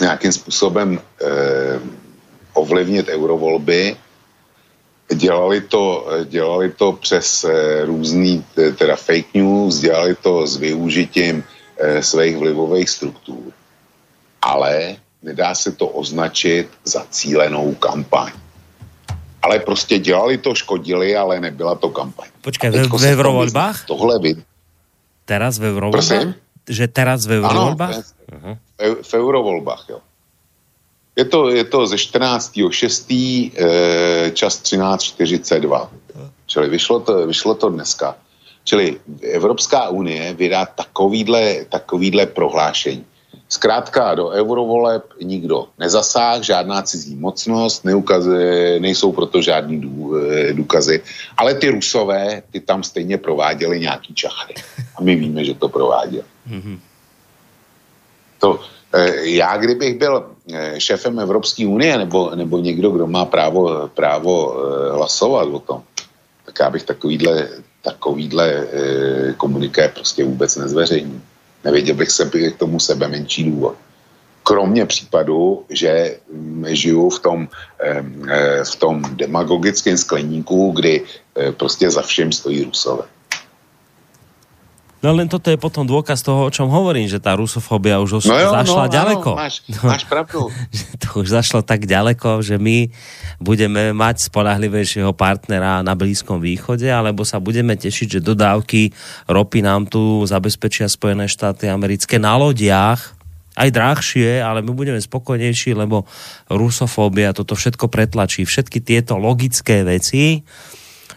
nějakým 0.00 0.32
způsobem 0.32 1.00
e, 1.00 1.00
ovlivnit 2.52 3.08
eurovolby. 3.08 3.96
Dělali 5.14 5.60
to, 5.60 6.06
dělali 6.24 6.72
to 6.72 6.92
přes 6.92 7.44
e, 7.44 7.84
různý 7.84 8.44
teda 8.78 8.96
fake 8.96 9.34
news, 9.34 9.78
dělali 9.78 10.14
to 10.14 10.46
s 10.46 10.56
využitím 10.56 11.44
e, 11.78 12.02
svých 12.02 12.36
vlivových 12.36 12.90
struktur. 12.90 13.52
Ale 14.42 14.96
nedá 15.22 15.54
se 15.54 15.72
to 15.72 15.86
označit 15.86 16.68
za 16.84 17.06
cílenou 17.10 17.74
kampaň 17.74 18.32
ale 19.46 19.62
prostě 19.62 19.98
dělali 19.98 20.38
to, 20.38 20.54
škodili, 20.54 21.16
ale 21.16 21.40
nebyla 21.40 21.78
to 21.78 21.94
kampaň. 21.94 22.26
Počkej, 22.42 22.70
ve, 22.70 22.82
ve 22.90 23.08
eurovoľbách? 23.14 23.86
Tohle 23.86 24.18
vid. 24.18 24.42
Teraz 25.22 25.62
ve 25.62 25.70
eurovoľbách? 25.70 26.34
Že 26.66 26.84
teraz 26.90 27.30
ve 27.30 27.38
eurovoľbách? 27.38 27.94
Ano, 27.94 28.02
uh-huh. 28.34 28.54
v, 28.74 29.06
v 29.06 29.12
eurovolbách, 29.14 29.82
jo. 29.86 29.98
Je 31.16 31.24
to, 31.24 31.48
je 31.48 31.64
to 31.64 31.86
ze 31.86 31.96
14.6. 31.96 33.50
E, 33.56 34.30
čas 34.36 34.62
13.42. 34.62 35.88
Čili 36.46 36.68
vyšlo 36.68 37.00
to, 37.00 37.26
vyšlo 37.26 37.54
to 37.54 37.68
dneska. 37.68 38.16
Čili 38.64 38.98
Evropská 39.22 39.88
unie 39.88 40.34
vydá 40.34 40.66
takovýhle, 40.66 41.64
takovýhle 41.70 42.26
prohlášení. 42.26 43.04
Zkrátka 43.48 44.14
do 44.14 44.28
eurovoleb 44.28 45.06
nikdo 45.22 45.68
nezasáh, 45.78 46.42
žádná 46.42 46.82
cizí 46.82 47.14
mocnost, 47.14 47.84
neukazuje, 47.84 48.80
nejsou 48.80 49.12
proto 49.12 49.42
žádný 49.42 49.80
dů, 49.80 50.18
eh, 50.18 50.52
důkazy, 50.52 51.02
ale 51.36 51.54
ty 51.54 51.68
rusové, 51.70 52.42
ty 52.50 52.60
tam 52.60 52.82
stejně 52.82 53.18
prováděli 53.18 53.80
nějaký 53.80 54.14
čachry. 54.14 54.54
A 54.96 55.02
my 55.02 55.16
víme, 55.16 55.44
že 55.44 55.54
to 55.54 55.68
prováděli. 55.68 56.26
Mm-hmm. 56.50 56.78
To, 58.38 58.60
eh, 58.92 59.30
já 59.38 59.56
kdybych 59.56 59.98
byl 59.98 60.14
eh, 60.26 60.35
šéfem 60.78 61.18
Evropské 61.18 61.66
unie 61.66 61.98
nebo, 61.98 62.30
nebo 62.34 62.58
někdo, 62.58 62.90
kdo 62.90 63.06
má 63.06 63.24
právo, 63.24 63.88
právo 63.94 64.56
hlasovat 64.92 65.48
o 65.48 65.58
tom, 65.58 65.82
tak 66.46 66.58
já 66.60 66.70
bych 66.70 66.82
takovýhle, 66.82 67.48
takovýhle 67.82 68.66
komuniké 69.36 69.88
prostě 69.88 70.24
vůbec 70.24 70.56
nezveřejnil. 70.56 71.20
Nevěděl 71.64 71.94
bych 71.94 72.10
se 72.10 72.30
k 72.50 72.58
tomu 72.58 72.80
sebe 72.80 73.08
menší 73.08 73.50
důvod. 73.50 73.74
Kromě 74.42 74.86
případu, 74.86 75.64
že 75.70 76.16
mm, 76.32 76.64
žiju 76.68 77.10
v 77.10 77.18
tom, 77.18 77.48
v 78.72 78.76
tom 78.76 79.02
demagogickém 79.16 79.96
skleníku, 79.96 80.70
kdy 80.70 81.02
prostě 81.56 81.90
za 81.90 82.02
všem 82.02 82.32
stojí 82.32 82.64
Rusové. 82.64 83.02
No 85.04 85.12
len 85.12 85.28
toto 85.28 85.52
je 85.52 85.60
potom 85.60 85.84
dôkaz 85.84 86.24
toho, 86.24 86.48
o 86.48 86.50
čom 86.50 86.72
hovorím, 86.72 87.04
že 87.04 87.20
tá 87.20 87.36
rusofóbia 87.36 88.00
už 88.00 88.24
no 88.24 88.32
jo, 88.32 88.48
zašla 88.48 88.84
no, 88.88 88.92
ďaleko. 88.92 89.30
Áno, 89.36 89.42
máš, 89.44 89.54
máš 89.84 90.04
pravdu. 90.08 90.48
to 91.04 91.08
už 91.20 91.28
zašlo 91.36 91.60
tak 91.60 91.84
ďaleko, 91.84 92.40
že 92.40 92.56
my 92.56 92.88
budeme 93.36 93.92
mať 93.92 94.32
spolahlivejšieho 94.32 95.12
partnera 95.12 95.84
na 95.84 95.92
Blízkom 95.92 96.40
východe, 96.40 96.88
alebo 96.88 97.28
sa 97.28 97.36
budeme 97.36 97.76
tešiť, 97.76 98.18
že 98.18 98.24
dodávky 98.24 98.96
ropy 99.28 99.60
nám 99.60 99.84
tu 99.84 100.24
zabezpečia 100.24 100.88
Spojené 100.88 101.28
štáty 101.28 101.68
americké 101.68 102.16
na 102.16 102.40
lodiach, 102.40 103.16
aj 103.56 103.72
drahšie, 103.72 104.44
ale 104.44 104.60
my 104.60 104.72
budeme 104.76 105.00
spokojnejší, 105.00 105.72
lebo 105.72 106.04
rusofóbia 106.52 107.32
toto 107.32 107.56
všetko 107.56 107.88
pretlačí. 107.88 108.44
Všetky 108.44 108.84
tieto 108.84 109.16
logické 109.16 109.80
veci, 109.80 110.44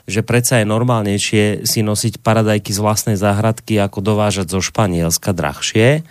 že 0.10 0.26
predsa 0.26 0.60
je 0.60 0.65
normálnejšie 0.65 1.69
si 1.69 1.80
nosiť 1.86 2.19
paradajky 2.19 2.73
z 2.73 2.81
vlastnej 2.81 3.18
záhradky, 3.18 3.77
ako 3.77 4.02
dovážať 4.02 4.49
zo 4.49 4.60
Španielska 4.60 5.31
drahšie 5.31 6.03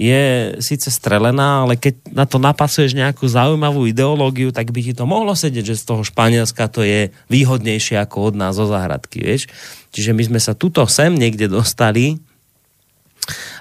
je 0.00 0.56
síce 0.64 0.88
strelená, 0.88 1.68
ale 1.68 1.76
keď 1.76 2.16
na 2.16 2.24
to 2.24 2.40
napasuješ 2.40 2.96
nejakú 2.96 3.28
zaujímavú 3.28 3.84
ideológiu, 3.84 4.48
tak 4.48 4.72
by 4.72 4.80
ti 4.80 4.92
to 4.96 5.04
mohlo 5.04 5.36
sedieť, 5.36 5.74
že 5.74 5.80
z 5.80 5.84
toho 5.84 6.00
Španielska 6.00 6.72
to 6.72 6.80
je 6.80 7.12
výhodnejšie 7.28 8.00
ako 8.00 8.32
od 8.32 8.34
nás 8.40 8.56
zo 8.56 8.64
záhradky, 8.64 9.20
vieš. 9.20 9.52
Čiže 9.92 10.16
my 10.16 10.22
sme 10.24 10.40
sa 10.40 10.56
tuto 10.56 10.88
sem 10.88 11.12
niekde 11.12 11.52
dostali 11.52 12.16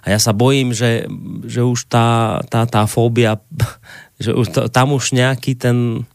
a 0.06 0.16
ja 0.16 0.20
sa 0.22 0.32
bojím, 0.32 0.72
že, 0.72 1.12
že 1.44 1.66
už 1.66 1.92
tá, 1.92 2.40
tá, 2.48 2.64
tá 2.64 2.88
fóbia, 2.88 3.44
že 4.24 4.32
už 4.32 4.48
to, 4.48 4.62
tam 4.72 4.96
už 4.96 5.12
nejaký 5.12 5.60
ten 5.60 6.08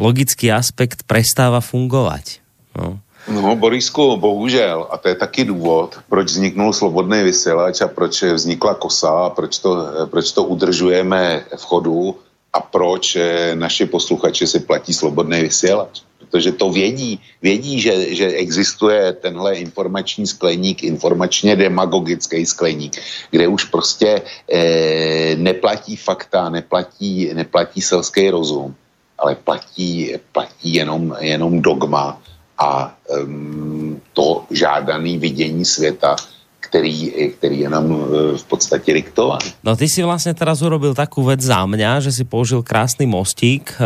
logický 0.00 0.48
aspekt 0.48 1.04
prestáva 1.04 1.60
fungovať. 1.60 2.39
No. 2.78 2.98
No, 3.28 3.56
Borisku, 3.56 4.16
bohužel, 4.16 4.88
a 4.90 4.96
to 4.96 5.08
je 5.08 5.14
taky 5.14 5.44
důvod, 5.44 5.98
proč 6.08 6.26
vzniknul 6.26 6.72
slobodný 6.72 7.22
vysílač 7.22 7.80
a 7.80 7.88
proč 7.88 8.22
vznikla 8.22 8.74
kosa 8.74 9.10
a 9.10 9.30
proč 9.30 9.58
to, 9.58 9.86
proč 10.10 10.32
to 10.32 10.44
udržujeme 10.44 11.44
v 11.56 11.62
chodu 11.64 12.16
a 12.52 12.60
proč 12.60 13.16
eh, 13.16 13.54
naši 13.54 13.86
posluchači 13.86 14.46
si 14.46 14.60
platí 14.60 14.92
slobodný 14.92 15.40
vysílač. 15.40 16.00
Protože 16.18 16.52
to 16.52 16.70
vědí, 16.70 17.20
vědí, 17.42 17.80
že, 17.80 18.14
že 18.14 18.26
existuje 18.26 19.12
tenhle 19.12 19.54
informační 19.54 20.26
skleník, 20.26 20.82
informačně 20.82 21.56
demagogický 21.56 22.46
skleník, 22.46 22.96
kde 23.30 23.48
už 23.48 23.64
prostě 23.64 24.22
eh, 24.52 25.36
neplatí 25.36 25.96
fakta, 25.96 26.48
neplatí, 26.48 27.30
neplatí 27.34 27.82
selský 27.82 28.30
rozum, 28.30 28.74
ale 29.18 29.34
platí, 29.34 30.14
platí 30.32 30.74
jenom, 30.74 31.16
jenom 31.20 31.62
dogma 31.62 32.22
a 32.60 32.92
to 34.12 34.44
žádané 34.52 35.18
vidění 35.18 35.64
světa, 35.64 36.16
který, 36.70 37.10
který 37.34 37.66
je 37.66 37.68
nám 37.68 37.90
e, 37.90 37.98
v 38.38 38.44
podstate 38.46 38.94
diktovaný. 38.94 39.50
No 39.66 39.74
ty 39.74 39.90
si 39.90 40.06
vlastne 40.06 40.38
teraz 40.38 40.62
urobil 40.62 40.94
takú 40.94 41.26
vec 41.26 41.42
za 41.42 41.66
mňa, 41.66 41.98
že 41.98 42.14
si 42.14 42.22
použil 42.22 42.62
krásny 42.62 43.10
mostík, 43.10 43.74
e, 43.74 43.82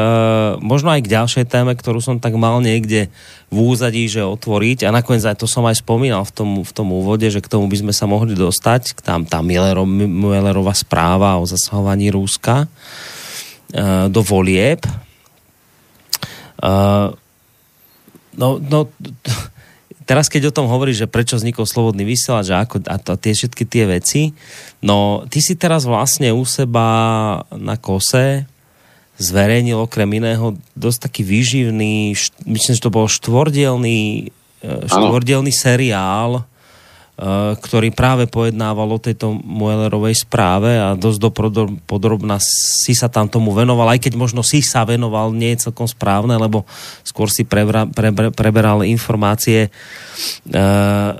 možno 0.60 0.92
aj 0.92 1.00
k 1.00 1.12
ďalšej 1.16 1.44
téme, 1.48 1.72
ktorú 1.72 2.04
som 2.04 2.20
tak 2.20 2.36
mal 2.36 2.60
niekde 2.60 3.08
v 3.48 3.56
úzadí, 3.56 4.04
že 4.04 4.20
otvoriť 4.20 4.84
a 4.84 4.92
nakoniec 4.92 5.24
aj 5.24 5.40
to 5.40 5.48
som 5.48 5.64
aj 5.64 5.80
spomínal 5.80 6.28
v 6.28 6.32
tom, 6.36 6.50
v 6.60 6.72
tom 6.76 6.92
úvode, 6.92 7.24
že 7.24 7.40
k 7.40 7.48
tomu 7.48 7.72
by 7.72 7.88
sme 7.88 7.92
sa 7.96 8.04
mohli 8.04 8.36
dostať, 8.36 9.00
tam 9.00 9.24
tá 9.24 9.40
Millerov, 9.40 9.88
Millerova 9.88 10.76
správa 10.76 11.40
o 11.40 11.48
zasahovaní 11.48 12.12
Rúska 12.12 12.68
e, 13.72 14.12
do 14.12 14.20
volieb. 14.20 14.84
No, 18.34 18.58
no, 18.58 18.90
teraz 20.04 20.28
keď 20.28 20.52
o 20.52 20.56
tom 20.56 20.66
hovoríš, 20.68 21.04
že 21.04 21.10
prečo 21.10 21.36
vznikol 21.36 21.64
slobodný 21.64 22.04
vysielač 22.04 22.46
a, 22.52 22.62
ako, 22.64 22.84
a 22.86 22.96
to, 23.00 23.16
tie 23.16 23.32
všetky 23.32 23.64
tie 23.64 23.84
veci, 23.88 24.22
no 24.84 25.24
ty 25.28 25.40
si 25.40 25.56
teraz 25.56 25.88
vlastne 25.88 26.30
u 26.30 26.44
seba 26.44 26.86
na 27.50 27.76
kose 27.80 28.44
zverejnil 29.16 29.78
okrem 29.78 30.10
iného 30.18 30.58
dosť 30.74 31.10
taký 31.10 31.22
výživný, 31.22 32.18
myslím, 32.44 32.72
že 32.74 32.82
to 32.82 32.90
bol 32.90 33.06
štvordielný, 33.06 34.28
e, 34.60 34.70
štvordielný 34.90 35.54
seriál, 35.54 36.42
ktorý 37.62 37.94
práve 37.94 38.26
pojednával 38.26 38.90
o 38.90 38.98
tejto 38.98 39.38
Muellerovej 39.38 40.26
správe 40.26 40.74
a 40.74 40.98
dosť 40.98 41.18
do 41.22 41.30
podrobná 41.86 42.42
si 42.42 42.90
sa 42.90 43.06
tam 43.06 43.30
tomu 43.30 43.54
venoval, 43.54 43.94
aj 43.94 44.02
keď 44.02 44.18
možno 44.18 44.42
si 44.42 44.66
sa 44.66 44.82
venoval, 44.82 45.30
nie 45.30 45.54
je 45.54 45.70
celkom 45.70 45.86
správne, 45.86 46.34
lebo 46.34 46.66
skôr 47.06 47.30
si 47.30 47.46
prebra, 47.46 47.86
preber, 47.86 48.34
preberal 48.34 48.82
informácie, 48.82 49.70
uh, 49.70 51.14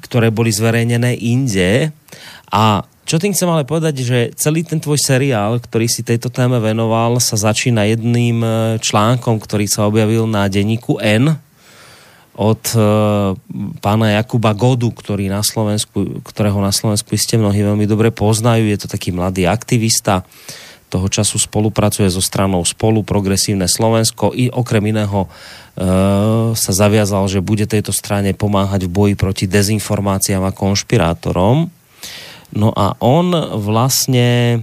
ktoré 0.00 0.32
boli 0.32 0.48
zverejnené 0.48 1.20
inde. 1.20 1.92
A 2.48 2.80
čo 3.04 3.20
tým 3.20 3.36
chcem 3.36 3.52
ale 3.52 3.68
povedať, 3.68 4.00
že 4.00 4.18
celý 4.32 4.64
ten 4.64 4.80
tvoj 4.80 4.96
seriál, 4.96 5.60
ktorý 5.60 5.92
si 5.92 6.00
tejto 6.00 6.32
téme 6.32 6.56
venoval, 6.56 7.20
sa 7.20 7.36
začína 7.36 7.84
jedným 7.84 8.40
eh, 8.40 8.54
článkom, 8.80 9.42
ktorý 9.42 9.66
sa 9.68 9.90
objavil 9.90 10.24
na 10.24 10.46
denníku 10.46 10.96
N, 11.02 11.36
od 12.32 12.62
e, 12.72 12.78
pána 13.84 14.06
Jakuba 14.16 14.56
Godu, 14.56 14.88
ktorý 14.88 15.28
na 15.28 15.44
Slovensku, 15.44 16.24
ktorého 16.24 16.56
na 16.64 16.72
Slovensku 16.72 17.12
ste 17.20 17.36
mnohí 17.36 17.60
veľmi 17.60 17.84
dobre 17.84 18.08
poznajú. 18.08 18.64
Je 18.68 18.78
to 18.80 18.88
taký 18.88 19.12
mladý 19.12 19.44
aktivista, 19.44 20.24
toho 20.92 21.08
času 21.08 21.40
spolupracuje 21.40 22.04
so 22.12 22.20
stranou 22.20 22.60
Spolu 22.68 23.00
Progresívne 23.00 23.64
Slovensko 23.64 24.36
i 24.36 24.52
okrem 24.52 24.92
iného 24.92 25.24
e, 25.24 25.28
sa 26.52 26.72
zaviazal, 26.76 27.24
že 27.32 27.40
bude 27.40 27.64
tejto 27.64 27.96
strane 27.96 28.36
pomáhať 28.36 28.84
v 28.84 28.92
boji 28.92 29.14
proti 29.16 29.44
dezinformáciám 29.48 30.44
a 30.44 30.52
konšpirátorom. 30.52 31.72
No 32.52 32.68
a 32.76 32.92
on 33.00 33.32
vlastne 33.56 34.60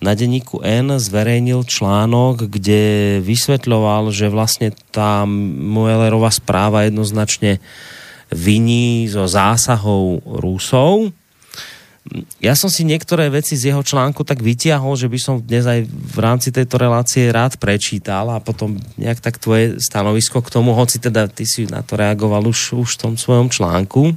na 0.00 0.16
denníku 0.16 0.64
N 0.64 0.96
zverejnil 0.96 1.68
článok, 1.68 2.48
kde 2.48 3.20
vysvetľoval, 3.20 4.08
že 4.08 4.32
vlastne 4.32 4.72
tá 4.90 5.28
Muellerová 5.28 6.32
správa 6.32 6.88
jednoznačne 6.88 7.60
viní 8.32 9.06
zo 9.12 9.28
zásahov 9.28 10.24
Rusov. 10.24 11.12
Ja 12.40 12.56
som 12.56 12.72
si 12.72 12.88
niektoré 12.88 13.28
veci 13.28 13.60
z 13.60 13.70
jeho 13.70 13.84
článku 13.84 14.24
tak 14.24 14.40
vytiahol, 14.40 14.96
že 14.96 15.04
by 15.04 15.18
som 15.20 15.36
dnes 15.36 15.68
aj 15.68 15.84
v 15.84 16.18
rámci 16.18 16.48
tejto 16.48 16.80
relácie 16.80 17.28
rád 17.28 17.60
prečítal 17.60 18.32
a 18.32 18.40
potom 18.40 18.80
nejak 18.96 19.20
tak 19.20 19.36
tvoje 19.36 19.76
stanovisko 19.76 20.40
k 20.40 20.48
tomu, 20.48 20.72
hoci 20.72 20.96
teda 20.96 21.28
ty 21.28 21.44
si 21.44 21.68
na 21.68 21.84
to 21.84 22.00
reagoval 22.00 22.40
už, 22.48 22.80
už 22.80 22.96
v 22.96 23.00
tom 23.04 23.14
svojom 23.20 23.52
článku. 23.52 24.16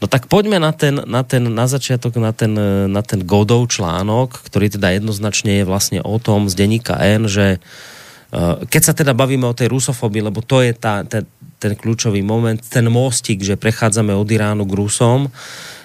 No 0.00 0.08
tak 0.08 0.26
poďme 0.30 0.56
na 0.56 0.72
ten, 0.72 0.96
na 1.04 1.22
ten, 1.26 1.44
na 1.44 1.66
začiatok, 1.68 2.16
na 2.16 2.32
ten, 2.32 2.52
na 2.88 3.02
ten 3.04 3.20
Godov 3.24 3.68
článok, 3.68 4.40
ktorý 4.48 4.72
teda 4.72 4.96
jednoznačne 4.96 5.60
je 5.60 5.68
vlastne 5.68 5.98
o 6.00 6.16
tom 6.16 6.48
z 6.48 6.54
denníka 6.56 6.96
N, 6.96 7.28
že 7.28 7.58
eh, 7.58 8.54
keď 8.64 8.82
sa 8.82 8.92
teda 8.96 9.12
bavíme 9.12 9.44
o 9.44 9.56
tej 9.56 9.68
rusofóbii, 9.68 10.24
lebo 10.24 10.40
to 10.40 10.64
je 10.64 10.72
tá, 10.72 11.04
ten, 11.04 11.28
ten 11.60 11.76
kľúčový 11.76 12.24
moment, 12.24 12.58
ten 12.58 12.88
mostík, 12.88 13.44
že 13.44 13.60
prechádzame 13.60 14.16
od 14.16 14.28
Iránu 14.28 14.64
k 14.64 14.76
Rusom, 14.76 15.28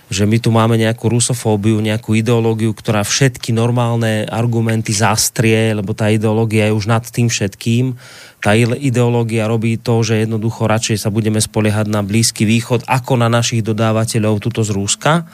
že 0.05 0.29
my 0.29 0.37
tu 0.37 0.53
máme 0.53 0.77
nejakú 0.77 1.09
rusofóbiu, 1.09 1.81
nejakú 1.81 2.13
ideológiu, 2.13 2.77
ktorá 2.77 3.01
všetky 3.01 3.49
normálne 3.49 4.29
argumenty 4.29 4.93
zastrie, 4.93 5.73
lebo 5.73 5.97
tá 5.97 6.13
ideológia 6.13 6.69
je 6.69 6.77
už 6.77 6.85
nad 6.85 7.01
tým 7.01 7.25
všetkým 7.25 7.97
tá 8.45 8.53
ideológia 8.53 9.49
robí 9.49 9.81
to, 9.81 10.05
že 10.05 10.21
jednoducho 10.21 10.69
radšej 10.69 11.01
sa 11.01 11.09
budeme 11.09 11.41
spoliehať 11.41 11.89
na 11.89 12.05
Blízky 12.05 12.45
východ 12.45 12.85
ako 12.85 13.17
na 13.17 13.25
našich 13.25 13.65
dodávateľov 13.65 14.37
tuto 14.37 14.61
z 14.61 14.69
Rúska. 14.69 15.25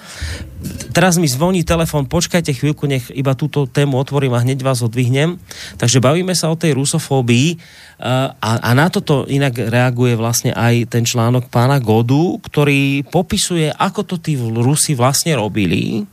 Teraz 0.95 1.19
mi 1.19 1.27
zvoní 1.27 1.67
telefon, 1.67 2.07
počkajte 2.07 2.55
chvíľku, 2.55 2.87
nech 2.87 3.11
iba 3.11 3.35
túto 3.35 3.67
tému 3.67 3.99
otvorím 3.99 4.31
a 4.31 4.39
hneď 4.39 4.63
vás 4.63 4.79
odvihnem. 4.79 5.35
Takže 5.75 5.99
bavíme 5.99 6.31
sa 6.31 6.47
o 6.47 6.55
tej 6.55 6.71
rusofóbii 6.71 7.59
a, 7.99 8.31
a 8.39 8.69
na 8.71 8.87
toto 8.87 9.27
inak 9.27 9.59
reaguje 9.59 10.15
vlastne 10.15 10.55
aj 10.55 10.95
ten 10.95 11.03
článok 11.03 11.51
pána 11.51 11.83
Godu, 11.83 12.39
ktorý 12.39 13.03
popisuje, 13.11 13.75
ako 13.75 14.07
to 14.07 14.15
tí 14.23 14.39
Rusi 14.39 14.95
vlastne 14.95 15.35
robili, 15.35 16.07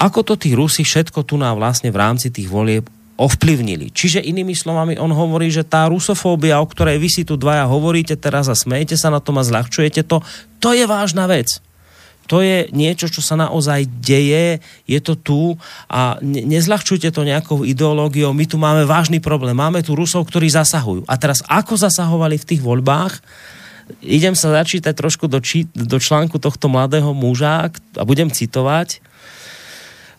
ako 0.00 0.24
to 0.24 0.34
tí 0.40 0.56
Rusi 0.56 0.80
všetko 0.80 1.28
tu 1.28 1.36
nám 1.36 1.60
vlastne 1.60 1.92
v 1.92 2.00
rámci 2.00 2.32
tých 2.32 2.48
volieb 2.48 2.88
ovplyvnili. 3.20 3.92
Čiže 3.92 4.24
inými 4.24 4.56
slovami 4.56 4.96
on 4.96 5.12
hovorí, 5.12 5.52
že 5.52 5.60
tá 5.60 5.84
rusofóbia, 5.92 6.56
o 6.56 6.64
ktorej 6.64 6.96
vy 6.96 7.08
si 7.12 7.22
tu 7.28 7.36
dvaja 7.36 7.68
hovoríte 7.68 8.16
teraz 8.16 8.48
a 8.48 8.56
smejete 8.56 8.96
sa 8.96 9.12
na 9.12 9.20
tom 9.20 9.36
a 9.36 9.44
zľahčujete 9.44 10.08
to, 10.08 10.24
to 10.56 10.72
je 10.72 10.88
vážna 10.88 11.28
vec. 11.28 11.60
To 12.30 12.40
je 12.46 12.70
niečo, 12.70 13.10
čo 13.10 13.20
sa 13.26 13.34
naozaj 13.34 13.90
deje, 14.06 14.62
je 14.86 14.98
to 15.02 15.18
tu 15.18 15.58
a 15.90 16.14
ne- 16.22 16.46
nezľahčujte 16.46 17.10
to 17.10 17.26
nejakou 17.26 17.66
ideológiou. 17.66 18.30
My 18.30 18.46
tu 18.46 18.54
máme 18.54 18.86
vážny 18.86 19.18
problém. 19.18 19.58
Máme 19.58 19.82
tu 19.82 19.98
Rusov, 19.98 20.30
ktorí 20.30 20.46
zasahujú. 20.46 21.02
A 21.10 21.18
teraz 21.18 21.42
ako 21.50 21.74
zasahovali 21.74 22.38
v 22.38 22.48
tých 22.54 22.62
voľbách? 22.62 23.18
Idem 23.98 24.38
sa 24.38 24.62
začítať 24.62 24.94
trošku 24.94 25.26
do, 25.26 25.42
či- 25.42 25.66
do 25.74 25.98
článku 25.98 26.38
tohto 26.38 26.70
mladého 26.70 27.10
muža 27.10 27.74
a 27.98 28.02
budem 28.06 28.30
citovať. 28.30 29.02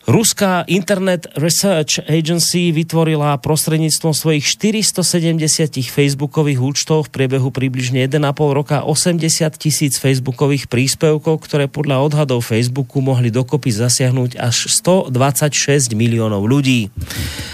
Ruská 0.02 0.66
Internet 0.66 1.30
Research 1.38 2.02
Agency 2.10 2.74
vytvorila 2.74 3.38
prostredníctvom 3.38 4.10
svojich 4.10 4.42
470 4.42 5.78
facebookových 5.78 6.58
účtov 6.58 7.06
v 7.06 7.12
priebehu 7.14 7.54
približne 7.54 8.02
1,5 8.10 8.18
roka 8.50 8.82
80 8.82 9.22
tisíc 9.62 10.02
facebookových 10.02 10.66
príspevkov, 10.66 11.46
ktoré 11.46 11.70
podľa 11.70 12.02
odhadov 12.02 12.42
Facebooku 12.42 12.98
mohli 12.98 13.30
dokopy 13.30 13.70
zasiahnuť 13.70 14.42
až 14.42 14.74
126 14.74 15.94
miliónov 15.94 16.50
ľudí. 16.50 16.90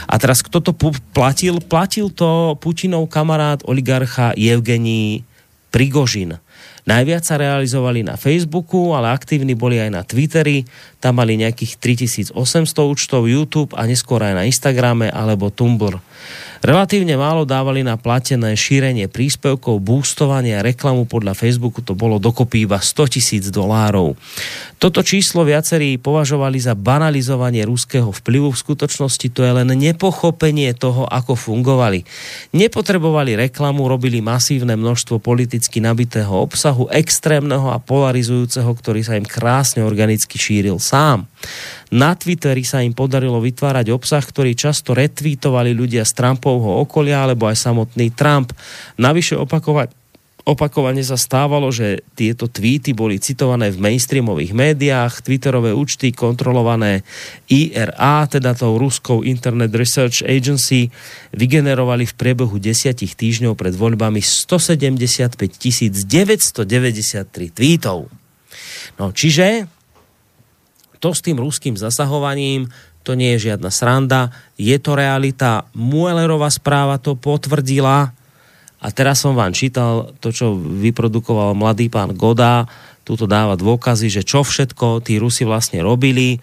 A 0.08 0.16
teraz 0.16 0.40
kto 0.40 0.64
to 0.64 0.72
platil? 1.12 1.60
Platil 1.60 2.08
to 2.08 2.56
Putinov 2.56 3.12
kamarát 3.12 3.60
oligarcha 3.68 4.32
Evgení 4.32 5.20
Prigožin. 5.68 6.40
Najviac 6.88 7.20
sa 7.20 7.36
realizovali 7.36 8.00
na 8.00 8.16
Facebooku, 8.16 8.96
ale 8.96 9.12
aktívni 9.12 9.52
boli 9.52 9.76
aj 9.76 9.90
na 9.92 10.00
Twitteri. 10.00 10.64
Tam 11.04 11.20
mali 11.20 11.36
nejakých 11.36 11.76
3800 12.32 12.32
účtov 12.80 13.28
YouTube 13.28 13.76
a 13.76 13.84
neskôr 13.84 14.24
aj 14.24 14.32
na 14.32 14.48
Instagrame 14.48 15.12
alebo 15.12 15.52
Tumblr. 15.52 16.00
Relatívne 16.58 17.14
málo 17.14 17.46
dávali 17.46 17.86
na 17.86 17.94
platené 17.94 18.58
šírenie 18.58 19.06
príspevkov, 19.06 19.78
boostovanie 19.78 20.58
a 20.58 20.64
reklamu 20.66 21.06
podľa 21.06 21.38
Facebooku 21.38 21.86
to 21.86 21.94
bolo 21.94 22.18
dokopy 22.18 22.66
iba 22.66 22.82
100 22.82 23.14
tisíc 23.14 23.44
dolárov. 23.54 24.18
Toto 24.78 25.02
číslo 25.02 25.46
viacerí 25.46 25.98
považovali 25.98 26.58
za 26.58 26.74
banalizovanie 26.74 27.62
ruského 27.66 28.10
vplyvu. 28.10 28.54
V 28.54 28.62
skutočnosti 28.62 29.26
to 29.30 29.42
je 29.42 29.52
len 29.54 29.70
nepochopenie 29.74 30.74
toho, 30.74 31.06
ako 31.06 31.34
fungovali. 31.38 32.02
Nepotrebovali 32.54 33.38
reklamu, 33.38 33.86
robili 33.90 34.18
masívne 34.18 34.74
množstvo 34.78 35.22
politicky 35.22 35.78
nabitého 35.82 36.30
obsahu, 36.30 36.90
extrémneho 36.90 37.70
a 37.70 37.82
polarizujúceho, 37.82 38.70
ktorý 38.70 39.02
sa 39.02 39.14
im 39.18 39.26
krásne 39.26 39.82
organicky 39.82 40.38
šíril 40.38 40.78
sám. 40.82 41.26
Na 41.88 42.12
Twitteri 42.12 42.68
sa 42.68 42.84
im 42.84 42.92
podarilo 42.92 43.40
vytvárať 43.40 43.88
obsah, 43.88 44.20
ktorý 44.20 44.52
často 44.52 44.92
retweetovali 44.92 45.72
ľudia 45.72 46.04
z 46.04 46.12
Trumpovho 46.12 46.84
okolia 46.84 47.24
alebo 47.24 47.48
aj 47.48 47.56
samotný 47.56 48.12
Trump. 48.12 48.52
Navyše 49.00 49.40
opakovať 49.40 49.96
Opakovane 50.48 51.04
sa 51.04 51.20
stávalo, 51.20 51.68
že 51.68 52.00
tieto 52.16 52.48
tweety 52.48 52.96
boli 52.96 53.20
citované 53.20 53.68
v 53.68 53.84
mainstreamových 53.84 54.56
médiách, 54.56 55.20
twitterové 55.20 55.76
účty 55.76 56.08
kontrolované 56.08 57.04
IRA, 57.52 58.24
teda 58.24 58.56
tou 58.56 58.80
ruskou 58.80 59.28
Internet 59.28 59.76
Research 59.76 60.24
Agency, 60.24 60.88
vygenerovali 61.36 62.08
v 62.08 62.16
priebehu 62.16 62.56
desiatich 62.56 63.12
týždňov 63.12 63.60
pred 63.60 63.76
voľbami 63.76 64.24
175 64.24 65.36
993 65.36 66.64
tweetov. 67.52 68.08
No 68.96 69.12
čiže 69.12 69.68
to 70.98 71.14
s 71.14 71.22
tým 71.22 71.38
ruským 71.38 71.78
zasahovaním, 71.78 72.70
to 73.06 73.16
nie 73.16 73.38
je 73.38 73.50
žiadna 73.50 73.70
sranda, 73.72 74.34
je 74.60 74.76
to 74.76 74.92
realita. 74.92 75.64
Muellerová 75.72 76.52
správa 76.52 77.00
to 77.00 77.16
potvrdila 77.16 78.12
a 78.78 78.86
teraz 78.94 79.24
som 79.26 79.34
vám 79.34 79.50
čítal 79.50 80.14
to, 80.22 80.30
čo 80.30 80.54
vyprodukoval 80.54 81.58
mladý 81.58 81.90
pán 81.90 82.14
Goda, 82.14 82.68
tuto 83.02 83.26
dáva 83.26 83.58
dôkazy, 83.58 84.12
že 84.12 84.22
čo 84.22 84.44
všetko 84.44 85.02
tí 85.02 85.18
Rusi 85.18 85.42
vlastne 85.42 85.82
robili. 85.82 86.36
E, 86.36 86.40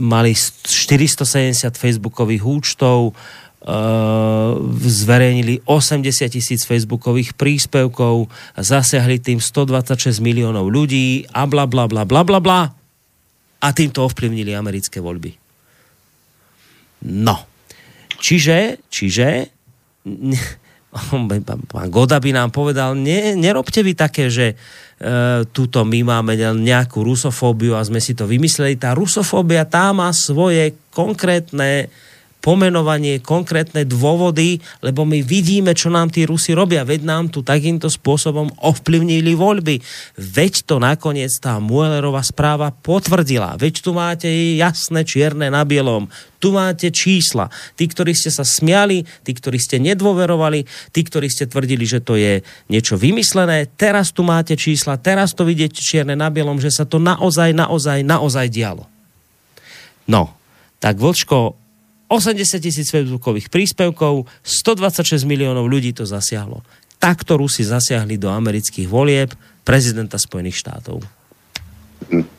mali 0.00 0.32
470 0.32 1.52
facebookových 1.76 2.42
účtov, 2.42 3.14
zverejnili 4.86 5.66
80 5.66 6.30
tisíc 6.30 6.62
facebookových 6.62 7.34
príspevkov, 7.34 8.30
zasiahli 8.54 9.18
tým 9.18 9.42
126 9.42 10.22
miliónov 10.22 10.70
ľudí 10.70 11.26
a 11.34 11.50
bla 11.50 11.66
bla 11.66 11.90
bla 11.90 12.06
bla 12.06 12.22
bla 12.22 12.38
bla 12.38 12.60
a 13.58 13.68
týmto 13.74 14.06
ovplyvnili 14.06 14.54
americké 14.54 15.02
voľby. 15.02 15.34
No. 17.10 17.42
Čiže, 18.22 18.86
čiže 18.86 19.50
pán 21.66 21.88
Goda 21.90 22.22
by 22.22 22.30
nám 22.30 22.50
povedal, 22.54 22.94
ne, 22.94 23.34
nerobte 23.34 23.82
vy 23.82 23.92
také, 23.98 24.30
že 24.30 24.54
e, 24.54 24.56
túto 25.50 25.82
my 25.82 26.00
máme 26.06 26.38
nejakú 26.38 27.02
rusofóbiu 27.02 27.74
a 27.76 27.84
sme 27.84 27.98
si 27.98 28.14
to 28.14 28.24
vymysleli. 28.30 28.78
Tá 28.78 28.94
rusofóbia 28.94 29.66
tá 29.66 29.90
má 29.90 30.08
svoje 30.14 30.72
konkrétne 30.94 31.90
pomenovanie, 32.46 33.18
konkrétne 33.18 33.82
dôvody, 33.82 34.62
lebo 34.78 35.02
my 35.02 35.18
vidíme, 35.26 35.74
čo 35.74 35.90
nám 35.90 36.14
tí 36.14 36.22
Rusi 36.22 36.54
robia. 36.54 36.86
Veď 36.86 37.02
nám 37.02 37.26
tu 37.34 37.42
takýmto 37.42 37.90
spôsobom 37.90 38.54
ovplyvnili 38.62 39.34
voľby. 39.34 39.82
Veď 40.14 40.62
to 40.62 40.78
nakoniec 40.78 41.34
tá 41.42 41.58
Muellerová 41.58 42.22
správa 42.22 42.70
potvrdila. 42.70 43.58
Veď 43.58 43.82
tu 43.82 43.90
máte 43.90 44.30
jasné 44.54 45.02
čierne 45.02 45.50
na 45.50 45.66
bielom. 45.66 46.06
Tu 46.38 46.54
máte 46.54 46.94
čísla. 46.94 47.50
Tí, 47.74 47.90
ktorí 47.90 48.14
ste 48.14 48.30
sa 48.30 48.46
smiali, 48.46 49.02
tí, 49.26 49.34
ktorí 49.34 49.58
ste 49.58 49.82
nedôverovali, 49.82 50.62
tí, 50.94 51.02
ktorí 51.02 51.26
ste 51.26 51.50
tvrdili, 51.50 51.82
že 51.82 51.98
to 51.98 52.14
je 52.14 52.46
niečo 52.70 52.94
vymyslené, 52.94 53.66
teraz 53.74 54.14
tu 54.14 54.22
máte 54.22 54.54
čísla, 54.54 55.02
teraz 55.02 55.34
to 55.34 55.42
vidíte 55.42 55.82
čierne 55.82 56.14
na 56.14 56.30
bielom, 56.30 56.62
že 56.62 56.70
sa 56.70 56.86
to 56.86 57.02
naozaj, 57.02 57.50
naozaj, 57.50 58.06
naozaj 58.06 58.46
dialo. 58.54 58.86
No, 60.06 60.30
tak 60.78 61.02
Vlčko, 61.02 61.65
80 62.06 62.62
tisíc 62.62 62.88
facebookových 62.94 63.50
príspevkov, 63.50 64.30
126 64.46 65.26
miliónov 65.26 65.66
ľudí 65.66 65.90
to 65.90 66.06
zasiahlo. 66.06 66.62
Takto 67.02 67.36
Rusi 67.36 67.66
zasiahli 67.66 68.16
do 68.16 68.30
amerických 68.30 68.86
volieb 68.86 69.34
prezidenta 69.66 70.16
Spojených 70.16 70.56
štátov. 70.62 71.02
Hm. 72.12 72.35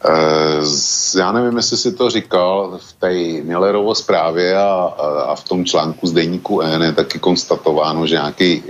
E, 0.00 1.18
já 1.18 1.32
nevím, 1.32 1.56
jestli 1.56 1.76
si 1.76 1.92
to 1.92 2.10
říkal 2.10 2.78
v 2.82 2.92
té 2.92 3.12
Millerovo 3.44 3.94
zprávě 3.94 4.56
a, 4.58 4.94
a 5.26 5.34
v 5.34 5.44
tom 5.44 5.64
článku 5.64 6.06
z 6.06 6.12
deníku 6.12 6.60
N 6.60 6.82
je 6.82 6.92
taky 6.92 7.18
konstatováno, 7.18 8.06
že, 8.06 8.14
nějaký, 8.14 8.62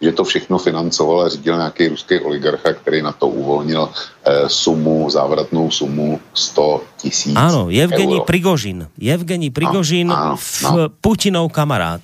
že 0.00 0.12
to 0.12 0.24
všechno 0.24 0.58
financoval 0.58 1.20
a 1.20 1.28
řídil 1.28 1.56
nějaký 1.56 1.88
ruský 1.88 2.20
oligarcha, 2.20 2.72
který 2.72 3.02
na 3.02 3.12
to 3.12 3.28
uvolnil 3.28 3.88
e, 4.24 4.48
sumu, 4.48 5.10
závratnou 5.10 5.70
sumu 5.70 6.20
100 6.34 6.82
tisíc 6.96 7.36
Áno, 7.36 7.72
Evgení 7.72 8.20
Prigožin. 8.20 8.88
Evgení 9.00 9.50
Prigožin, 9.50 10.12
ano, 10.12 10.36
ano, 10.64 10.88
Putinov 11.00 11.52
kamarád. 11.52 12.00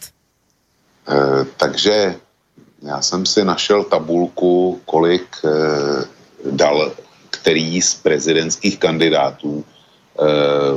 E, 1.05 1.44
takže 1.57 2.16
já 2.82 3.02
jsem 3.02 3.27
si 3.27 3.44
našel 3.44 3.85
tabulku, 3.85 4.81
kolik 4.85 5.36
e, 5.44 5.51
dal 6.51 6.93
který 7.41 7.83
z 7.83 7.95
prezidentských 7.95 8.79
kandidátů 8.79 9.65
eh, 9.65 10.25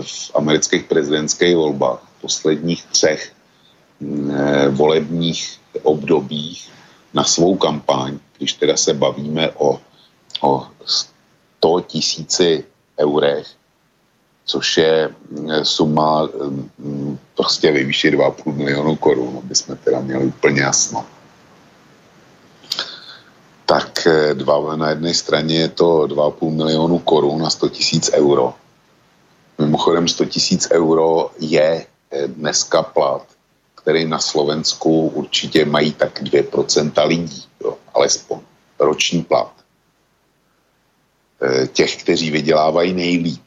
v 0.01 0.31
amerických 0.35 0.83
prezidentských 0.83 1.55
volbách 1.55 1.99
posledních 2.21 2.85
třech 2.85 3.31
eh, 3.31 4.69
volebních 4.69 5.59
obdobích 5.83 6.69
na 7.13 7.23
svou 7.23 7.55
kampaň, 7.55 8.19
když 8.37 8.53
teda 8.53 8.77
se 8.77 8.93
bavíme 8.93 9.51
o, 9.51 9.79
o 10.41 10.67
100 10.85 11.79
tisíci 11.87 12.63
eurech, 12.99 13.47
což 14.45 14.77
je 14.77 15.09
eh, 15.09 15.65
suma 15.65 16.29
prostě 17.35 17.71
ve 17.71 17.83
výši 17.83 18.11
2,5 18.11 18.55
milionu 18.55 18.95
korun, 18.95 19.41
aby 19.43 19.55
jsme 19.55 19.75
teda 19.75 19.99
měli 19.99 20.25
úplně 20.25 20.61
jasno 20.61 21.05
tak 23.73 24.05
eh, 24.05 24.33
dva, 24.37 24.75
na 24.77 24.89
jedné 24.93 25.13
straně 25.13 25.55
je 25.65 25.69
to 25.69 26.05
2,5 26.05 26.53
milionu 26.53 26.99
korun 26.99 27.41
na 27.41 27.49
100 27.49 27.69
tisíc 27.69 28.05
euro. 28.13 28.53
Mimochodem 29.57 30.05
100 30.07 30.25
tisíc 30.25 30.67
euro 30.69 31.33
je 31.41 31.81
eh, 31.81 32.27
dneska 32.27 32.83
plat, 32.83 33.25
který 33.81 34.05
na 34.05 34.19
Slovensku 34.19 35.17
určitě 35.17 35.65
mají 35.65 35.93
tak 35.93 36.21
2% 36.21 37.07
lidí, 37.07 37.43
jo, 37.65 37.77
alespoň 37.93 38.39
roční 38.79 39.23
plat. 39.25 39.51
Eh, 41.41 41.67
těch, 41.73 42.03
kteří 42.05 42.29
vydělávají 42.29 42.93
nejlíp. 42.93 43.41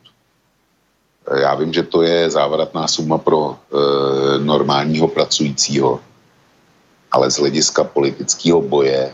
Já 1.26 1.54
vím, 1.54 1.72
že 1.72 1.82
to 1.82 2.02
je 2.02 2.30
závratná 2.30 2.86
suma 2.86 3.18
pro 3.18 3.58
e, 3.58 4.38
normálního 4.38 5.08
pracujícího, 5.08 5.98
ale 7.10 7.30
z 7.30 7.38
hlediska 7.38 7.84
politického 7.84 8.62
boje 8.62 9.10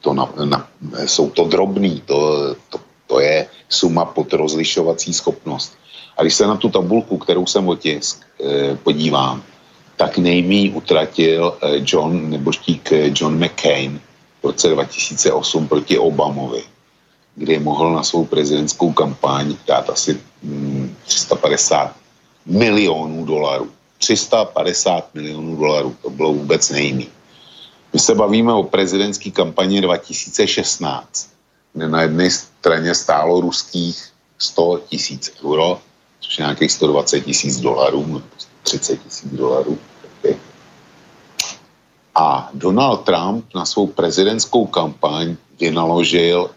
to 0.00 0.14
na, 0.14 0.32
na, 0.44 0.68
jsou 1.04 1.30
to 1.30 1.44
drobný, 1.44 2.02
to, 2.06 2.54
to, 2.70 2.78
to 3.06 3.20
je 3.20 3.46
suma 3.68 4.04
pod 4.04 4.32
rozlišovací 4.32 5.12
schopnost. 5.12 5.72
A 6.16 6.22
když 6.22 6.34
se 6.34 6.46
na 6.46 6.56
tu 6.56 6.68
tabulku, 6.68 7.18
kterou 7.18 7.46
jsem 7.46 7.68
otisk, 7.68 8.22
eh, 8.44 8.76
podívám, 8.76 9.42
tak 9.96 10.18
nejmí 10.18 10.70
utratil 10.70 11.54
eh, 11.62 11.80
John, 11.84 12.30
nebo 12.30 12.52
štík 12.52 12.92
eh, 12.92 13.10
John 13.14 13.44
McCain 13.44 14.00
v 14.42 14.46
roce 14.46 14.68
2008 14.68 15.68
proti 15.68 15.98
Obamovi, 15.98 16.62
kdy 17.34 17.58
mohl 17.58 17.92
na 17.94 18.02
svou 18.02 18.24
prezidentskou 18.24 18.92
kampaň 18.92 19.56
dát 19.66 19.90
asi 19.90 20.20
hm, 20.42 20.94
350 21.04 21.96
milionů 22.46 23.24
dolarů. 23.24 23.70
350 23.98 25.14
milionů 25.14 25.56
dolarů, 25.56 25.96
to 26.02 26.10
bylo 26.10 26.32
vůbec 26.32 26.70
nejmí. 26.70 27.08
My 27.96 28.00
se 28.00 28.14
bavíme 28.14 28.52
o 28.52 28.62
prezidentské 28.62 29.30
kampani 29.30 29.80
2016, 29.80 31.32
kde 31.72 31.88
na 31.88 32.02
jedné 32.02 32.30
straně 32.30 32.94
stálo 32.94 33.40
ruských 33.40 34.12
100 34.38 34.80
tisíc 34.88 35.32
euro, 35.44 35.80
což 36.20 36.38
je 36.38 36.42
nějakých 36.42 36.72
120 36.72 37.20
tisíc 37.20 37.60
dolarů, 37.60 38.22
30 38.62 39.00
tisíc 39.02 39.32
dolarů. 39.32 39.78
A 42.14 42.50
Donald 42.54 42.96
Trump 42.96 43.44
na 43.54 43.64
svou 43.64 43.86
prezidentskou 43.86 44.66
kampaň 44.66 45.36
vynaložil 45.60 46.50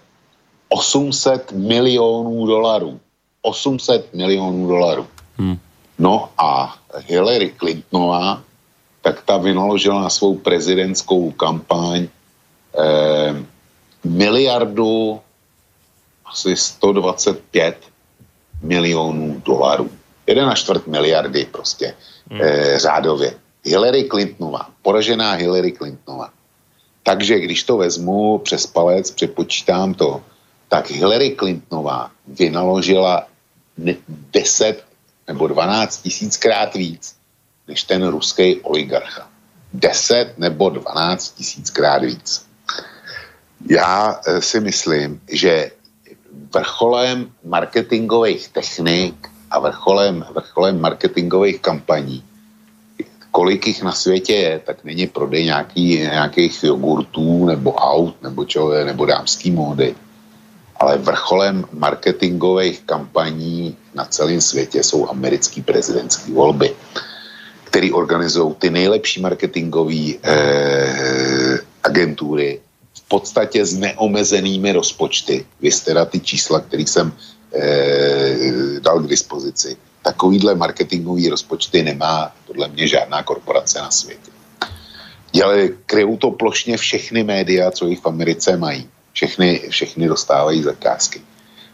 800 0.69 1.51
milionů 1.51 2.45
dolarů. 2.47 2.99
800 3.41 4.13
milionů 4.13 4.67
dolarů. 4.67 5.07
Hmm. 5.37 5.59
No 5.99 6.29
a 6.37 6.75
Hillary 7.07 7.55
Clintonová, 7.57 8.43
tak 9.09 9.25
ta 9.25 9.41
vynaložila 9.41 10.05
na 10.05 10.09
svou 10.09 10.37
prezidentskou 10.37 11.33
kampaň 11.33 12.05
eh, 12.77 13.33
miliardu 14.05 15.17
asi 16.29 16.53
125 16.53 17.77
milionů 18.61 19.41
dolarů. 19.41 19.89
Jeden 20.29 20.45
a 20.45 20.53
čtvrt 20.53 20.85
miliardy 20.87 21.49
prostě 21.49 21.93
hmm. 22.29 22.41
eh, 22.41 22.79
řádově. 22.79 23.33
Hillary 23.65 24.05
Clintonová, 24.05 24.69
poražená 24.81 25.41
Hillary 25.41 25.71
Clintonová. 25.71 26.29
Takže 27.03 27.39
když 27.39 27.63
to 27.63 27.77
vezmu 27.77 28.37
přes 28.37 28.67
palec, 28.69 29.11
přepočítám 29.11 29.93
to, 29.93 30.21
tak 30.69 30.91
Hillary 30.91 31.33
Clintonová 31.33 32.11
vynaložila 32.27 33.25
10 34.33 34.85
nebo 35.27 35.47
12 35.47 35.97
tisíckrát 35.97 36.77
víc 36.77 37.18
než 37.69 37.83
ten 37.83 38.07
ruský 38.07 38.61
oligarcha. 38.61 39.29
10 39.73 40.33
nebo 40.37 40.69
12 40.69 41.29
tisíckrát 41.37 42.01
víc. 42.01 42.45
Já 43.69 44.19
eh, 44.27 44.41
si 44.41 44.59
myslím, 44.59 45.21
že 45.29 45.71
vrcholem 46.53 47.29
marketingových 47.45 48.49
technik 48.49 49.29
a 49.51 49.59
vrcholem, 49.59 50.25
vrcholem 50.33 50.81
marketingových 50.81 51.61
kampaní, 51.61 52.23
kolik 53.31 53.67
jich 53.67 53.83
na 53.83 53.91
světě 53.91 54.33
je, 54.33 54.59
tak 54.59 54.83
není 54.83 55.07
prodej 55.07 55.45
nějaký, 55.45 55.97
nějakých 55.97 56.63
jogurtů 56.63 57.45
nebo 57.45 57.73
aut 57.73 58.21
nebo, 58.21 58.45
čo, 58.45 58.69
nebo 58.69 59.05
dámský 59.05 59.51
módy. 59.51 59.95
Ale 60.75 60.97
vrcholem 60.97 61.65
marketingových 61.73 62.81
kampaní 62.81 63.77
na 63.93 64.05
celém 64.05 64.41
světě 64.41 64.83
jsou 64.83 65.09
americké 65.09 65.61
prezidentské 65.61 66.33
volby, 66.33 66.75
které 67.69 67.91
organizují 67.91 68.55
ty 68.59 68.69
nejlepší 68.69 69.21
marketingové 69.21 70.17
eh, 70.23 71.59
agentury 71.83 72.61
podstatě 73.09 73.65
s 73.65 73.73
neomezenými 73.73 74.71
rozpočty, 74.71 75.45
vy 75.59 75.69
teda 75.85 76.05
ty 76.05 76.19
čísla, 76.19 76.61
které 76.61 76.83
jsem 76.83 77.11
e, 77.53 78.79
dal 78.79 79.01
k 79.01 79.09
dispozici, 79.09 79.77
takovýhle 80.05 80.55
marketingový 80.55 81.29
rozpočty 81.29 81.83
nemá 81.83 82.31
podle 82.47 82.67
mě 82.69 82.87
žádná 82.87 83.23
korporace 83.23 83.81
na 83.81 83.91
světě. 83.91 84.31
Ale 85.43 85.67
kryjou 85.85 86.17
to 86.17 86.31
plošně 86.31 86.77
všechny 86.77 87.23
média, 87.23 87.71
co 87.71 87.85
jich 87.85 87.99
v 87.99 88.05
Americe 88.05 88.57
mají. 88.57 88.89
Všechny, 89.13 89.69
všechny 89.69 90.07
dostávají 90.07 90.63
zakázky. 90.63 91.21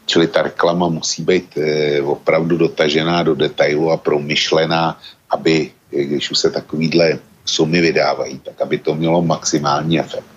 Čili 0.06 0.28
ta 0.28 0.42
reklama 0.42 0.88
musí 0.88 1.24
být 1.24 1.58
e, 1.58 2.02
opravdu 2.02 2.58
dotažená 2.58 3.24
do 3.24 3.36
detailu 3.36 3.92
a 3.92 3.98
promyšlená, 3.98 5.00
aby, 5.30 5.72
když 6.04 6.32
už 6.32 6.38
se 6.38 6.50
takovýhle 6.52 7.20
sumy 7.46 7.82
vydávají, 7.82 8.40
tak 8.40 8.62
aby 8.62 8.78
to 8.78 8.96
mělo 8.96 9.22
maximální 9.22 10.00
efekt. 10.00 10.28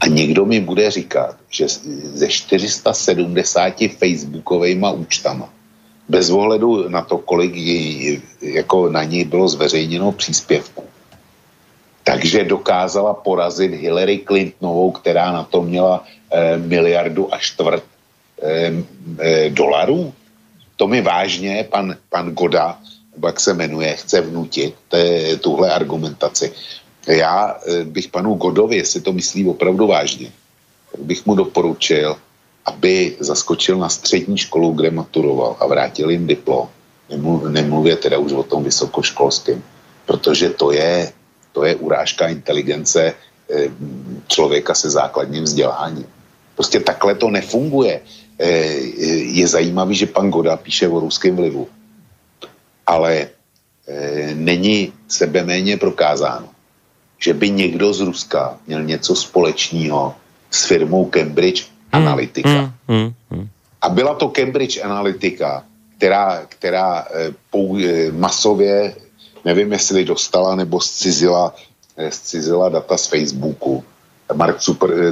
A 0.00 0.06
někdo 0.06 0.44
mi 0.44 0.60
bude 0.60 0.90
říkat, 0.90 1.36
že 1.50 1.66
ze 2.14 2.28
470 2.28 3.74
facebookovými 3.98 4.86
účtama, 4.94 5.48
bez 6.08 6.30
ohledu 6.30 6.88
na 6.88 7.02
to, 7.02 7.18
kolik 7.18 7.52
jako 8.42 8.88
na 8.88 9.04
něj 9.04 9.24
bylo 9.24 9.48
zveřejněno 9.48 10.12
příspěvku, 10.12 10.84
takže 12.04 12.44
dokázala 12.44 13.14
porazit 13.14 13.74
Hillary 13.74 14.24
Clintonovou, 14.24 14.90
která 14.90 15.32
na 15.32 15.42
to 15.44 15.62
měla 15.62 16.04
eh, 16.32 16.56
miliardu 16.56 17.34
a 17.34 17.38
čtvrt 17.38 17.84
eh, 18.42 18.72
eh, 19.18 19.50
dolarů. 19.50 20.12
To 20.76 20.88
mi 20.88 21.00
vážně 21.00 21.68
pan, 21.68 21.96
pan 22.08 22.32
Goda, 22.32 22.78
jak 23.26 23.40
se 23.40 23.54
jmenuje, 23.54 23.96
chce 23.96 24.20
vnutit 24.20 24.74
te, 24.88 25.36
tuhle 25.36 25.70
argumentaci. 25.70 26.52
Já 27.06 27.56
eh, 27.66 27.84
bych 27.84 28.08
panu 28.08 28.34
Godovi, 28.34 28.76
jestli 28.76 29.00
to 29.00 29.12
myslí 29.12 29.46
opravdu 29.46 29.86
vážně, 29.86 30.32
bych 30.98 31.26
mu 31.26 31.34
doporučil, 31.34 32.16
aby 32.64 33.16
zaskočil 33.20 33.78
na 33.78 33.88
střední 33.88 34.38
školu, 34.38 34.72
kde 34.72 34.90
maturoval 34.90 35.56
a 35.60 35.66
vrátil 35.66 36.10
jim 36.10 36.26
diplom. 36.26 36.68
Nemluvě 37.48 37.96
teda 37.96 38.18
už 38.18 38.32
o 38.32 38.42
tom 38.42 38.64
vysokoškolském, 38.64 39.62
protože 40.06 40.50
to 40.50 40.72
je, 40.72 41.12
to 41.52 41.64
je 41.64 41.76
urážka 41.76 42.28
inteligence 42.28 43.14
eh, 43.50 43.68
člověka 44.28 44.74
se 44.74 44.90
základním 44.90 45.44
vzděláním. 45.44 46.06
Prostě 46.54 46.80
takhle 46.80 47.14
to 47.14 47.30
nefunguje. 47.30 48.00
Eh, 48.38 48.46
je 49.32 49.48
zajímavý, 49.48 49.94
že 49.94 50.06
pan 50.06 50.30
Goda 50.30 50.56
píše 50.56 50.88
o 50.88 51.00
ruském 51.00 51.36
vlivu, 51.36 51.68
ale 52.88 53.28
není 54.34 54.92
sebeméně 55.08 55.76
prokázáno, 55.76 56.48
že 57.18 57.34
by 57.34 57.50
někdo 57.50 57.92
z 57.92 58.00
Ruska 58.00 58.56
měl 58.66 58.82
něco 58.82 59.16
společného 59.16 60.14
s 60.50 60.64
firmou 60.64 61.04
Cambridge 61.04 61.68
hmm, 61.68 62.02
Analytica. 62.02 62.48
Hmm, 62.48 62.72
hmm, 62.88 63.12
hmm. 63.30 63.48
A 63.80 63.88
byla 63.88 64.14
to 64.14 64.28
Cambridge 64.28 64.80
Analytica, 64.84 65.64
která, 65.96 66.46
která 66.48 67.06
eh, 67.10 67.34
pou, 67.50 67.76
eh, 67.76 68.12
masově, 68.12 68.94
nevím, 69.44 69.72
jestli 69.72 70.04
dostala 70.04 70.56
nebo 70.56 70.80
zcizila, 70.80 71.54
eh, 71.96 72.10
zcizila 72.10 72.68
data 72.68 72.96
z 72.96 73.06
Facebooku. 73.06 73.84
Mark 74.34 74.60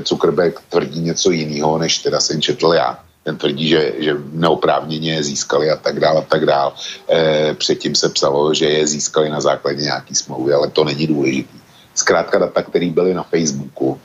Zuckerberg 0.05 0.61
tvrdí 0.69 1.01
něco 1.01 1.31
jiného, 1.31 1.79
než 1.79 1.99
teda 1.99 2.21
jsem 2.21 2.43
četl 2.43 2.73
já. 2.73 3.06
Ten 3.27 3.37
tvrdí, 3.37 3.69
že, 3.69 3.93
že 3.99 4.15
neoprávněně 4.33 5.15
je 5.19 5.35
získali 5.35 5.71
a 5.71 5.77
tak 5.77 6.01
dále 6.01 6.23
a 6.23 6.31
tak 6.31 6.47
dále. 6.47 6.73
E, 7.11 7.55
předtím 7.55 7.95
se 7.95 8.09
psalo, 8.09 8.55
že 8.55 8.71
je 8.71 8.87
získali 8.87 9.31
na 9.31 9.41
základě 9.41 9.83
nějaký 9.83 10.15
smlouvy, 10.15 10.53
ale 10.53 10.71
to 10.71 10.85
není 10.85 11.07
důležité 11.07 11.67
zkrátka 11.97 12.39
data, 12.39 12.63
které 12.63 12.91
byly 12.91 13.15
na 13.15 13.23
Facebooku, 13.23 13.99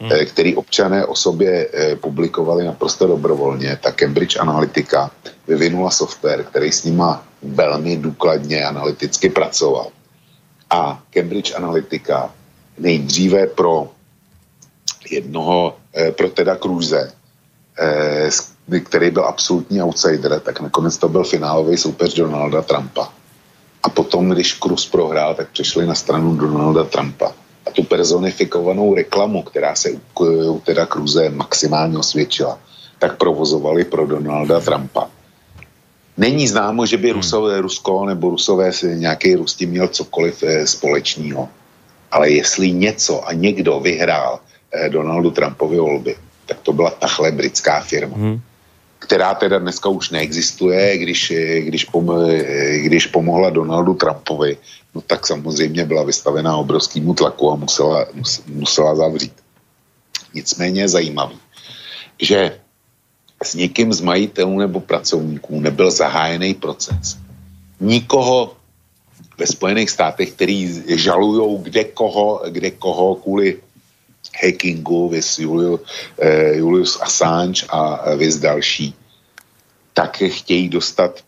hmm. 0.00 0.12
Eh, 0.12 0.24
který 0.24 0.56
občané 0.56 1.06
o 1.06 1.14
sobě 1.14 1.68
eh, 1.72 1.96
publikovali 1.96 2.64
naprosto 2.64 3.06
dobrovolně, 3.06 3.78
tak 3.82 3.94
Cambridge 3.96 4.36
Analytica 4.36 5.10
vyvinula 5.48 5.90
software, 5.90 6.44
který 6.44 6.72
s 6.72 6.84
nima 6.84 7.24
velmi 7.42 7.96
důkladně 7.96 8.64
analyticky 8.66 9.30
pracoval. 9.30 9.88
A 10.70 11.02
Cambridge 11.10 11.54
Analytica 11.54 12.34
nejdříve 12.78 13.46
pro 13.46 13.90
jednoho, 15.10 15.76
eh, 15.94 16.12
pro 16.12 16.28
teda 16.28 16.56
Cruise, 16.56 17.12
který 18.84 19.10
byl 19.10 19.24
absolutní 19.24 19.82
outsider, 19.82 20.40
tak 20.40 20.60
nakonec 20.60 20.96
to 20.96 21.08
byl 21.08 21.24
finálový 21.24 21.76
soupeř 21.76 22.14
Donalda 22.14 22.62
Trumpa. 22.62 23.12
A 23.82 23.88
potom, 23.88 24.28
když 24.28 24.58
Cruz 24.58 24.86
prohrál, 24.86 25.34
tak 25.34 25.48
přešli 25.48 25.86
na 25.86 25.94
stranu 25.94 26.36
Donalda 26.36 26.84
Trumpa. 26.84 27.32
A 27.66 27.70
tu 27.70 27.82
personifikovanou 27.82 28.94
reklamu, 28.94 29.42
která 29.42 29.74
se 29.74 29.90
u, 30.20 30.60
teda 30.64 30.86
Cruze 30.86 31.30
maximálně 31.30 31.98
osvědčila, 31.98 32.58
tak 32.98 33.16
provozovali 33.16 33.84
pro 33.84 34.06
Donalda 34.06 34.60
Trumpa. 34.60 35.10
Není 36.16 36.48
známo, 36.48 36.86
že 36.86 36.96
by 36.96 37.08
hmm. 37.08 37.16
Rusové, 37.16 37.60
Rusko 37.60 38.06
nebo 38.06 38.30
Rusové 38.30 38.70
nějaký 38.94 39.34
Rusti 39.34 39.66
měl 39.66 39.88
cokoliv 39.88 40.42
eh, 40.42 40.66
společného. 40.66 41.48
Ale 42.10 42.30
jestli 42.30 42.72
něco 42.72 43.28
a 43.28 43.32
někdo 43.32 43.80
vyhrál 43.80 44.40
eh, 44.72 44.88
Donaldu 44.88 45.30
Trumpovi 45.30 45.78
volby, 45.78 46.16
tak 46.46 46.60
to 46.62 46.72
byla 46.72 46.90
tahle 46.90 47.32
britská 47.32 47.80
firma. 47.80 48.16
Hmm 48.16 48.40
která 48.98 49.34
teda 49.34 49.58
dneska 49.58 49.88
už 49.88 50.10
neexistuje, 50.10 50.98
když, 50.98 51.32
když, 51.60 51.84
pom, 51.84 52.10
když 52.82 53.06
pomohla 53.06 53.50
Donaldu 53.50 53.94
Trumpovi, 53.94 54.56
no 54.94 55.00
tak 55.00 55.26
samozřejmě 55.26 55.84
byla 55.84 56.02
vystavená 56.04 56.56
obrovskému 56.56 57.14
tlaku 57.14 57.50
a 57.50 57.56
musela, 57.56 58.06
musela 58.46 58.96
zavřít. 58.96 59.32
Nicméně 60.34 60.80
je 60.80 60.88
zajímavý, 60.88 61.36
že 62.22 62.58
s 63.42 63.54
někým 63.54 63.92
z 63.92 64.00
majitelů 64.00 64.58
nebo 64.58 64.80
pracovníků 64.80 65.60
nebyl 65.60 65.90
zahájený 65.90 66.54
proces. 66.54 67.16
Nikoho 67.80 68.56
ve 69.38 69.46
Spojených 69.46 69.90
státech, 69.90 70.32
který 70.32 70.82
žalují 70.96 71.58
kde 71.62 71.84
koho, 71.84 72.42
kde 72.48 72.70
koho 72.70 73.14
kvůli 73.14 73.60
hackingu, 74.42 75.08
vys 75.08 75.38
Julius, 75.38 75.80
eh, 76.18 76.56
Julius 76.56 76.98
Assange 77.00 77.66
a 77.68 78.14
vys 78.14 78.36
další, 78.36 78.94
tak 79.94 80.16
chtějí 80.16 80.68
dostat 80.68 81.24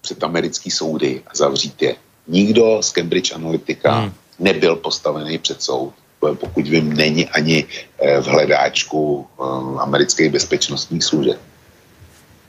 před 0.00 0.24
americký 0.24 0.70
soudy 0.70 1.22
a 1.26 1.30
zavřít 1.34 1.82
je. 1.82 1.94
Nikdo 2.28 2.82
z 2.82 2.92
Cambridge 2.92 3.32
Analytica 3.32 3.92
hmm. 3.92 4.12
nebyl 4.38 4.76
postavený 4.76 5.38
před 5.38 5.62
soud, 5.62 5.94
pokud 6.20 6.66
vím, 6.66 6.94
není 6.94 7.28
ani 7.28 7.66
eh, 7.98 8.20
v 8.20 8.26
hledáčku 8.26 9.26
eh, 9.26 9.42
amerických 9.78 10.30
bezpečnostních 10.30 11.04
služeb. 11.04 11.38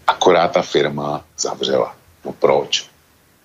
Akorát 0.07 0.51
ta 0.51 0.61
firma 0.61 1.25
zavřela. 1.37 1.95
No 2.25 2.33
proč? 2.33 2.89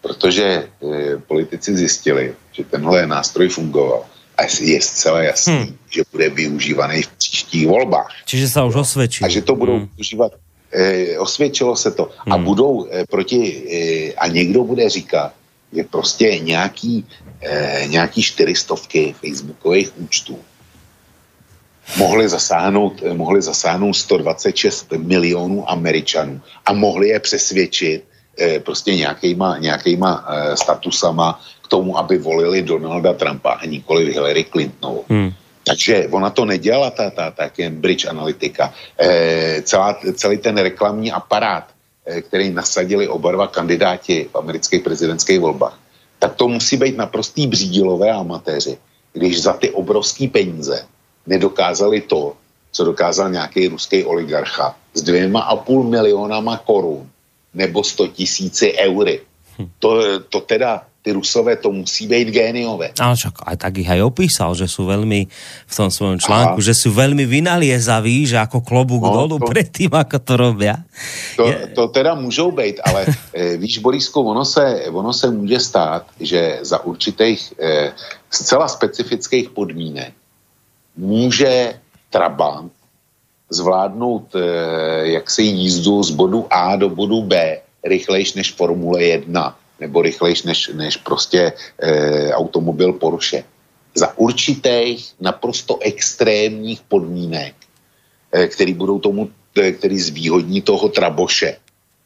Protože 0.01 0.44
eh, 0.44 1.16
politici 1.16 1.77
zjistili, 1.77 2.35
že 2.53 2.65
tenhle 2.65 3.07
nástroj 3.07 3.49
fungoval 3.49 4.05
a 4.38 4.42
je 4.60 4.80
zcela 4.82 5.22
jasný, 5.22 5.54
hmm. 5.54 5.76
že 5.90 6.02
bude 6.12 6.28
využívaný 6.28 7.02
v 7.02 7.09
příštích 7.09 7.66
volbách. 7.68 8.09
Čiže 8.24 8.48
se 8.48 8.62
už 8.62 8.74
osvědčil. 8.74 9.26
A 9.26 9.28
že 9.28 9.42
to 9.42 9.56
budou 9.56 9.76
hmm. 9.76 9.88
využívat 9.96 10.32
E, 10.74 11.18
osvědčilo 11.18 11.76
se 11.76 11.90
to. 11.90 12.10
Hmm. 12.24 12.32
A 12.32 12.38
budou 12.38 12.88
e, 12.90 13.04
proti, 13.06 13.62
e, 13.68 14.12
a 14.14 14.26
někdo 14.26 14.64
bude 14.64 14.88
říkat, 14.88 15.32
že 15.72 15.84
prostě 15.84 16.38
nějaký, 16.38 17.06
e, 17.40 17.84
nějaký 17.86 18.22
čtyřistovky 18.22 19.14
facebookových 19.20 19.92
účtů 20.00 20.38
mohli 21.96 22.28
zasáhnout, 22.28 23.02
mohli 23.12 23.42
zasáhnout 23.42 23.94
126 23.94 24.92
milionů 24.96 25.70
Američanů 25.70 26.40
a 26.66 26.72
mohli 26.72 27.09
je 27.09 27.20
přesvědčit 27.20 28.04
eh, 28.38 28.60
prostě 28.60 28.94
nějakýma, 28.94 29.59
nějakýma 29.59 30.24
eh, 30.28 30.56
statusama 30.56 31.40
tomu, 31.73 31.97
aby 31.97 32.20
volili 32.20 32.61
Donalda 32.61 33.16
Trumpa 33.16 33.57
a 33.57 33.65
nikoli 33.65 34.12
Hillary 34.12 34.44
Clintonovou. 34.44 35.09
Hmm. 35.09 35.32
Takže 35.65 36.12
ona 36.12 36.28
to 36.28 36.44
nedělala, 36.44 36.93
ta, 36.93 37.09
ta, 37.11 37.31
ta 37.32 37.49
Cambridge 37.49 38.05
Analytica. 38.05 38.74
E, 39.01 39.62
celá, 39.65 39.97
celý 40.12 40.36
ten 40.36 40.59
reklamní 40.59 41.09
aparát, 41.09 41.73
e, 42.05 42.20
který 42.20 42.51
nasadili 42.53 43.09
oba 43.09 43.32
dva 43.32 43.47
kandidáti 43.49 44.28
v 44.28 44.35
amerických 44.36 44.82
prezidentských 44.82 45.40
volbách, 45.40 45.78
tak 46.19 46.35
to 46.36 46.49
musí 46.49 46.77
být 46.77 46.97
naprostý 46.99 47.47
břídilové 47.47 48.12
amatéři, 48.12 48.77
když 49.12 49.43
za 49.43 49.53
ty 49.57 49.70
obrovské 49.70 50.28
peníze 50.28 50.85
nedokázali 51.27 52.01
to, 52.05 52.36
co 52.73 52.85
dokázal 52.85 53.31
nějaký 53.31 53.69
ruský 53.69 54.05
oligarcha 54.05 54.77
s 54.94 55.03
dvěma 55.03 55.40
a 55.40 55.57
půl 55.57 55.89
milionama 55.89 56.57
korun 56.66 57.09
nebo 57.55 57.85
sto 57.85 58.09
tisíci 58.09 58.74
eury. 58.77 59.20
Hm. 59.59 59.69
To, 59.78 60.20
to 60.20 60.40
teda 60.40 60.82
ty 61.02 61.12
Rusové 61.12 61.56
to 61.56 61.74
musí 61.74 62.06
být 62.06 62.30
géniové. 62.30 62.94
Ale 62.94 63.18
však 63.18 63.42
aj 63.42 63.56
tak 63.58 63.74
ich 63.82 63.90
aj 63.90 64.06
opísal, 64.06 64.54
že 64.54 64.70
sú 64.70 64.86
veľmi 64.86 65.26
v 65.66 65.74
tom 65.74 65.90
svojom 65.90 66.22
článku, 66.22 66.62
Aha. 66.62 66.66
že 66.70 66.78
sú 66.78 66.94
veľmi 66.94 67.26
vynaliezaví, 67.26 68.30
že 68.30 68.38
ako 68.38 68.62
klobúk 68.62 69.02
no, 69.02 69.10
dolu 69.10 69.42
to, 69.42 69.50
pred 69.50 69.66
tým, 69.66 69.90
ako 69.90 70.16
to 70.22 70.32
robia. 70.38 70.78
To, 71.36 71.50
je... 71.50 71.74
to 71.74 71.90
teda 71.90 72.14
můžou 72.14 72.54
být, 72.54 72.78
ale 72.86 73.06
e, 73.34 73.56
víš, 73.58 73.82
Borisku, 73.82 74.22
ono 74.22 74.44
se, 74.44 74.86
ono 74.94 75.12
se 75.12 75.30
může 75.30 75.60
stát, 75.60 76.06
že 76.20 76.62
za 76.62 76.78
určitých 76.86 77.52
e, 77.58 77.92
zcela 78.30 78.68
specifických 78.68 79.50
podmínek 79.50 80.14
může 80.96 81.74
Trabant 82.10 82.72
zvládnout 83.50 84.34
e, 84.34 84.40
jaksi 85.18 85.42
jízdu 85.42 86.02
z 86.02 86.10
bodu 86.10 86.46
A 86.50 86.76
do 86.76 86.88
bodu 86.88 87.22
B 87.22 87.60
rychlejš 87.84 88.34
než 88.34 88.52
Formule 88.52 89.04
1 89.04 89.56
nebo 89.81 90.03
rychlejš 90.03 90.43
než, 90.43 90.70
než 90.74 90.97
prostě 90.97 91.53
e, 91.78 92.32
automobil 92.32 92.93
Porsche. 92.93 93.44
Za 93.94 94.19
určitých 94.19 95.15
naprosto 95.20 95.78
extrémních 95.81 96.81
podmínek, 96.81 97.55
e, 98.32 98.47
který 98.47 98.74
budou 98.74 98.99
tomu, 98.99 99.31
e, 99.59 99.73
který 99.73 100.01
zvýhodní 100.01 100.62
toho 100.62 100.89
Traboše 100.89 101.57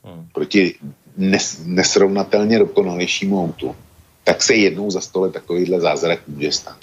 hmm. 0.04 0.28
proti 0.32 0.74
nes, 1.16 1.60
nesrovnatelně 1.64 2.58
dokonalejšímu 2.58 3.44
autu, 3.44 3.76
tak 4.24 4.42
se 4.42 4.54
jednou 4.54 4.90
za 4.90 5.00
stole 5.00 5.30
takovýhle 5.30 5.80
zázrak 5.80 6.20
může 6.26 6.52
stát. 6.52 6.76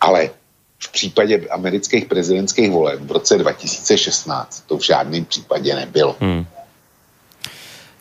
Ale 0.00 0.30
v 0.78 0.92
případě 0.92 1.48
amerických 1.50 2.04
prezidentských 2.04 2.70
voleb 2.70 3.00
v 3.00 3.12
roce 3.12 3.38
2016 3.38 4.64
to 4.66 4.78
v 4.78 4.84
žádném 4.84 5.24
případě 5.24 5.74
nebylo. 5.74 6.16
Hmm. 6.20 6.46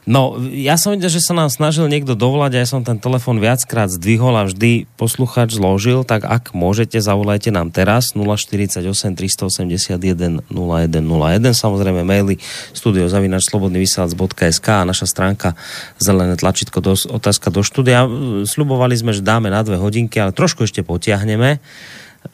No, 0.06 0.38
ja 0.53 0.77
som 0.77 0.94
videl, 0.94 1.10
že 1.10 1.18
sa 1.18 1.34
nám 1.34 1.49
snažil 1.49 1.90
niekto 1.90 2.14
dovolať 2.14 2.52
a 2.53 2.61
ja 2.61 2.69
som 2.69 2.86
ten 2.86 3.02
telefon 3.02 3.41
viackrát 3.41 3.90
zdvihol 3.90 4.38
a 4.38 4.45
vždy 4.45 4.86
posluchač 5.02 5.57
zložil, 5.57 6.06
tak 6.06 6.30
ak 6.30 6.53
môžete, 6.53 7.02
zavolajte 7.02 7.49
nám 7.49 7.73
teraz 7.73 8.14
048 8.14 8.86
381 8.86 10.45
0101, 10.45 11.57
samozrejme 11.57 12.06
maily 12.06 12.38
studiozavinačslobodnyvysielac.sk 12.77 14.68
a 14.69 14.86
naša 14.86 15.10
stránka 15.10 15.57
zelené 15.98 16.38
tlačítko 16.38 16.86
do, 16.86 16.94
otázka 16.94 17.49
do 17.49 17.65
štúdia. 17.65 18.06
Sľubovali 18.45 18.94
sme, 18.94 19.10
že 19.10 19.26
dáme 19.26 19.49
na 19.49 19.65
dve 19.65 19.82
hodinky, 19.82 20.22
ale 20.22 20.38
trošku 20.38 20.69
ešte 20.69 20.86
potiahneme. 20.86 21.57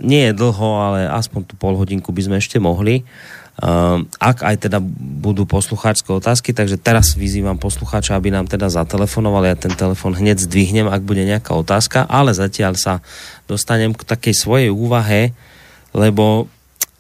Nie 0.04 0.32
je 0.32 0.38
dlho, 0.44 0.70
ale 0.76 1.08
aspoň 1.08 1.52
tú 1.52 1.56
pol 1.56 1.80
hodinku 1.80 2.12
by 2.12 2.22
sme 2.28 2.36
ešte 2.44 2.60
mohli. 2.60 3.08
Ehm, 3.62 4.10
ak 4.18 4.42
aj 4.42 4.56
teda 4.66 4.82
budú 5.22 5.46
poslucháčské 5.46 6.10
otázky, 6.10 6.50
takže 6.50 6.82
teraz 6.82 7.14
vyzývam 7.14 7.62
poslucháča, 7.62 8.18
aby 8.18 8.34
nám 8.34 8.50
teda 8.50 8.74
zatelefonoval, 8.74 9.46
ja 9.46 9.54
ten 9.54 9.78
telefon 9.78 10.18
hneď 10.18 10.42
zdvihnem, 10.42 10.90
ak 10.90 11.06
bude 11.06 11.22
nejaká 11.22 11.54
otázka, 11.54 12.10
ale 12.10 12.34
zatiaľ 12.34 12.74
sa 12.74 13.06
dostanem 13.46 13.94
k 13.94 14.02
takej 14.02 14.34
svojej 14.34 14.70
úvahe, 14.74 15.38
lebo 15.94 16.50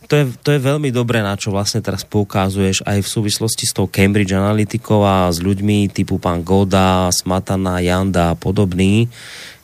to 0.05 0.21
je, 0.21 0.25
to 0.45 0.53
je 0.53 0.61
veľmi 0.61 0.93
dobré, 0.93 1.25
na 1.25 1.33
čo 1.33 1.49
vlastne 1.49 1.81
teraz 1.81 2.05
poukázuješ 2.05 2.85
aj 2.85 2.99
v 2.99 3.09
súvislosti 3.09 3.65
s 3.65 3.73
tou 3.73 3.89
Cambridge 3.89 4.35
Analytikou 4.35 5.01
a 5.01 5.33
s 5.33 5.41
ľuďmi 5.41 5.89
typu 5.89 6.21
pán 6.21 6.45
Goda, 6.45 7.09
Smatana, 7.09 7.81
Janda 7.81 8.35
a 8.35 8.37
podobný, 8.37 9.09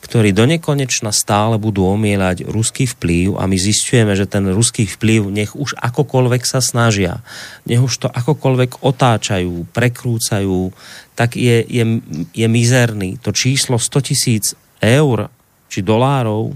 ktorí 0.07 0.31
do 0.31 0.47
nekonečna 0.47 1.11
stále 1.11 1.59
budú 1.59 1.84
omielať 1.84 2.47
ruský 2.47 2.88
vplyv 2.88 3.35
a 3.35 3.43
my 3.43 3.59
zistujeme, 3.59 4.15
že 4.15 4.23
ten 4.23 4.47
ruský 4.47 4.88
vplyv 4.88 5.27
nech 5.27 5.51
už 5.51 5.75
akokoľvek 5.75 6.47
sa 6.47 6.63
snažia, 6.63 7.19
nech 7.67 7.84
už 7.84 8.07
to 8.07 8.07
akokoľvek 8.07 8.88
otáčajú, 8.88 9.67
prekrúcajú, 9.75 10.71
tak 11.11 11.35
je, 11.35 11.59
je, 11.67 11.84
je 12.31 12.47
mizerný. 12.47 13.19
To 13.19 13.35
číslo 13.35 13.75
100 13.75 14.07
tisíc 14.07 14.55
eur 14.79 15.27
či 15.67 15.84
dolárov, 15.84 16.55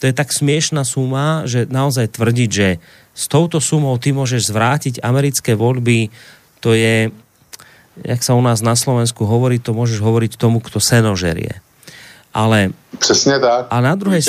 to 0.00 0.04
je 0.08 0.14
tak 0.16 0.32
smiešná 0.32 0.84
suma, 0.84 1.44
že 1.44 1.68
naozaj 1.68 2.16
tvrdiť, 2.16 2.50
že 2.52 2.68
s 3.16 3.24
touto 3.28 3.60
sumou 3.60 3.96
ty 4.00 4.12
môžeš 4.12 4.48
zvrátiť 4.52 5.04
americké 5.04 5.52
voľby, 5.52 6.08
to 6.64 6.72
je, 6.72 7.12
jak 8.04 8.20
sa 8.24 8.36
u 8.36 8.40
nás 8.40 8.64
na 8.64 8.76
Slovensku 8.76 9.28
hovorí, 9.28 9.60
to 9.60 9.76
môžeš 9.76 10.00
hovoriť 10.00 10.40
tomu, 10.40 10.64
kto 10.64 10.80
senožerie. 10.80 11.64
Ale... 12.36 12.76
Přesně 12.98 13.40
tak. 13.40 13.66
A 13.72 13.80
na 13.80 13.96
druhej... 13.96 14.20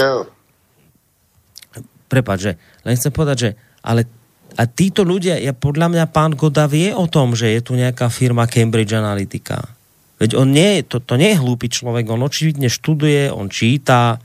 Prepač, 2.08 2.40
že 2.40 2.52
len 2.88 2.96
chcem 2.96 3.12
povedať, 3.12 3.38
že 3.38 3.50
ale 3.84 4.08
a 4.56 4.64
títo 4.64 5.04
ľudia, 5.04 5.36
ja 5.44 5.52
podľa 5.52 5.92
mňa 5.92 6.06
pán 6.08 6.40
Goda 6.40 6.64
vie 6.72 6.96
o 6.96 7.04
tom, 7.06 7.36
že 7.36 7.52
je 7.52 7.62
tu 7.62 7.76
nejaká 7.76 8.08
firma 8.08 8.48
Cambridge 8.48 8.96
Analytica. 8.96 9.60
Veď 10.18 10.40
on 10.40 10.50
nie, 10.56 10.82
to, 10.88 11.04
to 11.04 11.20
nie 11.20 11.36
je 11.36 11.42
hlúpy 11.44 11.68
človek, 11.68 12.08
on 12.10 12.26
očividne 12.26 12.72
študuje, 12.72 13.30
on 13.30 13.52
číta, 13.52 14.18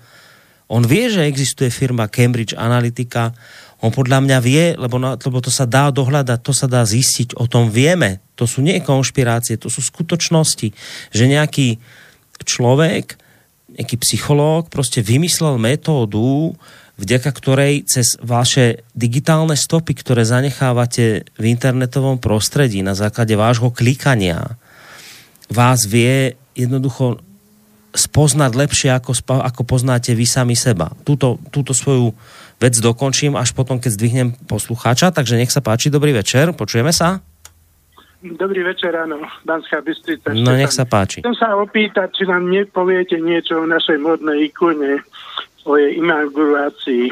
on 0.73 0.87
vie, 0.87 1.13
že 1.13 1.29
existuje 1.29 1.69
firma 1.69 2.09
Cambridge 2.09 2.57
Analytica, 2.57 3.35
on 3.83 3.91
podľa 3.91 4.25
mňa 4.25 4.39
vie, 4.41 4.79
lebo, 4.79 4.97
no, 4.97 5.19
lebo 5.19 5.39
to 5.43 5.51
sa 5.51 5.67
dá 5.67 5.91
dohľadať, 5.91 6.39
to 6.39 6.55
sa 6.55 6.71
dá 6.71 6.87
zistiť, 6.87 7.35
o 7.37 7.51
tom 7.51 7.69
vieme. 7.69 8.23
To 8.39 8.47
sú 8.47 8.63
nie 8.63 8.79
konšpirácie, 8.79 9.59
to 9.59 9.69
sú 9.69 9.83
skutočnosti, 9.83 10.71
že 11.11 11.25
nejaký 11.27 11.83
človek 12.47 13.21
nejaký 13.78 13.97
psychológ 14.01 14.69
proste 14.69 15.01
vymyslel 15.01 15.57
metódu, 15.57 16.53
vďaka 17.01 17.31
ktorej 17.32 17.89
cez 17.89 18.20
vaše 18.20 18.85
digitálne 18.93 19.57
stopy, 19.57 19.97
ktoré 19.97 20.23
zanechávate 20.23 21.27
v 21.40 21.44
internetovom 21.51 22.20
prostredí 22.20 22.85
na 22.85 22.93
základe 22.93 23.32
vášho 23.35 23.73
klikania, 23.73 24.61
vás 25.49 25.85
vie 25.89 26.36
jednoducho 26.53 27.20
spoznať 27.93 28.53
lepšie, 28.57 28.89
ako, 28.93 29.12
ako 29.24 29.62
poznáte 29.69 30.16
vy 30.16 30.24
sami 30.24 30.57
seba. 30.57 30.93
Túto, 31.05 31.36
túto 31.53 31.77
svoju 31.77 32.16
vec 32.57 32.73
dokončím 32.81 33.36
až 33.36 33.53
potom, 33.53 33.77
keď 33.77 33.90
zdvihnem 33.93 34.28
poslucháča, 34.49 35.12
takže 35.12 35.36
nech 35.36 35.53
sa 35.53 35.61
páči, 35.61 35.93
dobrý 35.93 36.16
večer, 36.16 36.57
počujeme 36.57 36.94
sa? 36.94 37.20
Dobrý 38.23 38.62
večer, 38.62 38.94
áno, 38.94 39.19
Banská 39.43 39.82
Bystrica. 39.82 40.31
No 40.31 40.55
nech 40.55 40.70
sa 40.70 40.86
páči. 40.86 41.27
Chcem 41.27 41.35
sa 41.35 41.59
opýtať, 41.59 42.15
či 42.15 42.23
nám 42.31 42.47
nepoviete 42.47 43.19
niečo 43.19 43.59
o 43.59 43.66
našej 43.66 43.99
modnej 43.99 44.47
ikone, 44.47 45.03
o 45.66 45.74
jej 45.74 45.99
inaugurácii, 45.99 47.11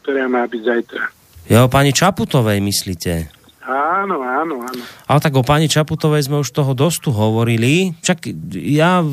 ktorá 0.00 0.32
má 0.32 0.48
byť 0.48 0.62
zajtra. 0.64 1.04
Jo, 1.52 1.68
pani 1.68 1.92
Čaputovej 1.92 2.64
myslíte? 2.64 3.39
Áno, 3.60 4.24
áno, 4.24 4.64
áno. 4.64 4.82
Ale 5.04 5.20
tak 5.20 5.36
o 5.36 5.44
pani 5.44 5.68
Čaputovej 5.68 6.24
sme 6.24 6.40
už 6.40 6.48
toho 6.48 6.72
dosť 6.72 6.98
tu 7.04 7.10
hovorili. 7.12 7.92
Čak 8.00 8.32
ja, 8.56 9.04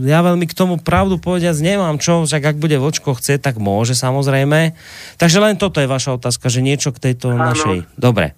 ja 0.00 0.18
veľmi 0.24 0.48
k 0.48 0.56
tomu 0.56 0.80
pravdu 0.80 1.20
povediac 1.20 1.52
nemám 1.60 2.00
čo, 2.00 2.24
však 2.24 2.40
ak 2.40 2.56
bude 2.56 2.80
vočko 2.80 3.12
chce, 3.12 3.36
tak 3.36 3.60
môže 3.60 3.92
samozrejme. 3.92 4.72
Takže 5.20 5.38
len 5.44 5.60
toto 5.60 5.84
je 5.84 5.88
vaša 5.92 6.16
otázka, 6.16 6.48
že 6.48 6.64
niečo 6.64 6.96
k 6.96 7.12
tejto 7.12 7.36
áno. 7.36 7.52
našej... 7.52 7.92
Dobre. 8.00 8.32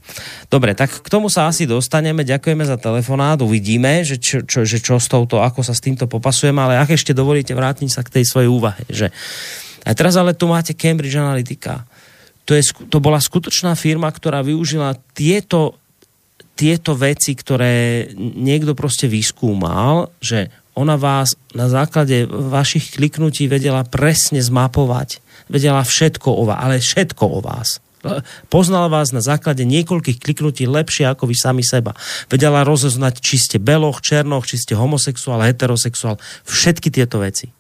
Dobre, 0.50 0.74
tak 0.74 0.98
k 0.98 1.06
tomu 1.06 1.30
sa 1.30 1.46
asi 1.46 1.62
dostaneme. 1.62 2.26
Ďakujeme 2.26 2.66
za 2.66 2.74
telefonát. 2.74 3.38
Uvidíme, 3.38 4.02
že 4.02 4.18
čo, 4.18 4.42
čo, 4.42 4.66
že 4.66 4.82
čo 4.82 4.98
s 4.98 5.06
touto, 5.06 5.46
ako 5.46 5.62
sa 5.62 5.78
s 5.78 5.84
týmto 5.84 6.10
popasujeme, 6.10 6.58
ale 6.58 6.74
ak 6.82 6.98
ešte 6.98 7.14
dovolíte, 7.14 7.54
vrátim 7.54 7.86
sa 7.86 8.02
k 8.02 8.18
tej 8.18 8.24
svojej 8.26 8.50
úvahe, 8.50 8.82
že 8.90 9.14
a 9.82 9.98
teraz 9.98 10.14
ale 10.14 10.30
tu 10.30 10.46
máte 10.46 10.78
Cambridge 10.78 11.18
Analytica 11.18 11.82
to, 12.44 12.58
je, 12.58 12.62
to 12.90 12.98
bola 12.98 13.22
skutočná 13.22 13.78
firma, 13.78 14.10
ktorá 14.10 14.42
využila 14.42 14.98
tieto, 15.14 15.78
tieto 16.58 16.98
veci, 16.98 17.38
ktoré 17.38 18.08
niekto 18.18 18.74
proste 18.74 19.06
vyskúmal, 19.06 20.10
že 20.18 20.50
ona 20.72 20.96
vás 20.96 21.36
na 21.52 21.68
základe 21.68 22.24
vašich 22.26 22.96
kliknutí 22.96 23.44
vedela 23.44 23.84
presne 23.84 24.40
zmapovať. 24.40 25.20
Vedela 25.52 25.84
všetko 25.84 26.28
o 26.32 26.42
vás, 26.48 26.58
ale 26.58 26.80
všetko 26.80 27.24
o 27.28 27.40
vás. 27.44 27.78
Poznala 28.50 28.90
vás 28.90 29.14
na 29.14 29.22
základe 29.22 29.62
niekoľkých 29.62 30.18
kliknutí 30.18 30.66
lepšie 30.66 31.06
ako 31.06 31.30
vy 31.30 31.36
sami 31.38 31.62
seba. 31.62 31.94
Vedela 32.26 32.66
rozoznať, 32.66 33.22
či 33.22 33.38
ste 33.38 33.56
beloch, 33.62 34.02
černoch, 34.02 34.42
či 34.42 34.58
ste 34.58 34.74
homosexuál, 34.74 35.46
heterosexuál, 35.46 36.18
všetky 36.42 36.90
tieto 36.90 37.22
veci. 37.22 37.54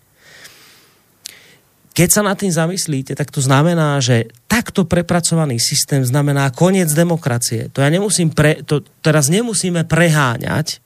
Keď 1.92 2.08
sa 2.08 2.22
nad 2.24 2.40
tým 2.40 2.48
zamyslíte, 2.48 3.12
tak 3.12 3.28
to 3.28 3.44
znamená, 3.44 4.00
že 4.00 4.32
takto 4.48 4.88
prepracovaný 4.88 5.60
systém 5.60 6.00
znamená 6.00 6.48
koniec 6.48 6.88
demokracie. 6.96 7.68
To 7.76 7.84
ja 7.84 7.92
nemusím 7.92 8.32
pre, 8.32 8.64
to 8.64 8.80
teraz 9.04 9.28
nemusíme 9.28 9.84
preháňať. 9.84 10.80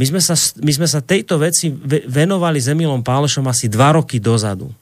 My 0.00 0.04
sme 0.08 0.20
sa, 0.24 0.34
my 0.58 0.72
sme 0.72 0.88
sa 0.88 1.04
tejto 1.04 1.38
veci 1.38 1.70
venovali 2.08 2.58
s 2.58 2.72
Emilom 2.72 3.04
Pálešom 3.04 3.44
asi 3.46 3.68
dva 3.68 3.94
roky 3.94 4.18
dozadu 4.18 4.72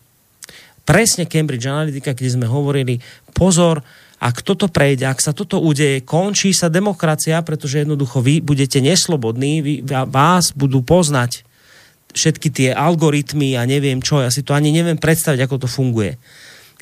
presne 0.82 1.30
Cambridge 1.30 1.66
Analytica, 1.66 2.14
kde 2.14 2.30
sme 2.30 2.46
hovorili, 2.50 2.98
pozor, 3.32 3.80
ak 4.22 4.42
toto 4.46 4.70
prejde, 4.70 5.06
ak 5.06 5.18
sa 5.18 5.34
toto 5.34 5.58
udeje, 5.58 6.02
končí 6.02 6.54
sa 6.54 6.70
demokracia, 6.70 7.42
pretože 7.42 7.82
jednoducho 7.82 8.22
vy 8.22 8.38
budete 8.38 8.78
neslobodní, 8.78 9.62
vy, 9.62 9.74
vás 10.06 10.54
budú 10.54 10.82
poznať 10.82 11.42
všetky 12.12 12.48
tie 12.52 12.68
algoritmy 12.72 13.56
a 13.56 13.64
neviem 13.64 13.98
čo, 14.04 14.20
ja 14.20 14.28
si 14.28 14.44
to 14.44 14.52
ani 14.52 14.70
neviem 14.70 15.00
predstaviť, 15.00 15.40
ako 15.44 15.56
to 15.64 15.68
funguje. 15.68 16.16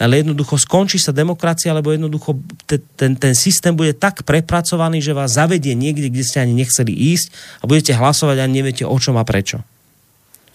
Ale 0.00 0.24
jednoducho 0.24 0.56
skončí 0.56 0.96
sa 0.96 1.12
demokracia, 1.12 1.76
lebo 1.76 1.92
jednoducho 1.92 2.32
ten, 2.64 2.80
ten, 2.96 3.12
ten 3.20 3.34
systém 3.36 3.76
bude 3.76 3.92
tak 3.92 4.24
prepracovaný, 4.24 5.04
že 5.04 5.12
vás 5.12 5.36
zavedie 5.36 5.76
niekde, 5.76 6.08
kde 6.08 6.24
ste 6.24 6.40
ani 6.40 6.56
nechceli 6.56 6.88
ísť 6.88 7.28
a 7.60 7.68
budete 7.68 7.92
hlasovať 7.92 8.36
a 8.40 8.48
neviete 8.48 8.84
o 8.88 8.96
čom 8.96 9.20
a 9.20 9.24
prečo. 9.28 9.60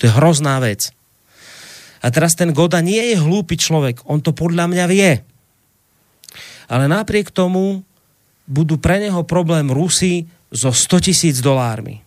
To 0.02 0.10
je 0.10 0.16
hrozná 0.18 0.58
vec. 0.58 0.90
A 2.02 2.10
teraz 2.10 2.34
ten 2.34 2.54
Goda 2.54 2.82
nie 2.82 3.02
je 3.14 3.22
hlúpy 3.22 3.58
človek, 3.58 4.02
on 4.10 4.22
to 4.22 4.34
podľa 4.34 4.66
mňa 4.66 4.86
vie. 4.90 5.12
Ale 6.66 6.90
napriek 6.90 7.30
tomu 7.30 7.86
budú 8.50 8.82
pre 8.82 8.98
neho 8.98 9.22
problém 9.26 9.70
Rusy 9.70 10.26
so 10.50 10.74
100 10.74 11.06
tisíc 11.06 11.38
dolármi 11.38 12.05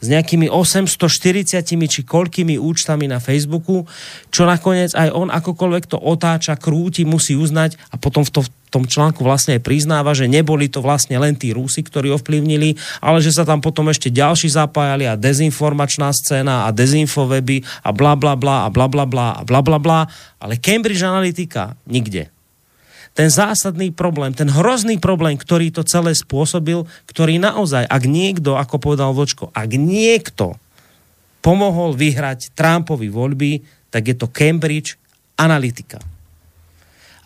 s 0.00 0.06
nejakými 0.06 0.52
840 0.52 1.62
či 1.64 2.00
koľkými 2.04 2.60
účtami 2.60 3.08
na 3.08 3.18
Facebooku, 3.18 3.88
čo 4.28 4.44
nakoniec 4.44 4.92
aj 4.92 5.08
on 5.12 5.32
akokoľvek 5.32 5.84
to 5.88 5.98
otáča, 5.98 6.58
krúti, 6.60 7.08
musí 7.08 7.34
uznať 7.34 7.80
a 7.90 7.96
potom 7.96 8.22
v, 8.22 8.30
to, 8.30 8.40
v 8.44 8.50
tom 8.68 8.84
článku 8.84 9.24
vlastne 9.24 9.56
aj 9.56 9.64
priznáva, 9.64 10.12
že 10.12 10.28
neboli 10.28 10.68
to 10.68 10.84
vlastne 10.84 11.16
len 11.16 11.32
tí 11.32 11.56
Rusi, 11.56 11.80
ktorí 11.80 12.12
ovplyvnili, 12.12 12.76
ale 13.00 13.24
že 13.24 13.32
sa 13.32 13.48
tam 13.48 13.64
potom 13.64 13.88
ešte 13.88 14.12
ďalší 14.12 14.52
zapájali 14.52 15.08
a 15.08 15.16
dezinformačná 15.16 16.12
scéna 16.12 16.68
a 16.68 16.74
dezinfoweby 16.74 17.64
a 17.80 17.90
bla 17.96 18.12
bla 18.12 18.36
bla 18.36 18.66
a 18.66 18.68
bla 18.68 18.86
bla 18.86 19.08
bla 19.08 19.40
a 19.40 19.42
bla 19.42 19.60
bla 19.64 19.78
bla, 19.80 20.00
ale 20.36 20.60
Cambridge 20.60 21.00
Analytica? 21.00 21.72
Nikde 21.88 22.35
ten 23.16 23.32
zásadný 23.32 23.96
problém, 23.96 24.36
ten 24.36 24.52
hrozný 24.52 25.00
problém, 25.00 25.40
ktorý 25.40 25.72
to 25.72 25.80
celé 25.88 26.12
spôsobil, 26.12 26.84
ktorý 27.08 27.40
naozaj, 27.40 27.88
ak 27.88 28.04
niekto, 28.04 28.60
ako 28.60 28.76
povedal 28.76 29.16
Vočko, 29.16 29.48
ak 29.56 29.72
niekto 29.72 30.60
pomohol 31.40 31.96
vyhrať 31.96 32.52
Trumpovi 32.52 33.08
voľby, 33.08 33.64
tak 33.88 34.12
je 34.12 34.16
to 34.20 34.28
Cambridge 34.28 35.00
Analytica. 35.40 35.96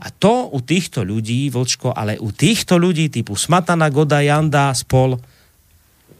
A 0.00 0.06
to 0.14 0.48
u 0.54 0.62
týchto 0.62 1.02
ľudí, 1.02 1.50
Vočko, 1.50 1.90
ale 1.90 2.16
u 2.22 2.30
týchto 2.30 2.78
ľudí 2.78 3.10
typu 3.10 3.34
Smatana, 3.34 3.90
Goda, 3.90 4.22
Janda, 4.22 4.70
Spol, 4.72 5.18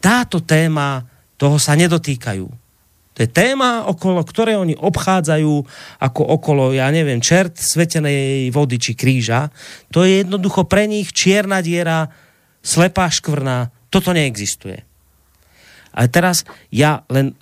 táto 0.03 0.43
téma 0.43 1.01
toho 1.39 1.55
sa 1.55 1.79
nedotýkajú 1.79 2.60
to 3.21 3.29
je 3.29 3.37
téma, 3.37 3.85
okolo 3.85 4.25
ktorej 4.25 4.57
oni 4.57 4.73
obchádzajú 4.73 5.53
ako 6.01 6.21
okolo, 6.25 6.73
ja 6.73 6.89
neviem, 6.89 7.21
čert 7.21 7.53
svetenej 7.53 8.49
vody 8.49 8.81
či 8.81 8.97
kríža. 8.97 9.53
To 9.93 10.01
je 10.01 10.25
jednoducho 10.25 10.65
pre 10.65 10.89
nich 10.89 11.13
čierna 11.13 11.61
diera, 11.61 12.09
slepá 12.65 13.13
škvrna. 13.13 13.69
Toto 13.93 14.09
neexistuje. 14.09 14.81
Ale 15.93 16.09
teraz 16.09 16.49
ja 16.73 17.05
len 17.13 17.37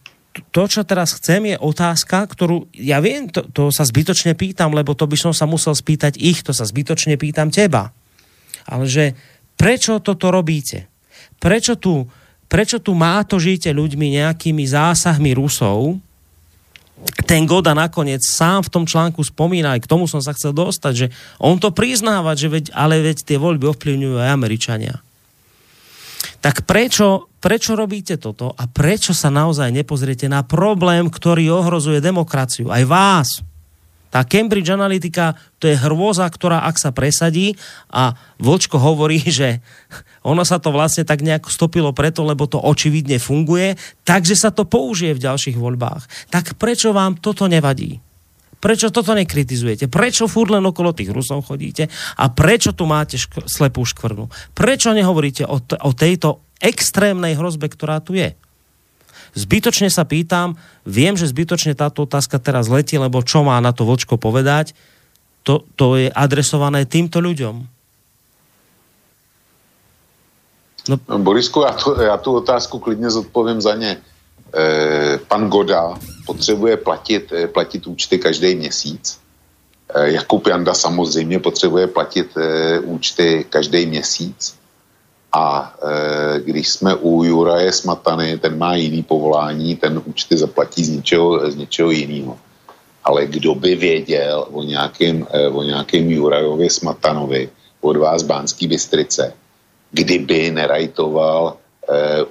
to, 0.52 0.68
čo 0.68 0.84
teraz 0.84 1.16
chcem, 1.16 1.56
je 1.56 1.56
otázka, 1.56 2.28
ktorú, 2.28 2.68
ja 2.76 3.00
viem, 3.00 3.32
to, 3.32 3.48
to 3.48 3.72
sa 3.72 3.88
zbytočne 3.88 4.36
pýtam, 4.36 4.76
lebo 4.76 4.92
to 5.00 5.08
by 5.08 5.16
som 5.16 5.32
sa 5.32 5.48
musel 5.48 5.72
spýtať 5.72 6.20
ich, 6.20 6.44
to 6.44 6.52
sa 6.52 6.68
zbytočne 6.68 7.16
pýtam 7.16 7.56
teba. 7.56 7.96
Ale 8.68 8.84
že 8.84 9.16
prečo 9.56 10.04
toto 10.04 10.28
robíte? 10.28 10.92
Prečo 11.40 11.80
tu 11.80 12.04
prečo 12.50 12.82
tu 12.82 12.98
žijete 13.38 13.70
ľuďmi 13.72 14.20
nejakými 14.20 14.66
zásahmi 14.66 15.38
Rusov, 15.38 16.02
ten 17.24 17.48
Goda 17.48 17.72
nakoniec 17.72 18.20
sám 18.20 18.68
v 18.68 18.74
tom 18.74 18.84
článku 18.84 19.24
spomína, 19.24 19.78
aj 19.78 19.88
k 19.88 19.92
tomu 19.92 20.04
som 20.10 20.20
sa 20.20 20.36
chcel 20.36 20.52
dostať, 20.52 20.94
že 20.94 21.08
on 21.40 21.56
to 21.56 21.72
priznáva, 21.72 22.36
že 22.36 22.52
veď, 22.52 22.76
ale 22.76 23.00
veď 23.00 23.24
tie 23.24 23.38
voľby 23.40 23.72
ovplyvňujú 23.72 24.20
aj 24.20 24.36
Američania. 24.36 25.00
Tak 26.44 26.68
prečo, 26.68 27.32
prečo 27.40 27.76
robíte 27.76 28.20
toto 28.20 28.52
a 28.52 28.68
prečo 28.68 29.16
sa 29.16 29.32
naozaj 29.32 29.72
nepozriete 29.72 30.28
na 30.28 30.44
problém, 30.44 31.08
ktorý 31.08 31.52
ohrozuje 31.56 32.04
demokraciu, 32.04 32.68
aj 32.68 32.84
vás? 32.84 33.30
Tá 34.10 34.26
Cambridge 34.26 34.70
Analytica 34.74 35.38
to 35.62 35.70
je 35.70 35.78
hrôza, 35.78 36.26
ktorá 36.26 36.66
ak 36.66 36.82
sa 36.82 36.90
presadí 36.90 37.54
a 37.94 38.18
Vlčko 38.42 38.82
hovorí, 38.82 39.22
že 39.40 39.62
ono 40.26 40.44
sa 40.44 40.60
to 40.60 40.74
vlastne 40.74 41.08
tak 41.08 41.22
nejak 41.24 41.48
stopilo 41.48 41.96
preto, 41.96 42.26
lebo 42.26 42.50
to 42.50 42.60
očividne 42.60 43.22
funguje, 43.22 43.78
takže 44.04 44.36
sa 44.36 44.50
to 44.52 44.68
použije 44.68 45.16
v 45.16 45.24
ďalších 45.24 45.58
voľbách. 45.58 46.34
Tak 46.34 46.60
prečo 46.60 46.92
vám 46.92 47.22
toto 47.22 47.48
nevadí? 47.48 48.02
Prečo 48.60 48.92
toto 48.92 49.16
nekritizujete? 49.16 49.88
Prečo 49.88 50.28
furt 50.28 50.52
len 50.52 50.68
okolo 50.68 50.92
tých 50.92 51.16
Rusov 51.16 51.48
chodíte? 51.48 51.88
A 52.20 52.28
prečo 52.28 52.76
tu 52.76 52.84
máte 52.84 53.16
šk- 53.16 53.48
slepú 53.48 53.88
škvrnu? 53.88 54.28
Prečo 54.52 54.92
nehovoríte 54.92 55.48
o, 55.48 55.64
t- 55.64 55.80
o 55.80 55.96
tejto 55.96 56.44
extrémnej 56.60 57.40
hrozbe, 57.40 57.72
ktorá 57.72 58.04
tu 58.04 58.20
je? 58.20 58.36
Zbytočne 59.38 59.90
sa 59.90 60.06
pýtam, 60.06 60.58
viem, 60.86 61.14
že 61.14 61.30
zbytočne 61.30 61.78
táto 61.78 62.06
otázka 62.06 62.42
teraz 62.42 62.70
letí, 62.70 62.98
lebo 62.98 63.22
čo 63.22 63.46
má 63.46 63.60
na 63.62 63.74
to 63.74 63.86
Vočko 63.86 64.18
povedať, 64.18 64.74
to, 65.44 65.66
to 65.74 65.98
je 65.98 66.08
adresované 66.12 66.86
týmto 66.86 67.22
ľuďom. 67.24 67.80
No. 70.90 70.98
Borisku, 71.18 71.62
já, 71.62 71.72
to, 71.72 72.02
já 72.02 72.18
tu 72.18 72.36
otázku 72.36 72.80
klidně 72.80 73.10
zodpovím 73.10 73.62
za 73.62 73.76
ně. 73.76 73.98
E, 74.58 75.18
pan 75.18 75.50
Goda 75.50 75.94
potřebuje 76.26 76.78
platit, 76.78 77.32
e, 77.32 77.48
platit 77.48 77.88
účty 77.88 78.18
každý 78.18 78.56
měsíc. 78.56 79.20
E, 79.96 80.12
Jakub 80.12 80.48
Janda 80.48 80.74
samozřejmě 80.74 81.40
potřebuje 81.40 81.88
platit 81.88 82.38
e, 82.38 82.80
účty 82.80 83.46
každý 83.50 83.86
měsíc. 83.86 84.59
A 85.32 85.74
e, 85.78 86.40
když 86.40 86.70
jsme 86.70 86.96
u 86.96 87.24
Juraje 87.24 87.72
Smatany, 87.72 88.38
ten 88.38 88.58
má 88.58 88.76
jiný 88.76 89.04
povolání, 89.04 89.76
ten 89.76 90.02
účty 90.06 90.38
zaplatí 90.38 90.84
z 90.84 90.90
něčeho, 90.90 91.52
z 91.52 91.56
něčeho 91.56 91.92
jiného. 91.92 92.38
Ale 93.04 93.26
kdo 93.26 93.56
by 93.56 93.76
věděl 93.76 94.48
o 94.52 94.64
nějakém, 94.64 95.28
e, 95.32 95.48
o 95.48 95.64
nějakém 95.64 96.10
Jurajovi 96.10 96.70
Smatanovi 96.70 97.50
od 97.82 97.98
vás 97.98 98.24
Bánský 98.24 98.68
Bystrice, 98.68 99.34
kdyby 99.92 100.52
nerajtoval 100.52 101.54
e, 101.90 102.26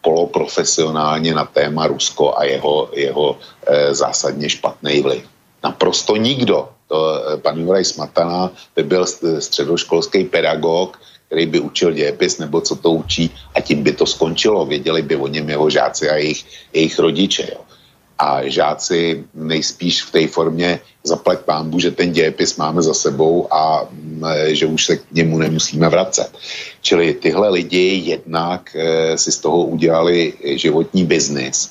poloprofesionálně 0.00 1.34
na 1.34 1.44
téma 1.44 1.86
Rusko 1.86 2.38
a 2.38 2.44
jeho, 2.44 2.88
jeho 2.92 3.38
e, 3.66 3.94
zásadně 3.94 4.50
špatný 4.50 5.00
vliv. 5.00 5.24
Naprosto 5.62 6.16
nikdo. 6.16 6.68
To, 6.88 6.98
e, 6.98 7.36
pan 7.36 7.58
Juraj 7.60 7.84
Smatana 7.84 8.50
by 8.76 8.82
byl 8.82 9.06
středoškolský 9.38 10.24
pedagog, 10.24 10.98
který 11.30 11.46
by 11.46 11.60
učil 11.60 11.92
dějepis 11.92 12.38
nebo 12.38 12.60
co 12.60 12.76
to 12.76 12.90
učí 12.90 13.30
a 13.54 13.60
tím 13.60 13.82
by 13.86 13.92
to 13.92 14.06
skončilo. 14.06 14.66
Věděli 14.66 15.02
by 15.02 15.16
o 15.16 15.26
něm 15.30 15.46
jeho 15.50 15.70
žáci 15.70 16.10
a 16.10 16.16
jejich, 16.16 16.44
jejich 16.74 16.98
rodiče. 16.98 17.46
Jo. 17.54 17.60
A 18.18 18.48
žáci 18.50 19.24
nejspíš 19.34 20.02
v 20.02 20.10
té 20.10 20.26
formě 20.26 20.80
zaplať 21.06 21.38
pámbu, 21.46 21.78
že 21.78 21.90
ten 21.90 22.12
dějepis 22.12 22.56
máme 22.56 22.82
za 22.82 22.94
sebou 22.94 23.46
a 23.54 23.86
mm, 23.90 24.22
že 24.58 24.66
už 24.66 24.86
se 24.86 24.96
k 24.96 25.02
němu 25.12 25.38
nemusíme 25.38 25.88
vracet. 25.88 26.34
Čili 26.82 27.14
tyhle 27.14 27.48
lidi 27.48 28.02
jednak 28.04 28.74
e, 28.74 29.18
si 29.18 29.32
z 29.32 29.38
toho 29.38 29.64
udělali 29.70 30.34
životní 30.58 31.06
biznis. 31.06 31.70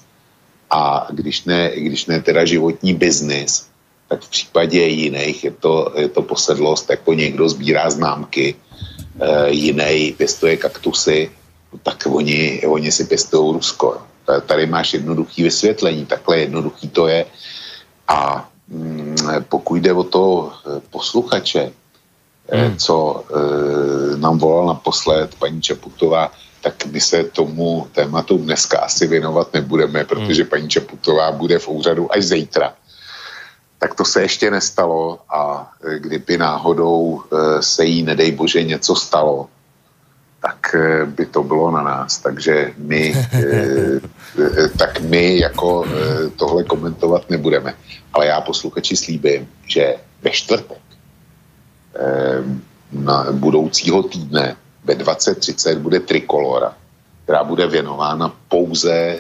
A 0.72 1.08
když 1.12 1.44
ne, 1.44 1.72
když 1.76 2.06
ne 2.06 2.22
teda 2.22 2.46
životní 2.46 2.94
biznis, 2.94 3.68
tak 4.08 4.24
v 4.24 4.30
případě 4.30 4.82
jiných 4.88 5.44
je 5.44 5.52
to, 5.52 5.94
je 6.00 6.10
to 6.10 6.22
posedlost, 6.22 6.90
jako 6.90 7.14
někdo 7.14 7.50
sbírá 7.50 7.90
známky, 7.90 8.56
e, 8.56 8.69
jiný 9.48 10.14
pěstuje 10.18 10.58
kaktusy, 10.58 11.32
tak 11.84 12.08
oni, 12.10 12.62
oni 12.68 12.92
si 12.92 13.06
pěstují 13.06 13.54
Rusko. 13.54 14.02
Tady 14.46 14.66
máš 14.66 14.94
jednoduchý 14.94 15.44
vysvětlení, 15.44 16.06
takhle 16.06 16.40
jednoduchý 16.40 16.90
to 16.90 17.08
je. 17.08 17.26
A 18.08 18.50
mm, 18.68 19.16
pokud 19.50 19.76
jde 19.76 19.94
o 19.94 20.04
to 20.04 20.52
eh, 20.52 20.82
posluchače, 20.90 21.72
eh, 22.50 22.66
hmm. 22.66 22.78
co 22.78 23.24
e, 23.30 24.18
nám 24.18 24.38
volal 24.38 24.68
naposled 24.68 25.36
paní 25.36 25.62
Čaputová, 25.62 26.32
tak 26.62 26.86
my 26.86 27.02
se 27.02 27.24
tomu 27.24 27.88
tématu 27.92 28.38
dneska 28.38 28.80
asi 28.80 29.08
věnovat 29.08 29.54
nebudeme, 29.54 30.06
protože 30.06 30.44
hmm. 30.44 30.50
paní 30.50 30.70
Čaputová 30.70 31.32
bude 31.32 31.60
v 31.60 31.68
úřadu 31.68 32.14
až 32.14 32.24
zítra. 32.24 32.74
Tak 33.80 33.96
to 33.96 34.06
se 34.06 34.22
ještě 34.22 34.52
nestalo 34.52 35.20
a 35.30 35.72
kdyby 35.98 36.38
náhodou 36.38 37.24
se 37.60 37.86
jí, 37.86 38.04
nedej 38.04 38.32
bože, 38.32 38.64
něco 38.64 38.96
stalo, 38.96 39.48
tak 40.42 40.76
by 41.06 41.26
to 41.26 41.44
bylo 41.44 41.72
na 41.72 41.84
nás. 41.84 42.18
Takže 42.18 42.74
my, 42.78 43.28
tak 44.78 45.00
my 45.00 45.40
jako 45.40 45.86
tohle 46.36 46.64
komentovat 46.64 47.30
nebudeme. 47.30 47.74
Ale 48.14 48.26
já 48.26 48.42
posluchači 48.42 48.96
slíbím, 48.96 49.48
že 49.68 49.96
ve 50.22 50.30
čtvrtek 50.30 50.82
na 52.92 53.26
budoucího 53.32 54.04
týdne 54.04 54.56
ve 54.84 54.96
2030 54.96 55.78
bude 55.78 56.00
trikolora, 56.00 56.74
která 57.24 57.44
bude 57.44 57.68
věnována 57.68 58.36
pouze, 58.48 59.20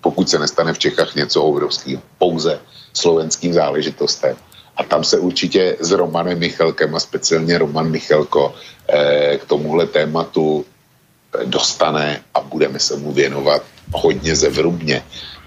pokud 0.00 0.30
se 0.30 0.38
nestane 0.38 0.72
v 0.72 0.78
Čechách 0.78 1.14
něco 1.14 1.42
obrovského, 1.42 2.02
pouze 2.18 2.60
slovenským 2.94 3.52
záležitostem. 3.52 4.36
A 4.76 4.84
tam 4.84 5.04
se 5.04 5.18
určitě 5.18 5.76
s 5.80 5.90
Romanem 5.90 6.38
Michalkem 6.38 6.94
a 6.94 7.00
speciálně 7.00 7.58
Roman 7.58 7.90
Michalko 7.90 8.54
eh, 8.88 9.38
k 9.38 9.44
tomuhle 9.44 9.86
tématu 9.86 10.64
eh, 10.64 11.46
dostane 11.46 12.22
a 12.34 12.40
budeme 12.40 12.78
se 12.78 12.96
mu 12.96 13.12
věnovat 13.12 13.62
hodně 13.92 14.36
zevrubně. 14.36 15.02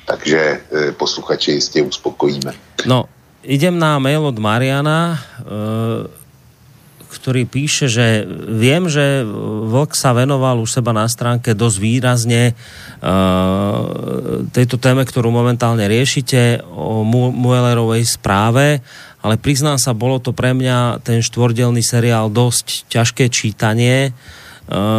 Takže 0.05 0.39
eh, 0.39 0.91
posluchače 0.91 1.51
jistě 1.51 1.81
uspokojíme. 1.81 2.53
No, 2.85 3.05
idem 3.43 3.79
na 3.79 3.99
mail 3.99 4.25
od 4.25 4.39
Mariana. 4.39 5.19
E 5.39 6.16
ktorý 7.07 7.47
píše, 7.47 7.87
že 7.87 8.27
viem, 8.51 8.91
že 8.91 9.23
Vlk 9.67 9.95
sa 9.95 10.11
venoval 10.11 10.59
už 10.61 10.79
seba 10.79 10.91
na 10.91 11.07
stránke 11.07 11.55
dosť 11.55 11.77
výrazne 11.79 12.43
uh, 12.53 14.43
tejto 14.51 14.77
téme, 14.77 15.07
ktorú 15.07 15.31
momentálne 15.31 15.87
riešite, 15.87 16.61
o 16.67 17.01
Muellerovej 17.07 18.03
správe, 18.05 18.83
ale 19.23 19.35
priznám 19.39 19.79
sa, 19.81 19.97
bolo 19.97 20.19
to 20.21 20.35
pre 20.35 20.53
mňa 20.53 21.01
ten 21.01 21.23
štvordelný 21.23 21.81
seriál 21.81 22.29
dosť 22.29 22.85
ťažké 22.91 23.31
čítanie. 23.33 24.11
Uh, 24.11 24.46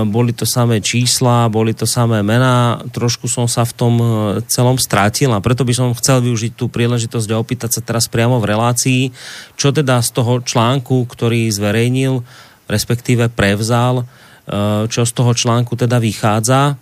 boli 0.08 0.32
to 0.32 0.48
samé 0.48 0.80
čísla, 0.80 1.52
boli 1.52 1.76
to 1.76 1.84
samé 1.84 2.24
mená, 2.24 2.80
trošku 2.88 3.28
som 3.28 3.44
sa 3.44 3.68
v 3.68 3.72
tom 3.76 3.94
uh, 4.00 4.08
celom 4.48 4.80
strátil 4.80 5.28
a 5.36 5.44
preto 5.44 5.60
by 5.60 5.76
som 5.76 5.92
chcel 5.92 6.24
využiť 6.24 6.56
tú 6.56 6.72
príležitosť 6.72 7.28
a 7.28 7.40
opýtať 7.40 7.70
sa 7.76 7.84
teraz 7.84 8.08
priamo 8.08 8.40
v 8.40 8.48
relácii, 8.48 9.12
čo 9.60 9.68
teda 9.68 10.00
z 10.00 10.10
toho 10.16 10.40
článku, 10.40 11.04
ktorý 11.04 11.52
zverejnil, 11.52 12.24
respektíve 12.64 13.28
prevzal, 13.28 14.08
uh, 14.08 14.88
čo 14.88 15.04
z 15.04 15.12
toho 15.12 15.36
článku 15.36 15.76
teda 15.76 16.00
vychádza, 16.00 16.80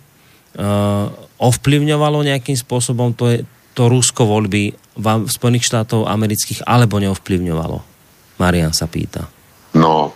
ovplyvňovalo 1.37 2.25
nejakým 2.25 2.57
spôsobom 2.57 3.13
to, 3.13 3.29
je, 3.29 3.37
to 3.77 3.93
Rusko 3.93 4.25
voľby 4.25 4.73
v 4.97 5.05
Spojených 5.29 5.69
štátov 5.69 6.09
amerických 6.09 6.65
alebo 6.65 6.97
neovplyvňovalo? 6.97 7.77
Marian 8.41 8.73
sa 8.73 8.89
pýta. 8.89 9.29
No, 9.77 10.06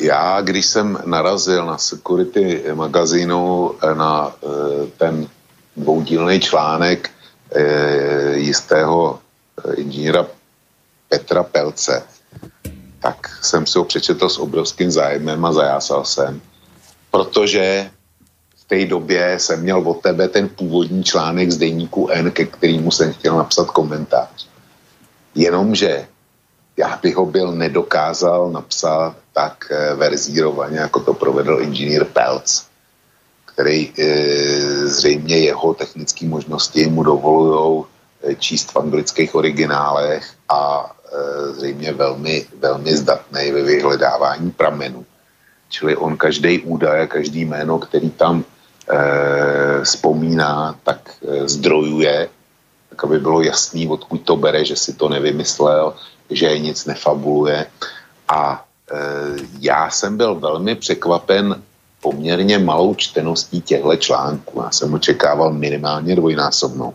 já, 0.00 0.40
když 0.40 0.66
jsem 0.66 0.98
narazil 1.04 1.66
na 1.66 1.78
Security 1.78 2.64
magazínu 2.74 3.74
eh, 3.82 3.94
na 3.94 4.32
eh, 4.42 4.86
ten 4.96 5.28
dvoudílný 5.76 6.40
článek 6.40 7.10
eh, 7.54 8.36
jistého 8.36 9.18
inženýra 9.76 10.26
Petra 11.08 11.42
Pelce, 11.42 12.02
tak 13.02 13.38
jsem 13.42 13.66
si 13.66 13.78
ho 13.78 13.84
přečetl 13.84 14.28
s 14.28 14.38
obrovským 14.38 14.90
zájmem 14.90 15.44
a 15.44 15.52
zajásal 15.52 16.04
jsem, 16.04 16.40
protože 17.10 17.90
v 18.56 18.64
té 18.64 18.84
době 18.84 19.38
jsem 19.38 19.62
měl 19.62 19.78
od 19.78 20.00
tebe 20.02 20.28
ten 20.28 20.48
původní 20.48 21.04
článek 21.04 21.50
z 21.50 21.56
deníku 21.56 22.08
N, 22.08 22.30
ke 22.30 22.44
kterému 22.44 22.90
jsem 22.90 23.12
chtěl 23.12 23.36
napsat 23.36 23.70
komentář. 23.70 24.48
Jenomže 25.34 26.06
já 26.76 26.98
bych 27.02 27.16
ho 27.16 27.26
byl 27.26 27.52
nedokázal 27.52 28.50
napsat 28.50 29.16
tak 29.32 29.66
eh, 29.70 29.94
verzírovaně, 29.94 30.78
jako 30.78 31.00
to 31.00 31.14
provedl 31.14 31.60
inženýr 31.60 32.04
Pelc, 32.04 32.64
který 33.54 33.92
e, 33.98 34.04
zřejmě 34.86 35.38
jeho 35.38 35.74
technické 35.74 36.26
možnosti 36.26 36.86
mu 36.86 37.02
dovolují 37.02 37.84
eh, 38.22 38.34
číst 38.34 38.72
v 38.72 38.76
anglických 38.76 39.34
originálech 39.34 40.26
a 40.48 40.90
e, 40.90 41.52
zřejmě 41.52 41.92
velmi, 41.92 42.46
velmi 42.58 42.96
zdatný 42.96 43.50
ve 43.50 43.62
vyhledávání 43.62 44.50
pramenů. 44.50 45.06
Čili 45.68 45.96
on 45.96 46.16
každý 46.16 46.58
údaj, 46.58 47.06
každý 47.06 47.44
jméno, 47.44 47.78
který 47.78 48.10
tam 48.10 48.44
e, 48.90 49.84
vzpomíná, 49.84 50.78
tak 50.82 51.10
e, 51.22 51.48
zdrojuje, 51.48 52.28
tak 52.90 53.04
aby 53.04 53.18
bylo 53.18 53.42
jasný, 53.42 53.88
odkud 53.88 54.22
to 54.22 54.36
bere, 54.36 54.64
že 54.64 54.76
si 54.76 54.92
to 54.92 55.08
nevymyslel, 55.08 55.94
že 56.30 56.58
nic 56.58 56.84
nefabuluje. 56.86 57.66
A 58.28 58.64
e, 58.90 58.96
já 59.60 59.90
jsem 59.90 60.16
byl 60.16 60.34
velmi 60.34 60.74
překvapen 60.74 61.62
poměrně 62.00 62.58
malou 62.58 62.94
čteností 62.94 63.60
těchto 63.60 63.96
článků. 63.96 64.60
Já 64.60 64.70
jsem 64.70 64.94
očekával 64.94 65.52
minimálně 65.52 66.16
dvojnásobnou. 66.16 66.94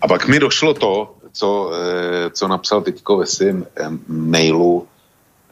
A 0.00 0.08
pak 0.08 0.28
mi 0.28 0.38
došlo 0.38 0.74
to, 0.74 1.14
co, 1.32 1.70
e, 1.74 2.30
co 2.30 2.48
napsal 2.48 2.82
teďko 2.82 3.16
ve 3.16 3.26
svém 3.26 3.66
e, 3.76 3.90
mailu 4.08 4.86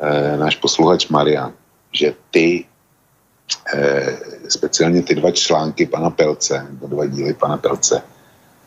e, 0.01 0.37
náš 0.37 0.57
posluchač 0.57 1.09
Marian, 1.09 1.53
že 1.93 2.15
ty 2.31 2.65
e, 3.75 4.19
speciálně 4.49 5.03
ty 5.03 5.15
dva 5.15 5.31
články 5.31 5.87
pana 5.87 6.11
Pelce, 6.11 6.67
nebo 6.71 6.87
dva 6.87 7.07
díly 7.07 7.35
pana 7.35 7.57
Pelce, 7.57 8.03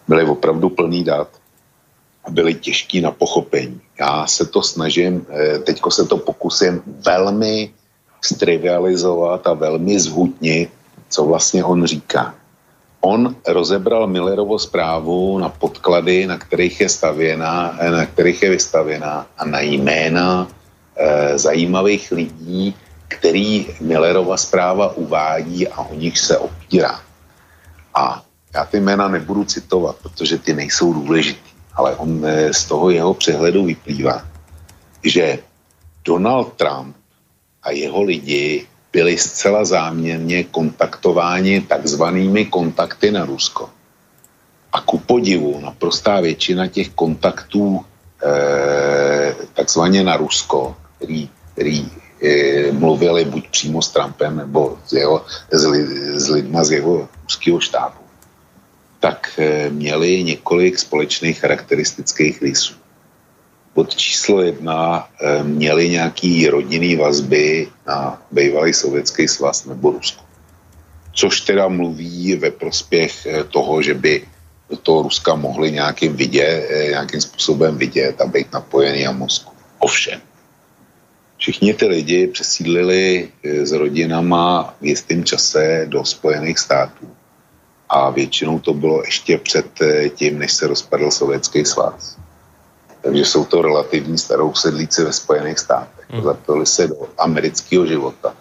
byly 0.07 0.23
opravdu 0.23 0.69
plný 0.69 1.03
dat 1.03 1.27
a 2.27 2.31
byly 2.31 2.53
těžký 2.53 3.01
na 3.01 3.11
pochopení. 3.11 3.81
Já 3.99 4.27
se 4.27 4.45
to 4.45 4.61
snažím, 4.61 5.25
eh, 5.29 5.59
teďko 5.59 5.91
se 5.91 6.03
to 6.05 6.17
pokusím 6.17 6.83
velmi 6.85 7.71
strivializovat 8.21 9.47
a 9.47 9.53
velmi 9.53 9.99
zhutnit, 9.99 10.69
co 11.09 11.25
vlastně 11.25 11.63
on 11.63 11.85
říká. 11.85 12.35
On 13.01 13.35
rozebral 13.47 14.07
Millerovo 14.07 14.59
zprávu 14.59 15.39
na 15.39 15.49
podklady, 15.49 16.27
na 16.27 16.37
kterých 16.37 16.81
je 16.81 16.89
stavěna, 16.89 17.77
eh, 17.79 17.91
na 17.91 18.05
kterých 18.05 18.43
je 18.43 18.49
vystavěna 18.49 19.25
a 19.37 19.45
na 19.45 19.59
jména 19.63 20.47
e, 20.97 21.37
zajímavých 21.37 22.11
lidí, 22.11 22.73
který 23.07 23.69
Millerova 23.81 24.33
zpráva 24.33 24.97
uvádí 24.97 25.67
a 25.69 25.85
o 25.85 25.93
nich 25.93 26.17
se 26.17 26.33
opírá. 26.37 26.97
A 27.93 28.25
já 28.53 28.65
ty 28.65 28.81
jména 28.81 29.07
nebudu 29.07 29.45
citovat, 29.45 29.95
protože 30.01 30.41
ty 30.41 30.57
nejsou 30.57 30.93
důležitý 30.93 31.46
ale 31.77 31.95
on 31.95 32.25
eh, 32.25 32.53
z 32.53 32.65
toho 32.65 32.89
jeho 32.89 33.13
přehledu 33.13 33.65
vyplývá, 33.65 34.25
že 35.05 35.39
Donald 36.05 36.57
Trump 36.57 36.95
a 37.63 37.71
jeho 37.71 38.01
lidi 38.03 38.65
byli 38.91 39.17
zcela 39.17 39.65
záměrně 39.65 40.43
kontaktováni 40.43 41.61
takzvanými 41.61 42.45
kontakty 42.45 43.11
na 43.11 43.25
Rusko. 43.25 43.69
A 44.73 44.81
ku 44.81 44.97
podivu 44.97 45.59
naprostá 45.61 46.19
většina 46.19 46.67
těch 46.67 46.89
kontaktů 46.89 47.85
eh, 48.23 49.35
takzvaně 49.53 50.03
na 50.03 50.17
Rusko, 50.17 50.75
který, 50.97 51.29
který 51.53 51.85
eh, 52.23 52.71
mluvili 52.71 53.25
buď 53.25 53.49
přímo 53.49 53.81
s 53.81 53.93
Trumpem 53.93 54.37
nebo 54.37 54.77
s, 54.85 54.93
jeho, 54.93 55.25
s, 55.51 55.63
li, 55.65 55.81
s 56.19 56.29
lidma 56.29 56.63
z 56.63 56.71
jeho 56.71 57.09
ruského 57.23 57.59
štábu, 57.59 58.06
tak 58.99 59.29
eh, 59.37 59.69
měli 59.69 60.23
několik 60.23 60.79
společných 60.79 61.39
charakteristických 61.39 62.41
rysů. 62.41 62.73
Pod 63.73 63.95
číslo 63.95 64.41
jedna 64.41 65.09
eh, 65.21 65.43
měli 65.43 65.89
nějaký 65.89 66.47
rodinný 66.47 66.95
vazby 66.95 67.67
na 67.87 68.21
bývalý 68.31 68.73
sovětský 68.73 69.27
svaz 69.27 69.65
nebo 69.65 69.91
Rusko. 69.91 70.23
Což 71.13 71.41
teda 71.41 71.67
mluví 71.67 72.35
ve 72.35 72.51
prospěch 72.51 73.25
eh, 73.25 73.43
toho, 73.43 73.81
že 73.81 73.93
by 73.93 74.25
do 74.69 74.77
toho 74.77 75.01
Ruska 75.01 75.35
mohli 75.35 75.71
nějakým, 75.71 76.15
vidět, 76.15 76.89
nějakým 76.89 77.21
způsobem 77.21 77.77
vidět 77.77 78.21
a 78.21 78.27
být 78.27 78.51
napojený 78.53 79.03
na 79.03 79.11
Moskvu. 79.11 79.51
Ovšem, 79.79 80.19
všichni 81.37 81.73
ty 81.73 81.87
lidi 81.87 82.27
přesídlili 82.27 83.29
s 83.43 83.71
rodinama 83.71 84.75
v 84.81 84.85
jistém 84.85 85.23
čase 85.23 85.85
do 85.87 86.03
Spojených 86.05 86.59
států 86.59 87.16
a 87.89 88.09
většinou 88.09 88.59
to 88.59 88.73
bylo 88.73 89.03
ještě 89.05 89.37
před 89.37 89.81
eh, 89.81 90.09
tím, 90.09 90.39
než 90.39 90.53
se 90.53 90.67
rozpadl 90.67 91.11
Sovětský 91.11 91.65
svaz. 91.65 92.17
Takže 93.01 93.25
jsou 93.25 93.45
to 93.45 93.61
relativní 93.61 94.17
starou 94.17 94.53
sedlíci 94.53 95.03
ve 95.03 95.13
Spojených 95.13 95.59
státech. 95.59 96.05
Hmm. 96.09 96.23
Zapojili 96.23 96.65
se 96.65 96.87
do 96.87 97.07
amerického 97.17 97.85
života. 97.85 98.33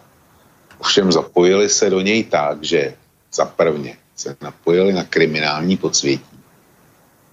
Ovšem 0.79 1.13
zapojili 1.13 1.69
se 1.69 1.91
do 1.91 2.01
něj 2.01 2.25
tak, 2.25 2.65
že 2.65 2.95
za 3.33 3.45
prvně 3.45 3.97
se 4.17 4.37
napojili 4.41 4.93
na 4.93 5.05
kriminální 5.05 5.77
podsvětí 5.77 6.41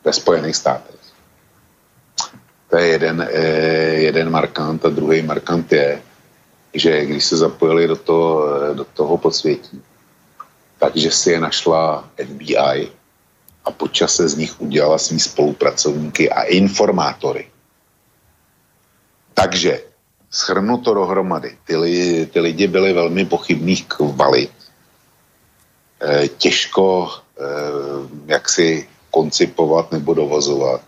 ve 0.04 0.14
Spojených 0.14 0.56
státech. 0.56 1.00
To 2.70 2.78
je 2.78 2.88
jeden, 2.88 3.22
eh, 3.22 4.10
jeden 4.10 4.30
markant 4.30 4.86
a 4.86 4.90
druhý 4.90 5.22
markant 5.22 5.72
je, 5.72 6.02
že 6.74 7.06
když 7.06 7.26
se 7.26 7.38
zapojili 7.38 7.88
do 7.88 7.96
toho, 7.96 8.30
eh, 8.50 8.74
do 8.74 8.86
toho 8.86 9.18
podsvětí, 9.18 9.82
takže 10.80 11.12
si 11.12 11.32
je 11.32 11.40
našla 11.40 12.10
FBI 12.18 12.92
a 13.66 13.72
počas 13.72 14.16
se 14.16 14.28
z 14.30 14.36
nich 14.36 14.62
udělala 14.62 14.98
svý 14.98 15.20
spolupracovníky 15.20 16.30
a 16.30 16.42
informátory. 16.44 17.48
Takže 19.34 19.82
schrnu 20.30 20.78
to 20.78 20.94
dohromady. 20.94 21.58
Ty, 21.66 21.76
li, 21.76 22.26
ty 22.26 22.40
lidi 22.40 22.68
byli 22.68 22.94
velmi 22.94 23.26
pochybných 23.26 23.86
kvalit. 23.88 24.52
E, 26.02 26.28
těžko 26.28 27.10
e, 27.10 27.44
jak 28.26 28.50
si 28.50 28.88
koncipovat 29.12 29.92
nebo 29.92 30.14
dovozovat, 30.14 30.82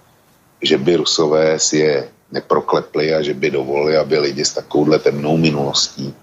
že 0.62 0.78
by 0.78 0.96
Rusové 0.96 1.60
si 1.60 1.78
je 1.78 2.10
neproklepli 2.32 3.14
a 3.14 3.22
že 3.22 3.34
by 3.34 3.52
dovolili, 3.52 3.98
aby 3.98 4.20
lidi 4.20 4.46
s 4.46 4.54
takovouhle 4.54 5.00
temnou 5.00 5.38
minulostí 5.38 6.14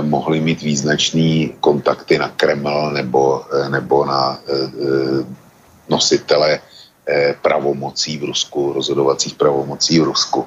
mohli 0.00 0.40
mít 0.40 0.62
význačný 0.62 1.54
kontakty 1.60 2.18
na 2.18 2.28
Kreml 2.28 2.90
nebo, 2.90 3.42
eh, 3.52 3.68
nebo 3.68 4.04
na 4.06 4.38
eh, 4.46 4.54
eh 4.54 5.24
nositele 5.88 6.60
eh, 7.06 7.34
pravomocí 7.42 8.18
v 8.18 8.24
Rusku, 8.24 8.72
rozhodovacích 8.72 9.34
pravomocí 9.34 10.00
v 10.00 10.04
Rusku. 10.04 10.46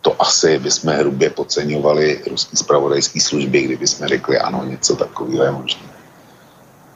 To 0.00 0.22
asi 0.22 0.58
bychom 0.58 0.92
hrubě 0.92 1.30
podceňovali 1.30 2.26
ruský 2.26 2.56
spravodajský 2.56 3.20
služby, 3.20 3.62
kdyby 3.62 3.86
jsme 3.86 4.08
řekli, 4.08 4.38
ano, 4.38 4.64
něco 4.64 4.96
takového 4.96 5.44
je 5.44 5.50
možné. 5.50 5.86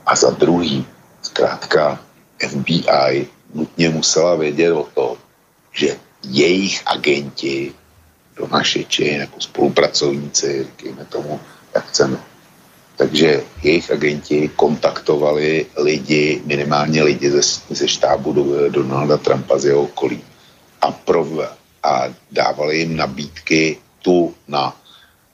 A 0.06 0.16
za 0.16 0.30
druhý, 0.30 0.86
zkrátka, 1.22 2.00
FBI 2.48 3.28
nutně 3.54 3.88
musela 3.88 4.34
vědět 4.34 4.72
o 4.72 4.84
tom, 4.94 5.16
že 5.72 5.96
jejich 6.26 6.82
agenti, 6.86 7.72
donašeči 8.36 9.18
nebo 9.18 9.40
spolupracovníci, 9.40 10.64
říkejme 10.64 11.04
tomu, 11.04 11.40
jak 11.74 11.86
chceme. 11.86 12.18
Takže 12.96 13.42
jejich 13.62 13.90
agenti 13.90 14.50
kontaktovali 14.56 15.66
lidi, 15.76 16.42
minimálně 16.44 17.02
lidi 17.02 17.30
ze, 17.30 17.42
ze 17.70 17.88
štábu 17.88 18.32
do, 18.32 18.68
Donalda 18.68 19.16
Trumpa 19.16 19.58
z 19.58 19.64
jeho 19.64 19.82
okolí. 19.82 20.20
A, 20.80 20.90
prov, 20.90 21.28
a 21.82 22.10
dávali 22.32 22.78
jim 22.78 22.96
nabídky 22.96 23.78
tu 24.02 24.34
na 24.48 24.76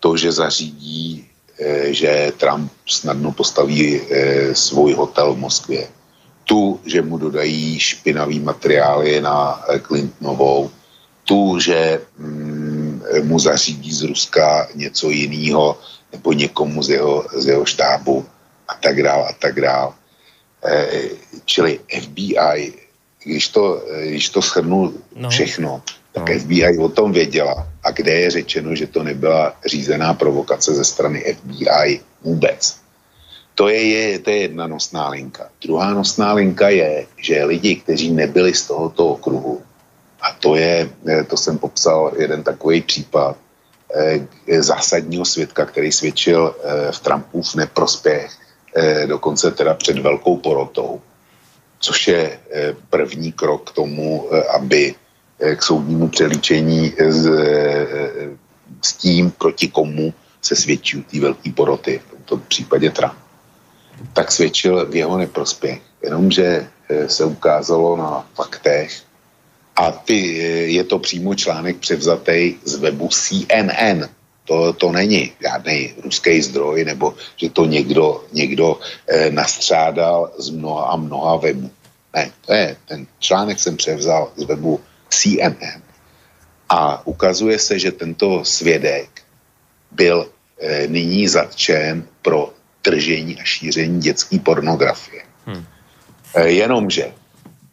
to, 0.00 0.16
že 0.16 0.32
zařídí, 0.32 1.24
e, 1.60 1.92
že 1.92 2.32
Trump 2.36 2.72
snadno 2.86 3.32
postaví 3.32 4.00
e, 4.00 4.54
svůj 4.54 4.92
hotel 4.92 5.34
v 5.34 5.38
Moskvě. 5.38 5.88
Tu, 6.44 6.80
že 6.84 7.02
mu 7.02 7.18
dodají 7.18 7.80
špinavý 7.80 8.40
materiály 8.40 9.20
na 9.20 9.64
eh, 9.68 9.80
Clintonovou, 9.80 10.70
tu, 11.24 11.58
že 11.60 12.00
mm, 12.18 13.02
mu 13.22 13.38
zařídí 13.38 13.92
z 13.92 14.02
Ruska 14.02 14.68
něco 14.74 15.10
jiného 15.10 15.78
nebo 16.14 16.32
někomu 16.32 16.82
z 16.82 16.88
jeho, 16.88 17.26
z 17.34 17.46
jeho 17.46 17.64
štábu 17.64 18.26
a 18.68 18.74
tak 18.74 19.02
dál 19.02 19.26
a 19.26 19.32
tak 19.32 19.60
dál. 19.60 19.94
E, 20.64 20.86
čili 21.44 21.80
FBI, 21.90 22.72
když 23.24 23.48
to, 23.48 23.82
když 24.06 24.28
to 24.28 24.40
shrnu 24.40 24.94
no. 25.16 25.30
všechno, 25.30 25.82
tak 26.12 26.28
no. 26.28 26.38
FBI 26.38 26.78
o 26.78 26.88
tom 26.88 27.12
věděla 27.12 27.68
a 27.82 27.90
kde 27.90 28.12
je 28.12 28.30
řečeno, 28.30 28.74
že 28.74 28.86
to 28.86 29.02
nebyla 29.02 29.56
řízená 29.66 30.14
provokace 30.14 30.74
ze 30.74 30.84
strany 30.84 31.34
FBI 31.34 32.00
vůbec. 32.22 32.76
To 33.54 33.68
je, 33.68 33.82
je, 33.82 34.18
to 34.18 34.30
je 34.30 34.36
jedna 34.36 34.66
nosná 34.66 35.08
linka. 35.08 35.50
Druhá 35.62 35.94
nosná 35.94 36.32
linka 36.32 36.68
je, 36.68 37.06
že 37.16 37.44
lidi, 37.44 37.76
kteří 37.76 38.10
nebyli 38.10 38.54
z 38.54 38.66
tohoto 38.66 39.06
okruhu, 39.06 39.62
a 40.22 40.32
to 40.32 40.56
je, 40.56 40.90
eh, 41.06 41.24
to 41.24 41.36
jsem 41.36 41.58
popsal 41.58 42.12
jeden 42.18 42.42
takový 42.42 42.80
případ 42.80 43.36
zásadního 44.58 45.24
svědka, 45.24 45.66
který 45.66 45.92
svědčil 45.92 46.54
eh, 46.54 46.92
v 46.92 46.98
Trumpův 46.98 47.54
neprospěch, 47.54 48.30
dokonce 49.06 49.50
teda 49.50 49.74
před 49.74 49.98
velkou 49.98 50.36
porotou, 50.36 51.00
což 51.78 52.08
je 52.08 52.38
první 52.90 53.32
krok 53.32 53.70
k 53.70 53.74
tomu, 53.74 54.28
aby 54.54 54.94
k 55.56 55.62
soudnímu 55.62 56.08
přelíčení 56.08 56.92
s, 56.98 57.22
s 58.82 58.92
tím, 58.92 59.30
proti 59.30 59.68
komu 59.68 60.14
se 60.42 60.56
svědčí 60.56 61.02
té 61.02 61.20
velké 61.20 61.52
poroty, 61.52 62.00
v 62.06 62.10
tomto 62.10 62.46
případě 62.48 62.90
Trump 62.90 63.14
tak 64.12 64.32
svědčil 64.32 64.86
v 64.86 64.96
jeho 64.96 65.18
neprospěch. 65.18 65.80
Jenomže 66.02 66.66
eh, 66.88 67.08
se 67.08 67.24
ukázalo 67.24 67.96
na 67.96 68.26
faktech, 68.34 69.02
a 69.76 69.90
ty, 69.90 70.40
eh, 70.40 70.46
je 70.78 70.84
to 70.84 70.98
přímo 70.98 71.34
článek 71.34 71.76
převzatý 71.76 72.54
z 72.64 72.74
webu 72.74 73.08
CNN. 73.08 74.08
To, 74.44 74.72
to 74.72 74.92
není 74.92 75.32
žádný 75.42 75.94
ruský 76.04 76.42
zdroj, 76.42 76.84
nebo 76.84 77.14
že 77.36 77.50
to 77.50 77.64
někdo, 77.64 78.24
někdo 78.32 78.80
eh, 79.08 79.30
nastřádal 79.30 80.30
z 80.38 80.50
mnoha 80.50 80.84
a 80.84 80.96
mnoha 80.96 81.36
webů. 81.36 81.70
Ne, 82.14 82.30
to 82.46 82.52
je, 82.52 82.76
ten 82.88 83.06
článek 83.18 83.60
jsem 83.60 83.76
převzal 83.76 84.32
z 84.36 84.42
webu 84.44 84.80
CNN. 85.08 85.82
A 86.68 87.06
ukazuje 87.06 87.58
se, 87.58 87.78
že 87.78 87.92
tento 87.92 88.44
svědek 88.44 89.22
byl 89.90 90.28
eh, 90.60 90.86
nyní 90.86 91.28
zatčen 91.28 92.04
pro 92.22 92.52
držení 92.84 93.40
a 93.40 93.44
šíření 93.44 94.00
dětské 94.00 94.38
pornografie. 94.38 95.22
Hmm. 95.46 95.64
Jenomže 96.44 97.12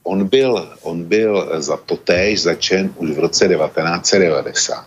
on 0.03 0.27
byl, 0.27 0.69
on 0.81 1.03
byl 1.03 1.61
za 1.61 1.77
to 1.77 1.97
též 1.97 2.41
začen 2.41 2.93
už 2.95 3.09
v 3.11 3.19
roce 3.19 3.47
1990. 3.47 4.85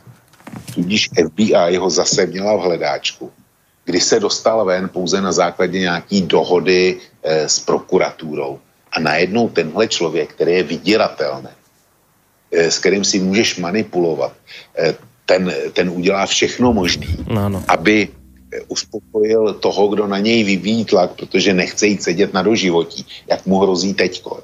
Tudíž 0.74 1.10
FBI 1.26 1.76
ho 1.76 1.90
zase 1.90 2.26
měla 2.26 2.56
v 2.56 2.60
hledáčku, 2.60 3.30
kdy 3.84 4.00
se 4.00 4.20
dostal 4.20 4.64
ven 4.64 4.88
pouze 4.88 5.20
na 5.20 5.32
základě 5.32 5.78
nějaký 5.80 6.22
dohody 6.22 6.96
e, 7.22 7.48
s 7.48 7.58
prokuraturou. 7.58 8.58
A 8.92 9.00
najednou 9.00 9.48
tenhle 9.48 9.88
člověk, 9.88 10.34
který 10.34 10.52
je 10.52 10.62
vydíratelný, 10.62 11.48
e, 12.52 12.70
s 12.70 12.78
kterým 12.78 13.04
si 13.04 13.20
můžeš 13.20 13.58
manipulovat, 13.58 14.32
e, 14.78 14.94
ten, 15.26 15.54
ten 15.72 15.90
udělá 15.90 16.26
všechno 16.26 16.72
možné, 16.72 17.06
no, 17.26 17.48
no. 17.48 17.64
aby 17.68 18.08
uspokojil 18.68 19.54
toho, 19.54 19.88
kdo 19.88 20.06
na 20.06 20.18
něj 20.18 20.44
vyvíjí 20.44 20.84
tlak, 20.84 21.10
protože 21.10 21.54
nechce 21.54 21.86
jít 21.86 22.02
sedět 22.02 22.34
na 22.34 22.42
doživotí, 22.42 23.06
jak 23.26 23.46
mu 23.46 23.58
hrozí 23.58 23.94
teďko. 23.94 24.42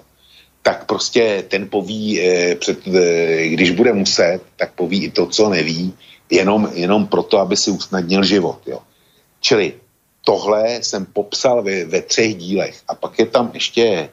Tak 0.62 0.84
prostě 0.84 1.44
ten 1.48 1.68
poví, 1.68 2.20
eh, 2.20 2.54
před, 2.54 2.78
eh, 2.86 3.48
když 3.48 3.70
bude 3.70 3.92
muset, 3.92 4.40
tak 4.56 4.72
poví 4.72 5.04
i 5.04 5.10
to, 5.10 5.26
co 5.26 5.48
neví, 5.48 5.94
jenom, 6.30 6.70
jenom 6.74 7.06
proto, 7.06 7.38
aby 7.38 7.56
si 7.56 7.70
usnadnil 7.70 8.24
život. 8.24 8.58
Jo. 8.66 8.78
Čili 9.40 9.72
tohle 10.24 10.78
jsem 10.82 11.06
popsal 11.06 11.62
ve, 11.62 11.84
ve 11.84 12.00
třech 12.02 12.34
dílech. 12.34 12.76
A 12.88 12.94
pak 12.94 13.18
je 13.18 13.26
tam 13.26 13.50
ještě 13.54 14.08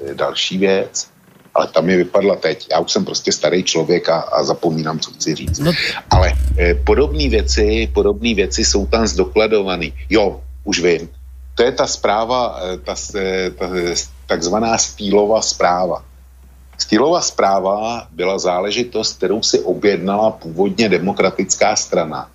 eh, 0.00 0.14
další 0.14 0.58
věc, 0.58 1.10
ale 1.54 1.66
tam 1.68 1.84
mi 1.84 1.96
vypadla 1.96 2.36
teď. 2.36 2.66
Já 2.70 2.78
už 2.78 2.92
jsem 2.92 3.04
prostě 3.04 3.32
starý 3.32 3.62
člověk 3.62 4.08
a, 4.08 4.20
a 4.20 4.44
zapomínám, 4.44 4.98
co 4.98 5.10
chci 5.10 5.34
říct. 5.34 5.58
No. 5.58 5.72
Ale 6.10 6.32
eh, 6.58 6.74
podobné 6.74 7.28
věci, 7.28 7.88
podobné 7.94 8.34
věci 8.34 8.64
jsou 8.64 8.86
tam 8.86 9.06
zdokladované. 9.06 9.94
Jo, 10.10 10.42
už 10.64 10.80
vím. 10.80 11.08
To 11.54 11.62
je 11.62 11.72
ta 11.72 11.86
zpráva, 11.86 12.60
ta, 12.84 12.94
eh, 13.14 13.50
ta 13.50 13.66
takzvaná 14.32 14.78
stýlová 14.78 15.42
zpráva. 15.42 16.04
Stýlová 16.78 17.20
zpráva 17.20 18.08
byla 18.10 18.38
záležitost, 18.38 19.20
kterou 19.20 19.42
si 19.42 19.60
objednala 19.60 20.30
původně 20.30 20.88
demokratická 20.88 21.76
strana. 21.76 22.30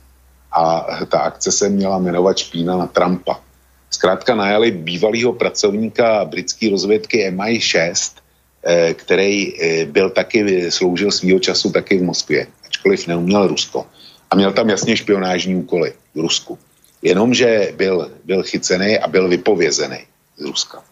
A 0.52 0.86
ta 1.10 1.20
akce 1.20 1.52
se 1.52 1.70
měla 1.70 1.98
jmenovat 1.98 2.38
Špína 2.38 2.78
na 2.78 2.88
Trumpa. 2.88 3.42
Zkrátka 3.90 4.36
najali 4.36 4.72
bývalého 4.72 5.34
pracovníka 5.34 6.26
britské 6.26 6.70
rozvědky 6.70 7.32
MI6, 7.32 8.22
Eh, 8.68 8.94
který 8.94 9.62
eh, 9.62 9.86
byl 9.86 10.10
taky, 10.10 10.72
sloužil 10.72 11.12
svýho 11.12 11.40
času 11.40 11.72
taky 11.72 11.98
v 11.98 12.04
Moskvě, 12.04 12.48
ačkoliv 12.66 13.08
neuměl 13.08 13.48
Rusko. 13.48 13.86
A 14.32 14.36
měl 14.36 14.52
tam 14.54 14.70
jasně 14.70 14.98
špionážní 14.98 15.56
úkoly 15.56 15.94
v 16.16 16.20
Rusku. 16.20 16.60
Jenomže 17.02 17.74
byl, 17.78 18.12
byl 18.26 18.44
chycený 18.44 19.00
a 19.00 19.08
byl 19.08 19.30
vypovězený 19.30 19.98
z 20.38 20.44
Ruska. 20.44 20.84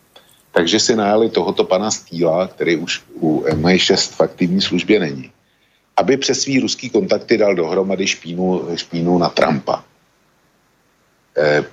Takže 0.56 0.80
si 0.80 0.96
najali 0.96 1.30
tohoto 1.30 1.68
pana 1.68 1.92
Stýla, 1.92 2.48
který 2.48 2.80
už 2.80 3.04
u 3.20 3.44
MI6 3.44 4.16
v 4.16 4.22
aktivní 4.22 4.62
službě 4.62 5.00
není, 5.00 5.32
aby 5.98 6.18
přes 6.18 6.42
svý 6.42 6.60
ruský 6.60 6.90
kontakty 6.90 7.38
dal 7.38 7.56
dohromady 7.56 8.08
špínu, 8.08 8.72
špínu 8.76 9.18
na 9.18 9.30
Trumpa. 9.30 9.84
E, 11.38 11.64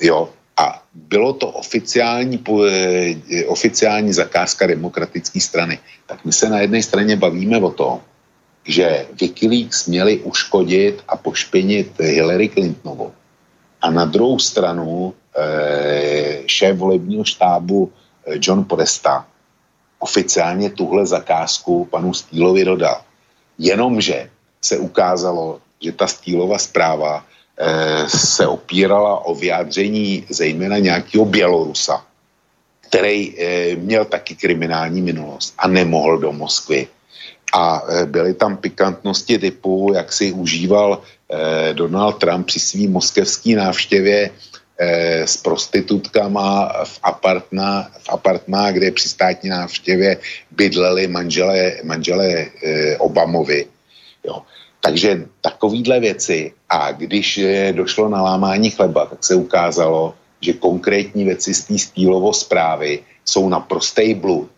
jo, 0.00 0.32
a 0.56 0.82
bylo 0.94 1.32
to 1.32 1.48
oficiální, 1.48 2.40
eh, 2.40 3.44
oficiální 3.46 4.12
zakázka 4.12 4.66
demokratické 4.66 5.40
strany. 5.40 5.78
Tak 6.06 6.24
my 6.24 6.32
se 6.32 6.48
na 6.48 6.60
jedné 6.60 6.82
straně 6.82 7.16
bavíme 7.16 7.60
o 7.60 7.70
tom, 7.70 8.00
že 8.64 9.06
Wikileaks 9.20 9.86
měli 9.86 10.18
uškodit 10.24 11.04
a 11.08 11.16
pošpinit 11.16 12.00
Hillary 12.00 12.48
Clintonovou. 12.48 13.12
A 13.82 13.90
na 13.90 14.04
druhou 14.04 14.38
stranu 14.38 15.12
eh, 15.36 16.42
šéf 16.46 16.76
volebního 16.76 17.24
štábu 17.24 17.92
John 18.26 18.64
Podesta 18.64 19.26
oficiálně 19.98 20.70
tuhle 20.70 21.06
zakázku 21.06 21.84
panu 21.84 22.14
Stýlovi 22.14 22.64
dodal. 22.64 23.02
Jenomže 23.58 24.30
se 24.60 24.78
ukázalo, 24.78 25.60
že 25.80 25.92
ta 25.92 26.06
Stýlova 26.06 26.58
zpráva 26.58 27.24
Eh, 27.62 28.08
se 28.08 28.46
opírala 28.46 29.24
o 29.24 29.34
vyjádření 29.34 30.24
zejména 30.30 30.78
nějakého 30.78 31.24
Bělorusa, 31.24 32.04
který 32.80 33.38
e, 33.38 33.76
měl 33.76 34.04
taky 34.04 34.34
kriminální 34.34 35.02
minulost 35.02 35.54
a 35.58 35.68
nemohl 35.68 36.18
do 36.18 36.32
Moskvy. 36.32 36.88
A 37.52 37.82
e, 37.88 38.06
byly 38.06 38.34
tam 38.34 38.56
pikantnosti 38.56 39.38
typu, 39.38 39.92
jak 39.94 40.12
si 40.12 40.32
užíval 40.32 41.02
Donald 41.72 42.12
Trump 42.20 42.46
při 42.46 42.60
svý 42.60 42.88
moskevský 42.88 43.54
návštěvě 43.54 44.30
s 45.24 45.36
prostitutkama 45.36 46.72
v, 46.84 46.98
apartna, 47.02 47.90
v 47.98 48.08
apartmá, 48.08 48.70
kde 48.70 48.90
při 48.90 49.08
státní 49.08 49.50
návštěvě 49.50 50.16
bydleli 50.50 51.08
manželé, 51.08 51.72
manželé 51.84 52.28
e, 52.32 52.96
Obamovi. 52.96 53.66
Jo. 54.24 54.42
Takže 54.80 55.24
takovýhle 55.40 56.00
věci 56.00 56.52
a 56.68 56.92
když 56.92 57.40
došlo 57.72 58.08
na 58.08 58.22
lámání 58.22 58.70
chleba, 58.70 59.06
tak 59.06 59.24
se 59.24 59.34
ukázalo, 59.34 60.14
že 60.40 60.52
konkrétní 60.52 61.24
věci 61.24 61.54
z 61.54 61.64
té 61.64 61.78
Stýlovo 61.78 62.32
zprávy 62.32 62.98
jsou 63.24 63.48
naprostý 63.48 64.14
blud. 64.14 64.50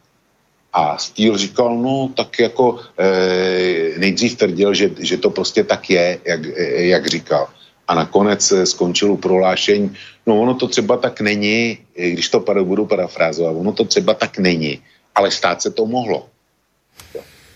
A 0.72 0.98
Stýl 0.98 1.38
říkal, 1.38 1.76
no 1.76 2.10
tak 2.16 2.38
jako 2.38 2.80
e, 2.98 3.98
nejdřív 3.98 4.36
tvrdil, 4.36 4.74
že, 4.74 4.90
že 4.98 5.16
to 5.16 5.30
prostě 5.30 5.64
tak 5.64 5.90
je, 5.90 6.18
jak, 6.24 6.40
e, 6.58 6.86
jak 6.86 7.06
říkal. 7.06 7.48
A 7.88 7.94
nakonec 7.94 8.52
skončil 8.64 9.12
u 9.12 9.16
prohlášení, 9.16 9.96
no 10.26 10.40
ono 10.40 10.54
to 10.54 10.68
třeba 10.68 10.96
tak 10.96 11.20
není, 11.20 11.78
když 11.94 12.28
to 12.28 12.44
budu 12.62 12.86
parafrázovat, 12.86 13.56
ono 13.56 13.72
to 13.72 13.84
třeba 13.84 14.14
tak 14.14 14.38
není, 14.38 14.80
ale 15.14 15.30
stát 15.30 15.62
se 15.62 15.70
to 15.70 15.86
mohlo. 15.86 16.26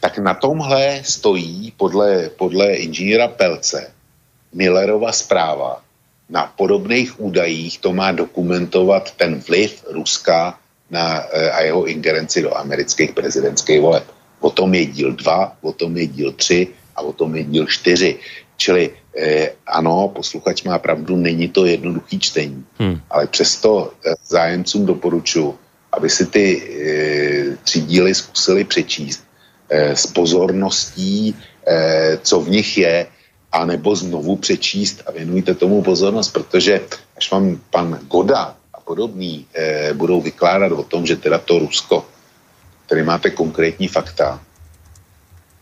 Tak 0.01 0.19
na 0.19 0.35
tomhle 0.35 1.01
stojí 1.05 1.73
podle, 1.77 2.31
podle 2.37 2.75
inženýra 2.75 3.29
Pelce 3.29 3.93
Millerova 4.53 5.13
zpráva, 5.13 5.83
na 6.29 6.53
podobných 6.57 7.21
údajích 7.21 7.81
to 7.81 7.93
má 7.93 8.13
dokumentovat 8.13 9.17
ten 9.17 9.41
vliv 9.41 9.85
Ruska 9.91 10.61
na, 10.91 11.25
e, 11.33 11.51
a 11.51 11.59
jeho 11.61 11.89
ingerenci 11.89 12.43
do 12.43 12.53
amerických 12.57 13.13
prezidentských 13.13 13.81
voleb. 13.81 14.05
O 14.41 14.51
tom 14.51 14.75
je 14.75 14.87
díl 14.87 15.13
2, 15.13 15.57
o 15.61 15.73
tom 15.73 15.97
je 15.97 16.07
díl 16.07 16.33
3 16.33 16.69
a 16.97 17.01
o 17.01 17.13
tom 17.13 17.37
je 17.37 17.45
díl 17.45 17.67
4. 17.67 18.19
Čili 18.57 18.91
eh, 19.19 19.53
ano, 19.67 20.09
posluchač 20.15 20.63
má 20.63 20.79
pravdu, 20.79 21.17
není 21.17 21.49
to 21.49 21.67
jednoduchý 21.67 22.19
čtení, 22.19 22.65
hmm. 22.79 23.01
ale 23.11 23.27
přesto 23.27 23.93
eh, 24.07 24.15
zájemcům 24.27 24.87
doporučuji, 24.87 25.55
aby 25.93 26.11
si 26.11 26.27
ty 26.27 26.45
eh, 26.63 27.57
tři 27.65 27.81
díly 27.81 28.15
zkusili 28.15 28.65
přečíst 28.65 29.25
eh, 29.71 29.97
s 29.97 30.07
pozorností, 30.07 31.35
eh, 31.67 32.19
co 32.23 32.41
v 32.41 32.49
nich 32.49 32.79
je, 32.79 33.07
anebo 33.53 33.97
znovu 33.97 34.37
přečíst 34.37 35.03
a 35.07 35.11
věnujte 35.11 35.55
tomu 35.55 35.83
pozornost, 35.83 36.31
protože 36.31 36.81
až 37.17 37.31
vám 37.31 37.61
pan 37.71 37.99
Goda 38.09 38.55
a 38.75 38.81
podobný 38.81 39.47
eh, 39.55 39.93
budou 39.95 40.21
vykládat 40.21 40.73
o 40.73 40.83
tom, 40.83 41.07
že 41.07 41.17
teda 41.17 41.39
to 41.39 41.59
Rusko, 41.59 42.07
který 42.87 43.03
máte 43.03 43.31
konkrétní 43.31 43.89
fakta, 43.89 44.41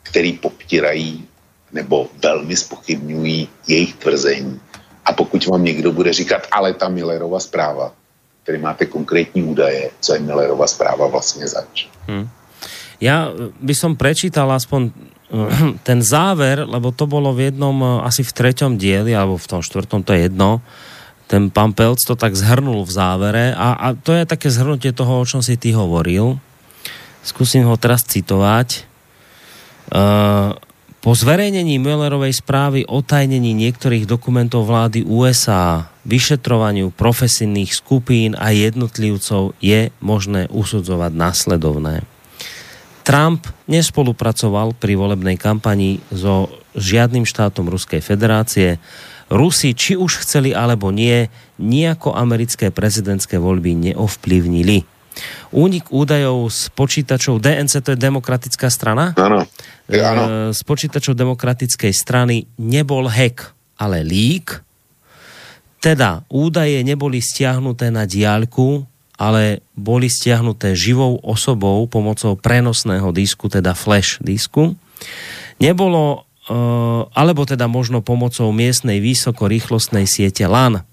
který 0.02 0.32
poptírají 0.32 1.28
nebo 1.72 2.08
velmi 2.22 2.56
spochybňují 2.56 3.48
jejich 3.66 3.94
tvrzení. 3.94 4.60
A 5.04 5.12
pokud 5.12 5.46
vám 5.46 5.64
někdo 5.64 5.92
bude 5.92 6.12
říkat, 6.12 6.46
ale 6.50 6.74
ta 6.74 6.88
Millerova 6.88 7.40
zpráva, 7.40 7.92
který 8.42 8.58
máte 8.58 8.86
konkrétní 8.86 9.42
údaje, 9.42 9.90
co 10.00 10.14
je 10.14 10.20
Millerova 10.20 10.66
zpráva 10.66 11.06
vlastně 11.06 11.48
zač. 11.48 11.86
Hmm. 12.06 12.28
Ja 12.96 13.28
by 13.60 13.74
som 13.76 13.92
prečítal 13.92 14.48
aspoň 14.48 14.88
ten 15.88 16.00
záver, 16.00 16.64
lebo 16.64 16.96
to 16.96 17.04
bolo 17.04 17.36
v 17.36 17.52
jednom, 17.52 17.76
eh, 17.76 18.08
asi 18.08 18.24
v 18.24 18.32
treťom 18.32 18.80
dieli, 18.80 19.12
alebo 19.12 19.36
v 19.36 19.50
tom 19.50 19.60
štvrtom, 19.60 20.00
to 20.00 20.16
je 20.16 20.32
jedno, 20.32 20.64
ten 21.26 21.50
pán 21.50 21.74
Pelc 21.74 21.98
to 22.06 22.14
tak 22.14 22.38
zhrnul 22.38 22.86
v 22.86 22.94
závere 22.94 23.46
a, 23.58 23.74
a 23.74 23.86
to 23.98 24.14
je 24.14 24.22
také 24.22 24.46
zhrnutie 24.46 24.94
toho, 24.94 25.20
o 25.20 25.26
čom 25.26 25.42
si 25.42 25.58
ty 25.58 25.74
hovoril. 25.74 26.38
Skúsim 27.26 27.66
ho 27.66 27.74
teraz 27.74 28.06
citovať. 28.06 28.86
Uh, 29.90 30.54
po 31.06 31.14
zverejnení 31.14 31.78
Müllerovej 31.78 32.34
správy 32.34 32.82
o 32.90 32.98
tajnení 32.98 33.54
niektorých 33.54 34.10
dokumentov 34.10 34.66
vlády 34.66 35.06
USA, 35.06 35.86
vyšetrovaniu 36.02 36.90
profesijných 36.90 37.70
skupín 37.70 38.34
a 38.34 38.50
jednotlivcov 38.50 39.54
je 39.62 39.94
možné 40.02 40.50
usudzovať 40.50 41.14
následovné. 41.14 42.02
Trump 43.06 43.46
nespolupracoval 43.70 44.74
pri 44.74 44.98
volebnej 44.98 45.38
kampani 45.38 46.02
so 46.10 46.50
žiadnym 46.74 47.22
štátom 47.22 47.70
Ruskej 47.70 48.02
federácie. 48.02 48.82
Rusi, 49.30 49.78
či 49.78 49.94
už 49.94 50.26
chceli 50.26 50.58
alebo 50.58 50.90
nie, 50.90 51.30
nejako 51.62 52.18
americké 52.18 52.74
prezidentské 52.74 53.38
voľby 53.38 53.94
neovplyvnili. 53.94 54.95
Únik 55.54 55.88
údajov 55.88 56.52
z 56.52 56.68
počítačov 56.76 57.40
DNC, 57.40 57.72
to 57.80 57.94
je 57.94 57.98
demokratická 57.98 58.68
strana? 58.68 59.16
Áno. 59.16 59.48
Áno. 59.88 60.22
E, 60.24 60.56
z 60.56 60.60
počítačov 60.66 61.16
demokratickej 61.16 61.92
strany 61.94 62.44
nebol 62.60 63.08
hack, 63.08 63.54
ale 63.80 64.02
lík. 64.04 64.60
Teda 65.80 66.26
údaje 66.26 66.82
neboli 66.82 67.22
stiahnuté 67.22 67.94
na 67.94 68.04
diaľku, 68.04 68.84
ale 69.16 69.64
boli 69.72 70.12
stiahnuté 70.12 70.76
živou 70.76 71.16
osobou 71.24 71.88
pomocou 71.88 72.36
prenosného 72.36 73.08
disku, 73.16 73.48
teda 73.48 73.72
flash 73.72 74.20
disku. 74.20 74.76
Nebolo, 75.56 76.28
eh, 76.48 77.00
alebo 77.16 77.48
teda 77.48 77.64
možno 77.64 78.04
pomocou 78.04 78.52
miestnej 78.52 79.00
vysokorýchlostnej 79.00 80.04
siete 80.04 80.44
LAN. 80.44 80.84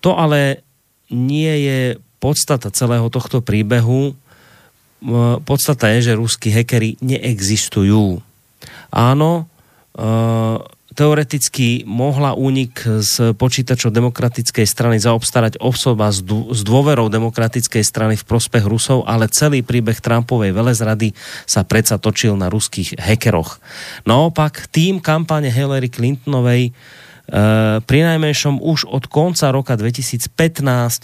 To 0.00 0.16
ale 0.16 0.64
nie 1.12 1.52
je 1.66 1.80
podstata 2.20 2.68
celého 2.68 3.08
tohto 3.08 3.40
príbehu. 3.40 4.12
Eh, 4.12 5.36
podstata 5.42 5.88
je, 5.96 6.12
že 6.12 6.20
ruskí 6.20 6.52
hekery 6.52 7.00
neexistujú. 7.00 8.20
Áno, 8.92 9.48
eh, 9.96 10.56
teoreticky 10.92 11.88
mohla 11.88 12.36
únik 12.36 12.84
z 12.84 13.32
počítačov 13.32 13.94
demokratickej 13.94 14.66
strany 14.68 15.00
zaobstarať 15.00 15.62
osoba 15.62 16.12
s, 16.12 16.20
dôverou 16.60 17.08
demokratickej 17.08 17.80
strany 17.80 18.14
v 18.20 18.26
prospech 18.28 18.68
Rusov, 18.68 19.08
ale 19.08 19.32
celý 19.32 19.64
príbeh 19.64 19.96
Trumpovej 19.96 20.52
velezrady 20.52 21.16
sa 21.48 21.64
predsa 21.64 21.96
točil 21.96 22.36
na 22.36 22.52
ruských 22.52 23.00
hekeroch. 23.00 23.62
Naopak, 24.04 24.68
tým 24.68 25.00
kampane 25.00 25.48
Hillary 25.48 25.88
Clintonovej 25.88 26.76
pri 27.86 27.98
najmenšom 28.02 28.58
už 28.58 28.90
od 28.90 29.06
konca 29.06 29.54
roka 29.54 29.78
2015 29.78 30.34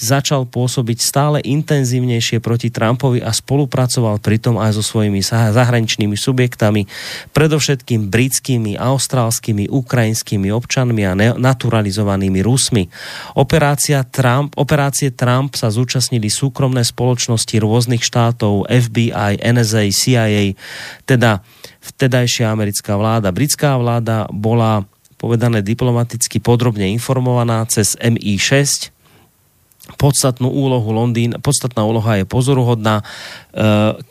začal 0.03 0.43
pôsobiť 0.51 0.99
stále 0.99 1.39
intenzívnejšie 1.39 2.43
proti 2.43 2.75
Trumpovi 2.75 3.23
a 3.23 3.31
spolupracoval 3.31 4.19
pritom 4.19 4.59
aj 4.59 4.75
so 4.75 4.83
svojimi 4.83 5.23
zahraničnými 5.23 6.19
subjektami, 6.19 6.91
predovšetkým 7.31 8.11
britskými, 8.11 8.75
austrálskymi, 8.75 9.71
ukrajinskými 9.71 10.51
občanmi 10.51 11.03
a 11.07 11.15
naturalizovanými 11.39 12.43
Rusmi. 12.43 12.91
Operácia 13.39 14.03
Trump, 14.03 14.59
operácie 14.59 15.15
Trump 15.15 15.55
sa 15.55 15.71
zúčastnili 15.71 16.27
súkromné 16.27 16.83
spoločnosti 16.83 17.55
rôznych 17.63 18.03
štátov, 18.03 18.67
FBI, 18.67 19.39
NSA, 19.47 19.87
CIA, 19.95 20.59
teda 21.07 21.39
vtedajšia 21.87 22.51
americká 22.51 22.99
vláda. 22.99 23.31
Britská 23.31 23.79
vláda 23.79 24.27
bola 24.35 24.83
povedané 25.17 25.65
diplomaticky 25.65 26.39
podrobne 26.39 26.89
informovaná 26.93 27.65
cez 27.67 27.97
MI6. 28.01 28.93
Podstatnú 29.97 30.51
úlohu 30.51 30.91
Londýn, 30.91 31.39
podstatná 31.39 31.87
úloha 31.87 32.21
je 32.21 32.25
pozoruhodná. 32.27 33.01
E, 33.01 33.05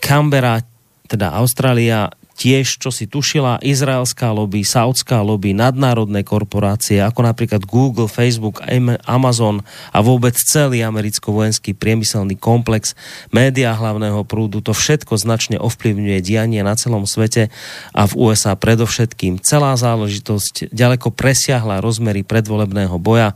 Canberra, 0.01 0.63
teda 1.05 1.35
Austrália, 1.35 2.09
tiež, 2.35 2.83
čo 2.83 2.91
si 2.91 3.07
tušila, 3.07 3.63
izraelská 3.63 4.35
lobby, 4.35 4.67
saudská 4.67 5.23
lobby, 5.23 5.55
nadnárodné 5.55 6.27
korporácie, 6.27 6.99
ako 6.99 7.23
napríklad 7.23 7.63
Google, 7.63 8.11
Facebook, 8.11 8.59
Amazon 9.07 9.63
a 9.95 10.03
vôbec 10.03 10.35
celý 10.35 10.83
americko-vojenský 10.83 11.71
priemyselný 11.73 12.35
komplex, 12.35 12.93
média 13.31 13.71
hlavného 13.71 14.27
prúdu, 14.27 14.59
to 14.59 14.75
všetko 14.75 15.15
značne 15.15 15.55
ovplyvňuje 15.63 16.19
dianie 16.19 16.59
na 16.59 16.75
celom 16.75 17.07
svete 17.07 17.47
a 17.95 18.03
v 18.03 18.13
USA 18.19 18.53
predovšetkým. 18.59 19.39
Celá 19.39 19.79
záležitosť 19.79 20.75
ďaleko 20.75 21.15
presiahla 21.15 21.79
rozmery 21.79 22.27
predvolebného 22.27 22.99
boja. 22.99 23.31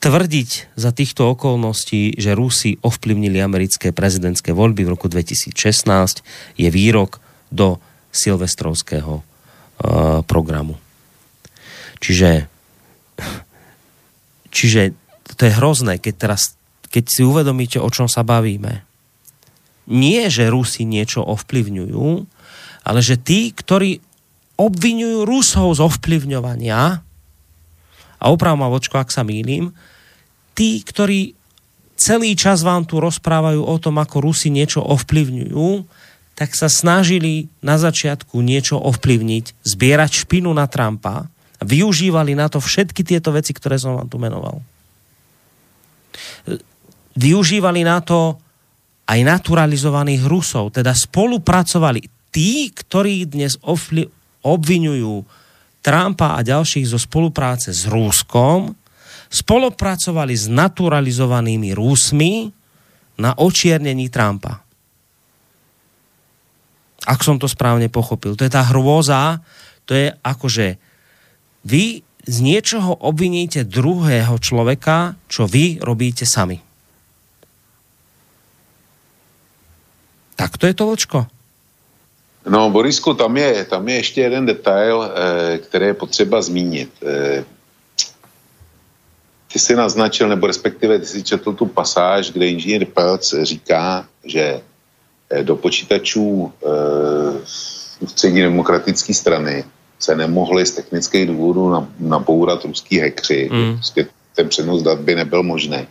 Tvrdiť 0.00 0.80
za 0.80 0.96
týchto 0.96 1.36
okolností, 1.36 2.16
že 2.16 2.32
Rusi 2.32 2.80
ovplyvnili 2.80 3.36
americké 3.36 3.92
prezidentské 3.92 4.56
voľby 4.56 4.88
v 4.88 4.92
roku 4.96 5.12
2016 5.12 5.52
je 6.56 6.68
výrok 6.72 7.20
do 7.52 7.76
silvestrovského 8.10 9.22
uh, 9.22 9.24
programu. 10.26 10.76
Čiže, 12.02 12.50
čiže 14.56 14.94
to 15.38 15.42
je 15.46 15.56
hrozné, 15.56 16.02
keď 16.02 16.14
teraz, 16.28 16.58
keď 16.90 17.04
si 17.06 17.22
uvedomíte, 17.22 17.78
o 17.78 17.88
čom 17.88 18.10
sa 18.10 18.26
bavíme. 18.26 18.82
Nie, 19.90 20.30
že 20.30 20.52
Rusi 20.52 20.86
niečo 20.86 21.24
ovplyvňujú, 21.24 22.06
ale 22.86 23.00
že 23.02 23.18
tí, 23.18 23.50
ktorí 23.50 23.98
obvinujú 24.60 25.24
Rusov 25.24 25.78
z 25.78 25.80
ovplyvňovania, 25.82 27.00
a 28.20 28.24
opravom 28.28 28.60
ma 28.60 28.68
vočko, 28.68 29.00
ak 29.00 29.08
sa 29.08 29.24
mýlim, 29.24 29.72
tí, 30.52 30.84
ktorí 30.84 31.32
celý 31.96 32.36
čas 32.36 32.60
vám 32.60 32.84
tu 32.84 33.00
rozprávajú 33.00 33.64
o 33.64 33.76
tom, 33.80 33.96
ako 33.96 34.28
Rusi 34.28 34.52
niečo 34.52 34.84
ovplyvňujú, 34.84 35.68
tak 36.40 36.56
sa 36.56 36.72
snažili 36.72 37.52
na 37.60 37.76
začiatku 37.76 38.40
niečo 38.40 38.80
ovplyvniť, 38.80 39.60
zbierať 39.60 40.24
špinu 40.24 40.48
na 40.56 40.64
Trumpa, 40.64 41.28
a 41.60 41.62
využívali 41.68 42.32
na 42.32 42.48
to 42.48 42.56
všetky 42.56 43.04
tieto 43.04 43.36
veci, 43.36 43.52
ktoré 43.52 43.76
som 43.76 44.00
vám 44.00 44.08
tu 44.08 44.16
menoval. 44.16 44.64
Využívali 47.12 47.84
na 47.84 48.00
to 48.00 48.40
aj 49.04 49.20
naturalizovaných 49.20 50.24
Rusov, 50.24 50.72
teda 50.72 50.96
spolupracovali. 50.96 52.32
Tí, 52.32 52.72
ktorí 52.72 53.28
dnes 53.28 53.60
obvinujú 54.40 55.28
Trumpa 55.84 56.38
a 56.38 56.40
ďalších 56.40 56.88
zo 56.88 56.96
spolupráce 56.96 57.76
s 57.76 57.84
Rúskom, 57.84 58.72
spolupracovali 59.28 60.32
s 60.32 60.48
naturalizovanými 60.48 61.76
Rúsmi 61.76 62.48
na 63.20 63.36
očiernení 63.36 64.08
Trumpa. 64.08 64.69
Ak 67.08 67.24
som 67.24 67.40
to 67.40 67.48
správne 67.48 67.88
pochopil. 67.88 68.36
To 68.36 68.44
je 68.44 68.52
tá 68.52 68.60
hrôza, 68.68 69.40
to 69.88 69.96
je 69.96 70.12
akože 70.20 70.76
vy 71.64 72.04
z 72.24 72.36
niečoho 72.44 72.92
obviníte 73.00 73.64
druhého 73.64 74.36
človeka, 74.38 75.16
čo 75.28 75.48
vy 75.48 75.80
robíte 75.80 76.28
sami. 76.28 76.60
Tak 80.36 80.56
to 80.56 80.64
je 80.68 80.74
to, 80.76 80.84
Vlčko? 80.88 81.18
No, 82.48 82.70
Borisku, 82.70 83.14
tam 83.14 83.36
je, 83.36 83.64
tam 83.64 83.88
je 83.88 83.94
ještě 83.94 84.20
jeden 84.20 84.46
detail, 84.46 85.04
eh, 85.04 85.58
který 85.58 85.86
je 85.86 85.94
potřeba 85.94 86.42
zmínit. 86.42 86.90
Eh, 87.04 87.44
ty 89.52 89.58
si 89.58 89.76
naznačil, 89.76 90.28
nebo 90.28 90.46
respektive 90.46 90.98
ty 90.98 91.06
si 91.06 91.22
četl 91.22 91.52
tu 91.52 91.66
pasáž, 91.66 92.30
kde 92.30 92.46
inženýr 92.46 92.86
Pelc 92.86 93.34
říká, 93.42 94.08
že 94.24 94.60
do 95.42 95.56
počítačů 95.56 96.52
ústřední 98.00 98.40
demokratické 98.40 99.14
strany 99.14 99.64
se 99.98 100.16
nemohli 100.16 100.66
z 100.66 100.70
technických 100.70 101.26
důvodů 101.26 101.86
nabourat 101.98 102.64
ruský 102.64 102.98
hekři. 102.98 103.48
Mm. 103.52 103.74
Prostě 103.74 104.06
ten 104.36 104.48
přenos 104.48 104.82
dat 104.82 105.00
by 105.00 105.14
nebyl 105.14 105.42
možný. 105.42 105.86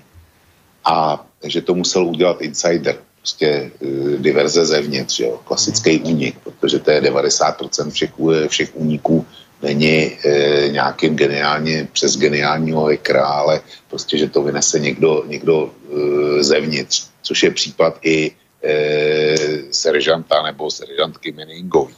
A 0.86 1.26
že 1.44 1.62
to 1.62 1.74
musel 1.76 2.06
udělat 2.06 2.42
insider 2.42 2.96
prostě 3.18 3.72
uh, 3.80 4.22
diverze 4.22 4.66
zevnitř, 4.66 5.20
jo, 5.20 5.40
klasický 5.46 5.98
mm. 5.98 6.06
únik, 6.06 6.36
protože 6.44 6.80
to 6.80 6.92
je 6.92 7.02
90% 7.02 7.92
všech, 7.92 8.12
všech 8.48 8.70
úniků 8.74 9.26
není 9.62 10.18
e, 10.26 10.70
nějakým 10.70 11.16
geniálně, 11.16 11.88
přes 11.92 12.18
geniálního 12.18 12.86
hackera, 12.86 13.26
ale 13.26 13.62
prostě, 13.90 14.18
že 14.18 14.30
to 14.30 14.44
vynese 14.44 14.80
někdo, 14.80 15.24
někdo 15.28 15.70
e, 15.70 16.44
zevnitř, 16.44 17.08
což 17.22 17.44
je 17.44 17.52
případ 17.52 18.00
i 18.02 18.32
e, 18.64 19.74
seržanta 19.74 20.44
nebo 20.44 20.72
seržantky 20.72 21.32
Meningový 21.32 21.96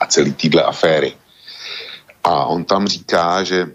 a 0.00 0.06
celý 0.06 0.32
týhle 0.32 0.62
aféry. 0.62 1.16
A 2.24 2.44
on 2.46 2.64
tam 2.64 2.88
říká, 2.88 3.44
že 3.44 3.66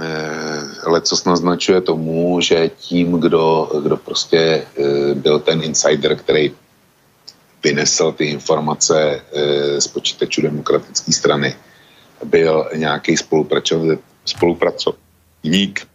Eh, 0.00 0.90
lecos 0.90 1.24
naznačuje 1.24 1.80
tomu, 1.80 2.40
že 2.40 2.70
tím, 2.76 3.20
kdo, 3.20 3.70
kdo 3.82 3.96
prostě 3.96 4.38
eh, 4.38 5.14
byl 5.14 5.40
ten 5.40 5.62
insider, 5.62 6.16
který 6.16 6.54
vynesl 7.64 8.12
ty 8.12 8.24
informace 8.24 9.20
eh, 9.32 9.80
z 9.80 9.88
počítačů 9.88 10.42
demokratické 10.42 11.12
strany, 11.12 11.56
byl 12.24 12.70
nějaký 12.76 13.16
spolupracovník 14.24 15.88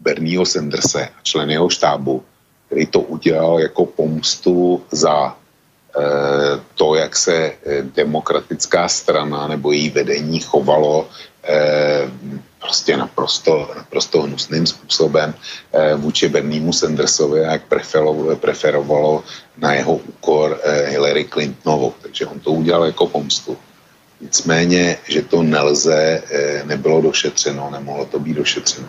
Bernieho 0.00 0.46
Sanderse, 0.46 1.08
člen 1.22 1.50
jeho 1.50 1.68
štábu, 1.68 2.24
který 2.70 2.86
to 2.86 3.00
udělal 3.00 3.60
jako 3.60 3.86
pomstu 3.86 4.82
za 4.90 5.36
to, 6.74 6.94
jak 6.94 7.16
se 7.16 7.52
demokratická 7.82 8.88
strana 8.88 9.48
nebo 9.48 9.72
její 9.72 9.90
vedení 9.90 10.40
chovalo 10.40 11.08
prostě 12.60 12.96
naprosto, 12.96 13.70
naprosto 13.76 14.22
hnusným 14.22 14.66
způsobem 14.66 15.34
eh, 15.72 15.94
vůči 15.94 16.28
Bernímu 16.28 16.72
Sandersovi, 16.72 17.40
jak 17.40 17.62
preferovalo, 17.62 18.36
preferovalo 18.36 19.24
na 19.56 19.74
jeho 19.74 19.94
úkor 19.96 20.60
eh, 20.62 20.90
Hillary 20.90 21.24
Clintonovou. 21.24 21.94
Takže 22.02 22.26
on 22.26 22.40
to 22.40 22.50
udělal 22.50 22.84
jako 22.84 23.06
pomstu. 23.06 23.56
Nicméně, 24.20 24.98
že 25.08 25.22
to 25.22 25.42
nelze, 25.42 26.22
eh, 26.30 26.62
nebylo 26.64 27.00
došetřeno, 27.00 27.70
nemohlo 27.70 28.04
to 28.04 28.18
být 28.18 28.34
došetřeno, 28.34 28.88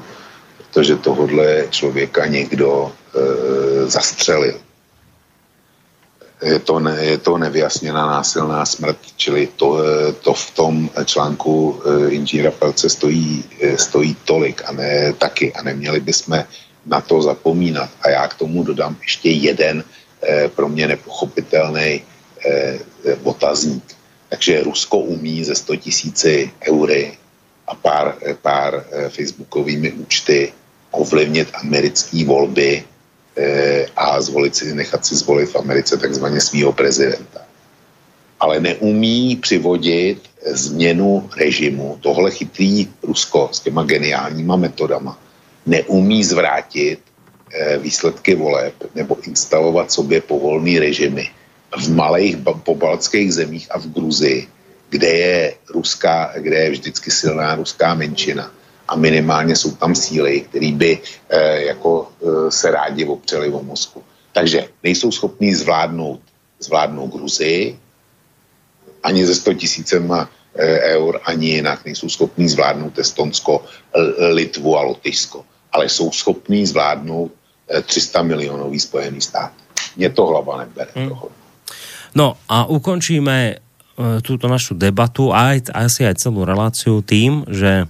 protože 0.71 0.95
tohodle 0.95 1.67
člověka 1.69 2.25
někdo 2.25 2.91
eh, 2.91 3.85
zastřelil 3.85 4.59
je 6.41 6.59
to, 6.59 6.79
ne, 6.79 7.05
je 7.05 7.17
to 7.17 7.37
nevyjasněná 7.37 8.05
násilná 8.05 8.65
smrt, 8.65 8.97
čili 9.15 9.47
to, 9.55 9.77
to 10.21 10.33
v 10.33 10.51
tom 10.51 10.89
článku 11.05 11.81
eh, 11.85 12.09
inženýra 12.09 12.51
Pelce 12.51 12.89
stojí, 12.89 13.45
eh, 13.61 13.77
stojí 13.77 14.17
tolik 14.25 14.61
a 14.65 14.71
ne 14.71 15.13
taky 15.13 15.53
a 15.53 15.63
neměli 15.63 15.99
bychom 15.99 16.43
na 16.85 17.01
to 17.01 17.21
zapomínat. 17.21 17.89
A 18.01 18.09
já 18.09 18.27
k 18.27 18.33
tomu 18.33 18.63
dodám 18.63 18.97
ještě 19.01 19.29
jeden 19.29 19.83
eh, 20.23 20.49
pro 20.49 20.69
mě 20.69 20.87
nepochopitelný 20.87 22.03
otazník. 23.23 23.83
Takže 24.29 24.63
Rusko 24.63 24.97
umí 24.97 25.43
ze 25.43 25.55
100 25.55 25.75
tisíci 25.75 26.51
eury 26.65 27.13
a 27.67 27.75
pár, 27.75 28.17
pár 28.41 28.85
facebookovými 29.09 29.91
účty 29.91 30.53
ovlivnit 30.91 31.47
americké 31.53 32.25
volby 32.25 32.83
Eh, 33.31 33.87
a 33.95 34.21
zvolit 34.21 34.55
si, 34.55 34.75
nechat 34.75 35.05
si 35.05 35.15
zvolit 35.15 35.47
v 35.49 35.55
Americe 35.55 35.97
takzvaně 35.97 36.41
svého 36.41 36.73
prezidenta. 36.73 37.41
Ale 38.39 38.59
neumí 38.59 39.35
přivodit 39.35 40.19
změnu 40.45 41.29
režimu, 41.37 41.97
tohle 42.01 42.31
chytrý 42.31 42.87
Rusko 43.03 43.49
s 43.51 43.59
těma 43.59 43.83
geniálníma 43.83 44.55
metodama, 44.55 45.19
neumí 45.65 46.23
zvrátit 46.23 46.99
eh, 47.53 47.77
výsledky 47.77 48.35
voleb 48.35 48.75
nebo 48.95 49.17
instalovat 49.23 49.91
sobě 49.91 50.21
povolný 50.21 50.79
režimy 50.79 51.29
v 51.77 51.87
malých 51.95 52.35
pobaltských 52.63 53.33
zemích 53.33 53.67
a 53.71 53.79
v 53.79 53.87
Gruzii, 53.87 54.47
kde 54.89 55.07
je, 55.07 55.53
ruská, 55.71 56.33
kde 56.35 56.57
je 56.57 56.69
vždycky 56.71 57.11
silná 57.11 57.55
ruská 57.55 57.95
menšina 57.95 58.51
a 58.91 58.95
minimálně 58.95 59.55
jsou 59.55 59.71
tam 59.79 59.95
síly, 59.95 60.41
které 60.51 60.71
by 60.71 60.99
eh, 60.99 61.61
jako 61.71 62.11
eh, 62.11 62.51
se 62.51 62.71
rádi 62.71 63.07
opřeli 63.07 63.47
o 63.47 63.63
Moskvu. 63.63 64.03
Takže 64.35 64.67
nejsou 64.83 65.11
schopní 65.11 65.55
zvládnout, 65.55 66.19
zvládnout 66.59 67.07
Gruzii, 67.07 67.79
ani 69.03 69.25
ze 69.25 69.35
100 69.35 69.53
tisícema 69.53 70.27
eh, 70.27 70.99
eur, 70.99 71.23
ani 71.23 71.63
jinak 71.63 71.85
nejsou 71.85 72.09
schopní 72.09 72.49
zvládnout 72.51 72.99
Estonsko, 72.99 73.63
Litvu 74.35 74.77
a 74.77 74.81
Lotyšsko. 74.83 75.45
Ale 75.71 75.89
jsou 75.89 76.11
schopní 76.11 76.67
zvládnout 76.67 77.31
300 77.71 78.21
milionový 78.21 78.79
Spojený 78.79 79.21
stát. 79.21 79.51
Mně 79.95 80.09
to 80.09 80.25
hlava 80.25 80.57
nebere. 80.57 80.91
Hmm. 80.95 81.15
No 82.15 82.35
a 82.51 82.67
ukončíme 82.67 83.55
túto 84.23 84.51
našu 84.51 84.75
debatu 84.75 85.31
aj, 85.31 85.71
asi 85.71 86.03
aj 86.03 86.19
celú 86.19 86.43
reláciu 86.43 86.99
tým, 86.99 87.47
že 87.47 87.87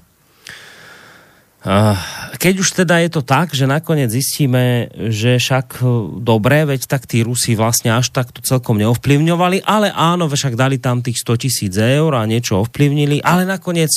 keď 2.41 2.53
už 2.57 2.69
teda 2.73 3.06
je 3.06 3.09
to 3.14 3.22
tak, 3.22 3.53
že 3.53 3.69
nakoniec 3.69 4.09
zistíme, 4.09 4.90
že 5.14 5.38
však 5.38 5.77
e, 5.77 5.85
dobre, 6.17 6.65
veď 6.65 6.90
tak 6.90 7.06
tí 7.06 7.22
Rusi 7.22 7.53
vlastne 7.53 7.93
až 7.93 8.09
tak 8.09 8.33
to 8.33 8.41
celkom 8.41 8.81
neovplyvňovali, 8.81 9.61
ale 9.69 9.93
áno, 9.93 10.25
však 10.25 10.57
dali 10.57 10.81
tam 10.81 11.06
tých 11.06 11.22
100 11.22 11.38
tisíc 11.38 11.73
eur 11.77 12.17
a 12.17 12.25
niečo 12.25 12.65
ovplyvnili, 12.65 13.22
ale 13.22 13.45
nakoniec 13.45 13.93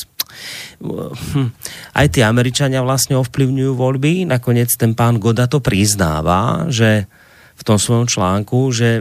hm, 0.84 1.48
aj 1.96 2.06
tí 2.12 2.20
Američania 2.20 2.84
vlastne 2.84 3.16
ovplyvňujú 3.16 3.72
voľby. 3.72 4.28
Nakoniec 4.28 4.68
ten 4.76 4.92
pán 4.92 5.16
Goda 5.16 5.48
to 5.48 5.64
priznáva, 5.64 6.68
že 6.68 7.08
v 7.54 7.62
tom 7.64 7.80
svojom 7.80 8.04
článku, 8.04 8.68
že 8.76 9.00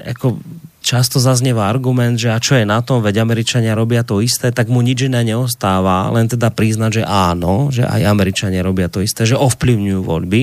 ako 0.00 0.40
často 0.80 1.18
zaznieva 1.20 1.66
argument, 1.66 2.16
že 2.16 2.32
a 2.32 2.38
čo 2.40 2.56
je 2.56 2.64
na 2.64 2.80
tom, 2.80 3.02
veď 3.02 3.20
Američania 3.22 3.76
robia 3.76 4.06
to 4.06 4.22
isté, 4.22 4.54
tak 4.54 4.70
mu 4.70 4.80
nič 4.80 5.10
iné 5.10 5.22
neostáva, 5.26 6.08
len 6.14 6.30
teda 6.30 6.48
priznať, 6.54 7.02
že 7.02 7.04
áno, 7.04 7.68
že 7.68 7.84
aj 7.84 8.02
Američania 8.06 8.64
robia 8.64 8.88
to 8.88 9.02
isté, 9.02 9.26
že 9.26 9.36
ovplyvňujú 9.36 10.00
voľby. 10.00 10.42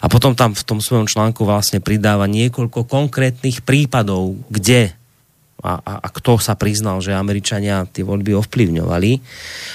A 0.00 0.08
potom 0.08 0.32
tam 0.32 0.56
v 0.56 0.64
tom 0.64 0.80
svojom 0.80 1.04
článku 1.04 1.44
vlastne 1.44 1.84
pridáva 1.84 2.24
niekoľko 2.24 2.88
konkrétnych 2.88 3.60
prípadov, 3.60 4.40
kde 4.48 4.96
a, 5.60 5.76
a, 5.76 5.92
a 6.00 6.08
kto 6.08 6.40
sa 6.40 6.56
priznal, 6.56 7.04
že 7.04 7.12
Američania 7.12 7.84
tie 7.84 8.00
voľby 8.00 8.32
ovplyvňovali. 8.32 9.12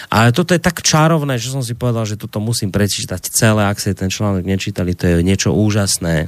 Ale 0.09 0.34
toto 0.34 0.58
je 0.58 0.61
tak 0.61 0.82
čarovné, 0.82 1.38
že 1.38 1.53
som 1.53 1.61
si 1.61 1.77
povedal, 1.77 2.09
že 2.09 2.17
toto 2.17 2.42
musím 2.42 2.74
prečítať 2.74 3.22
celé, 3.30 3.69
ak 3.69 3.77
ste 3.77 3.93
ten 3.93 4.09
článok 4.09 4.42
nečítali, 4.42 4.98
to 4.98 5.06
je 5.06 5.22
niečo 5.22 5.53
úžasné 5.53 6.25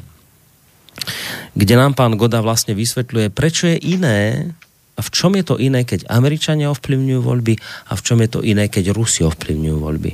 kde 1.58 1.74
nám 1.74 1.98
pán 1.98 2.16
Goda 2.16 2.44
vlastne 2.44 2.78
vysvetľuje, 2.78 3.34
prečo 3.34 3.70
je 3.70 3.78
iné 3.82 4.52
a 4.98 5.02
v 5.06 5.10
čom 5.14 5.38
je 5.38 5.46
to 5.46 5.56
iné, 5.62 5.86
keď 5.86 6.10
Američania 6.10 6.74
ovplyvňujú 6.74 7.22
voľby 7.22 7.54
a 7.90 7.94
v 7.94 8.02
čom 8.02 8.18
je 8.22 8.30
to 8.30 8.40
iné, 8.42 8.66
keď 8.68 8.94
Rusi 8.94 9.22
ovplyvňujú 9.26 9.78
voľby. 9.78 10.12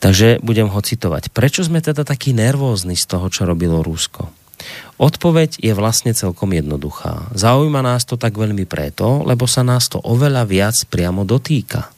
Takže 0.00 0.40
budem 0.40 0.68
ho 0.72 0.80
citovať. 0.80 1.28
Prečo 1.32 1.60
sme 1.60 1.84
teda 1.84 2.08
takí 2.08 2.32
nervózni 2.32 2.96
z 2.96 3.04
toho, 3.04 3.28
čo 3.28 3.44
robilo 3.44 3.84
Rusko? 3.84 4.32
Odpoveď 5.00 5.64
je 5.64 5.72
vlastne 5.72 6.12
celkom 6.12 6.52
jednoduchá. 6.52 7.32
Zaujíma 7.32 7.80
nás 7.80 8.04
to 8.04 8.20
tak 8.20 8.36
veľmi 8.36 8.68
preto, 8.68 9.24
lebo 9.24 9.48
sa 9.48 9.64
nás 9.64 9.88
to 9.88 9.96
oveľa 9.96 10.44
viac 10.44 10.76
priamo 10.92 11.24
dotýka. 11.24 11.88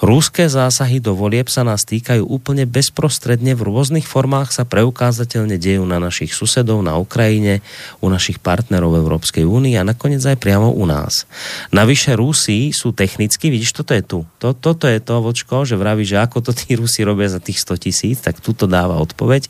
Rúské 0.00 0.48
zásahy 0.48 0.98
do 0.98 1.12
volieb 1.12 1.52
sa 1.52 1.60
nás 1.60 1.84
týkajú 1.84 2.24
úplne 2.24 2.64
bezprostredne, 2.64 3.52
v 3.52 3.66
rôznych 3.68 4.08
formách 4.08 4.56
sa 4.56 4.64
preukázateľne 4.64 5.60
dejú 5.60 5.84
na 5.84 6.00
našich 6.00 6.32
susedov 6.32 6.80
na 6.80 6.96
Ukrajine, 6.96 7.60
u 8.00 8.08
našich 8.08 8.40
partnerov 8.40 8.96
v 8.96 9.00
Európskej 9.04 9.44
únii 9.44 9.76
a 9.76 9.84
nakoniec 9.84 10.24
aj 10.24 10.40
priamo 10.40 10.72
u 10.72 10.84
nás. 10.88 11.28
Navyše 11.76 12.16
Rusi 12.16 12.72
sú 12.72 12.96
technicky, 12.96 13.52
vidíš, 13.52 13.76
toto 13.76 13.92
je 13.92 14.02
tu. 14.04 14.18
To, 14.40 14.56
toto 14.56 14.88
je 14.88 14.98
to, 14.98 15.20
vočko, 15.20 15.68
že 15.68 15.76
vraví, 15.76 16.08
že 16.08 16.16
ako 16.16 16.40
to 16.40 16.52
tí 16.56 16.80
Rusi 16.80 17.04
robia 17.04 17.28
za 17.28 17.40
tých 17.44 17.60
100 17.60 17.84
tisíc, 17.84 18.16
tak 18.24 18.40
tuto 18.40 18.64
dáva 18.64 18.96
odpoveď. 18.96 19.44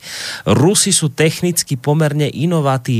Rusi 0.51 0.91
sú 0.91 1.07
technicky 1.07 1.79
pomerne 1.79 2.27
inovatívni, 2.27 2.90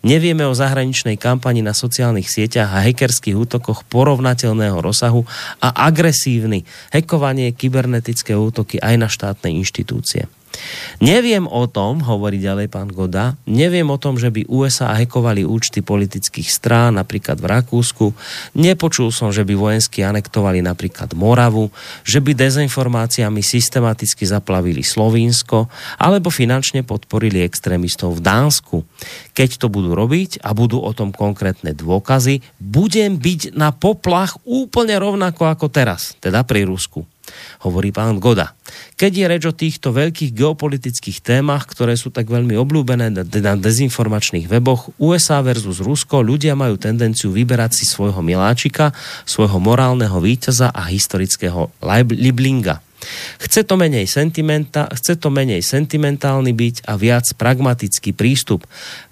Nevieme 0.00 0.48
o 0.48 0.56
zahraničnej 0.56 1.20
kampani 1.20 1.60
na 1.60 1.76
sociálnych 1.76 2.24
sieťach 2.24 2.72
a 2.72 2.84
hackerských 2.88 3.36
útokoch 3.36 3.84
porovnateľného 3.84 4.80
rozsahu 4.80 5.28
a 5.60 5.68
agresívny 5.88 6.64
hekovanie, 6.88 7.52
kybernetické 7.52 8.32
útoky 8.32 8.80
aj 8.80 8.94
na 8.96 9.08
štátne 9.12 9.52
inštitúcie. 9.60 10.24
Neviem 11.00 11.48
o 11.48 11.64
tom, 11.64 12.04
hovorí 12.04 12.36
ďalej 12.36 12.68
pán 12.68 12.92
Goda, 12.92 13.32
neviem 13.48 13.88
o 13.88 13.96
tom, 13.96 14.20
že 14.20 14.28
by 14.28 14.44
USA 14.52 14.92
hekovali 14.92 15.48
účty 15.48 15.80
politických 15.80 16.44
strán, 16.44 17.00
napríklad 17.00 17.40
v 17.40 17.48
Rakúsku. 17.48 18.12
Nepočul 18.58 19.08
som, 19.08 19.32
že 19.32 19.46
by 19.48 19.56
vojensky 19.56 20.04
anektovali 20.04 20.60
napríklad 20.60 21.16
Moravu, 21.16 21.72
že 22.04 22.20
by 22.20 22.36
dezinformáciami 22.36 23.40
systematicky 23.40 24.28
zaplavili 24.28 24.84
Slovinsko, 24.84 25.72
alebo 25.96 26.28
finančne 26.28 26.84
podporili 26.84 27.40
extrémistov 27.40 28.20
v 28.20 28.24
Dánsku. 28.26 28.76
Keď 29.32 29.56
to 29.56 29.66
budú 29.72 29.96
robiť 29.96 30.44
a 30.44 30.52
budú 30.52 30.84
o 30.84 30.92
tom 30.92 31.16
konkrétne 31.16 31.72
dôkazy, 31.72 32.44
budem 32.60 33.16
byť 33.16 33.56
na 33.56 33.72
poplach 33.72 34.36
úplne 34.44 35.00
rovnako 35.00 35.48
ako 35.48 35.72
teraz, 35.72 36.12
teda 36.20 36.44
pri 36.44 36.68
Rusku 36.68 37.08
hovorí 37.66 37.90
pán 37.90 38.22
Goda. 38.22 38.54
Keď 38.94 39.12
je 39.12 39.26
reč 39.26 39.42
o 39.48 39.54
týchto 39.56 39.90
veľkých 39.90 40.36
geopolitických 40.36 41.24
témach, 41.24 41.66
ktoré 41.66 41.98
sú 41.98 42.14
tak 42.14 42.30
veľmi 42.30 42.54
obľúbené 42.54 43.10
na 43.14 43.54
dezinformačných 43.58 44.46
weboch 44.46 44.94
USA 45.00 45.42
versus 45.42 45.82
Rusko, 45.82 46.22
ľudia 46.22 46.54
majú 46.54 46.78
tendenciu 46.78 47.34
vyberať 47.34 47.82
si 47.82 47.84
svojho 47.88 48.22
miláčika, 48.22 48.94
svojho 49.26 49.58
morálneho 49.58 50.16
víťaza 50.22 50.70
a 50.70 50.86
historického 50.86 51.72
liblinga. 52.14 52.84
Chce 53.40 53.64
to, 53.64 53.80
menej 53.80 54.04
sentimenta, 54.04 54.84
chce 54.92 55.16
to 55.16 55.32
menej 55.32 55.64
sentimentálny 55.64 56.52
byť 56.52 56.76
a 56.84 57.00
viac 57.00 57.24
pragmatický 57.32 58.12
prístup. 58.12 58.68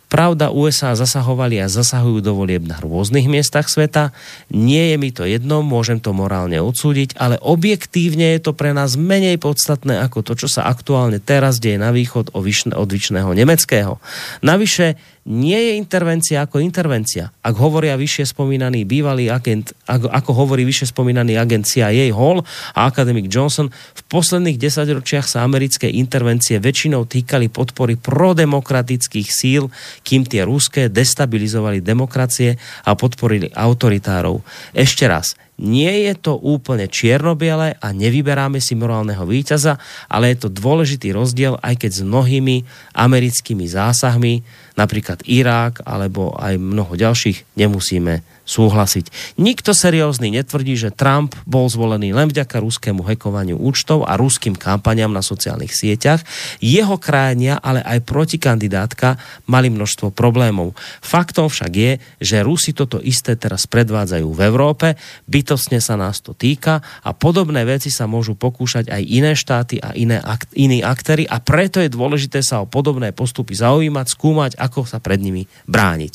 Pravda, 0.08 0.48
USA 0.48 0.96
zasahovali 0.96 1.60
a 1.60 1.68
zasahujú 1.68 2.24
do 2.24 2.32
volieb 2.32 2.64
na 2.64 2.80
rôznych 2.80 3.28
miestach 3.28 3.68
sveta. 3.68 4.16
Nie 4.48 4.92
je 4.92 4.96
mi 4.96 5.12
to 5.12 5.28
jedno, 5.28 5.60
môžem 5.60 6.00
to 6.00 6.16
morálne 6.16 6.56
odsúdiť, 6.64 7.12
ale 7.20 7.36
objektívne 7.36 8.32
je 8.36 8.48
to 8.48 8.56
pre 8.56 8.72
nás 8.72 8.96
menej 8.96 9.36
podstatné 9.36 10.00
ako 10.00 10.24
to, 10.24 10.32
čo 10.32 10.48
sa 10.48 10.64
aktuálne 10.64 11.20
teraz 11.20 11.60
deje 11.60 11.76
na 11.76 11.92
východ 11.92 12.32
od 12.32 12.88
vyšného 12.88 13.36
nemeckého. 13.36 14.00
Navyše, 14.40 14.96
nie 15.28 15.60
je 15.60 15.73
intervencia 15.76 16.48
ako 16.48 16.65
intervencia. 16.65 17.28
Ak 17.44 17.52
hovoria 17.60 18.00
vyššie 18.00 18.32
spomínaný 18.32 18.89
bývalý 18.89 19.28
agent, 19.28 19.76
ako, 19.84 20.08
ako 20.08 20.31
hovorí 20.32 20.65
vyššie 20.65 20.97
spomínaný 20.97 21.36
agent 21.36 21.68
CIA 21.68 22.08
Hall 22.16 22.40
a 22.73 22.89
akademik 22.89 23.28
Johnson, 23.28 23.68
v 23.68 24.02
posledných 24.08 24.57
desaťročiach 24.57 25.28
sa 25.28 25.44
americké 25.44 25.92
intervencie 25.92 26.57
väčšinou 26.57 27.05
týkali 27.05 27.52
podpory 27.52 28.00
prodemokratických 28.00 29.28
síl, 29.28 29.68
kým 30.00 30.24
tie 30.24 30.48
ruské 30.48 30.89
destabilizovali 30.89 31.84
demokracie 31.84 32.57
a 32.89 32.97
podporili 32.97 33.52
autoritárov. 33.52 34.40
Ešte 34.73 35.05
raz, 35.05 35.36
nie 35.58 36.06
je 36.06 36.14
to 36.14 36.38
úplne 36.38 36.86
čierno-biele 36.86 37.74
a 37.76 37.86
nevyberáme 37.90 38.62
si 38.62 38.78
morálneho 38.78 39.26
víťaza, 39.26 39.76
ale 40.06 40.32
je 40.32 40.46
to 40.46 40.48
dôležitý 40.54 41.10
rozdiel, 41.10 41.58
aj 41.58 41.82
keď 41.82 41.90
s 41.98 42.02
mnohými 42.06 42.56
americkými 42.94 43.66
zásahmi, 43.66 44.46
napríklad 44.78 45.26
Irák 45.26 45.82
alebo 45.82 46.32
aj 46.38 46.56
mnoho 46.56 46.94
ďalších, 46.94 47.58
nemusíme 47.58 48.38
súhlasiť. 48.49 49.36
Nikto 49.36 49.77
seriózny 49.77 50.33
netvrdí, 50.33 50.75
že 50.81 50.89
Trump 50.89 51.36
bol 51.44 51.68
zvolený 51.68 52.17
len 52.17 52.33
vďaka 52.33 52.65
ruskému 52.65 53.05
hekovaniu 53.05 53.60
účtov 53.60 54.09
a 54.09 54.17
ruským 54.17 54.57
kampaniam 54.57 55.12
na 55.12 55.20
sociálnych 55.20 55.77
sieťach. 55.77 56.25
Jeho 56.65 56.97
krajania, 56.97 57.60
ale 57.60 57.85
aj 57.85 58.09
protikandidátka 58.09 59.20
mali 59.44 59.68
množstvo 59.68 60.17
problémov. 60.17 60.73
Faktom 61.05 61.52
však 61.52 61.73
je, 61.77 61.93
že 62.25 62.41
Rusi 62.41 62.73
toto 62.73 62.97
isté 63.05 63.36
teraz 63.36 63.68
predvádzajú 63.68 64.28
v 64.33 64.41
Európe, 64.49 64.97
bytostne 65.28 65.85
sa 65.85 66.01
nás 66.01 66.25
to 66.25 66.33
týka 66.33 66.81
a 67.05 67.12
podobné 67.12 67.68
veci 67.68 67.93
sa 67.93 68.09
môžu 68.09 68.33
pokúšať 68.33 68.89
aj 68.89 69.02
iné 69.05 69.36
štáty 69.36 69.77
a 69.77 69.93
iné 69.93 70.17
akt, 70.17 70.49
iní 70.57 70.81
aktéry 70.81 71.28
a 71.28 71.36
preto 71.44 71.85
je 71.85 71.93
dôležité 71.93 72.41
sa 72.41 72.65
o 72.65 72.70
podobné 72.70 73.12
postupy 73.12 73.52
zaujímať, 73.52 74.07
skúmať, 74.09 74.52
ako 74.57 74.89
sa 74.89 75.02
pred 75.02 75.20
nimi 75.20 75.44
brániť. 75.68 76.15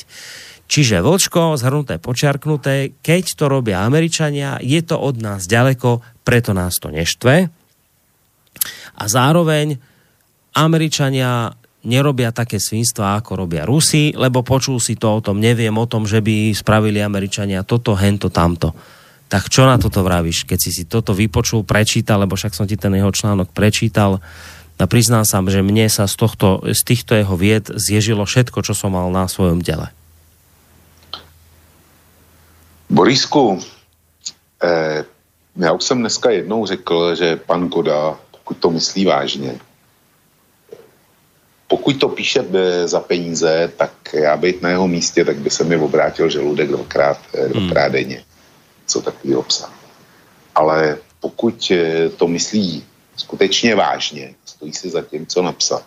Čiže 0.73 1.05
vočko, 1.05 1.53
zhrnuté, 1.53 2.01
počiarknuté, 2.01 2.97
keď 3.05 3.37
to 3.37 3.45
robia 3.45 3.85
Američania, 3.85 4.57
je 4.57 4.81
to 4.81 4.97
od 4.97 5.21
nás 5.21 5.45
ďaleko, 5.45 6.01
preto 6.25 6.57
nás 6.57 6.81
to 6.81 6.89
neštve. 6.89 7.45
A 8.97 9.03
zároveň 9.05 9.77
Američania 10.57 11.53
nerobia 11.85 12.33
také 12.33 12.57
svinstva, 12.57 13.21
ako 13.21 13.45
robia 13.45 13.69
Rusi, 13.69 14.17
lebo 14.17 14.41
počul 14.41 14.81
si 14.81 14.97
to 14.97 15.13
o 15.13 15.21
tom, 15.21 15.37
neviem 15.37 15.77
o 15.77 15.85
tom, 15.85 16.09
že 16.09 16.25
by 16.25 16.57
spravili 16.57 17.05
Američania 17.05 17.61
toto, 17.61 17.93
hento, 17.93 18.33
tamto. 18.33 18.73
Tak 19.29 19.53
čo 19.53 19.69
na 19.69 19.77
toto 19.77 20.01
vravíš, 20.01 20.49
keď 20.49 20.57
si 20.57 20.73
si 20.73 20.83
toto 20.89 21.13
vypočul, 21.13 21.61
prečítal, 21.61 22.25
lebo 22.25 22.33
však 22.33 22.57
som 22.57 22.65
ti 22.65 22.81
ten 22.81 22.97
jeho 22.97 23.13
článok 23.13 23.53
prečítal, 23.53 24.25
a 24.81 24.89
priznám 24.89 25.21
sa, 25.21 25.37
že 25.45 25.61
mne 25.61 25.85
sa 25.85 26.09
z, 26.09 26.17
tohto, 26.17 26.65
z 26.65 26.81
týchto 26.81 27.13
jeho 27.13 27.37
vied 27.37 27.69
zježilo 27.69 28.25
všetko, 28.25 28.65
čo 28.65 28.73
som 28.73 28.97
mal 28.97 29.13
na 29.13 29.29
svojom 29.29 29.61
dele. 29.61 29.93
Borisku, 32.93 33.59
eh, 34.63 35.05
já 35.55 35.71
už 35.73 35.83
jsem 35.83 35.99
dneska 35.99 36.29
jednou 36.29 36.65
řekl, 36.65 37.15
že 37.15 37.35
pan 37.35 37.67
Goda, 37.67 38.19
pokud 38.31 38.57
to 38.57 38.69
myslí 38.69 39.05
vážně, 39.05 39.59
pokud 41.67 41.97
to 41.99 42.09
píše 42.09 42.45
za 42.85 42.99
peníze, 42.99 43.71
tak 43.77 44.13
já 44.13 44.37
být 44.37 44.61
na 44.61 44.69
jeho 44.69 44.87
místě, 44.87 45.25
tak 45.25 45.37
by 45.37 45.49
se 45.49 45.63
mi 45.63 45.77
obrátil 45.77 46.29
žaludek 46.29 46.69
dvakrát, 46.69 47.17
eh, 47.33 47.49
dvakrát 47.49 47.83
hmm. 47.83 47.91
denně. 47.91 48.23
Co 48.85 49.01
takový 49.01 49.35
obsah. 49.35 49.73
Ale 50.55 50.97
pokud 51.19 51.71
eh, 51.71 52.09
to 52.09 52.27
myslí 52.27 52.85
skutečně 53.17 53.75
vážně, 53.75 54.35
stojí 54.45 54.73
si 54.73 54.89
za 54.89 55.01
tím, 55.01 55.25
co 55.25 55.41
napsal, 55.41 55.81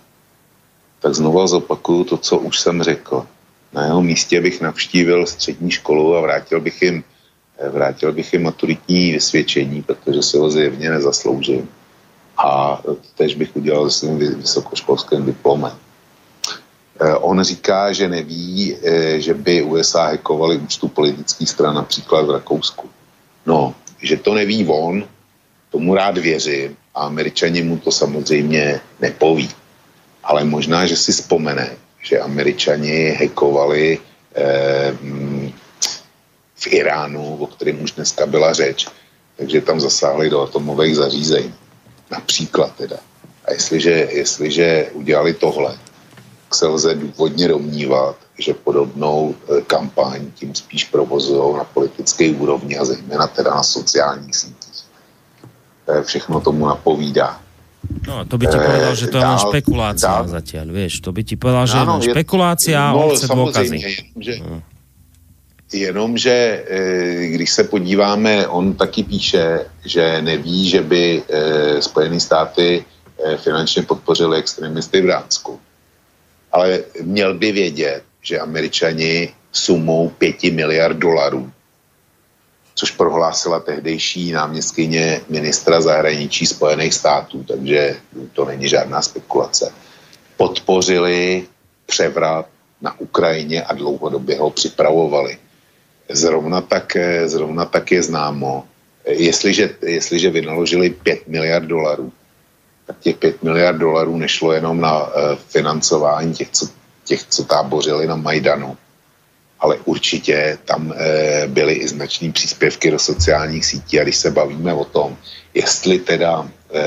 tak 0.99 1.15
znovu 1.15 1.47
zopakuju 1.47 2.05
to, 2.05 2.17
co 2.17 2.39
už 2.39 2.61
jsem 2.61 2.83
řekl 2.83 3.27
na 3.73 3.85
jeho 3.85 4.03
místě 4.03 4.41
bych 4.41 4.61
navštívil 4.61 5.27
střední 5.27 5.71
školu 5.71 6.17
a 6.17 6.21
vrátil 6.21 6.61
bych 6.61 6.83
jim, 6.83 7.05
eh, 7.59 7.69
vrátil 7.69 8.13
bych 8.13 8.33
jim 8.33 8.43
maturitní 8.43 9.13
vysvědčení, 9.13 9.83
protože 9.83 10.23
si 10.23 10.39
ho 10.39 10.51
zjevně 10.51 10.91
nezasloužím. 10.91 11.69
A 12.39 12.83
tež 13.15 13.35
bych 13.35 13.57
udělal 13.57 13.91
se 13.91 13.99
svým 13.99 14.19
vysokoškolským 14.19 15.27
diplomem. 15.27 15.73
Eh, 17.01 17.15
on 17.15 17.43
říká, 17.43 17.93
že 17.93 18.09
neví, 18.09 18.77
eh, 18.83 19.21
že 19.21 19.35
by 19.35 19.63
USA 19.63 20.17
hackovali 20.17 20.57
účtu 20.57 20.89
politických 20.89 21.51
stran 21.51 21.75
například 21.75 22.27
v 22.27 22.31
Rakousku. 22.31 22.89
No, 23.47 23.75
že 24.03 24.17
to 24.17 24.35
neví 24.35 24.67
on, 24.69 25.05
tomu 25.71 25.95
rád 25.95 26.19
věřím 26.19 26.77
a 26.95 27.01
američani 27.07 27.63
mu 27.63 27.77
to 27.79 27.93
samozřejmě 27.93 28.81
nepoví. 29.01 29.51
Ale 30.25 30.45
možná, 30.45 30.87
že 30.87 30.97
si 30.97 31.13
vzpomene, 31.13 31.77
že 32.07 32.23
američani 32.23 33.19
hekovali 33.19 33.99
eh, 33.99 34.95
v 36.55 36.67
Iránu, 36.67 37.37
o 37.37 37.47
kterém 37.47 37.83
už 37.83 37.93
dneska 37.93 38.27
byla 38.27 38.53
řeč, 38.53 38.87
takže 39.37 39.61
tam 39.61 39.81
zasáhli 39.81 40.31
do 40.31 40.43
atomových 40.43 40.97
zařízení. 40.97 41.55
Například 42.11 42.75
teda. 42.77 42.97
A 43.45 43.53
jestliže, 43.53 43.91
jestliže 44.11 44.91
udělali 44.93 45.35
tohle, 45.35 45.79
tak 46.45 46.55
se 46.55 46.67
lze 46.67 46.95
důvodně 46.95 47.49
domnívat, 47.49 48.17
že 48.39 48.55
podobnou 48.55 49.35
eh, 49.35 49.61
kampaň 49.63 50.31
tím 50.35 50.55
spíš 50.55 50.85
provozují 50.85 51.57
na 51.57 51.65
politické 51.65 52.31
úrovni 52.31 52.79
a 52.79 52.85
zejména 52.85 53.27
teda 53.27 53.51
na 53.51 53.63
sociálních 53.63 54.37
sítích. 54.37 54.87
Všechno 56.03 56.41
tomu 56.41 56.67
napovídá. 56.67 57.46
No, 58.07 58.23
to 58.23 58.39
by 58.39 58.47
ti 58.47 58.59
povedal, 58.59 58.95
že 58.95 59.07
to 59.11 59.19
je 59.19 59.25
len 59.27 59.41
špekulácia 59.43 60.15
dá, 60.23 60.31
zatiaľ, 60.31 60.67
vieš, 60.71 61.03
to 61.03 61.11
by 61.11 61.23
ti 61.27 61.35
povedal, 61.35 61.67
že 61.67 61.79
áno, 61.83 61.83
je 61.83 61.91
len 61.91 62.03
špekulácia 62.15 62.79
a 62.79 62.95
on 62.95 63.11
chce 63.11 63.27
dôkazy. 63.27 63.79
Že, 64.15 64.35
no. 64.47 64.63
Jenomže 65.73 66.65
eh, 66.71 67.27
když 67.27 67.51
se 67.51 67.65
podíváme, 67.65 68.47
on 68.47 68.75
taky 68.75 69.03
píše, 69.03 69.67
že 69.85 70.23
neví, 70.23 70.69
že 70.69 70.81
by 70.83 71.23
eh, 71.23 71.83
Spojené 71.83 72.21
státy 72.21 72.85
eh, 72.85 73.37
finančně 73.37 73.83
podpořili 73.83 74.39
extremisty 74.39 75.01
v 75.03 75.07
Dánsku. 75.07 75.61
Ale 76.53 76.81
měl 77.03 77.35
by 77.35 77.53
vědět, 77.53 78.03
že 78.23 78.39
američani 78.39 79.35
sumou 79.53 80.09
5 80.09 80.43
miliard 80.43 80.97
dolarů, 80.97 81.51
což 82.77 82.91
prohlásila 82.91 83.61
tehdejší 83.61 84.33
náměstkyně 84.33 85.21
ministra 85.29 85.81
zahraničí 85.81 86.47
Spojených 86.47 86.95
států, 86.95 87.45
takže 87.49 87.97
to 88.33 88.45
není 88.45 88.69
žádná 88.69 89.03
spekulace, 89.03 89.73
podpořili 90.37 91.49
převrat 91.87 92.47
na 92.81 93.01
Ukrajině 93.01 93.63
a 93.63 93.75
dlouhodobě 93.75 94.39
ho 94.39 94.51
připravovali. 94.51 95.39
Zrovna 96.09 96.61
tak, 96.61 96.97
zrovna 97.25 97.65
tak 97.65 97.91
je 97.91 98.03
známo, 98.03 98.65
jestliže, 99.09 99.71
jestliže 99.83 100.31
vynaložili 100.31 100.91
5 100.91 101.29
miliard 101.29 101.65
dolarů, 101.65 102.13
tak 102.87 102.97
těch 103.01 103.17
5 103.17 103.43
miliard 103.43 103.79
dolarů 103.79 104.17
nešlo 104.17 104.53
jenom 104.53 104.81
na 104.81 105.03
uh, 105.03 105.11
financování 105.49 106.35
těch 106.35 106.51
co, 106.51 106.69
těch, 107.05 107.25
co 107.25 107.45
tábořili 107.45 108.07
na 108.07 108.17
Majdanu, 108.17 108.77
ale 109.61 109.77
určitě 109.85 110.59
tam 110.65 110.93
e, 110.97 111.47
byly 111.47 111.73
i 111.73 111.89
značné 111.89 112.33
příspěvky 112.33 112.91
do 112.91 112.99
sociálních 112.99 113.67
sítí 113.67 114.01
a 114.01 114.03
když 114.03 114.17
se 114.17 114.31
bavíme 114.31 114.75
o 114.75 114.85
tom, 114.85 115.17
jestli 115.55 115.99
teda 115.99 116.49
e, 116.71 116.81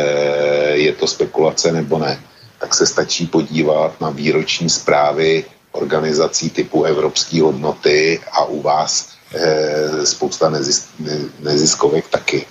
je 0.77 0.93
to 0.93 1.07
spekulace 1.07 1.71
nebo 1.71 1.99
ne, 1.99 2.19
tak 2.59 2.73
se 2.73 2.85
stačí 2.85 3.27
podívat 3.27 4.01
na 4.01 4.09
výroční 4.09 4.69
zprávy 4.69 5.45
organizací 5.71 6.49
typu 6.49 6.83
Evropské 6.83 7.41
hodnoty 7.41 8.19
a 8.31 8.45
u 8.45 8.61
vás 8.61 9.09
e, 9.33 10.05
spousta 10.05 10.49
nezis, 10.49 10.87
ne, 10.99 11.17
neziskovek 11.39 12.07
taky. 12.09 12.45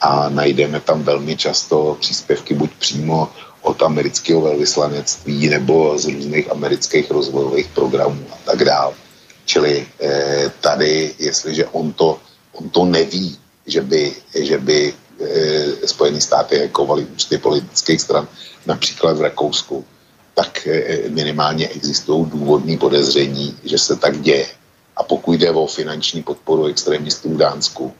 A 0.00 0.28
najdeme 0.28 0.80
tam 0.80 1.02
velmi 1.02 1.36
často 1.36 1.96
příspěvky 2.00 2.54
buď 2.54 2.70
přímo 2.78 3.28
od 3.62 3.82
amerického 3.82 4.40
velvyslanectví 4.40 5.48
nebo 5.48 5.98
z 5.98 6.04
různých 6.04 6.50
amerických 6.50 7.10
rozvojových 7.10 7.68
programů 7.68 8.26
a 8.32 8.36
tak 8.44 8.64
dále. 8.64 8.94
Čili 9.52 9.84
eh, 9.84 10.48
tady, 10.64 11.12
jestliže 11.18 11.68
on 11.76 11.92
to, 11.92 12.16
on 12.56 12.72
to 12.72 12.88
neví, 12.88 13.36
že 13.68 13.84
by, 13.84 14.16
že 14.32 14.56
by 14.58 14.78
eh, 14.88 15.84
Spojené 15.84 16.20
státy 16.20 16.56
hackovaly 16.56 17.04
účty 17.04 17.36
politických 17.36 18.00
stran, 18.00 18.24
například 18.64 19.20
v 19.20 19.28
Rakousku, 19.28 19.84
tak 20.32 20.64
eh, 20.64 21.08
minimálně 21.12 21.68
existují 21.68 22.32
důvodní 22.32 22.80
podezření, 22.80 23.56
že 23.64 23.78
se 23.78 23.96
tak 23.96 24.20
děje. 24.24 24.46
A 24.96 25.02
pokud 25.04 25.32
jde 25.36 25.50
o 25.50 25.66
finanční 25.66 26.22
podporu 26.22 26.72
extremistů 26.72 27.36
v 27.36 27.44
Dánsku, 27.44 27.92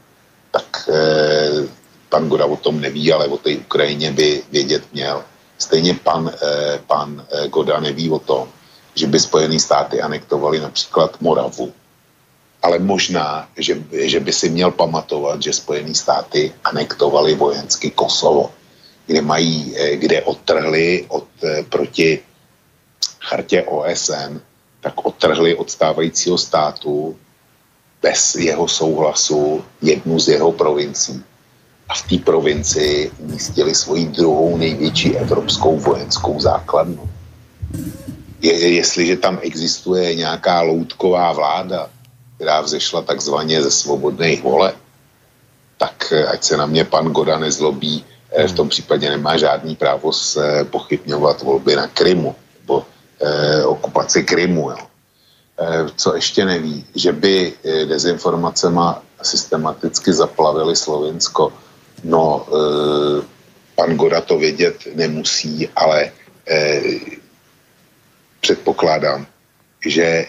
tak 0.57 0.89
eh, 0.89 1.69
pan 2.09 2.29
Goda 2.33 2.49
o 2.49 2.57
tom 2.57 2.81
neví, 2.81 3.13
ale 3.13 3.29
o 3.29 3.37
té 3.37 3.61
Ukrajině 3.61 4.13
by 4.13 4.43
vědět 4.53 4.83
měl. 4.93 5.25
Stejně 5.59 6.01
pan, 6.01 6.33
eh, 6.33 6.81
pan 6.87 7.27
Goda 7.53 7.81
neví 7.81 8.09
o 8.09 8.19
tom, 8.19 8.49
že 8.95 9.07
by 9.07 9.19
Spojené 9.21 9.59
státy 9.61 10.01
anektovali 10.01 10.61
například 10.61 11.21
Moravu. 11.21 11.73
Ale 12.62 12.79
možná, 12.79 13.49
že, 13.59 13.83
že 13.91 14.21
by 14.21 14.33
si 14.33 14.49
měl 14.51 14.71
pamatovat, 14.71 15.43
že 15.43 15.53
Spojené 15.53 15.95
státy 15.95 16.53
anektovali 16.65 17.35
vojensky 17.35 17.91
Kosovo, 17.91 18.55
kde, 19.07 19.23
mají, 19.23 19.75
eh, 19.77 19.97
kde 19.97 20.23
odtrhli 20.23 21.07
od, 21.09 21.27
eh, 21.43 21.62
proti 21.67 22.21
chartě 23.21 23.62
OSN, 23.62 24.41
tak 24.81 24.95
odtrhli 25.07 25.55
od 25.55 25.71
stávajícího 25.71 26.39
státu 26.39 27.17
bez 28.03 28.35
jeho 28.35 28.69
souhlasu 28.69 29.65
jednu 29.83 30.19
z 30.19 30.29
jeho 30.29 30.53
provincií. 30.53 31.23
A 31.89 31.95
v 31.95 32.03
té 32.03 32.17
provincii 32.19 33.11
umístili 33.19 33.75
svoji 33.75 34.07
druhou 34.07 34.57
největší 34.57 35.19
evropskou 35.19 35.79
vojenskou 35.79 36.41
základnu 36.41 37.11
je, 38.43 38.75
jestliže 38.75 39.17
tam 39.17 39.39
existuje 39.43 40.15
nějaká 40.15 40.61
loutková 40.61 41.33
vláda, 41.33 41.91
která 42.37 42.61
vzešla 42.61 43.03
takzvaně 43.03 43.62
ze 43.62 43.71
svobodných 43.71 44.43
vole, 44.43 44.75
tak 45.79 46.12
eh, 46.12 46.27
ať 46.27 46.45
se 46.45 46.57
na 46.57 46.67
mě 46.67 46.85
pan 46.85 47.07
Goda 47.07 47.39
nezlobí, 47.39 48.05
eh, 48.31 48.49
v 48.49 48.53
tom 48.53 48.69
případě 48.69 49.11
nemá 49.11 49.37
žádný 49.37 49.77
právo 49.77 50.12
se 50.12 50.67
pochybňovat 50.71 51.43
volby 51.43 51.77
na 51.77 51.87
Krymu 51.87 52.35
nebo 52.61 52.85
eh, 53.23 53.65
okupaci 53.65 54.23
Krymu. 54.23 54.71
Jo. 54.71 54.83
Eh, 55.61 55.87
co 55.97 56.15
ještě 56.15 56.45
neví, 56.45 56.85
že 56.95 57.12
by 57.12 57.53
eh, 57.65 57.87
dezinformacema 57.87 59.03
systematicky 59.23 60.12
zaplavili 60.12 60.77
Slovensko, 60.77 61.53
no 62.05 62.47
eh, 62.51 63.23
pan 63.75 63.97
Goda 63.97 64.21
to 64.21 64.39
vědět 64.39 64.91
nemusí, 64.95 65.69
ale 65.77 66.11
eh, 66.51 67.22
předpokládám, 68.43 69.27
že 69.87 70.03
e, 70.03 70.27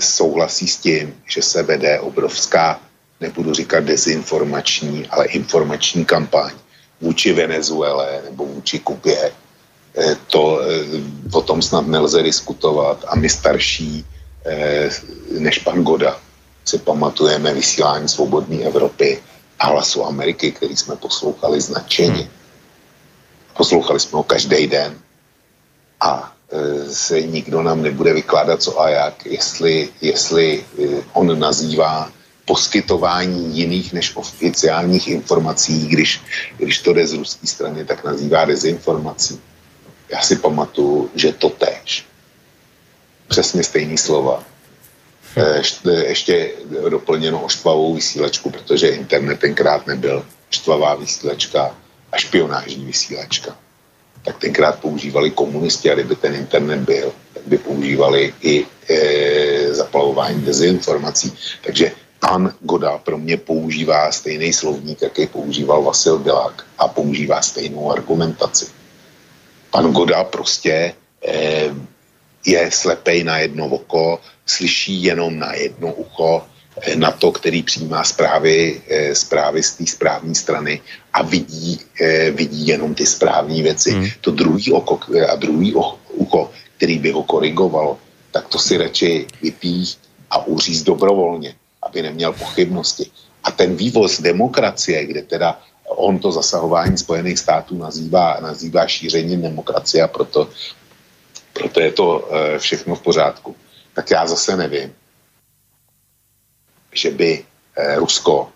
souhlasí 0.00 0.68
s 0.68 0.76
tím, 0.76 1.14
že 1.26 1.42
se 1.42 1.62
vede 1.62 2.00
obrovská, 2.00 2.80
nebudu 3.20 3.54
říkat 3.54 3.84
dezinformační, 3.84 5.06
ale 5.10 5.26
informační 5.26 6.04
kampaň 6.04 6.50
vůči 7.00 7.32
Venezuele 7.32 8.22
nebo 8.24 8.46
vůči 8.46 8.78
Kubě. 8.78 9.30
E, 9.98 10.16
to 10.26 10.60
e, 10.60 10.66
o 11.32 11.42
tom 11.42 11.62
snad 11.62 11.86
nelze 11.86 12.22
diskutovat 12.22 13.04
a 13.08 13.16
my 13.16 13.28
starší 13.28 14.06
než 15.38 15.58
pan 15.62 15.86
Goda 15.86 16.18
si 16.64 16.78
pamatujeme 16.78 17.54
vysílání 17.54 18.08
Svobodné 18.08 18.66
Evropy 18.66 19.22
a 19.58 19.66
hlasu 19.66 20.04
Ameriky, 20.04 20.52
který 20.52 20.76
jsme 20.76 20.96
poslouchali 20.96 21.60
značeně. 21.60 22.26
Hmm. 22.26 22.34
Poslouchali 23.56 24.00
jsme 24.00 24.16
ho 24.16 24.22
každý 24.22 24.66
den. 24.66 24.98
A 26.00 26.32
se 26.88 27.22
nikdo 27.22 27.62
nám 27.62 27.82
nebude 27.82 28.12
vykládat 28.12 28.62
co 28.62 28.80
a 28.80 28.88
jak, 28.88 29.26
jestli, 29.26 29.88
jestli 30.00 30.64
eh, 30.78 31.02
on 31.12 31.38
nazývá 31.38 32.12
poskytování 32.44 33.58
jiných 33.58 33.92
než 33.92 34.16
oficiálních 34.16 35.08
informací, 35.08 35.88
když, 35.88 36.20
když 36.56 36.78
to 36.78 36.92
jde 36.92 37.06
z 37.06 37.12
ruské 37.12 37.46
strany, 37.46 37.84
tak 37.84 38.04
nazývá 38.04 38.44
dezinformací. 38.44 39.40
Já 40.08 40.20
si 40.20 40.36
pamatuju, 40.36 41.10
že 41.14 41.32
to 41.32 41.50
tež. 41.50 42.04
Přesně 43.28 43.64
stejný 43.64 43.98
slova. 43.98 44.44
Ještě, 45.56 45.88
hm. 45.88 45.90
ještě 45.90 46.50
doplněno 46.88 47.42
o 47.42 47.48
štvavou 47.48 47.94
vysílačku, 47.94 48.50
protože 48.50 48.88
internet 48.88 49.40
tenkrát 49.40 49.86
nebyl 49.86 50.26
štvavá 50.50 50.94
vysílačka 50.94 51.76
a 52.12 52.16
špionážní 52.16 52.84
vysílačka 52.84 53.56
tak 54.24 54.38
tenkrát 54.38 54.78
používali 54.78 55.30
komunisti 55.30 55.90
a 55.90 55.94
kdyby 55.94 56.16
ten 56.16 56.34
internet 56.34 56.80
byl, 56.80 57.12
tak 57.34 57.42
by 57.46 57.58
používali 57.58 58.34
i 58.40 58.66
e, 58.88 59.74
zaplavování 59.74 60.42
dezinformací. 60.42 61.32
Takže 61.64 61.92
pan 62.20 62.54
Goda 62.60 62.98
pro 62.98 63.18
mě 63.18 63.36
používá 63.36 64.12
stejný 64.12 64.52
slovník, 64.52 65.02
jaký 65.02 65.26
používal 65.26 65.82
Vasil 65.82 66.18
Bilák 66.18 66.66
a 66.78 66.88
používá 66.88 67.42
stejnou 67.42 67.92
argumentaci. 67.92 68.66
Pan 69.70 69.92
Goda 69.92 70.24
prostě 70.24 70.94
e, 71.26 71.74
je 72.46 72.70
slepej 72.70 73.24
na 73.24 73.38
jedno 73.38 73.66
oko, 73.66 74.20
slyší 74.46 75.02
jenom 75.02 75.38
na 75.38 75.54
jedno 75.54 75.92
ucho, 75.92 76.42
Eh, 76.80 76.96
na 76.96 77.10
to, 77.10 77.32
který 77.32 77.62
přijímá 77.62 78.04
zprávy, 78.04 78.82
eh, 78.88 79.14
zprávy 79.14 79.62
z 79.62 79.72
té 79.72 79.86
správní 79.86 80.34
strany 80.34 80.80
a 81.12 81.22
vidí, 81.22 81.80
eh, 82.00 82.30
vidí 82.30 82.66
jenom 82.66 82.94
ty 82.94 83.06
správné 83.06 83.62
věci. 83.62 83.90
Hmm. 83.90 84.08
To 84.20 84.30
druhý 84.30 84.72
oko 84.72 85.00
a 85.28 85.34
druhý 85.36 85.74
ucho, 86.12 86.50
který 86.76 86.98
by 86.98 87.10
ho 87.10 87.22
korigovalo, 87.22 87.98
tak 88.30 88.48
to 88.48 88.58
si 88.58 88.76
radši 88.76 89.26
vypí 89.42 89.84
a 90.30 90.46
uříz 90.46 90.82
dobrovolně, 90.82 91.54
aby 91.82 92.02
neměl 92.02 92.32
pochybnosti. 92.32 93.10
A 93.44 93.50
ten 93.50 93.76
vývoz 93.76 94.20
demokracie, 94.20 95.06
kde 95.06 95.22
teda 95.22 95.60
on 95.84 96.18
to 96.18 96.32
zasahování 96.32 96.98
Spojených 96.98 97.38
států 97.38 97.76
nazývá, 97.78 98.40
nazývá 98.40 98.86
šířením 98.86 99.42
demokracie 99.42 100.02
a 100.02 100.08
proto, 100.08 100.48
proto 101.52 101.80
je 101.80 101.92
to 101.92 102.28
všechno 102.58 102.94
v 102.94 103.02
pořádku. 103.02 103.56
Tak 103.94 104.10
já 104.10 104.26
zase 104.26 104.56
nevím 104.56 104.94
že 106.92 107.10
by 107.10 107.44
eh, 107.76 107.96
Rusko 107.96 108.51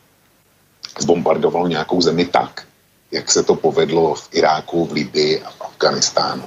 zbombardovalo 0.98 1.68
nějakou 1.68 2.00
zemi 2.00 2.24
tak, 2.24 2.66
jak 3.10 3.30
se 3.30 3.42
to 3.42 3.54
povedlo 3.54 4.14
v 4.14 4.28
Iráku, 4.32 4.86
v 4.86 4.92
Libii 4.92 5.42
a 5.42 5.50
v 5.50 5.60
Afganistánu. 5.60 6.44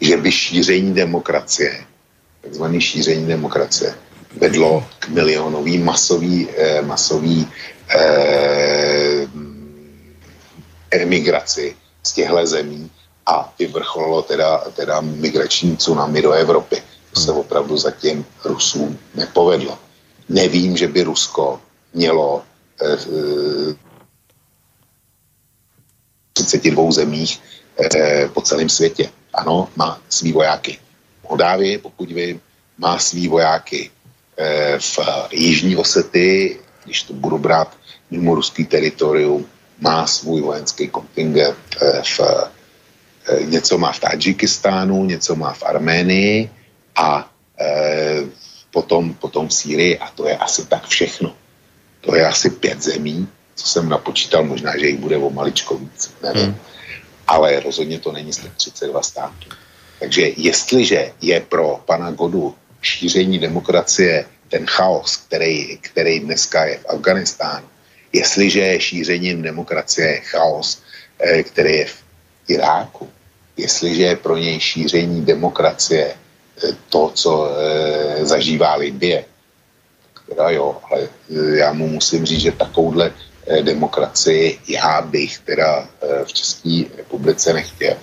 Že 0.00 0.16
by 0.16 0.32
šíření 0.32 0.94
demokracie, 0.94 1.84
takzvané 2.40 2.80
šíření 2.80 3.26
demokracie, 3.26 3.94
vedlo 4.36 4.84
k 4.98 5.08
milionový 5.08 5.78
masový, 5.78 6.48
eh, 6.56 6.82
masový 6.82 7.48
eh, 7.94 9.28
emigraci 10.90 11.76
z 12.02 12.12
těchto 12.12 12.46
zemí 12.46 12.90
a 13.26 13.54
vyvrcholilo 13.58 14.22
teda, 14.22 14.58
teda 14.76 15.00
migrační 15.00 15.76
tsunami 15.76 16.22
do 16.22 16.32
Evropy. 16.32 16.82
To 17.12 17.20
se 17.20 17.32
opravdu 17.32 17.76
zatím 17.76 18.24
Rusům 18.44 18.98
nepovedlo. 19.14 19.78
nevím, 20.28 20.76
že 20.76 20.88
by 20.88 21.02
Rusko 21.02 21.60
mělo 21.94 22.42
32 26.32 26.92
zemích 26.92 27.40
e, 27.80 28.28
po 28.28 28.40
celém 28.40 28.68
světě. 28.68 29.10
Ano, 29.34 29.68
má 29.76 30.00
svý 30.08 30.32
vojáky. 30.32 30.78
Moldávii, 31.28 31.78
pokud 31.78 32.12
vím, 32.12 32.40
má 32.78 32.98
svý 32.98 33.28
vojáky 33.28 33.90
v 34.78 34.98
Jižní 35.32 35.76
Osety, 35.76 36.58
když 36.84 37.02
to 37.02 37.12
budu 37.12 37.38
brát 37.38 37.76
mimo 38.10 38.34
ruský 38.34 38.64
teritorium, 38.64 39.46
má 39.80 40.06
svůj 40.06 40.40
vojenský 40.40 40.88
kontingent 40.88 41.58
v 42.02 42.20
něco 43.40 43.78
má 43.78 43.92
v 43.92 44.00
Tadžikistánu, 44.00 45.04
něco 45.04 45.36
má 45.36 45.52
v 45.52 45.62
Arménii 45.62 46.50
a 46.96 47.30
potom, 48.70 49.14
potom 49.14 49.48
v 49.48 49.54
Sýrii 49.54 49.98
a 49.98 50.10
to 50.10 50.28
je 50.28 50.36
asi 50.36 50.66
tak 50.66 50.86
všechno. 50.86 51.34
To 52.02 52.16
je 52.16 52.26
asi 52.26 52.50
pět 52.50 52.82
zemí, 52.82 53.28
co 53.54 53.68
jsem 53.68 53.88
napočítal, 53.88 54.44
možná, 54.44 54.78
že 54.78 54.86
jich 54.86 54.98
bude 54.98 55.16
o 55.16 55.30
maličko 55.30 55.78
víc, 55.78 56.10
nevím. 56.22 56.44
Hmm. 56.44 56.56
Ale 57.26 57.60
rozhodně 57.60 57.98
to 57.98 58.12
není 58.12 58.30
32 58.56 59.02
států. 59.02 59.48
Takže 60.00 60.30
jestliže 60.36 61.12
je 61.20 61.40
pro 61.40 61.80
pana 61.86 62.10
Godu 62.10 62.54
šíření 62.82 63.38
demokracie 63.38 64.26
ten 64.48 64.66
chaos, 64.66 65.16
který, 65.16 65.78
který 65.78 66.20
dneska 66.20 66.64
je 66.64 66.78
v 66.78 66.86
Afganistánu, 66.88 67.66
jestliže 68.12 68.60
je 68.60 68.80
šířením 68.80 69.42
demokracie 69.42 70.20
chaos, 70.20 70.82
eh, 71.18 71.42
který 71.42 71.74
je 71.76 71.86
v 71.86 72.02
Iráku, 72.48 73.08
jestliže 73.56 74.02
je 74.02 74.16
pro 74.16 74.36
něj 74.36 74.60
šíření 74.60 75.24
demokracie 75.24 76.06
eh, 76.10 76.76
to, 76.88 77.10
co 77.14 77.48
e, 77.48 78.26
zažívá 78.26 78.74
Libie, 78.74 79.24
teda 80.32 80.50
jo, 80.50 80.76
ale 80.90 81.08
já 81.58 81.72
mu 81.72 81.88
musím 81.88 82.24
říct, 82.26 82.40
že 82.40 82.52
takovouhle 82.52 83.12
e, 83.46 83.62
demokracii 83.62 84.58
já 84.68 85.02
bych 85.02 85.38
teda 85.38 85.84
e, 85.84 86.24
v 86.24 86.32
České 86.32 86.84
republice 86.96 87.52
nechtěl. 87.52 87.96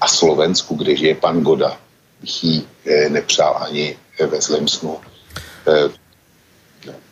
A 0.00 0.08
Slovensku, 0.08 0.76
kde 0.76 0.96
žije 0.96 1.14
pan 1.14 1.40
Goda, 1.40 1.76
bych 2.20 2.44
ji 2.44 2.56
e, 2.86 3.08
nepřál 3.08 3.56
ani 3.64 3.96
ve 4.20 4.40
zlém 4.40 4.68
snu. 4.68 5.00
E, 5.66 5.90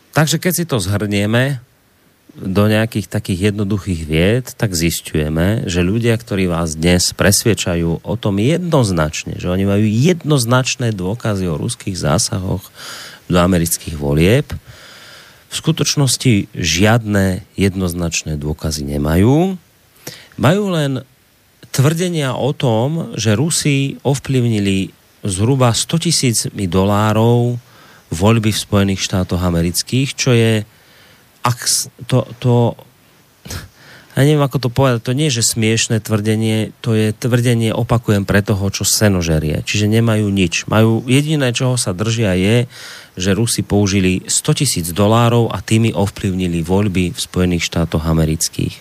Takže 0.09 0.41
keď 0.41 0.53
si 0.55 0.65
to 0.65 0.81
zhrnieme, 0.81 1.61
do 2.39 2.69
nejakých 2.69 3.09
takých 3.09 3.51
jednoduchých 3.51 4.01
vied, 4.05 4.45
tak 4.53 4.77
zistujeme, 4.77 5.65
že 5.65 5.81
ľudia, 5.81 6.13
ktorí 6.15 6.45
vás 6.45 6.77
dnes 6.77 7.11
presviečajú 7.11 8.05
o 8.05 8.13
tom 8.15 8.37
jednoznačne, 8.37 9.35
že 9.41 9.49
oni 9.49 9.65
majú 9.65 9.83
jednoznačné 9.83 10.93
dôkazy 10.93 11.49
o 11.49 11.59
ruských 11.59 11.97
zásahoch 11.97 12.69
do 13.29 13.37
amerických 13.37 13.95
volieb, 13.95 14.49
v 15.49 15.53
skutočnosti 15.53 16.53
žiadne 16.53 17.45
jednoznačné 17.57 18.37
dôkazy 18.37 18.85
nemajú. 18.85 19.57
Majú 20.37 20.63
len 20.69 21.01
tvrdenia 21.73 22.37
o 22.37 22.53
tom, 22.53 23.13
že 23.17 23.37
Rusi 23.37 23.97
ovplyvnili 24.05 24.93
zhruba 25.25 25.73
100 25.73 26.05
tisícmi 26.05 26.65
dolárov 26.69 27.57
voľby 28.09 28.49
v 28.53 28.63
Spojených 28.65 29.05
štátoch 29.05 29.41
amerických, 29.41 30.09
čo 30.17 30.33
je 30.33 30.65
ak 31.39 31.59
to, 32.05 32.27
to 32.41 32.53
ja 34.19 34.27
neviem, 34.27 34.43
ako 34.43 34.67
to 34.67 34.69
povedať, 34.69 34.99
to 34.99 35.15
nie 35.15 35.31
je, 35.31 35.39
že 35.39 35.55
smiešné 35.55 36.03
tvrdenie, 36.03 36.75
to 36.83 36.91
je 36.91 37.15
tvrdenie, 37.15 37.71
opakujem, 37.71 38.27
pre 38.27 38.43
toho, 38.43 38.67
čo 38.67 38.83
senožerie. 38.83 39.63
Čiže 39.63 39.87
nemajú 39.87 40.27
nič. 40.27 40.67
Majú, 40.67 41.07
jediné, 41.07 41.55
čoho 41.55 41.79
sa 41.79 41.95
držia 41.95 42.35
je, 42.35 42.67
že 43.15 43.31
Rusi 43.31 43.63
použili 43.63 44.27
100 44.27 44.59
tisíc 44.59 44.87
dolárov 44.91 45.47
a 45.55 45.63
tými 45.63 45.95
ovplyvnili 45.95 46.59
voľby 46.67 47.15
v 47.15 47.19
Spojených 47.19 47.63
štátoch 47.63 48.03
amerických. 48.03 48.75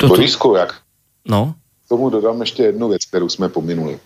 Toto... 0.00 0.16
Borisku, 0.16 0.56
jak? 0.56 0.80
No? 1.28 1.60
Tomu 1.92 2.08
dodám 2.08 2.40
ještě 2.40 2.62
jednu 2.62 2.88
věc, 2.88 3.04
kterou 3.04 3.28
jsme 3.28 3.48
pominuli. 3.48 4.00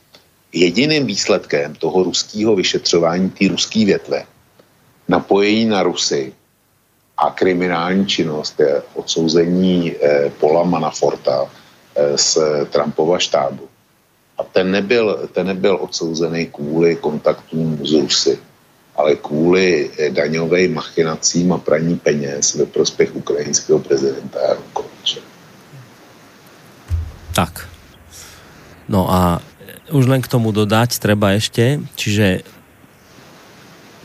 Jediným 0.53 1.07
výsledkem 1.07 1.75
toho 1.75 2.03
ruského 2.03 2.57
vyšetřování, 2.57 3.31
té 3.31 3.49
ruské 3.49 3.85
větve, 3.85 4.27
napojení 5.09 5.65
na 5.65 5.83
Rusy 5.83 6.33
a 7.19 7.31
kriminální 7.31 8.07
činnost 8.07 8.61
je 8.61 8.83
odsouzení 8.95 9.93
eh, 9.93 10.31
Paula 10.41 10.65
Manaforta 10.65 11.47
eh, 11.47 12.19
z 12.19 12.39
Trumpova 12.71 13.19
štábu. 13.19 13.69
A 14.39 14.43
ten 14.43 14.71
nebyl, 14.71 15.29
ten 15.33 15.47
nebyl 15.47 15.79
odsouzený 15.81 16.47
kvůli 16.47 16.97
kontaktům 16.97 17.79
s 17.87 17.93
Rusy, 17.93 18.39
ale 18.97 19.17
kvůli 19.17 19.91
eh, 19.99 20.11
daňovým 20.11 20.75
machinacím 20.75 21.53
a 21.53 21.59
praní 21.59 21.99
peněz 21.99 22.55
ve 22.55 22.67
prospěch 22.67 23.15
ukrajinského 23.17 23.79
prezidenta 23.79 24.39
Janukoviče. 24.49 25.21
Tak. 27.35 27.69
No 28.89 29.11
a 29.11 29.43
už 29.91 30.07
len 30.07 30.23
k 30.23 30.31
tomu 30.31 30.53
dodať 30.53 30.99
treba 31.03 31.35
ešte, 31.35 31.83
čiže 31.99 32.47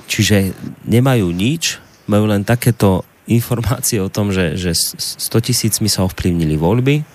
Čiže 0.09 0.57
nemajú 0.89 1.29
nič, 1.29 1.77
majú 2.09 2.25
len 2.25 2.41
takéto 2.41 3.05
informácie 3.29 4.01
o 4.01 4.09
tom, 4.09 4.33
že, 4.33 4.57
že 4.57 4.73
100 4.73 5.29
tisícmi 5.45 5.85
sa 5.85 6.03
ovplyvnili 6.09 6.57
voľby. 6.57 7.05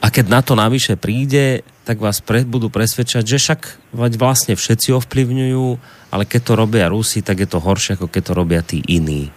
A 0.00 0.08
keď 0.08 0.26
na 0.32 0.40
to 0.40 0.56
navyše 0.56 0.96
príde, 0.96 1.60
tak 1.84 2.00
vás 2.00 2.24
pre, 2.24 2.48
budú 2.48 2.72
presvedčať, 2.72 3.24
že 3.28 3.36
však 3.36 3.60
vlastne 3.92 4.56
všetci 4.56 4.96
ovplyvňujú, 4.96 5.66
ale 6.08 6.24
keď 6.24 6.40
to 6.40 6.52
robia 6.56 6.88
Rusi, 6.88 7.20
tak 7.20 7.44
je 7.44 7.48
to 7.50 7.60
horšie, 7.60 8.00
ako 8.00 8.08
keď 8.08 8.22
to 8.24 8.32
robia 8.32 8.62
tí 8.64 8.80
iní. 8.88 9.28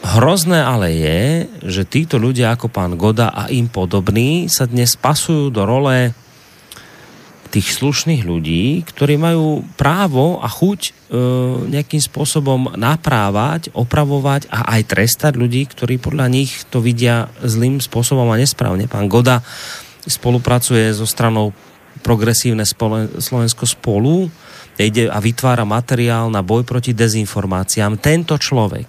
Hrozné 0.00 0.64
ale 0.64 0.96
je, 0.96 1.20
že 1.60 1.84
títo 1.84 2.16
ľudia 2.16 2.56
ako 2.56 2.72
pán 2.72 2.96
Goda 2.96 3.28
a 3.36 3.52
im 3.52 3.68
podobní 3.68 4.48
sa 4.48 4.64
dnes 4.64 4.96
pasujú 4.96 5.52
do 5.52 5.62
role 5.68 6.16
tých 7.50 7.74
slušných 7.74 8.22
ľudí, 8.22 8.86
ktorí 8.86 9.18
majú 9.18 9.66
právo 9.74 10.38
a 10.38 10.46
chuť 10.46 10.80
e, 10.86 10.90
nejakým 11.66 11.98
spôsobom 11.98 12.78
naprávať, 12.78 13.74
opravovať 13.74 14.46
a 14.54 14.78
aj 14.78 14.94
trestať 14.94 15.34
ľudí, 15.34 15.66
ktorí 15.66 15.98
podľa 15.98 16.30
nich 16.30 16.62
to 16.70 16.78
vidia 16.78 17.26
zlým 17.42 17.82
spôsobom 17.82 18.30
a 18.30 18.38
nesprávne. 18.38 18.86
Pán 18.86 19.10
Goda 19.10 19.42
spolupracuje 20.06 20.94
so 20.94 21.04
stranou 21.04 21.50
Progresívne 22.00 22.64
Slovensko 23.20 23.68
spolu, 23.68 24.32
ide 24.80 25.12
a 25.12 25.20
vytvára 25.20 25.68
materiál 25.68 26.32
na 26.32 26.40
boj 26.40 26.64
proti 26.64 26.96
dezinformáciám. 26.96 28.00
Tento 28.00 28.40
človek 28.40 28.88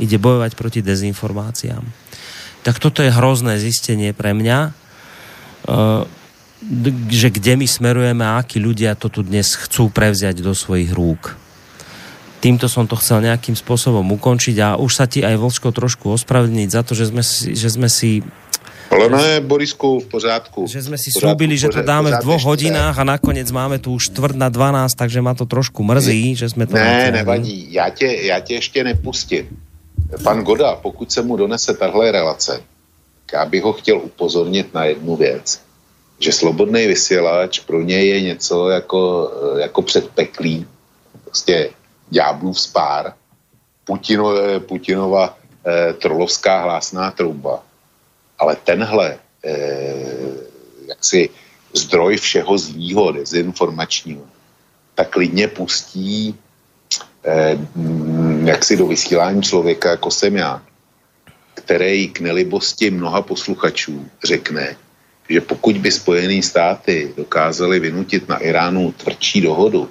ide 0.00 0.16
bojovať 0.16 0.56
proti 0.56 0.80
dezinformáciám. 0.80 1.84
Tak 2.64 2.80
toto 2.80 3.04
je 3.04 3.12
hrozné 3.12 3.60
zistenie 3.60 4.16
pre 4.16 4.32
mňa. 4.32 4.58
E, 4.64 4.70
že 7.12 7.28
kde 7.28 7.60
my 7.60 7.66
smerujeme 7.68 8.24
a 8.24 8.40
akí 8.40 8.56
ľudia 8.56 8.96
to 8.96 9.12
tu 9.12 9.20
dnes 9.20 9.44
chcú 9.52 9.92
prevziať 9.92 10.40
do 10.40 10.56
svojich 10.56 10.90
rúk. 10.96 11.36
Týmto 12.40 12.68
som 12.68 12.84
to 12.84 12.96
chcel 13.00 13.24
nejakým 13.24 13.56
spôsobom 13.56 14.04
ukončiť 14.20 14.56
a 14.60 14.68
už 14.76 14.92
sa 14.92 15.08
ti 15.08 15.24
aj 15.24 15.40
Vlčko 15.40 15.72
trošku 15.72 16.12
ospravedlniť 16.12 16.68
za 16.68 16.84
to, 16.84 16.92
že 16.92 17.08
sme 17.08 17.24
si, 17.24 17.56
že 17.56 17.68
sme 17.72 17.88
si 17.88 18.20
ale 18.92 19.08
ne, 19.08 19.40
Borisku, 19.40 20.04
v 20.04 20.06
pořádku. 20.06 20.68
Že 20.68 20.92
sme 20.92 20.98
si 21.00 21.08
slúbili, 21.10 21.56
že 21.56 21.72
to 21.72 21.80
dáme 21.82 22.14
v 22.14 22.20
dvoch 22.20 22.44
hodinách 22.44 22.94
a 23.00 23.04
nakoniec 23.16 23.48
máme 23.48 23.80
tu 23.80 23.96
už 23.96 24.12
tvrt 24.12 24.36
na 24.36 24.52
12, 24.52 24.92
takže 24.92 25.24
ma 25.24 25.32
to 25.32 25.48
trošku 25.48 25.80
mrzí, 25.82 26.36
že 26.36 26.52
sme 26.52 26.68
to... 26.68 26.76
Ne, 26.76 27.10
nevadí, 27.10 27.72
já 27.74 27.90
tě, 27.90 28.06
já 28.06 28.38
tě 28.40 28.54
ještě 28.54 28.84
nepustím. 28.84 29.48
Pan 30.22 30.44
Goda, 30.44 30.76
pokud 30.76 31.10
se 31.10 31.22
mu 31.22 31.36
donese 31.36 31.74
tahle 31.74 32.12
relace, 32.12 32.60
já 33.32 33.44
bych 33.44 33.62
ho 33.62 33.72
chtěl 33.72 33.98
upozornit 33.98 34.74
na 34.74 34.84
jednu 34.84 35.16
věc 35.16 35.63
že 36.24 36.32
slobodný 36.32 36.86
vysílač 36.88 37.60
pro 37.60 37.82
něj 37.84 38.08
je 38.08 38.20
něco 38.20 38.68
jako, 38.68 39.02
eh, 39.28 39.60
jako 39.68 39.82
předpeklý, 39.82 40.66
prostě 41.24 41.70
ďáblův 42.08 42.60
spár, 42.60 43.12
Putino, 43.84 44.32
Putinova 44.64 45.36
eh, 45.36 45.92
trolovská 45.92 46.62
hlásná 46.62 47.10
trouba. 47.10 47.60
Ale 48.38 48.56
tenhle 48.56 49.18
eh, 49.44 50.24
jaksi 50.88 51.30
zdroj 51.76 52.16
všeho 52.16 52.58
zlýho, 52.58 53.12
dezinformačního, 53.12 54.24
tak 54.94 55.12
klidně 55.12 55.48
pustí 55.48 56.32
eh, 57.24 57.58
jaksi 58.44 58.76
do 58.76 58.86
vysílání 58.86 59.42
člověka, 59.42 59.90
jako 59.90 60.10
jsem 60.10 60.36
já, 60.36 60.62
který 61.54 62.08
k 62.08 62.20
nelibosti 62.20 62.90
mnoha 62.90 63.22
posluchačů 63.22 64.08
řekne, 64.24 64.76
že 65.28 65.40
pokud 65.40 65.78
by 65.78 65.90
Spojené 65.90 66.42
státy 66.42 67.12
dokázaly 67.16 67.80
vynutit 67.80 68.28
na 68.28 68.36
Iránu 68.38 68.92
tvrdší 68.92 69.40
dohodu, 69.40 69.90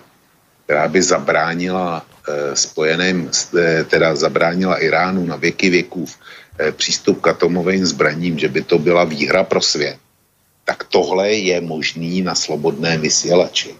která 0.66 0.88
by 0.88 1.02
zabránila 1.02 2.06
eh, 2.06 2.56
spojeným, 2.56 3.30
eh, 3.58 3.84
teda 3.84 4.16
zabránila 4.16 4.78
Iránu 4.78 5.26
na 5.26 5.36
věky 5.36 5.70
věků 5.70 6.06
eh, 6.06 6.72
přístup 6.72 7.22
k 7.22 7.28
atomovým 7.28 7.86
zbraním, 7.86 8.40
že 8.40 8.48
by 8.48 8.62
to 8.62 8.80
byla 8.80 9.04
výhra 9.04 9.44
pro 9.44 9.62
svět, 9.62 9.98
tak 10.66 10.84
tohle 10.84 11.34
je 11.34 11.62
možný 11.62 12.22
na 12.22 12.36
slobodné 12.36 12.98
vysílači. 12.98 13.76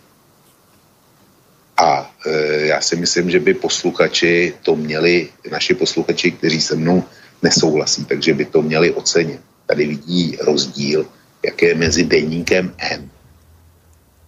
A 1.78 2.12
e, 2.26 2.32
já 2.66 2.82
si 2.82 2.96
myslím, 2.96 3.30
že 3.32 3.40
by 3.40 3.54
posluchači 3.54 4.54
to 4.62 4.76
měli, 4.76 5.30
naši 5.52 5.74
posluchači, 5.74 6.32
kteří 6.32 6.62
se 6.62 6.76
mnou 6.76 7.04
nesouhlasí, 7.42 8.06
takže 8.06 8.34
by 8.34 8.46
to 8.46 8.62
měli 8.62 8.92
ocenit. 8.92 9.42
Tady 9.66 9.88
vidí 9.88 10.38
rozdíl, 10.42 11.08
jaký 11.46 11.66
je 11.66 11.76
mezi 11.76 12.04
denníkem 12.04 12.74
N 12.78 13.10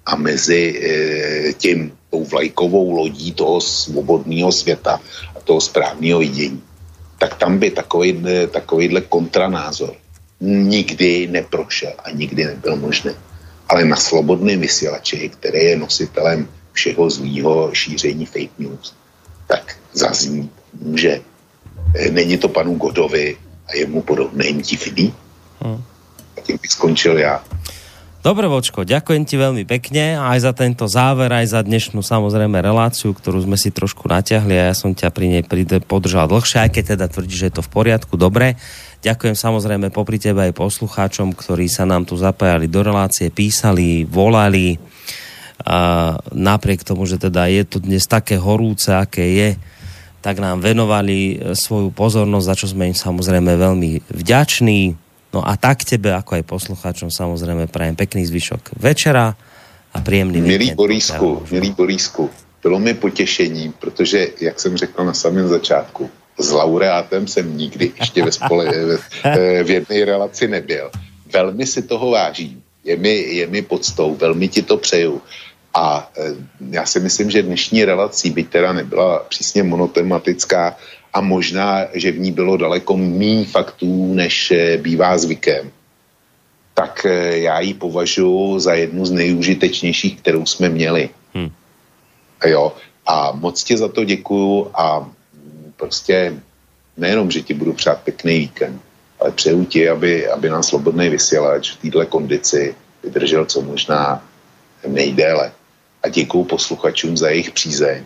a 0.06 0.16
mezi 0.16 0.62
e, 0.78 1.54
tím 1.54 1.92
tou 2.10 2.24
vlajkovou 2.26 2.92
lodí 2.92 3.32
toho 3.34 3.62
svobodného 3.62 4.52
světa 4.52 5.02
a 5.36 5.40
toho 5.40 5.62
správného 5.62 6.20
vidění. 6.20 6.62
Tak 7.18 7.36
tam 7.36 7.58
by 7.58 7.72
takový, 7.72 8.22
takovýhle 8.52 9.02
kontranázor 9.02 9.96
nikdy 10.42 11.28
neprošel 11.28 11.94
a 12.04 12.12
nikdy 12.12 12.46
nebyl 12.46 12.76
možný. 12.76 13.12
Ale 13.68 13.86
na 13.86 13.96
slobodném 13.96 14.60
vysílači, 14.62 15.30
který 15.30 15.60
je 15.60 15.76
nositelem 15.78 16.48
všeho 16.72 17.10
zlýho 17.10 17.70
šíření 17.74 18.26
fake 18.26 18.60
news, 18.60 18.94
tak 19.48 19.76
zazní 19.94 20.50
může. 20.82 21.22
E, 21.96 22.12
není 22.12 22.38
to 22.38 22.48
panu 22.48 22.76
Godovi 22.76 23.38
a 23.68 23.76
jemu 23.76 24.02
podobným 24.02 24.62
divný. 24.62 25.14
Hmm. 25.62 25.84
A 26.46 26.54
tím 26.54 26.58
bych 26.62 26.72
skončil 26.72 27.18
já. 27.18 27.42
Dobre, 28.26 28.50
Vočko, 28.50 28.86
ďakujem 28.86 29.22
ti 29.22 29.38
veľmi 29.38 29.70
pekne 29.70 30.18
aj 30.18 30.50
za 30.50 30.54
tento 30.54 30.90
záver, 30.90 31.30
aj 31.30 31.46
za 31.46 31.62
dnešnú 31.62 32.02
samozrejme 32.02 32.58
reláciu, 32.58 33.14
ktorú 33.14 33.46
sme 33.46 33.54
si 33.54 33.70
trošku 33.70 34.10
natiahli 34.10 34.58
a 34.58 34.70
ja 34.70 34.76
som 34.78 34.98
ťa 34.98 35.14
pri 35.14 35.26
nej 35.30 35.44
podržal 35.86 36.26
dlhšie, 36.26 36.66
aj 36.66 36.74
keď 36.74 36.84
teda 36.98 37.06
tvrdí, 37.06 37.38
že 37.38 37.54
je 37.54 37.62
to 37.62 37.66
v 37.66 37.70
poriadku. 37.70 38.18
Dobre, 38.18 38.58
ďakujem 39.06 39.38
samozrejme 39.38 39.94
popri 39.94 40.18
tebe 40.18 40.42
aj 40.42 40.58
poslucháčom, 40.58 41.38
ktorí 41.38 41.70
sa 41.70 41.86
nám 41.86 42.10
tu 42.10 42.18
zapájali 42.18 42.66
do 42.66 42.82
relácie, 42.82 43.30
písali, 43.30 44.10
volali. 44.10 44.82
A 45.62 46.18
napriek 46.34 46.82
tomu, 46.82 47.06
že 47.06 47.22
teda 47.22 47.46
je 47.46 47.62
to 47.62 47.78
dnes 47.78 48.10
také 48.10 48.42
horúce, 48.42 48.90
aké 48.90 49.22
je, 49.22 49.50
tak 50.26 50.42
nám 50.42 50.66
venovali 50.66 51.38
svoju 51.54 51.94
pozornosť, 51.94 52.46
za 52.50 52.56
čo 52.58 52.74
sme 52.74 52.90
im 52.90 52.98
samozrejme 52.98 53.54
veľmi 53.54 54.10
vďační 54.10 55.05
No 55.36 55.44
a 55.44 55.60
tak 55.60 55.84
tebe, 55.84 56.16
ako 56.16 56.40
aj 56.40 56.48
poslucháčom, 56.48 57.12
samozrejme 57.12 57.68
prajem 57.68 58.00
pekný 58.00 58.24
zvyšok 58.24 58.80
večera 58.80 59.36
a 59.92 59.98
príjemný 60.00 60.40
Milý 60.40 60.72
víkend. 60.72 60.80
Borísku, 60.80 61.44
milý 61.52 61.76
Borísku, 61.76 62.24
bylo 62.64 62.80
mi 62.80 62.94
potěšením, 62.96 63.76
protože, 63.76 64.28
jak 64.40 64.56
jsem 64.60 64.78
řekl 64.78 65.04
na 65.04 65.14
samém 65.14 65.48
začátku, 65.48 66.10
s 66.40 66.52
laureátem 66.52 67.28
jsem 67.28 67.58
nikdy 67.58 67.92
ještě 68.00 68.24
ve, 68.24 68.32
spole, 68.32 68.66
v, 69.36 69.64
v 69.64 69.70
jedné 69.70 70.06
relaci 70.06 70.48
nebyl. 70.48 70.92
Velmi 71.34 71.68
si 71.68 71.84
toho 71.84 72.12
vážím. 72.16 72.64
Je 72.84 72.96
mi, 72.96 73.44
je 73.44 73.48
mi 73.48 73.62
podstou, 73.62 74.16
velmi 74.16 74.48
ti 74.48 74.62
to 74.62 74.78
přeju. 74.78 75.22
A 75.74 76.12
e, 76.18 76.36
já 76.72 76.86
si 76.86 77.00
myslím, 77.00 77.32
že 77.32 77.44
dnešní 77.44 77.86
relací, 77.86 78.30
by 78.30 78.44
teda 78.44 78.74
nebyla 78.74 79.20
přísně 79.30 79.64
monotematická, 79.64 80.78
a 81.16 81.22
možná, 81.22 81.88
že 81.94 82.12
v 82.12 82.20
ní 82.20 82.32
bylo 82.32 82.58
daleko 82.58 82.98
méně 82.98 83.46
faktů, 83.46 84.14
než 84.14 84.52
eh, 84.52 84.78
bývá 84.78 85.18
zvykem, 85.18 85.72
tak 86.74 87.06
eh, 87.06 87.38
já 87.48 87.60
ji 87.60 87.74
považuji 87.74 88.60
za 88.60 88.74
jednu 88.74 89.06
z 89.06 89.12
nejúžitečnějších, 89.12 90.20
kterou 90.20 90.46
jsme 90.46 90.70
měli. 90.70 91.10
Hmm. 91.34 91.52
Jo, 92.46 92.76
a 93.08 93.32
moc 93.32 93.64
ti 93.64 93.78
za 93.78 93.88
to 93.88 94.04
děkuju 94.04 94.72
a 94.76 95.08
prostě 95.80 96.36
nejenom, 96.98 97.32
že 97.32 97.42
ti 97.42 97.54
budu 97.54 97.74
přát 97.74 98.04
pěkný 98.04 98.40
víkend, 98.40 98.82
ale 99.20 99.32
přeju 99.32 99.66
ti, 99.66 99.90
aby, 99.90 100.28
aby 100.28 100.50
nám 100.50 100.64
slobodný 100.64 101.10
vysílač 101.10 101.72
v 101.72 101.82
této 101.82 102.06
kondici 102.06 102.76
vydržel 103.04 103.46
co 103.46 103.62
možná 103.62 104.20
nejdéle. 104.88 105.52
A 106.04 106.10
děkuju 106.10 106.44
posluchačům 106.44 107.18
za 107.18 107.30
jejich 107.30 107.52
přízeň 107.52 108.04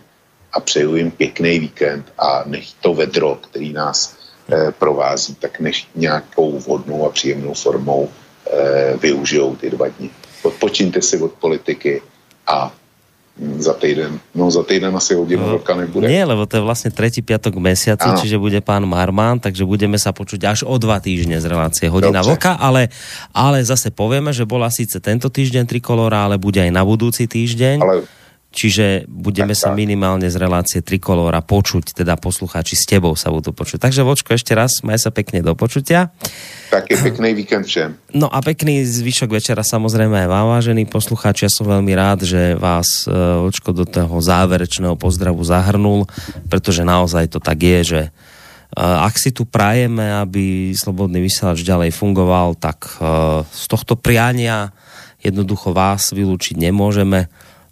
a 0.53 0.59
přeju 0.59 0.95
jim 0.95 1.11
pěkný 1.11 1.59
víkend 1.59 2.05
a 2.17 2.43
nech 2.45 2.65
to 2.81 2.93
vedro, 2.93 3.35
který 3.35 3.73
nás 3.73 4.17
e, 4.49 4.71
provází, 4.71 5.35
tak 5.35 5.59
nech 5.59 5.75
nějakou 5.95 6.59
vhodnou 6.59 7.05
a 7.05 7.09
příjemnou 7.09 7.53
formou 7.53 8.09
e, 8.09 8.97
využijou 8.97 9.55
ty 9.55 9.69
dva 9.69 9.87
dny. 9.87 10.09
Odpočíňte 10.43 11.01
si 11.01 11.21
od 11.21 11.35
politiky 11.37 12.01
a 12.47 12.71
hm, 13.37 13.61
za 13.61 13.73
týden, 13.73 14.19
no 14.35 14.51
za 14.51 14.63
týden 14.63 14.95
asi 14.95 15.13
hodinu 15.13 15.45
no, 15.45 15.51
roka 15.61 15.75
nebude. 15.75 16.09
Nie, 16.09 16.25
lebo 16.25 16.49
to 16.49 16.57
je 16.57 16.65
vlastne 16.65 16.89
tretí 16.89 17.21
piatok 17.21 17.59
mesiaci, 17.61 18.09
ano. 18.09 18.17
čiže 18.17 18.41
bude 18.41 18.57
pán 18.63 18.89
Marman, 18.89 19.37
takže 19.37 19.69
budeme 19.69 20.01
sa 20.01 20.15
počuť 20.15 20.41
až 20.49 20.59
o 20.65 20.73
dva 20.81 20.97
týždne 20.97 21.37
z 21.37 21.45
relácie 21.45 21.91
Hodina 21.91 22.25
Dobře. 22.25 22.29
Vlka, 22.33 22.51
ale, 22.57 22.89
ale 23.35 23.61
zase 23.61 23.93
povieme, 23.93 24.33
že 24.33 24.49
bola 24.49 24.73
síce 24.73 24.97
tento 24.97 25.29
týždeň 25.29 25.69
Trikolora, 25.69 26.25
ale 26.25 26.41
bude 26.41 26.57
aj 26.57 26.71
na 26.73 26.81
budúci 26.81 27.29
týždeň. 27.29 27.77
Ale 27.85 28.07
Čiže 28.49 29.05
budeme 29.05 29.53
tak, 29.53 29.61
sa 29.61 29.69
minimálne 29.77 30.25
z 30.25 30.33
relácie 30.41 30.81
Trikolóra 30.81 31.45
počuť, 31.45 31.93
teda 32.01 32.17
poslucháči 32.17 32.73
s 32.73 32.89
tebou 32.89 33.13
sa 33.13 33.29
budú 33.29 33.53
počuť. 33.53 33.77
Takže 33.77 34.01
Vočko, 34.01 34.33
ešte 34.33 34.57
raz, 34.57 34.81
maj 34.81 34.97
sa 34.97 35.13
pekne 35.13 35.45
do 35.45 35.53
počutia. 35.53 36.09
Taký 36.73 36.97
pekný 36.97 37.37
víkend 37.37 37.69
všem. 37.69 37.93
No 38.17 38.25
a 38.25 38.41
pekný 38.41 38.81
zvyšok 38.81 39.37
večera 39.37 39.61
samozrejme 39.61 40.25
aj 40.25 40.29
vám, 40.33 40.47
vážení 40.49 40.89
poslucháči. 40.89 41.45
Ja 41.45 41.53
som 41.53 41.69
veľmi 41.69 41.93
rád, 41.93 42.25
že 42.25 42.57
vás 42.57 43.05
e, 43.05 43.13
Vočko 43.13 43.69
do 43.69 43.85
toho 43.85 44.17
záverečného 44.17 44.97
pozdravu 44.97 45.45
zahrnul, 45.45 46.09
pretože 46.49 46.81
naozaj 46.81 47.29
to 47.29 47.37
tak 47.37 47.61
je, 47.61 47.79
že 47.85 48.01
e, 48.05 48.11
ak 48.81 49.13
si 49.21 49.29
tu 49.29 49.45
prajeme, 49.45 50.09
aby 50.25 50.73
Slobodný 50.73 51.21
vysielač 51.21 51.61
ďalej 51.61 51.93
fungoval, 51.93 52.57
tak 52.57 52.97
e, 52.97 53.05
z 53.45 53.65
tohto 53.69 53.93
priania 53.93 54.73
jednoducho 55.21 55.69
vás 55.69 56.17
vylúčiť 56.17 56.57
nemôžeme 56.57 57.29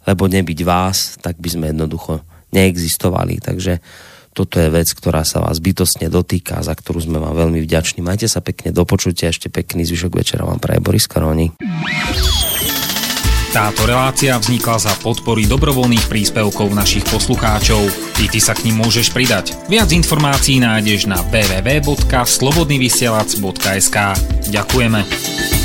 lebo 0.08 0.24
nebyť 0.24 0.60
vás, 0.64 1.20
tak 1.20 1.36
by 1.36 1.48
sme 1.52 1.68
jednoducho 1.68 2.24
neexistovali. 2.56 3.44
Takže 3.44 3.84
toto 4.32 4.56
je 4.56 4.72
vec, 4.72 4.88
ktorá 4.88 5.20
sa 5.28 5.44
vás 5.44 5.60
bytostne 5.60 6.08
dotýka, 6.08 6.64
za 6.64 6.72
ktorú 6.72 7.04
sme 7.04 7.20
vám 7.20 7.36
veľmi 7.36 7.60
vďační. 7.60 8.00
Majte 8.00 8.24
sa 8.24 8.40
pekne 8.40 8.72
do 8.72 8.88
počutia, 8.88 9.28
ešte 9.28 9.52
pekný 9.52 9.84
zvyšok 9.84 10.16
večera 10.16 10.48
vám 10.48 10.56
praje 10.56 10.80
Boris 10.80 11.04
Karoni. 11.04 11.52
Táto 13.48 13.88
relácia 13.88 14.36
vznikla 14.36 14.76
za 14.76 14.92
podpory 15.00 15.48
dobrovoľných 15.48 16.04
príspevkov 16.06 16.68
našich 16.76 17.08
poslucháčov. 17.08 17.80
I 18.20 18.28
ty 18.28 18.44
sa 18.44 18.52
k 18.52 18.68
ním 18.68 18.84
môžeš 18.84 19.08
pridať. 19.10 19.56
Viac 19.72 19.88
informácií 19.88 20.60
nájdeš 20.60 21.08
na 21.08 21.24
www.slobodnyvysielac.sk 21.32 23.96
Ďakujeme. 24.52 25.57